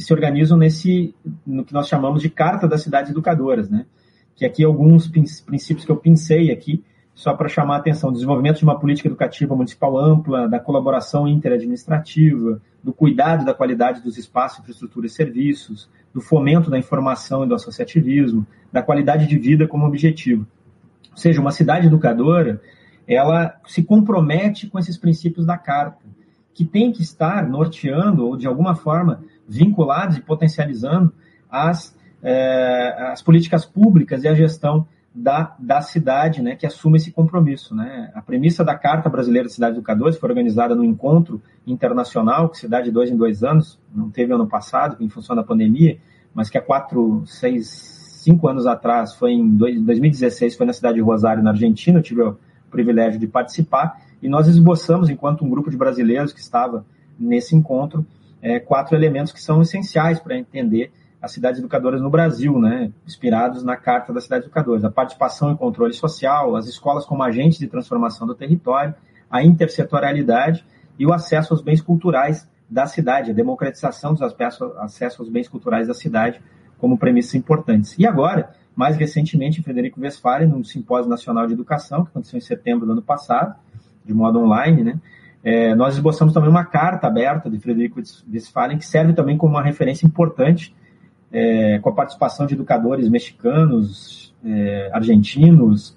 que 0.00 0.06
se 0.06 0.14
organizam 0.14 0.56
nesse 0.56 1.14
no 1.46 1.62
que 1.62 1.74
nós 1.74 1.86
chamamos 1.86 2.22
de 2.22 2.30
Carta 2.30 2.66
das 2.66 2.82
Cidades 2.82 3.10
Educadoras, 3.10 3.68
né? 3.68 3.84
Que 4.34 4.46
aqui 4.46 4.64
alguns 4.64 5.06
princípios 5.06 5.84
que 5.84 5.92
eu 5.92 5.96
pensei 5.96 6.50
aqui 6.50 6.82
só 7.14 7.34
para 7.34 7.50
chamar 7.50 7.74
a 7.74 7.78
atenção, 7.80 8.10
desenvolvimento 8.10 8.56
de 8.56 8.64
uma 8.64 8.78
política 8.78 9.08
educativa 9.08 9.54
municipal 9.54 9.98
ampla, 9.98 10.48
da 10.48 10.58
colaboração 10.58 11.28
interadministrativa, 11.28 12.62
do 12.82 12.94
cuidado 12.94 13.44
da 13.44 13.52
qualidade 13.52 14.00
dos 14.00 14.16
espaços, 14.16 14.60
infraestrutura 14.60 15.06
e 15.06 15.10
serviços, 15.10 15.86
do 16.14 16.22
fomento 16.22 16.70
da 16.70 16.78
informação 16.78 17.44
e 17.44 17.48
do 17.48 17.54
associativismo, 17.54 18.46
da 18.72 18.82
qualidade 18.82 19.26
de 19.26 19.36
vida 19.36 19.68
como 19.68 19.84
objetivo. 19.84 20.46
Ou 21.10 21.18
seja, 21.18 21.42
uma 21.42 21.50
cidade 21.50 21.88
educadora, 21.88 22.62
ela 23.06 23.60
se 23.66 23.82
compromete 23.82 24.66
com 24.66 24.78
esses 24.78 24.96
princípios 24.96 25.44
da 25.44 25.58
Carta, 25.58 26.06
que 26.54 26.64
tem 26.64 26.90
que 26.90 27.02
estar 27.02 27.46
norteando 27.46 28.26
ou, 28.26 28.36
de 28.36 28.46
alguma 28.46 28.74
forma, 28.74 29.22
vinculados 29.50 30.16
e 30.16 30.20
potencializando 30.20 31.12
as, 31.50 31.96
eh, 32.22 33.08
as 33.12 33.20
políticas 33.20 33.64
públicas 33.64 34.22
e 34.22 34.28
a 34.28 34.34
gestão 34.34 34.86
da, 35.12 35.56
da 35.58 35.80
cidade 35.80 36.40
né, 36.40 36.54
que 36.54 36.64
assume 36.64 36.96
esse 36.96 37.10
compromisso. 37.10 37.74
Né? 37.74 38.12
A 38.14 38.22
premissa 38.22 38.64
da 38.64 38.76
Carta 38.76 39.10
Brasileira 39.10 39.48
de 39.48 39.54
Cidades 39.54 39.76
Educadoras 39.76 40.16
foi 40.16 40.28
organizada 40.28 40.74
no 40.74 40.84
encontro 40.84 41.42
internacional, 41.66 42.48
que 42.48 42.58
se 42.58 42.68
dá 42.68 42.80
de 42.80 42.92
dois 42.92 43.10
em 43.10 43.16
dois 43.16 43.42
anos, 43.42 43.76
não 43.92 44.08
teve 44.08 44.32
ano 44.32 44.46
passado, 44.46 44.96
em 45.00 45.08
função 45.08 45.34
da 45.34 45.42
pandemia, 45.42 45.98
mas 46.32 46.48
que 46.48 46.56
há 46.56 46.62
quatro, 46.62 47.24
seis, 47.26 47.68
cinco 48.22 48.46
anos 48.46 48.66
atrás, 48.66 49.14
foi 49.16 49.32
em 49.32 49.50
dois, 49.50 49.82
2016, 49.82 50.56
foi 50.56 50.66
na 50.66 50.72
cidade 50.72 50.94
de 50.94 51.00
Rosário, 51.00 51.42
na 51.42 51.50
Argentina, 51.50 51.98
eu 51.98 52.02
tive 52.02 52.22
o 52.22 52.38
privilégio 52.70 53.18
de 53.18 53.26
participar, 53.26 54.00
e 54.22 54.28
nós 54.28 54.46
esboçamos, 54.46 55.10
enquanto 55.10 55.44
um 55.44 55.50
grupo 55.50 55.70
de 55.70 55.76
brasileiros 55.76 56.32
que 56.32 56.38
estava 56.38 56.84
nesse 57.18 57.56
encontro, 57.56 58.06
é, 58.42 58.58
quatro 58.58 58.96
elementos 58.96 59.32
que 59.32 59.42
são 59.42 59.60
essenciais 59.62 60.18
para 60.18 60.36
entender 60.36 60.92
as 61.20 61.32
cidades 61.32 61.60
educadoras 61.60 62.00
no 62.00 62.08
Brasil, 62.08 62.58
né, 62.58 62.90
inspirados 63.06 63.62
na 63.62 63.76
Carta 63.76 64.12
das 64.12 64.24
Cidades 64.24 64.46
Educadoras, 64.46 64.84
a 64.84 64.90
participação 64.90 65.52
e 65.52 65.56
controle 65.56 65.92
social, 65.92 66.56
as 66.56 66.66
escolas 66.66 67.04
como 67.04 67.22
agentes 67.22 67.58
de 67.58 67.66
transformação 67.66 68.26
do 68.26 68.34
território, 68.34 68.94
a 69.30 69.42
intersetorialidade 69.42 70.64
e 70.98 71.06
o 71.06 71.12
acesso 71.12 71.52
aos 71.52 71.62
bens 71.62 71.82
culturais 71.82 72.48
da 72.68 72.86
cidade, 72.86 73.30
a 73.30 73.34
democratização 73.34 74.12
dos 74.14 74.22
acessos 74.22 74.76
acesso 74.78 75.22
aos 75.22 75.30
bens 75.30 75.48
culturais 75.48 75.88
da 75.88 75.94
cidade 75.94 76.40
como 76.78 76.96
premissas 76.96 77.34
importantes. 77.34 77.98
E 77.98 78.06
agora, 78.06 78.54
mais 78.74 78.96
recentemente, 78.96 79.62
Frederico 79.62 80.00
Westphalen, 80.00 80.48
no 80.48 80.64
Simpósio 80.64 81.10
Nacional 81.10 81.46
de 81.46 81.52
Educação, 81.52 82.04
que 82.04 82.10
aconteceu 82.10 82.38
em 82.38 82.40
setembro 82.40 82.86
do 82.86 82.92
ano 82.92 83.02
passado, 83.02 83.54
de 84.04 84.14
modo 84.14 84.40
online, 84.40 84.82
né, 84.82 85.00
é, 85.42 85.74
nós 85.74 85.94
esboçamos 85.94 86.34
também 86.34 86.50
uma 86.50 86.64
carta 86.64 87.06
aberta 87.06 87.48
de 87.48 87.58
Frederico 87.58 88.00
Westphalen, 88.32 88.78
que 88.78 88.86
serve 88.86 89.12
também 89.12 89.38
como 89.38 89.54
uma 89.54 89.62
referência 89.62 90.06
importante 90.06 90.74
é, 91.32 91.78
com 91.78 91.88
a 91.88 91.94
participação 91.94 92.46
de 92.46 92.54
educadores 92.54 93.08
mexicanos, 93.08 94.34
é, 94.44 94.90
argentinos, 94.92 95.96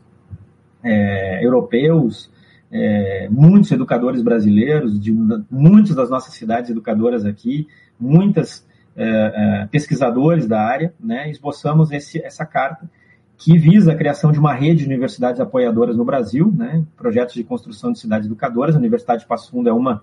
é, 0.81 1.43
europeus, 1.43 2.31
é, 2.71 3.27
muitos 3.29 3.71
educadores 3.71 4.21
brasileiros, 4.21 4.99
de 4.99 5.11
muitas 5.49 5.95
das 5.95 6.09
nossas 6.09 6.33
cidades 6.33 6.69
educadoras 6.69 7.25
aqui, 7.25 7.67
muitas 7.99 8.65
é, 8.95 9.67
pesquisadores 9.71 10.47
da 10.47 10.61
área, 10.61 10.93
né, 10.99 11.29
esboçamos 11.29 11.91
esse, 11.91 12.23
essa 12.23 12.45
carta 12.45 12.89
que 13.37 13.57
visa 13.57 13.91
a 13.91 13.95
criação 13.95 14.31
de 14.31 14.39
uma 14.39 14.53
rede 14.53 14.79
de 14.81 14.85
universidades 14.85 15.41
apoiadoras 15.41 15.97
no 15.97 16.05
Brasil, 16.05 16.53
né, 16.55 16.83
projetos 16.95 17.33
de 17.33 17.43
construção 17.43 17.91
de 17.91 17.99
cidades 17.99 18.27
educadoras. 18.27 18.75
A 18.75 18.79
Universidade 18.79 19.21
de 19.21 19.27
Passo 19.27 19.51
Fundo 19.51 19.69
é 19.69 19.73
uma 19.73 20.01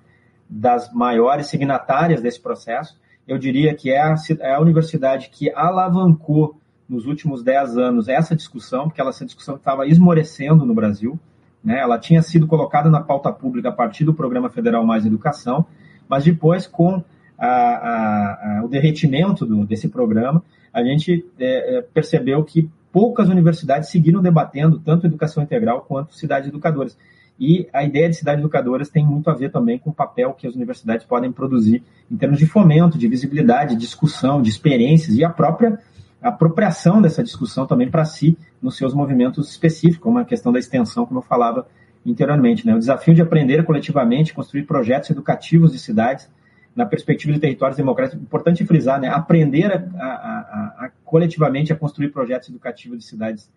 das 0.48 0.92
maiores 0.92 1.46
signatárias 1.46 2.20
desse 2.20 2.40
processo 2.40 2.98
eu 3.30 3.38
diria 3.38 3.72
que 3.74 3.90
é 3.90 4.00
a, 4.00 4.16
é 4.40 4.54
a 4.54 4.60
universidade 4.60 5.30
que 5.30 5.52
alavancou 5.54 6.58
nos 6.88 7.06
últimos 7.06 7.44
10 7.44 7.78
anos 7.78 8.08
essa 8.08 8.34
discussão, 8.34 8.88
porque 8.88 9.00
ela, 9.00 9.10
essa 9.10 9.24
discussão 9.24 9.54
estava 9.54 9.86
esmorecendo 9.86 10.66
no 10.66 10.74
Brasil. 10.74 11.16
Né? 11.62 11.78
Ela 11.78 11.96
tinha 11.96 12.22
sido 12.22 12.48
colocada 12.48 12.90
na 12.90 13.00
pauta 13.00 13.30
pública 13.30 13.68
a 13.68 13.72
partir 13.72 14.04
do 14.04 14.12
Programa 14.12 14.50
Federal 14.50 14.84
Mais 14.84 15.06
Educação, 15.06 15.64
mas 16.08 16.24
depois, 16.24 16.66
com 16.66 17.04
a, 17.38 17.46
a, 17.46 18.58
a, 18.58 18.64
o 18.64 18.68
derretimento 18.68 19.46
do, 19.46 19.64
desse 19.64 19.88
programa, 19.88 20.42
a 20.72 20.82
gente 20.82 21.24
é, 21.38 21.78
é, 21.78 21.82
percebeu 21.82 22.42
que 22.42 22.68
poucas 22.92 23.28
universidades 23.28 23.88
seguiram 23.88 24.20
debatendo 24.20 24.78
tanto 24.78 25.06
educação 25.06 25.42
integral 25.42 25.82
quanto 25.82 26.14
cidades 26.14 26.48
educadoras. 26.48 26.96
E 27.38 27.66
a 27.72 27.82
ideia 27.82 28.08
de 28.08 28.16
cidades 28.16 28.40
educadoras 28.40 28.90
tem 28.90 29.04
muito 29.04 29.30
a 29.30 29.34
ver 29.34 29.50
também 29.50 29.78
com 29.78 29.90
o 29.90 29.94
papel 29.94 30.34
que 30.34 30.46
as 30.46 30.54
universidades 30.54 31.06
podem 31.06 31.32
produzir 31.32 31.82
em 32.10 32.16
termos 32.16 32.38
de 32.38 32.46
fomento, 32.46 32.98
de 32.98 33.08
visibilidade, 33.08 33.74
de 33.74 33.80
discussão, 33.80 34.42
de 34.42 34.50
experiências 34.50 35.16
e 35.16 35.24
a 35.24 35.30
própria 35.30 35.78
apropriação 36.22 37.00
dessa 37.00 37.22
discussão 37.22 37.66
também 37.66 37.90
para 37.90 38.04
si 38.04 38.36
nos 38.60 38.76
seus 38.76 38.92
movimentos 38.92 39.48
específicos, 39.48 40.02
como 40.02 40.18
a 40.18 40.24
questão 40.24 40.52
da 40.52 40.58
extensão, 40.58 41.06
como 41.06 41.20
eu 41.20 41.24
falava 41.24 41.66
anteriormente. 42.06 42.66
Né? 42.66 42.74
O 42.74 42.78
desafio 42.78 43.14
de 43.14 43.22
aprender 43.22 43.64
coletivamente, 43.64 44.34
construir 44.34 44.64
projetos 44.64 45.08
educativos 45.08 45.72
de 45.72 45.78
cidades 45.78 46.28
na 46.74 46.86
perspectiva 46.86 47.32
de 47.32 47.40
territórios 47.40 47.76
democráticos, 47.76 48.22
importante 48.22 48.64
frisar, 48.64 49.00
né? 49.00 49.08
aprender 49.08 49.72
a, 49.72 50.04
a, 50.04 50.84
a, 50.86 50.90
coletivamente 51.04 51.72
a 51.72 51.76
construir 51.76 52.10
projetos 52.10 52.48
educativos 52.48 52.98
de 52.98 53.04
cidades, 53.04 53.50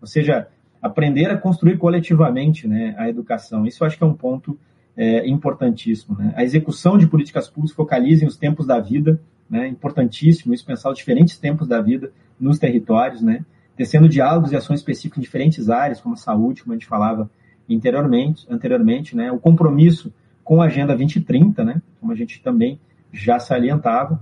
ou 0.00 0.06
seja, 0.06 0.48
aprender 0.82 1.30
a 1.30 1.36
construir 1.36 1.78
coletivamente 1.78 2.66
né, 2.66 2.94
a 2.98 3.08
educação. 3.08 3.66
Isso 3.66 3.84
acho 3.84 3.96
que 3.96 4.04
é 4.04 4.06
um 4.06 4.14
ponto 4.14 4.58
é, 4.96 5.26
importantíssimo. 5.28 6.16
Né? 6.18 6.32
A 6.36 6.42
execução 6.42 6.98
de 6.98 7.06
políticas 7.06 7.48
públicas 7.48 7.76
focaliza 7.76 8.24
em 8.24 8.28
os 8.28 8.36
tempos 8.36 8.66
da 8.66 8.80
vida, 8.80 9.20
né? 9.48 9.68
importantíssimo 9.68 10.52
isso, 10.52 10.64
pensar 10.64 10.90
os 10.90 10.98
diferentes 10.98 11.38
tempos 11.38 11.68
da 11.68 11.80
vida 11.80 12.10
nos 12.38 12.58
territórios, 12.58 13.22
né? 13.22 13.44
tecendo 13.76 14.08
diálogos 14.08 14.52
e 14.52 14.56
ações 14.56 14.80
específicas 14.80 15.18
em 15.18 15.22
diferentes 15.22 15.68
áreas, 15.70 16.00
como 16.00 16.14
a 16.14 16.18
saúde, 16.18 16.62
como 16.62 16.72
a 16.72 16.76
gente 16.76 16.86
falava 16.86 17.30
anteriormente, 17.70 18.46
anteriormente 18.48 19.14
né? 19.14 19.30
o 19.30 19.38
compromisso 19.38 20.12
com 20.46 20.62
a 20.62 20.66
Agenda 20.66 20.94
2030, 20.94 21.64
né? 21.64 21.82
como 22.00 22.12
a 22.12 22.14
gente 22.14 22.40
também 22.40 22.78
já 23.12 23.40
salientava, 23.40 24.20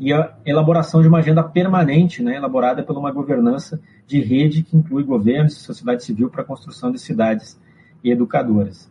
e 0.00 0.12
a 0.12 0.34
elaboração 0.44 1.00
de 1.00 1.06
uma 1.06 1.18
agenda 1.18 1.44
permanente, 1.44 2.22
né, 2.22 2.36
elaborada 2.36 2.82
por 2.82 2.96
uma 2.96 3.10
governança 3.10 3.80
de 4.06 4.20
rede 4.20 4.62
que 4.62 4.76
inclui 4.76 5.02
governos 5.04 5.56
e 5.56 5.60
sociedade 5.60 6.04
civil 6.04 6.28
para 6.28 6.42
a 6.42 6.44
construção 6.44 6.90
de 6.90 6.98
cidades 6.98 7.60
educadoras. 8.02 8.90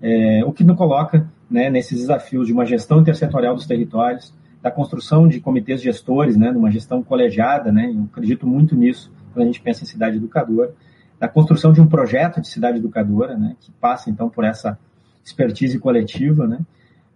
É, 0.00 0.42
o 0.44 0.52
que 0.52 0.64
nos 0.64 0.76
coloca 0.76 1.30
né, 1.50 1.68
nesses 1.70 2.00
desafios 2.00 2.46
de 2.46 2.52
uma 2.52 2.64
gestão 2.64 3.00
intersetorial 3.00 3.54
dos 3.54 3.66
territórios, 3.66 4.34
da 4.62 4.70
construção 4.70 5.28
de 5.28 5.40
comitês 5.40 5.82
gestores, 5.82 6.36
né, 6.36 6.50
numa 6.50 6.70
gestão 6.70 7.02
colegiada, 7.02 7.70
né, 7.72 7.90
eu 7.94 8.04
acredito 8.04 8.46
muito 8.46 8.74
nisso 8.74 9.10
quando 9.32 9.44
a 9.44 9.46
gente 9.46 9.60
pensa 9.60 9.82
em 9.82 9.86
cidade 9.86 10.16
educadora, 10.16 10.74
da 11.18 11.28
construção 11.28 11.72
de 11.72 11.80
um 11.80 11.86
projeto 11.86 12.40
de 12.40 12.48
cidade 12.48 12.78
educadora, 12.78 13.36
né, 13.36 13.56
que 13.60 13.70
passa 13.72 14.10
então 14.10 14.28
por 14.28 14.44
essa 14.44 14.78
expertise 15.26 15.78
coletiva, 15.78 16.46
né, 16.46 16.60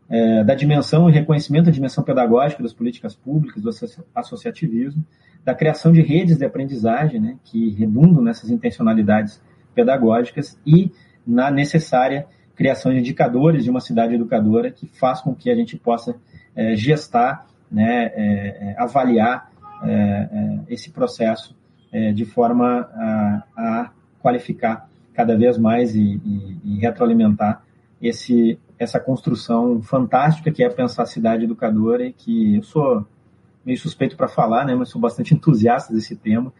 é, 0.08 0.42
da 0.42 0.54
dimensão 0.54 1.08
e 1.08 1.12
reconhecimento 1.12 1.66
da 1.66 1.70
dimensão 1.70 2.02
pedagógica 2.02 2.62
das 2.62 2.72
políticas 2.72 3.14
públicas, 3.14 3.62
do 3.62 3.70
associativismo, 4.12 5.04
da 5.44 5.54
criação 5.54 5.92
de 5.92 6.02
redes 6.02 6.36
de 6.36 6.44
aprendizagem, 6.44 7.20
né, 7.20 7.36
que 7.44 7.70
redundam 7.70 8.20
nessas 8.20 8.50
intencionalidades 8.50 9.40
pedagógicas 9.74 10.58
e 10.66 10.90
na 11.24 11.50
necessária 11.50 12.26
criação 12.56 12.92
de 12.92 12.98
indicadores 12.98 13.62
de 13.62 13.70
uma 13.70 13.80
cidade 13.80 14.14
educadora 14.14 14.70
que 14.70 14.86
faz 14.86 15.20
com 15.20 15.34
que 15.34 15.48
a 15.48 15.54
gente 15.54 15.78
possa 15.78 16.16
é, 16.54 16.74
gestar, 16.74 17.46
né, 17.70 18.10
é, 18.14 18.72
é 18.72 18.74
avaliar 18.76 19.50
é, 19.84 19.92
é, 19.92 20.58
esse 20.68 20.90
processo 20.90 21.58
de 22.14 22.24
forma 22.24 22.88
a, 22.94 23.42
a, 23.56 23.90
qualificar 24.20 24.88
cada 25.12 25.36
vez 25.36 25.58
mais 25.58 25.96
e, 25.96 26.20
e, 26.24 26.56
e 26.62 26.78
retroalimentar 26.78 27.64
esse 28.00 28.58
essa 28.78 28.98
construção 28.98 29.82
fantástica 29.82 30.50
que 30.50 30.64
é 30.64 30.68
pensar 30.70 31.02
a 31.02 31.06
cidade 31.06 31.44
educadora 31.44 32.06
e 32.06 32.14
que 32.14 32.56
eu 32.56 32.62
sou 32.62 33.06
meio 33.64 33.78
suspeito 33.78 34.16
para 34.16 34.26
falar, 34.26 34.64
né, 34.64 34.74
mas 34.74 34.88
sou 34.88 34.98
bastante 34.98 35.34
entusiasta 35.34 35.92
desse 35.92 36.16
tema 36.16 36.50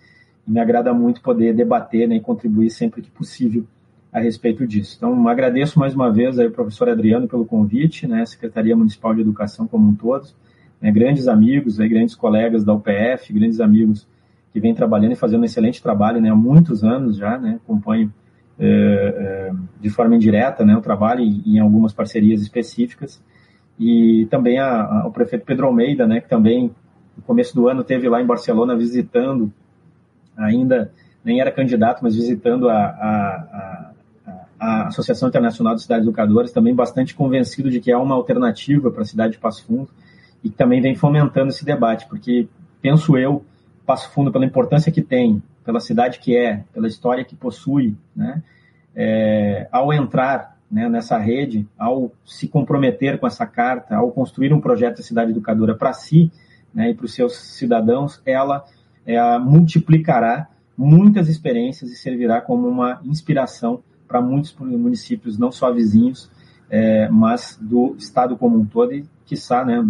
e 0.47 0.51
me 0.51 0.61
agrada 0.61 0.93
muito 0.93 1.23
poder 1.23 1.55
debater 1.55 2.07
né, 2.07 2.17
e 2.17 2.21
contribuir 2.21 2.71
sempre 2.71 3.01
que 3.01 3.11
possível 3.11 3.65
a 4.13 4.21
respeito 4.21 4.67
disso. 4.67 4.97
Então, 4.97 5.29
agradeço 5.29 5.79
mais 5.79 5.95
uma 5.95 6.13
vez 6.13 6.39
ao 6.39 6.51
professor 6.51 6.89
Adriano 6.89 7.27
pelo 7.27 7.47
convite, 7.47 8.07
né, 8.07 8.27
Secretaria 8.27 8.77
Municipal 8.77 9.15
de 9.15 9.23
Educação 9.23 9.67
como 9.67 9.89
um 9.89 9.95
todo, 9.95 10.29
né, 10.79 10.91
grandes 10.91 11.27
amigos, 11.27 11.81
aí, 11.81 11.89
grandes 11.89 12.15
colegas 12.15 12.65
da 12.65 12.75
UPF, 12.75 13.33
grandes 13.33 13.61
amigos 13.61 14.07
que 14.53 14.61
vêm 14.61 14.75
trabalhando 14.75 15.13
e 15.13 15.17
fazendo 15.17 15.41
um 15.41 15.45
excelente 15.45 15.83
trabalho 15.83 16.21
né, 16.21 16.29
há 16.29 16.35
muitos 16.35 16.85
anos 16.85 17.17
já, 17.17 17.39
né, 17.39 17.59
acompanho 17.65 18.13
de 19.81 19.89
forma 19.91 20.15
indireta, 20.15 20.65
né, 20.65 20.77
o 20.77 20.81
trabalho 20.83 21.23
em 21.23 21.59
algumas 21.59 21.93
parcerias 21.93 22.43
específicas, 22.43 23.23
e 23.79 24.27
também 24.31 24.59
a, 24.59 24.83
a, 24.83 25.07
o 25.07 25.13
prefeito 25.13 25.47
Pedro 25.47 25.67
Almeida, 25.67 26.07
né, 26.07 26.21
que 26.21 26.29
também 26.29 26.71
no 27.17 27.23
começo 27.23 27.55
do 27.55 27.69
ano 27.69 27.83
teve 27.83 28.09
lá 28.09 28.21
em 28.21 28.27
Barcelona 28.27 28.77
visitando, 28.77 29.51
ainda 30.37 30.93
nem 31.25 31.41
era 31.41 31.51
candidato, 31.51 32.01
mas 32.03 32.15
visitando 32.15 32.69
a, 32.69 32.77
a, 32.77 33.91
a 34.59 34.87
Associação 34.89 35.29
Internacional 35.29 35.75
de 35.75 35.83
Cidades 35.83 36.05
Educadoras, 36.05 36.53
também 36.53 36.75
bastante 36.75 37.15
convencido 37.15 37.71
de 37.71 37.81
que 37.81 37.91
há 37.91 37.99
uma 37.99 38.15
alternativa 38.15 38.91
para 38.91 39.03
a 39.03 39.07
cidade 39.07 39.33
de 39.33 39.39
Passo 39.39 39.65
Fundo 39.65 39.89
e 40.45 40.51
que 40.51 40.57
também 40.57 40.81
vem 40.81 40.95
fomentando 40.95 41.49
esse 41.49 41.65
debate, 41.65 42.07
porque 42.07 42.47
penso 42.83 43.17
eu, 43.17 43.45
Passo 43.87 44.11
Fundo, 44.11 44.31
pela 44.31 44.45
importância 44.45 44.93
que 44.93 45.03
tem 45.03 45.43
pela 45.71 45.79
cidade 45.79 46.19
que 46.19 46.37
é, 46.37 46.65
pela 46.75 46.89
história 46.89 47.25
que 47.25 47.37
possui, 47.37 47.97
né? 48.15 48.43
É, 48.93 49.69
ao 49.71 49.93
entrar 49.93 50.59
né, 50.69 50.89
nessa 50.89 51.17
rede, 51.17 51.65
ao 51.79 52.11
se 52.27 52.49
comprometer 52.49 53.21
com 53.21 53.27
essa 53.27 53.47
carta, 53.47 53.95
ao 53.95 54.11
construir 54.11 54.53
um 54.53 54.61
projeto 54.61 54.97
de 54.97 55.05
cidade 55.05 55.31
educadora 55.31 55.77
para 55.77 55.93
si 55.93 56.31
né, 56.75 56.91
e 56.91 56.95
para 56.95 57.07
os 57.07 57.15
seus 57.15 57.37
cidadãos, 57.37 58.21
ela 58.27 58.65
é, 59.07 59.39
multiplicará 59.39 60.49
muitas 60.77 61.29
experiências 61.29 61.93
e 61.93 61.95
servirá 61.95 62.41
como 62.41 62.67
uma 62.67 63.01
inspiração 63.05 63.81
para 64.09 64.21
muitos 64.21 64.53
municípios, 64.59 65.39
não 65.39 65.53
só 65.53 65.73
vizinhos, 65.73 66.29
é, 66.69 67.09
mas 67.09 67.57
do 67.61 67.95
estado 67.97 68.37
como 68.37 68.59
um 68.59 68.65
todo 68.65 68.93
e, 68.93 69.05
quiçá, 69.25 69.65
né, 69.65 69.81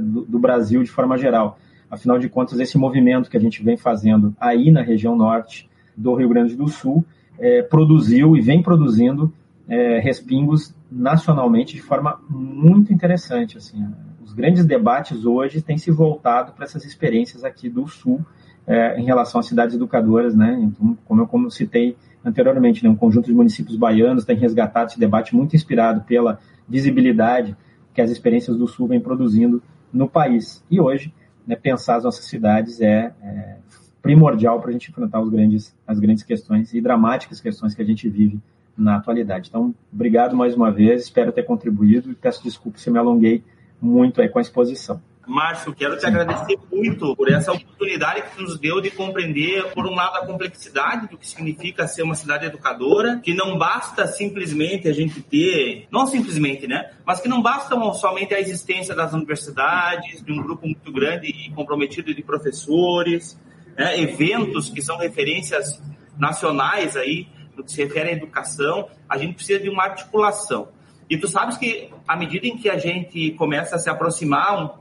do 0.00 0.38
Brasil 0.38 0.82
de 0.82 0.90
forma 0.90 1.18
geral. 1.18 1.58
Afinal 1.90 2.18
de 2.18 2.28
contas, 2.28 2.60
esse 2.60 2.78
movimento 2.78 3.28
que 3.28 3.36
a 3.36 3.40
gente 3.40 3.62
vem 3.62 3.76
fazendo 3.76 4.34
aí 4.40 4.70
na 4.70 4.82
região 4.82 5.16
norte 5.16 5.68
do 5.96 6.14
Rio 6.14 6.28
Grande 6.28 6.54
do 6.54 6.68
Sul 6.68 7.04
é, 7.38 7.62
produziu 7.62 8.36
e 8.36 8.40
vem 8.40 8.62
produzindo 8.62 9.32
é, 9.68 9.98
respingos 9.98 10.74
nacionalmente 10.90 11.74
de 11.74 11.82
forma 11.82 12.20
muito 12.28 12.92
interessante. 12.92 13.56
Assim, 13.58 13.86
os 14.22 14.32
grandes 14.32 14.64
debates 14.64 15.24
hoje 15.24 15.60
têm 15.60 15.78
se 15.78 15.90
voltado 15.90 16.52
para 16.52 16.64
essas 16.64 16.84
experiências 16.84 17.44
aqui 17.44 17.68
do 17.68 17.88
Sul 17.88 18.24
é, 18.66 19.00
em 19.00 19.04
relação 19.04 19.40
às 19.40 19.46
cidades 19.46 19.74
educadoras, 19.74 20.34
né? 20.34 20.58
Então, 20.62 20.96
como 21.04 21.22
eu 21.22 21.26
como 21.26 21.50
citei 21.50 21.96
anteriormente, 22.24 22.84
né, 22.84 22.90
um 22.90 22.94
conjunto 22.94 23.26
de 23.26 23.34
municípios 23.34 23.76
baianos 23.76 24.24
tem 24.24 24.36
resgatado 24.36 24.90
esse 24.90 25.00
debate 25.00 25.34
muito 25.34 25.56
inspirado 25.56 26.02
pela 26.02 26.38
visibilidade 26.68 27.56
que 27.94 28.00
as 28.00 28.10
experiências 28.10 28.56
do 28.56 28.68
Sul 28.68 28.86
vêm 28.86 29.00
produzindo 29.00 29.62
no 29.92 30.08
país. 30.08 30.62
E 30.70 30.80
hoje 30.80 31.12
né, 31.46 31.56
pensar 31.56 31.96
as 31.96 32.04
nossas 32.04 32.24
cidades 32.24 32.80
é, 32.80 33.12
é 33.22 33.56
primordial 34.02 34.60
para 34.60 34.70
a 34.70 34.72
gente 34.72 34.90
enfrentar 34.90 35.20
os 35.20 35.28
grandes, 35.28 35.74
as 35.86 35.98
grandes 35.98 36.24
questões 36.24 36.72
e 36.72 36.80
dramáticas 36.80 37.40
questões 37.40 37.74
que 37.74 37.82
a 37.82 37.84
gente 37.84 38.08
vive 38.08 38.40
na 38.76 38.96
atualidade. 38.96 39.48
Então, 39.48 39.74
obrigado 39.92 40.34
mais 40.34 40.54
uma 40.54 40.70
vez, 40.70 41.02
espero 41.02 41.32
ter 41.32 41.42
contribuído 41.42 42.10
e 42.10 42.14
peço 42.14 42.42
desculpas 42.42 42.80
se 42.80 42.90
me 42.90 42.98
alonguei 42.98 43.42
muito 43.80 44.20
aí 44.20 44.28
com 44.28 44.38
a 44.38 44.42
exposição. 44.42 45.00
Márcio, 45.26 45.74
quero 45.74 45.98
te 45.98 46.06
agradecer 46.06 46.58
muito 46.72 47.14
por 47.14 47.30
essa 47.30 47.52
oportunidade 47.52 48.22
que 48.30 48.42
nos 48.42 48.58
deu 48.58 48.80
de 48.80 48.90
compreender, 48.90 49.72
por 49.72 49.86
um 49.86 49.94
lado, 49.94 50.16
a 50.16 50.26
complexidade 50.26 51.08
do 51.08 51.18
que 51.18 51.26
significa 51.26 51.86
ser 51.86 52.02
uma 52.02 52.14
cidade 52.14 52.46
educadora, 52.46 53.20
que 53.22 53.34
não 53.34 53.56
basta 53.56 54.06
simplesmente 54.06 54.88
a 54.88 54.92
gente 54.92 55.20
ter, 55.22 55.86
não 55.90 56.06
simplesmente, 56.06 56.66
né, 56.66 56.90
mas 57.04 57.20
que 57.20 57.28
não 57.28 57.42
basta 57.42 57.76
somente 57.92 58.34
a 58.34 58.40
existência 58.40 58.94
das 58.94 59.12
universidades, 59.12 60.24
de 60.24 60.32
um 60.32 60.42
grupo 60.42 60.66
muito 60.66 60.90
grande 60.90 61.28
e 61.28 61.50
comprometido 61.50 62.14
de 62.14 62.22
professores, 62.22 63.38
né, 63.76 64.00
eventos 64.00 64.70
que 64.70 64.82
são 64.82 64.96
referências 64.96 65.80
nacionais 66.18 66.96
aí, 66.96 67.28
no 67.56 67.62
que 67.62 67.72
se 67.72 67.84
refere 67.84 68.10
à 68.10 68.12
educação, 68.12 68.88
a 69.08 69.18
gente 69.18 69.34
precisa 69.34 69.60
de 69.60 69.68
uma 69.68 69.84
articulação. 69.84 70.68
E 71.08 71.18
tu 71.18 71.28
sabes 71.28 71.56
que 71.56 71.90
à 72.06 72.16
medida 72.16 72.46
em 72.46 72.56
que 72.56 72.70
a 72.70 72.78
gente 72.78 73.32
começa 73.32 73.76
a 73.76 73.78
se 73.78 73.90
aproximar 73.90 74.80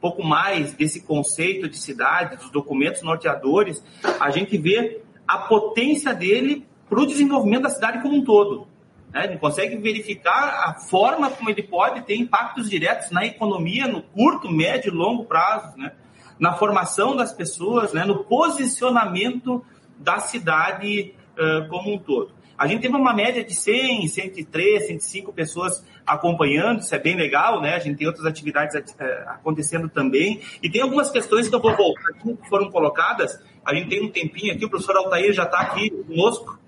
pouco 0.00 0.22
mais 0.22 0.72
desse 0.74 1.00
conceito 1.02 1.68
de 1.68 1.76
cidade, 1.76 2.36
dos 2.36 2.50
documentos 2.50 3.02
norteadores, 3.02 3.82
a 4.20 4.30
gente 4.30 4.56
vê 4.56 5.02
a 5.26 5.38
potência 5.38 6.14
dele 6.14 6.66
para 6.88 7.00
o 7.00 7.06
desenvolvimento 7.06 7.62
da 7.62 7.70
cidade 7.70 8.00
como 8.00 8.16
um 8.16 8.24
todo. 8.24 8.66
Né? 9.12 9.24
Ele 9.24 9.38
consegue 9.38 9.76
verificar 9.76 10.68
a 10.68 10.74
forma 10.74 11.30
como 11.30 11.50
ele 11.50 11.62
pode 11.62 12.02
ter 12.02 12.16
impactos 12.16 12.68
diretos 12.68 13.10
na 13.10 13.26
economia, 13.26 13.86
no 13.86 14.02
curto, 14.02 14.50
médio 14.50 14.92
e 14.92 14.96
longo 14.96 15.24
prazo, 15.24 15.76
né? 15.76 15.92
na 16.38 16.54
formação 16.54 17.16
das 17.16 17.32
pessoas, 17.32 17.92
né? 17.92 18.04
no 18.04 18.24
posicionamento 18.24 19.64
da 19.98 20.20
cidade 20.20 21.14
uh, 21.34 21.68
como 21.68 21.94
um 21.94 21.98
todo. 21.98 22.37
A 22.58 22.66
gente 22.66 22.80
teve 22.80 22.96
uma 22.96 23.14
média 23.14 23.44
de 23.44 23.54
100, 23.54 24.08
103, 24.08 24.88
105 24.88 25.32
pessoas 25.32 25.84
acompanhando, 26.04 26.80
isso 26.80 26.92
é 26.92 26.98
bem 26.98 27.14
legal, 27.14 27.60
né? 27.60 27.76
A 27.76 27.78
gente 27.78 27.98
tem 27.98 28.06
outras 28.06 28.26
atividades 28.26 28.74
é, 28.98 29.24
acontecendo 29.28 29.88
também. 29.88 30.40
E 30.60 30.68
tem 30.68 30.82
algumas 30.82 31.08
questões 31.08 31.48
que 31.48 31.54
eu 31.54 31.60
vou 31.60 31.76
voltar 31.76 32.10
aqui, 32.10 32.34
que 32.34 32.48
foram 32.48 32.68
colocadas. 32.68 33.40
A 33.64 33.72
gente 33.74 33.88
tem 33.88 34.04
um 34.04 34.10
tempinho 34.10 34.52
aqui, 34.52 34.64
o 34.64 34.68
professor 34.70 34.96
Altair 34.96 35.32
já 35.32 35.44
está 35.44 35.60
aqui 35.60 35.88
conosco, 35.88 36.58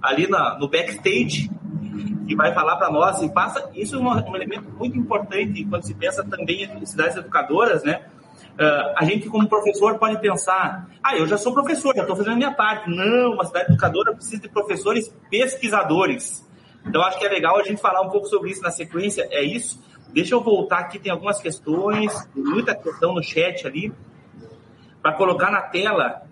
ali 0.00 0.28
na, 0.28 0.56
no 0.56 0.68
backstage, 0.68 1.50
que 2.28 2.36
vai 2.36 2.54
falar 2.54 2.76
para 2.76 2.90
nós 2.90 3.20
e 3.20 3.28
passa. 3.28 3.68
Isso 3.74 3.96
é 3.96 3.98
um, 3.98 4.08
um, 4.08 4.36
elemento 4.36 4.70
muito 4.78 4.96
importante 4.96 5.64
quando 5.64 5.82
se 5.82 5.94
pensa 5.94 6.22
também 6.22 6.62
em 6.62 6.86
cidades 6.86 7.16
educadoras, 7.16 7.82
né? 7.82 8.04
Uh, 8.54 8.94
a 8.96 9.04
gente, 9.04 9.28
como 9.28 9.48
professor, 9.48 9.98
pode 9.98 10.20
pensar: 10.20 10.88
ah, 11.02 11.16
eu 11.16 11.26
já 11.26 11.36
sou 11.36 11.52
professor, 11.52 11.94
já 11.94 12.02
estou 12.02 12.16
fazendo 12.16 12.34
a 12.34 12.36
minha 12.36 12.52
parte. 12.52 12.88
Não, 12.88 13.32
uma 13.32 13.44
cidade 13.44 13.72
educadora 13.72 14.14
precisa 14.14 14.42
de 14.42 14.48
professores 14.48 15.12
pesquisadores. 15.28 16.48
Então, 16.86 17.02
acho 17.02 17.18
que 17.18 17.26
é 17.26 17.28
legal 17.28 17.58
a 17.58 17.64
gente 17.64 17.80
falar 17.80 18.02
um 18.02 18.10
pouco 18.10 18.26
sobre 18.26 18.50
isso 18.50 18.62
na 18.62 18.70
sequência. 18.70 19.26
É 19.30 19.42
isso. 19.42 19.82
Deixa 20.12 20.34
eu 20.34 20.40
voltar 20.40 20.78
aqui, 20.78 20.98
tem 20.98 21.10
algumas 21.10 21.40
questões, 21.40 22.12
muita 22.34 22.74
questão 22.74 23.14
no 23.14 23.22
chat 23.22 23.66
ali, 23.66 23.92
para 25.02 25.12
colocar 25.14 25.50
na 25.50 25.62
tela. 25.62 26.22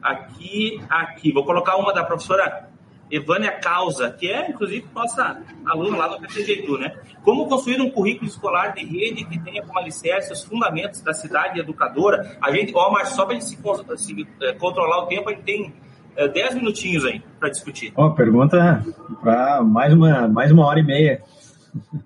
Aqui, 0.00 0.80
aqui. 0.88 1.32
Vou 1.32 1.44
colocar 1.44 1.76
uma 1.76 1.92
da 1.92 2.04
professora 2.04 2.71
Evânia 3.12 3.52
Causa, 3.52 4.10
que 4.10 4.26
é, 4.26 4.48
inclusive, 4.48 4.86
nossa 4.94 5.38
aluna 5.66 5.98
lá 5.98 6.08
no 6.08 6.20
PTG 6.20 6.66
né? 6.78 6.96
Como 7.22 7.46
construir 7.46 7.78
um 7.82 7.90
currículo 7.90 8.26
escolar 8.26 8.72
de 8.74 8.86
rede 8.86 9.26
que 9.26 9.38
tenha 9.38 9.62
como 9.62 9.78
alicerce 9.78 10.32
os 10.32 10.42
fundamentos 10.42 11.02
da 11.02 11.12
cidade 11.12 11.60
educadora. 11.60 12.38
A 12.40 12.50
gente, 12.50 12.72
ó, 12.74 12.90
mas 12.90 13.10
só 13.10 13.26
para 13.26 13.38
se, 13.38 13.58
se 13.98 14.26
é, 14.40 14.54
controlar 14.54 15.02
o 15.02 15.06
tempo, 15.08 15.28
a 15.28 15.32
gente 15.32 15.44
tem 15.44 15.74
é, 16.16 16.26
10 16.26 16.54
minutinhos 16.54 17.04
aí 17.04 17.22
para 17.38 17.50
discutir. 17.50 17.92
Ó, 17.94 18.08
pergunta 18.10 18.82
para 19.20 19.62
mais 19.62 19.92
uma, 19.92 20.26
mais 20.26 20.50
uma 20.50 20.64
hora 20.64 20.80
e 20.80 20.82
meia. 20.82 21.22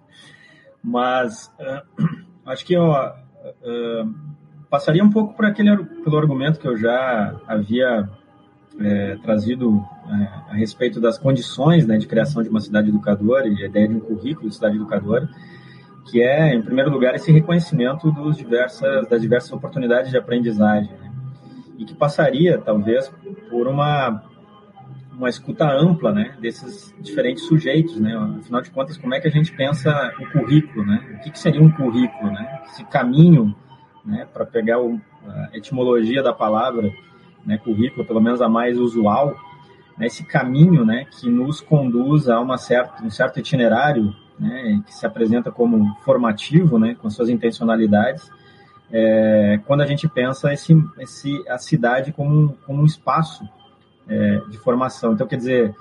Mas 0.82 1.52
uh, 1.58 2.06
acho 2.46 2.64
que 2.64 2.76
ó, 2.76 3.08
uh, 3.10 4.14
passaria 4.70 5.02
um 5.02 5.10
pouco 5.10 5.34
por 5.34 5.44
aquele, 5.44 5.76
pelo 5.84 6.16
argumento 6.16 6.60
que 6.60 6.68
eu 6.68 6.76
já 6.76 7.34
havia 7.48 8.08
é, 8.81 9.16
trazido 9.23 9.82
é, 10.09 10.53
a 10.53 10.55
respeito 10.55 11.01
das 11.01 11.19
condições 11.19 11.86
né, 11.86 11.97
de 11.97 12.07
criação 12.07 12.43
de 12.43 12.48
uma 12.48 12.61
cidade 12.61 12.89
educadora 12.89 13.48
e 13.48 13.62
a 13.62 13.66
ideia 13.66 13.89
de 13.89 13.94
um 13.94 14.01
currículo 14.01 14.48
de 14.48 14.55
cidade 14.55 14.77
educadora, 14.77 15.28
que 16.11 16.23
é, 16.23 16.55
em 16.55 16.62
primeiro 16.62 16.90
lugar, 16.90 17.15
esse 17.15 17.32
reconhecimento 17.32 18.11
dos 18.12 18.36
diversas, 18.36 19.09
das 19.09 19.20
diversas 19.20 19.53
oportunidades 19.53 20.11
de 20.11 20.16
aprendizagem, 20.16 20.93
né? 20.93 21.12
e 21.78 21.85
que 21.85 21.94
passaria, 21.94 22.59
talvez, 22.59 23.12
por 23.51 23.66
uma, 23.66 24.23
uma 25.12 25.28
escuta 25.28 25.69
ampla 25.69 26.12
né, 26.12 26.36
desses 26.40 26.94
diferentes 27.01 27.44
sujeitos. 27.44 27.98
Né? 27.98 28.15
Afinal 28.40 28.62
de 28.62 28.70
contas, 28.70 28.97
como 28.97 29.15
é 29.15 29.20
que 29.20 29.28
a 29.28 29.31
gente 29.31 29.53
pensa 29.53 30.12
o 30.20 30.31
currículo? 30.32 30.86
Né? 30.86 31.16
O 31.19 31.24
que, 31.24 31.31
que 31.31 31.39
seria 31.39 31.61
um 31.61 31.70
currículo? 31.70 32.31
Né? 32.31 32.61
Esse 32.66 32.85
caminho, 32.85 33.55
né, 34.05 34.27
para 34.32 34.47
pegar 34.47 34.81
o, 34.81 35.01
a 35.27 35.51
etimologia 35.53 36.23
da 36.23 36.32
palavra, 36.32 36.90
né, 37.47 37.56
currículo, 37.56 38.05
pelo 38.05 38.20
menos 38.20 38.43
a 38.43 38.48
mais 38.48 38.77
usual, 38.77 39.36
né, 39.97 40.06
esse 40.06 40.24
caminho 40.24 40.85
né, 40.85 41.06
que 41.09 41.31
nos 41.31 41.60
conduz 41.60 42.28
a 42.28 42.40
uma 42.40 42.59
certa, 42.59 43.02
um 43.02 43.10
certo 43.10 43.39
itinerário 43.39 44.14
né, 44.39 44.82
que 44.85 44.93
se 44.93 45.06
apresenta 45.06 45.51
como 45.52 45.94
formativo, 46.05 46.78
né, 46.78 46.97
com 47.01 47.09
suas 47.09 47.28
intencionalidades, 47.28 48.28
é, 48.90 49.60
quando 49.64 49.82
a 49.82 49.86
gente 49.86 50.09
pensa 50.09 50.52
esse, 50.52 50.74
esse, 50.98 51.48
a 51.48 51.59
cidade 51.59 52.12
como, 52.12 52.56
como 52.66 52.82
um 52.82 52.86
espaço 52.86 53.48
é, 54.09 54.40
de 54.48 54.59
formação. 54.59 55.12
Então, 55.12 55.27
quer 55.27 55.36
dizer, 55.36 55.74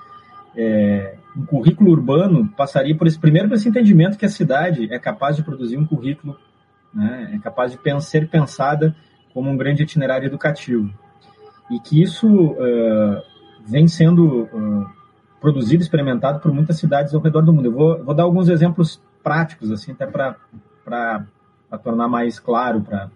é, 0.56 1.16
um 1.36 1.44
currículo 1.44 1.90
urbano 1.90 2.48
passaria 2.56 2.96
por 2.96 3.06
esse 3.06 3.18
primeiro 3.18 3.48
por 3.48 3.54
esse 3.54 3.68
entendimento 3.68 4.16
que 4.16 4.24
a 4.24 4.28
cidade 4.28 4.92
é 4.92 4.98
capaz 4.98 5.36
de 5.36 5.42
produzir 5.42 5.76
um 5.76 5.86
currículo, 5.86 6.36
né, 6.94 7.32
é 7.34 7.38
capaz 7.38 7.72
de 7.72 8.02
ser 8.02 8.28
pensada 8.28 8.96
como 9.34 9.50
um 9.50 9.56
grande 9.56 9.82
itinerário 9.82 10.26
educativo 10.26 10.90
e 11.70 11.80
que 11.80 12.00
isso 12.00 12.28
uh, 12.28 13.22
vem 13.66 13.88
sendo 13.88 14.44
uh, 14.44 14.86
produzido, 15.40 15.82
experimentado 15.82 16.40
por 16.40 16.52
muitas 16.52 16.78
cidades 16.78 17.14
ao 17.14 17.20
redor 17.20 17.42
do 17.42 17.52
mundo. 17.52 17.66
Eu 17.66 17.72
vou, 17.72 18.04
vou 18.04 18.14
dar 18.14 18.22
alguns 18.22 18.48
exemplos 18.48 19.00
práticos, 19.22 19.70
assim, 19.70 19.92
até 19.92 20.06
para 20.06 21.26
tornar 21.82 22.08
mais 22.08 22.38
claro 22.38 22.80
para 22.80 23.10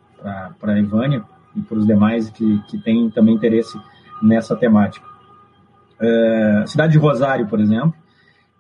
a 0.63 0.79
Ivânia 0.79 1.25
e 1.55 1.61
para 1.61 1.79
os 1.79 1.87
demais 1.87 2.29
que, 2.31 2.61
que 2.69 2.79
têm 2.79 3.11
também 3.11 3.35
interesse 3.35 3.81
nessa 4.23 4.57
temática. 4.57 5.07
Uh, 6.01 6.67
cidade 6.67 6.93
de 6.93 6.99
Rosário, 6.99 7.47
por 7.47 7.61
exemplo, 7.61 7.95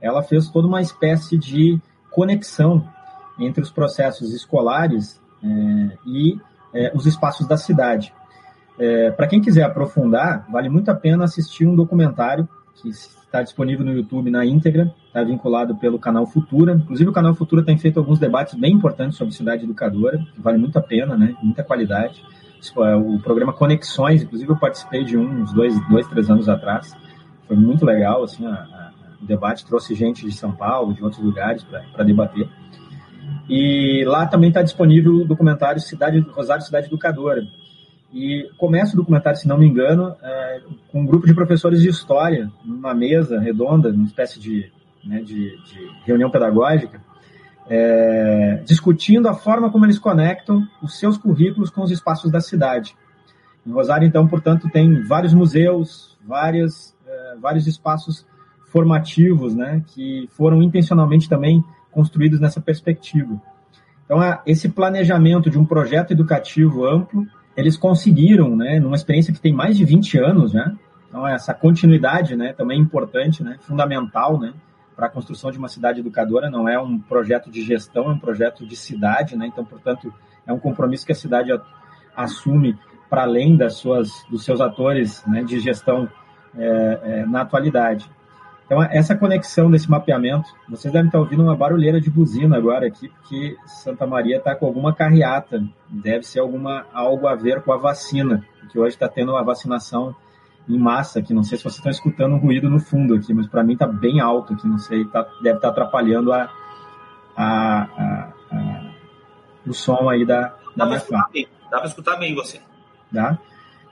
ela 0.00 0.22
fez 0.22 0.48
toda 0.48 0.68
uma 0.68 0.80
espécie 0.80 1.36
de 1.36 1.80
conexão 2.10 2.86
entre 3.38 3.62
os 3.62 3.70
processos 3.70 4.32
escolares 4.32 5.20
e 6.06 6.38
os 6.94 7.06
espaços 7.06 7.46
da 7.46 7.56
cidade. 7.56 8.12
É, 8.80 9.10
Para 9.10 9.26
quem 9.26 9.42
quiser 9.42 9.62
aprofundar, 9.62 10.46
vale 10.50 10.70
muito 10.70 10.90
a 10.90 10.94
pena 10.94 11.24
assistir 11.24 11.66
um 11.66 11.76
documentário 11.76 12.48
que 12.80 12.88
está 12.88 13.42
disponível 13.42 13.84
no 13.84 13.92
YouTube 13.92 14.30
na 14.30 14.44
íntegra, 14.46 14.92
está 15.06 15.22
vinculado 15.22 15.76
pelo 15.76 15.98
canal 15.98 16.26
Futura. 16.26 16.72
Inclusive, 16.72 17.10
o 17.10 17.12
canal 17.12 17.34
Futura 17.34 17.62
tem 17.62 17.76
feito 17.76 18.00
alguns 18.00 18.18
debates 18.18 18.58
bem 18.58 18.72
importantes 18.72 19.18
sobre 19.18 19.34
cidade 19.34 19.64
educadora, 19.64 20.18
que 20.34 20.40
vale 20.40 20.56
muito 20.56 20.78
a 20.78 20.82
pena, 20.82 21.14
né? 21.14 21.36
Muita 21.42 21.62
qualidade. 21.62 22.24
É 22.78 22.94
o 22.96 23.18
programa 23.18 23.52
Conexões, 23.52 24.22
inclusive 24.22 24.50
eu 24.50 24.56
participei 24.56 25.04
de 25.04 25.16
um 25.16 25.42
uns 25.42 25.52
dois, 25.52 25.74
dois 25.88 26.06
três 26.08 26.30
anos 26.30 26.48
atrás. 26.48 26.96
Foi 27.46 27.56
muito 27.56 27.84
legal, 27.84 28.22
assim, 28.22 28.46
a, 28.46 28.50
a, 28.50 28.92
o 29.20 29.26
debate 29.26 29.66
trouxe 29.66 29.94
gente 29.94 30.24
de 30.24 30.32
São 30.32 30.52
Paulo, 30.52 30.94
de 30.94 31.04
outros 31.04 31.22
lugares 31.22 31.62
para 31.64 32.02
debater. 32.02 32.48
E 33.46 34.04
lá 34.06 34.26
também 34.26 34.48
está 34.48 34.62
disponível 34.62 35.16
o 35.16 35.24
documentário 35.24 35.80
Cidade 35.80 36.18
Rosário 36.20 36.64
Cidade 36.64 36.86
Educadora, 36.86 37.46
e 38.12 38.50
começa 38.58 38.94
o 38.94 38.96
documentário, 38.96 39.38
se 39.38 39.46
não 39.46 39.56
me 39.58 39.66
engano, 39.66 40.16
é, 40.22 40.60
com 40.90 41.02
um 41.02 41.06
grupo 41.06 41.26
de 41.26 41.34
professores 41.34 41.80
de 41.80 41.88
história, 41.88 42.50
numa 42.64 42.92
mesa 42.92 43.38
redonda, 43.38 43.90
uma 43.90 44.06
espécie 44.06 44.40
de, 44.40 44.70
né, 45.04 45.20
de, 45.22 45.56
de 45.64 45.90
reunião 46.04 46.30
pedagógica, 46.30 47.00
é, 47.68 48.62
discutindo 48.64 49.28
a 49.28 49.34
forma 49.34 49.70
como 49.70 49.86
eles 49.86 49.98
conectam 49.98 50.66
os 50.82 50.98
seus 50.98 51.16
currículos 51.16 51.70
com 51.70 51.82
os 51.82 51.90
espaços 51.90 52.32
da 52.32 52.40
cidade. 52.40 52.96
Em 53.64 53.70
Rosário, 53.70 54.08
então, 54.08 54.26
portanto, 54.26 54.68
tem 54.70 55.02
vários 55.04 55.32
museus, 55.32 56.18
várias, 56.26 56.96
é, 57.06 57.36
vários 57.40 57.68
espaços 57.68 58.26
formativos, 58.72 59.54
né, 59.54 59.84
que 59.86 60.28
foram 60.32 60.60
intencionalmente 60.62 61.28
também 61.28 61.64
construídos 61.92 62.40
nessa 62.40 62.60
perspectiva. 62.60 63.40
Então, 64.04 64.18
esse 64.44 64.68
planejamento 64.68 65.48
de 65.48 65.56
um 65.58 65.64
projeto 65.64 66.10
educativo 66.10 66.84
amplo 66.84 67.24
eles 67.56 67.76
conseguiram, 67.76 68.56
né, 68.56 68.78
numa 68.80 68.96
experiência 68.96 69.32
que 69.32 69.40
tem 69.40 69.52
mais 69.52 69.76
de 69.76 69.84
20 69.84 70.18
anos, 70.18 70.52
né, 70.52 70.76
então 71.08 71.26
essa 71.26 71.52
continuidade, 71.52 72.36
né, 72.36 72.52
também 72.52 72.78
é 72.78 72.80
importante, 72.80 73.42
né, 73.42 73.56
fundamental, 73.60 74.38
né, 74.38 74.52
para 74.94 75.06
a 75.06 75.10
construção 75.10 75.50
de 75.50 75.58
uma 75.58 75.68
cidade 75.68 76.00
educadora, 76.00 76.50
não 76.50 76.68
é 76.68 76.78
um 76.78 76.98
projeto 76.98 77.50
de 77.50 77.62
gestão, 77.62 78.04
é 78.04 78.12
um 78.12 78.18
projeto 78.18 78.66
de 78.66 78.76
cidade, 78.76 79.36
né, 79.36 79.46
então, 79.46 79.64
portanto, 79.64 80.12
é 80.46 80.52
um 80.52 80.58
compromisso 80.58 81.06
que 81.06 81.12
a 81.12 81.14
cidade 81.14 81.50
assume 82.16 82.78
para 83.08 83.22
além 83.22 83.56
das 83.56 83.74
suas, 83.74 84.24
dos 84.30 84.44
seus 84.44 84.60
atores 84.60 85.24
né, 85.26 85.42
de 85.42 85.58
gestão 85.58 86.08
é, 86.56 87.00
é, 87.02 87.26
na 87.26 87.42
atualidade. 87.42 88.08
Então, 88.70 88.80
essa 88.84 89.16
conexão 89.16 89.68
desse 89.68 89.90
mapeamento, 89.90 90.48
vocês 90.68 90.92
devem 90.92 91.08
estar 91.08 91.18
ouvindo 91.18 91.42
uma 91.42 91.56
barulheira 91.56 92.00
de 92.00 92.08
buzina 92.08 92.56
agora 92.56 92.86
aqui, 92.86 93.08
porque 93.08 93.56
Santa 93.66 94.06
Maria 94.06 94.36
está 94.36 94.54
com 94.54 94.64
alguma 94.64 94.94
carreata, 94.94 95.60
deve 95.88 96.22
ser 96.22 96.38
alguma, 96.38 96.86
algo 96.92 97.26
a 97.26 97.34
ver 97.34 97.62
com 97.62 97.72
a 97.72 97.76
vacina, 97.76 98.46
que 98.70 98.78
hoje 98.78 98.94
está 98.94 99.08
tendo 99.08 99.32
uma 99.32 99.42
vacinação 99.42 100.14
em 100.68 100.78
massa 100.78 101.18
aqui. 101.18 101.34
Não 101.34 101.42
sei 101.42 101.58
se 101.58 101.64
vocês 101.64 101.78
estão 101.78 101.90
escutando 101.90 102.36
um 102.36 102.38
ruído 102.38 102.70
no 102.70 102.78
fundo 102.78 103.16
aqui, 103.16 103.34
mas 103.34 103.48
para 103.48 103.64
mim 103.64 103.72
está 103.72 103.88
bem 103.88 104.20
alto 104.20 104.52
aqui, 104.52 104.68
não 104.68 104.78
sei, 104.78 105.04
tá, 105.06 105.22
deve 105.42 105.56
estar 105.56 105.60
tá 105.62 105.68
atrapalhando 105.70 106.32
a, 106.32 106.48
a, 107.36 107.82
a, 107.82 108.32
a, 108.52 108.92
o 109.66 109.74
som 109.74 110.08
aí 110.08 110.24
da, 110.24 110.54
da 110.76 110.86
minha 110.86 111.00
fala. 111.00 111.28
Dá 111.68 111.78
para 111.78 111.88
escutar 111.88 112.16
bem 112.18 112.36
você. 112.36 112.60
Dá? 113.10 113.36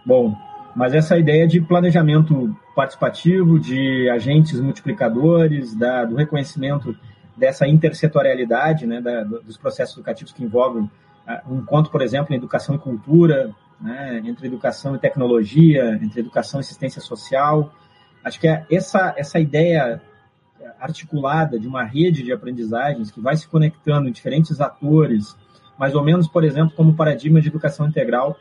Bom, 0.07 0.37
mas 0.75 0.95
essa 0.95 1.19
ideia 1.19 1.47
de 1.47 1.61
planejamento 1.61 2.57
participativo, 2.75 3.59
de 3.59 4.09
agentes 4.11 4.61
multiplicadores, 4.61 5.75
da, 5.75 6.05
do 6.05 6.17
reconhecimento 6.17 6.97
dessa 7.37 7.67
intersetorialidade 7.67 8.87
né, 8.87 9.01
da, 9.01 9.25
dos 9.25 9.57
processos 9.57 9.97
educativos 9.97 10.33
que 10.33 10.45
envolvem 10.45 10.85
uh, 10.85 11.53
um 11.53 11.59
encontro, 11.59 11.91
por 11.91 12.03
exemplo, 12.03 12.35
em 12.35 12.37
educação 12.37 12.75
e 12.75 12.79
cultura, 12.79 13.55
né, 13.81 14.21
entre 14.25 14.47
educação 14.47 14.95
e 14.95 14.99
tecnologia, 14.99 15.99
entre 16.03 16.21
educação 16.21 16.61
e 16.61 16.63
assistência 16.63 17.01
social. 17.01 17.73
Acho 18.25 18.41
que 18.41 18.49
é 18.49 18.67
essa, 18.71 19.15
essa 19.17 19.39
ideia 19.39 20.01
articulada 20.81 21.59
de 21.59 21.67
uma 21.67 21.85
rede 21.85 22.23
de 22.23 22.33
aprendizagens 22.33 23.11
que 23.11 23.21
vai 23.21 23.37
se 23.37 23.49
conectando 23.49 24.09
em 24.09 24.13
diferentes 24.13 24.61
atores, 24.61 25.37
mais 25.79 25.95
ou 25.95 26.05
menos, 26.05 26.29
por 26.29 26.45
exemplo, 26.45 26.75
como 26.77 26.95
paradigma 26.95 27.41
de 27.41 27.49
educação 27.49 27.87
integral 27.89 28.37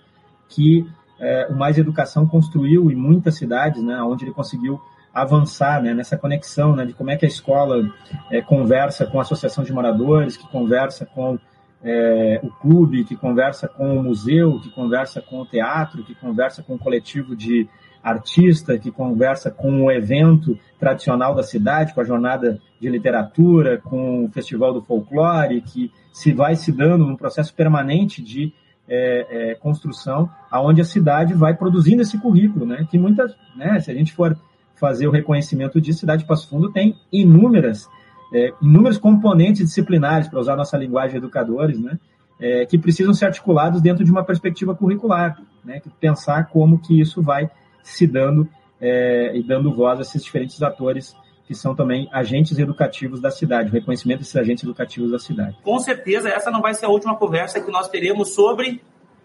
que 0.49 0.88
é, 1.19 1.48
o 1.49 1.56
Mais 1.56 1.77
Educação 1.77 2.27
construiu 2.27 2.91
em 2.91 2.95
muitas 2.95 3.35
cidades, 3.35 3.84
né, 3.84 4.02
onde 4.02 4.26
ele 4.26 4.34
conseguiu 4.34 4.80
avançar 5.14 5.81
né, 5.81 5.94
nessa 5.94 6.18
conexão 6.18 6.76
né, 6.76 6.85
de 6.85 6.94
como 6.94 7.10
é 7.10 7.18
que 7.18 7.26
a 7.26 7.27
escola 7.27 7.84
é, 8.31 8.41
conversa 8.41 9.06
com 9.06 9.18
a 9.18 9.23
associação 9.23 9.64
de 9.64 9.73
moradores, 9.73 10.38
que 10.38 10.48
conversa 10.48 11.06
com 11.06 11.39
é, 11.84 12.39
o 12.44 12.49
clube, 12.49 13.03
que 13.03 13.15
conversa 13.15 13.68
com 13.68 13.98
o 13.98 14.03
museu, 14.03 14.60
que 14.61 14.69
conversa 14.69 15.22
com 15.22 15.41
o 15.41 15.45
teatro, 15.45 16.03
que 16.03 16.14
conversa 16.14 16.61
com 16.61 16.76
o 16.76 16.80
coletivo 16.80 17.35
de 17.35 17.68
artista, 18.03 18.77
que 18.77 18.91
conversa 18.91 19.52
com 19.52 19.84
o 19.84 19.91
evento 19.91 20.57
tradicional 20.80 21.35
da 21.35 21.44
cidade, 21.44 21.94
com 21.94 22.02
a 22.02 22.06
jornada 22.06 22.60
de 22.80 22.89
literatura, 22.89 23.80
com 23.80 24.26
o 24.26 24.30
festival 24.30 24.73
do 24.73 24.81
folclore, 24.81 25.61
que 25.61 25.91
se 26.14 26.31
vai 26.31 26.56
se 26.56 26.72
dando 26.72 27.06
num 27.06 27.15
processo 27.15 27.53
permanente 27.53 28.22
de 28.22 28.53
é, 28.88 29.52
é, 29.52 29.56
construção, 29.56 30.30
aonde 30.50 30.82
a 30.82 30.86
cidade 30.86 31.34
vai 31.34 31.54
produzindo 31.54 32.02
esse 32.02 32.18
currículo, 32.18 32.66
né? 32.66 32.88
Que 32.90 32.98
muitas, 32.98 33.36
né? 33.56 33.80
Se 33.80 33.92
a 33.92 33.94
gente 33.94 34.14
for 34.14 34.38
fazer 34.76 35.08
o 35.08 35.12
reconhecimento 35.12 35.82
de 35.82 35.94
cidade 35.94 36.22
de 36.22 36.28
Passo 36.28 36.48
Fundo 36.50 36.72
tem 36.72 36.96
inúmeras 37.12 37.90
é, 38.34 38.54
inúmeros 38.62 38.98
componentes 38.98 39.66
disciplinares, 39.66 40.28
para 40.28 40.40
usar 40.40 40.56
nossa 40.56 40.78
linguagem 40.78 41.18
educadores, 41.18 41.80
né? 41.80 41.98
É, 42.40 42.66
que 42.66 42.78
precisam 42.78 43.14
ser 43.14 43.26
articulados 43.26 43.82
dentro 43.82 44.04
de 44.04 44.12
uma 44.12 44.24
perspectiva 44.24 44.76
curricular, 44.76 45.42
né? 45.64 45.82
Pensar 46.00 46.48
como 46.48 46.80
que 46.80 47.00
isso 47.00 47.22
vai 47.22 47.50
se 47.82 48.06
dando 48.06 48.48
é, 48.80 49.36
e 49.36 49.42
dando 49.42 49.74
voz 49.74 49.98
a 50.00 50.02
esses 50.04 50.24
diferentes 50.24 50.62
atores 50.62 51.16
que 51.48 51.56
são 51.56 51.74
também 51.74 52.10
agentes 52.11 52.60
educativos 52.60 53.22
da 53.22 53.32
cidade, 53.32 53.72
reconhecimento 53.72 54.19
desses 54.19 54.36
agentes 54.36 54.65
educativos 54.65 55.11
da 55.11 55.18
cidade. 55.18 55.57
Com 55.64 55.80
certeza, 55.80 56.28
essa 56.28 56.52
não 56.52 56.61
vai 56.61 56.74
ser 56.74 56.86
a 56.86 56.90
última 56.90 57.15
conversa 57.15 57.61
que 57.61 57.72
nós 57.72 57.88
teremos 57.88 58.36
sobre 58.36 58.82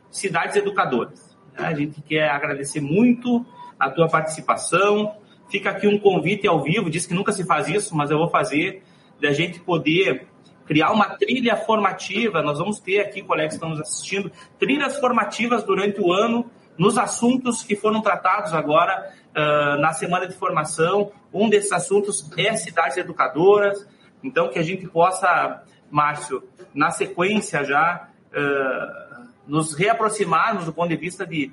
cidades 0.08 0.54
educadoras. 0.54 1.36
A 1.56 1.74
gente 1.74 2.00
quer 2.00 2.30
agradecer 2.30 2.80
muito 2.80 3.44
a 3.78 3.90
tua 3.90 4.08
participação. 4.08 5.16
Fica 5.50 5.70
aqui 5.70 5.88
um 5.88 5.98
convite 5.98 6.46
ao 6.46 6.62
vivo, 6.62 6.88
diz 6.88 7.06
que 7.06 7.12
nunca 7.12 7.32
se 7.32 7.44
faz 7.44 7.68
isso, 7.68 7.96
mas 7.96 8.10
eu 8.10 8.18
vou 8.18 8.28
fazer, 8.28 8.84
da 9.20 9.32
gente 9.32 9.58
poder 9.58 10.28
criar 10.64 10.92
uma 10.92 11.16
trilha 11.16 11.56
formativa. 11.56 12.40
Nós 12.40 12.58
vamos 12.58 12.78
ter 12.78 13.00
aqui, 13.00 13.20
colegas 13.20 13.50
que 13.50 13.56
estão 13.56 13.70
nos 13.70 13.80
assistindo, 13.80 14.30
trilhas 14.60 14.96
formativas 15.00 15.64
durante 15.64 16.00
o 16.00 16.12
ano 16.12 16.48
nos 16.78 16.96
assuntos 16.96 17.62
que 17.62 17.76
foram 17.76 18.00
tratados 18.00 18.54
agora 18.54 19.12
uh, 19.36 19.80
na 19.80 19.92
semana 19.92 20.26
de 20.26 20.34
formação. 20.34 21.12
Um 21.32 21.48
desses 21.48 21.72
assuntos 21.72 22.30
é 22.36 22.54
cidades 22.56 22.96
educadoras. 22.96 23.86
Então, 24.22 24.48
que 24.48 24.58
a 24.58 24.62
gente 24.62 24.86
possa, 24.86 25.62
Márcio, 25.90 26.42
na 26.74 26.90
sequência 26.90 27.64
já, 27.64 28.08
uh, 28.28 29.26
nos 29.46 29.74
reaproximarmos 29.74 30.64
do 30.64 30.72
ponto 30.72 30.88
de 30.88 30.96
vista 30.96 31.26
de, 31.26 31.52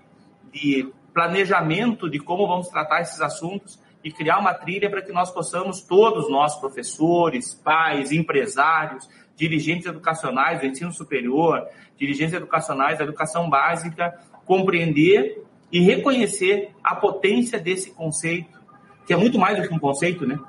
de 0.51 0.91
planejamento 1.13 2.09
de 2.09 2.19
como 2.19 2.47
vamos 2.47 2.69
tratar 2.69 3.01
esses 3.01 3.19
assuntos 3.21 3.79
e 4.03 4.11
criar 4.11 4.39
uma 4.39 4.53
trilha 4.53 4.89
para 4.89 5.01
que 5.01 5.11
nós 5.11 5.31
possamos, 5.31 5.81
todos 5.81 6.29
nós, 6.29 6.55
professores, 6.55 7.53
pais, 7.53 8.11
empresários, 8.11 9.09
dirigentes 9.35 9.87
educacionais 9.87 10.61
do 10.61 10.67
ensino 10.67 10.91
superior, 10.91 11.65
dirigentes 11.97 12.33
educacionais 12.33 12.97
da 12.97 13.03
educação 13.03 13.49
básica, 13.49 14.17
compreender 14.45 15.43
e 15.71 15.81
reconhecer 15.81 16.71
a 16.83 16.95
potência 16.95 17.59
desse 17.59 17.91
conceito, 17.91 18.59
que 19.05 19.13
é 19.13 19.17
muito 19.17 19.37
mais 19.37 19.57
do 19.57 19.67
que 19.67 19.73
um 19.73 19.79
conceito, 19.79 20.25
né? 20.25 20.39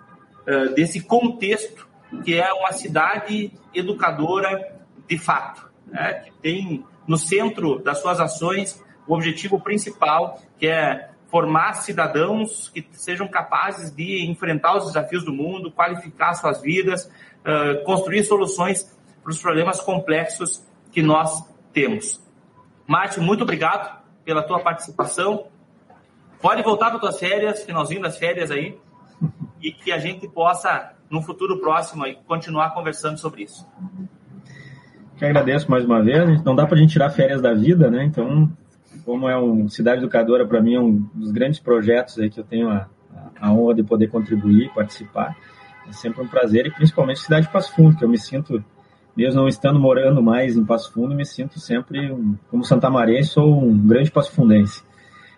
Uh, 0.47 0.74
desse 0.74 1.02
contexto, 1.02 1.88
que 2.24 2.34
é 2.34 2.52
uma 2.52 2.72
cidade 2.72 3.52
educadora 3.74 4.80
de 5.06 5.18
fato, 5.18 5.70
né? 5.86 6.14
que 6.14 6.32
tem 6.40 6.84
no 7.06 7.16
centro 7.16 7.78
das 7.78 8.01
suas 8.01 8.20
ações 8.20 8.82
o 9.06 9.14
objetivo 9.14 9.60
principal, 9.60 10.40
que 10.59 10.66
é 10.66 11.10
formar 11.28 11.74
cidadãos 11.74 12.68
que 12.70 12.86
sejam 12.92 13.28
capazes 13.28 13.94
de 13.94 14.24
enfrentar 14.28 14.76
os 14.76 14.86
desafios 14.86 15.24
do 15.24 15.32
mundo, 15.32 15.70
qualificar 15.70 16.34
suas 16.34 16.60
vidas, 16.60 17.05
uh, 17.05 17.84
construir 17.84 18.24
soluções 18.24 18.97
para 19.22 19.30
os 19.30 19.40
problemas 19.40 19.80
complexos 19.80 20.64
que 20.90 21.02
nós 21.02 21.44
temos. 21.72 22.20
Márcio, 22.86 23.22
muito 23.22 23.42
obrigado 23.42 23.99
pela 24.24 24.42
tua 24.42 24.60
participação. 24.60 25.47
Pode 26.40 26.62
voltar 26.62 26.90
para 26.90 26.98
tuas 26.98 27.18
férias, 27.18 27.62
finalzinho 27.62 28.01
das 28.01 28.16
férias 28.16 28.51
aí, 28.51 28.78
e 29.60 29.72
que 29.72 29.92
a 29.92 29.98
gente 29.98 30.26
possa, 30.28 30.94
no 31.10 31.20
futuro 31.22 31.60
próximo, 31.60 32.05
aí, 32.05 32.16
continuar 32.26 32.70
conversando 32.70 33.18
sobre 33.18 33.42
isso. 33.42 33.66
Que 35.16 35.24
agradeço 35.26 35.70
mais 35.70 35.84
uma 35.84 36.02
vez. 36.02 36.42
Não 36.42 36.55
dá 36.55 36.66
para 36.66 36.76
a 36.76 36.80
gente 36.80 36.92
tirar 36.92 37.10
férias 37.10 37.42
da 37.42 37.52
vida, 37.52 37.90
né? 37.90 38.05
Então, 38.05 38.51
como 39.05 39.28
é 39.28 39.38
um 39.38 39.68
cidade 39.68 40.01
educadora 40.01 40.47
para 40.47 40.62
mim 40.62 40.74
é 40.74 40.80
um 40.80 41.06
dos 41.14 41.30
grandes 41.30 41.60
projetos 41.60 42.18
aí 42.18 42.30
que 42.30 42.40
eu 42.40 42.44
tenho 42.44 42.70
a, 42.70 42.88
a 43.38 43.52
honra 43.52 43.74
de 43.74 43.82
poder 43.82 44.09
contribuir, 44.09 44.72
participar. 44.72 45.36
É 45.88 45.92
sempre 45.92 46.22
um 46.22 46.28
prazer 46.28 46.66
e 46.66 46.70
principalmente 46.70 47.20
cidade 47.20 47.47
de 47.47 47.52
Passo 47.52 47.74
Fundo, 47.74 47.97
que 47.97 48.05
eu 48.05 48.09
me 48.09 48.18
sinto 48.18 48.64
mesmo 49.16 49.41
não 49.41 49.49
estando 49.49 49.78
morando 49.78 50.23
mais 50.23 50.57
em 50.57 50.65
Passo 50.65 50.93
Fundo, 50.93 51.15
me 51.15 51.24
sinto 51.24 51.59
sempre, 51.59 52.11
um, 52.12 52.37
como 52.51 52.65
santamarense, 52.65 53.31
sou 53.31 53.62
um 53.62 53.77
grande 53.87 54.11
passo-fundense. 54.11 54.82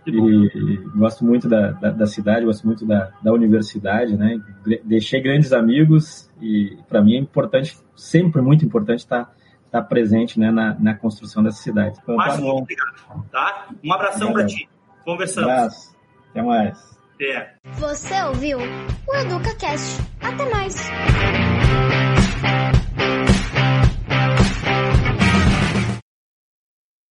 E, 0.07 0.11
e, 0.11 0.77
gosto 0.97 1.25
muito 1.25 1.49
da, 1.49 1.71
da, 1.73 1.91
da, 1.91 2.07
cidade, 2.07 2.45
gosto 2.45 2.67
muito 2.67 2.85
da, 2.85 3.13
da 3.23 3.33
universidade, 3.33 4.17
né? 4.17 4.41
Deixei 4.83 5.21
grandes 5.21 5.53
amigos 5.53 6.29
e 6.41 6.77
para 6.89 7.01
mim 7.01 7.15
é 7.15 7.19
importante, 7.19 7.79
sempre 7.95 8.43
muito 8.43 8.65
importante 8.65 9.01
estar, 9.01 9.33
estar 9.65 9.83
presente 9.83 10.41
né, 10.41 10.51
na, 10.51 10.75
na 10.79 10.95
construção 10.95 11.43
dessa 11.43 11.63
cidade. 11.63 11.99
Então, 12.03 12.17
tá 12.17 12.37
muito 12.37 12.47
obrigado. 12.49 13.25
Tá? 13.31 13.69
Um 13.83 13.93
abração 13.93 14.33
para 14.33 14.47
ti. 14.47 14.69
Conversamos. 15.05 15.49
Um 15.49 15.53
abraço. 15.53 15.97
Até 16.31 16.43
mais. 16.43 16.99
Até. 17.15 17.55
Você 17.79 18.23
ouviu 18.25 18.59
o 18.59 19.15
EducaCast. 19.15 20.01
Até 20.21 20.51
mais. 20.51 20.75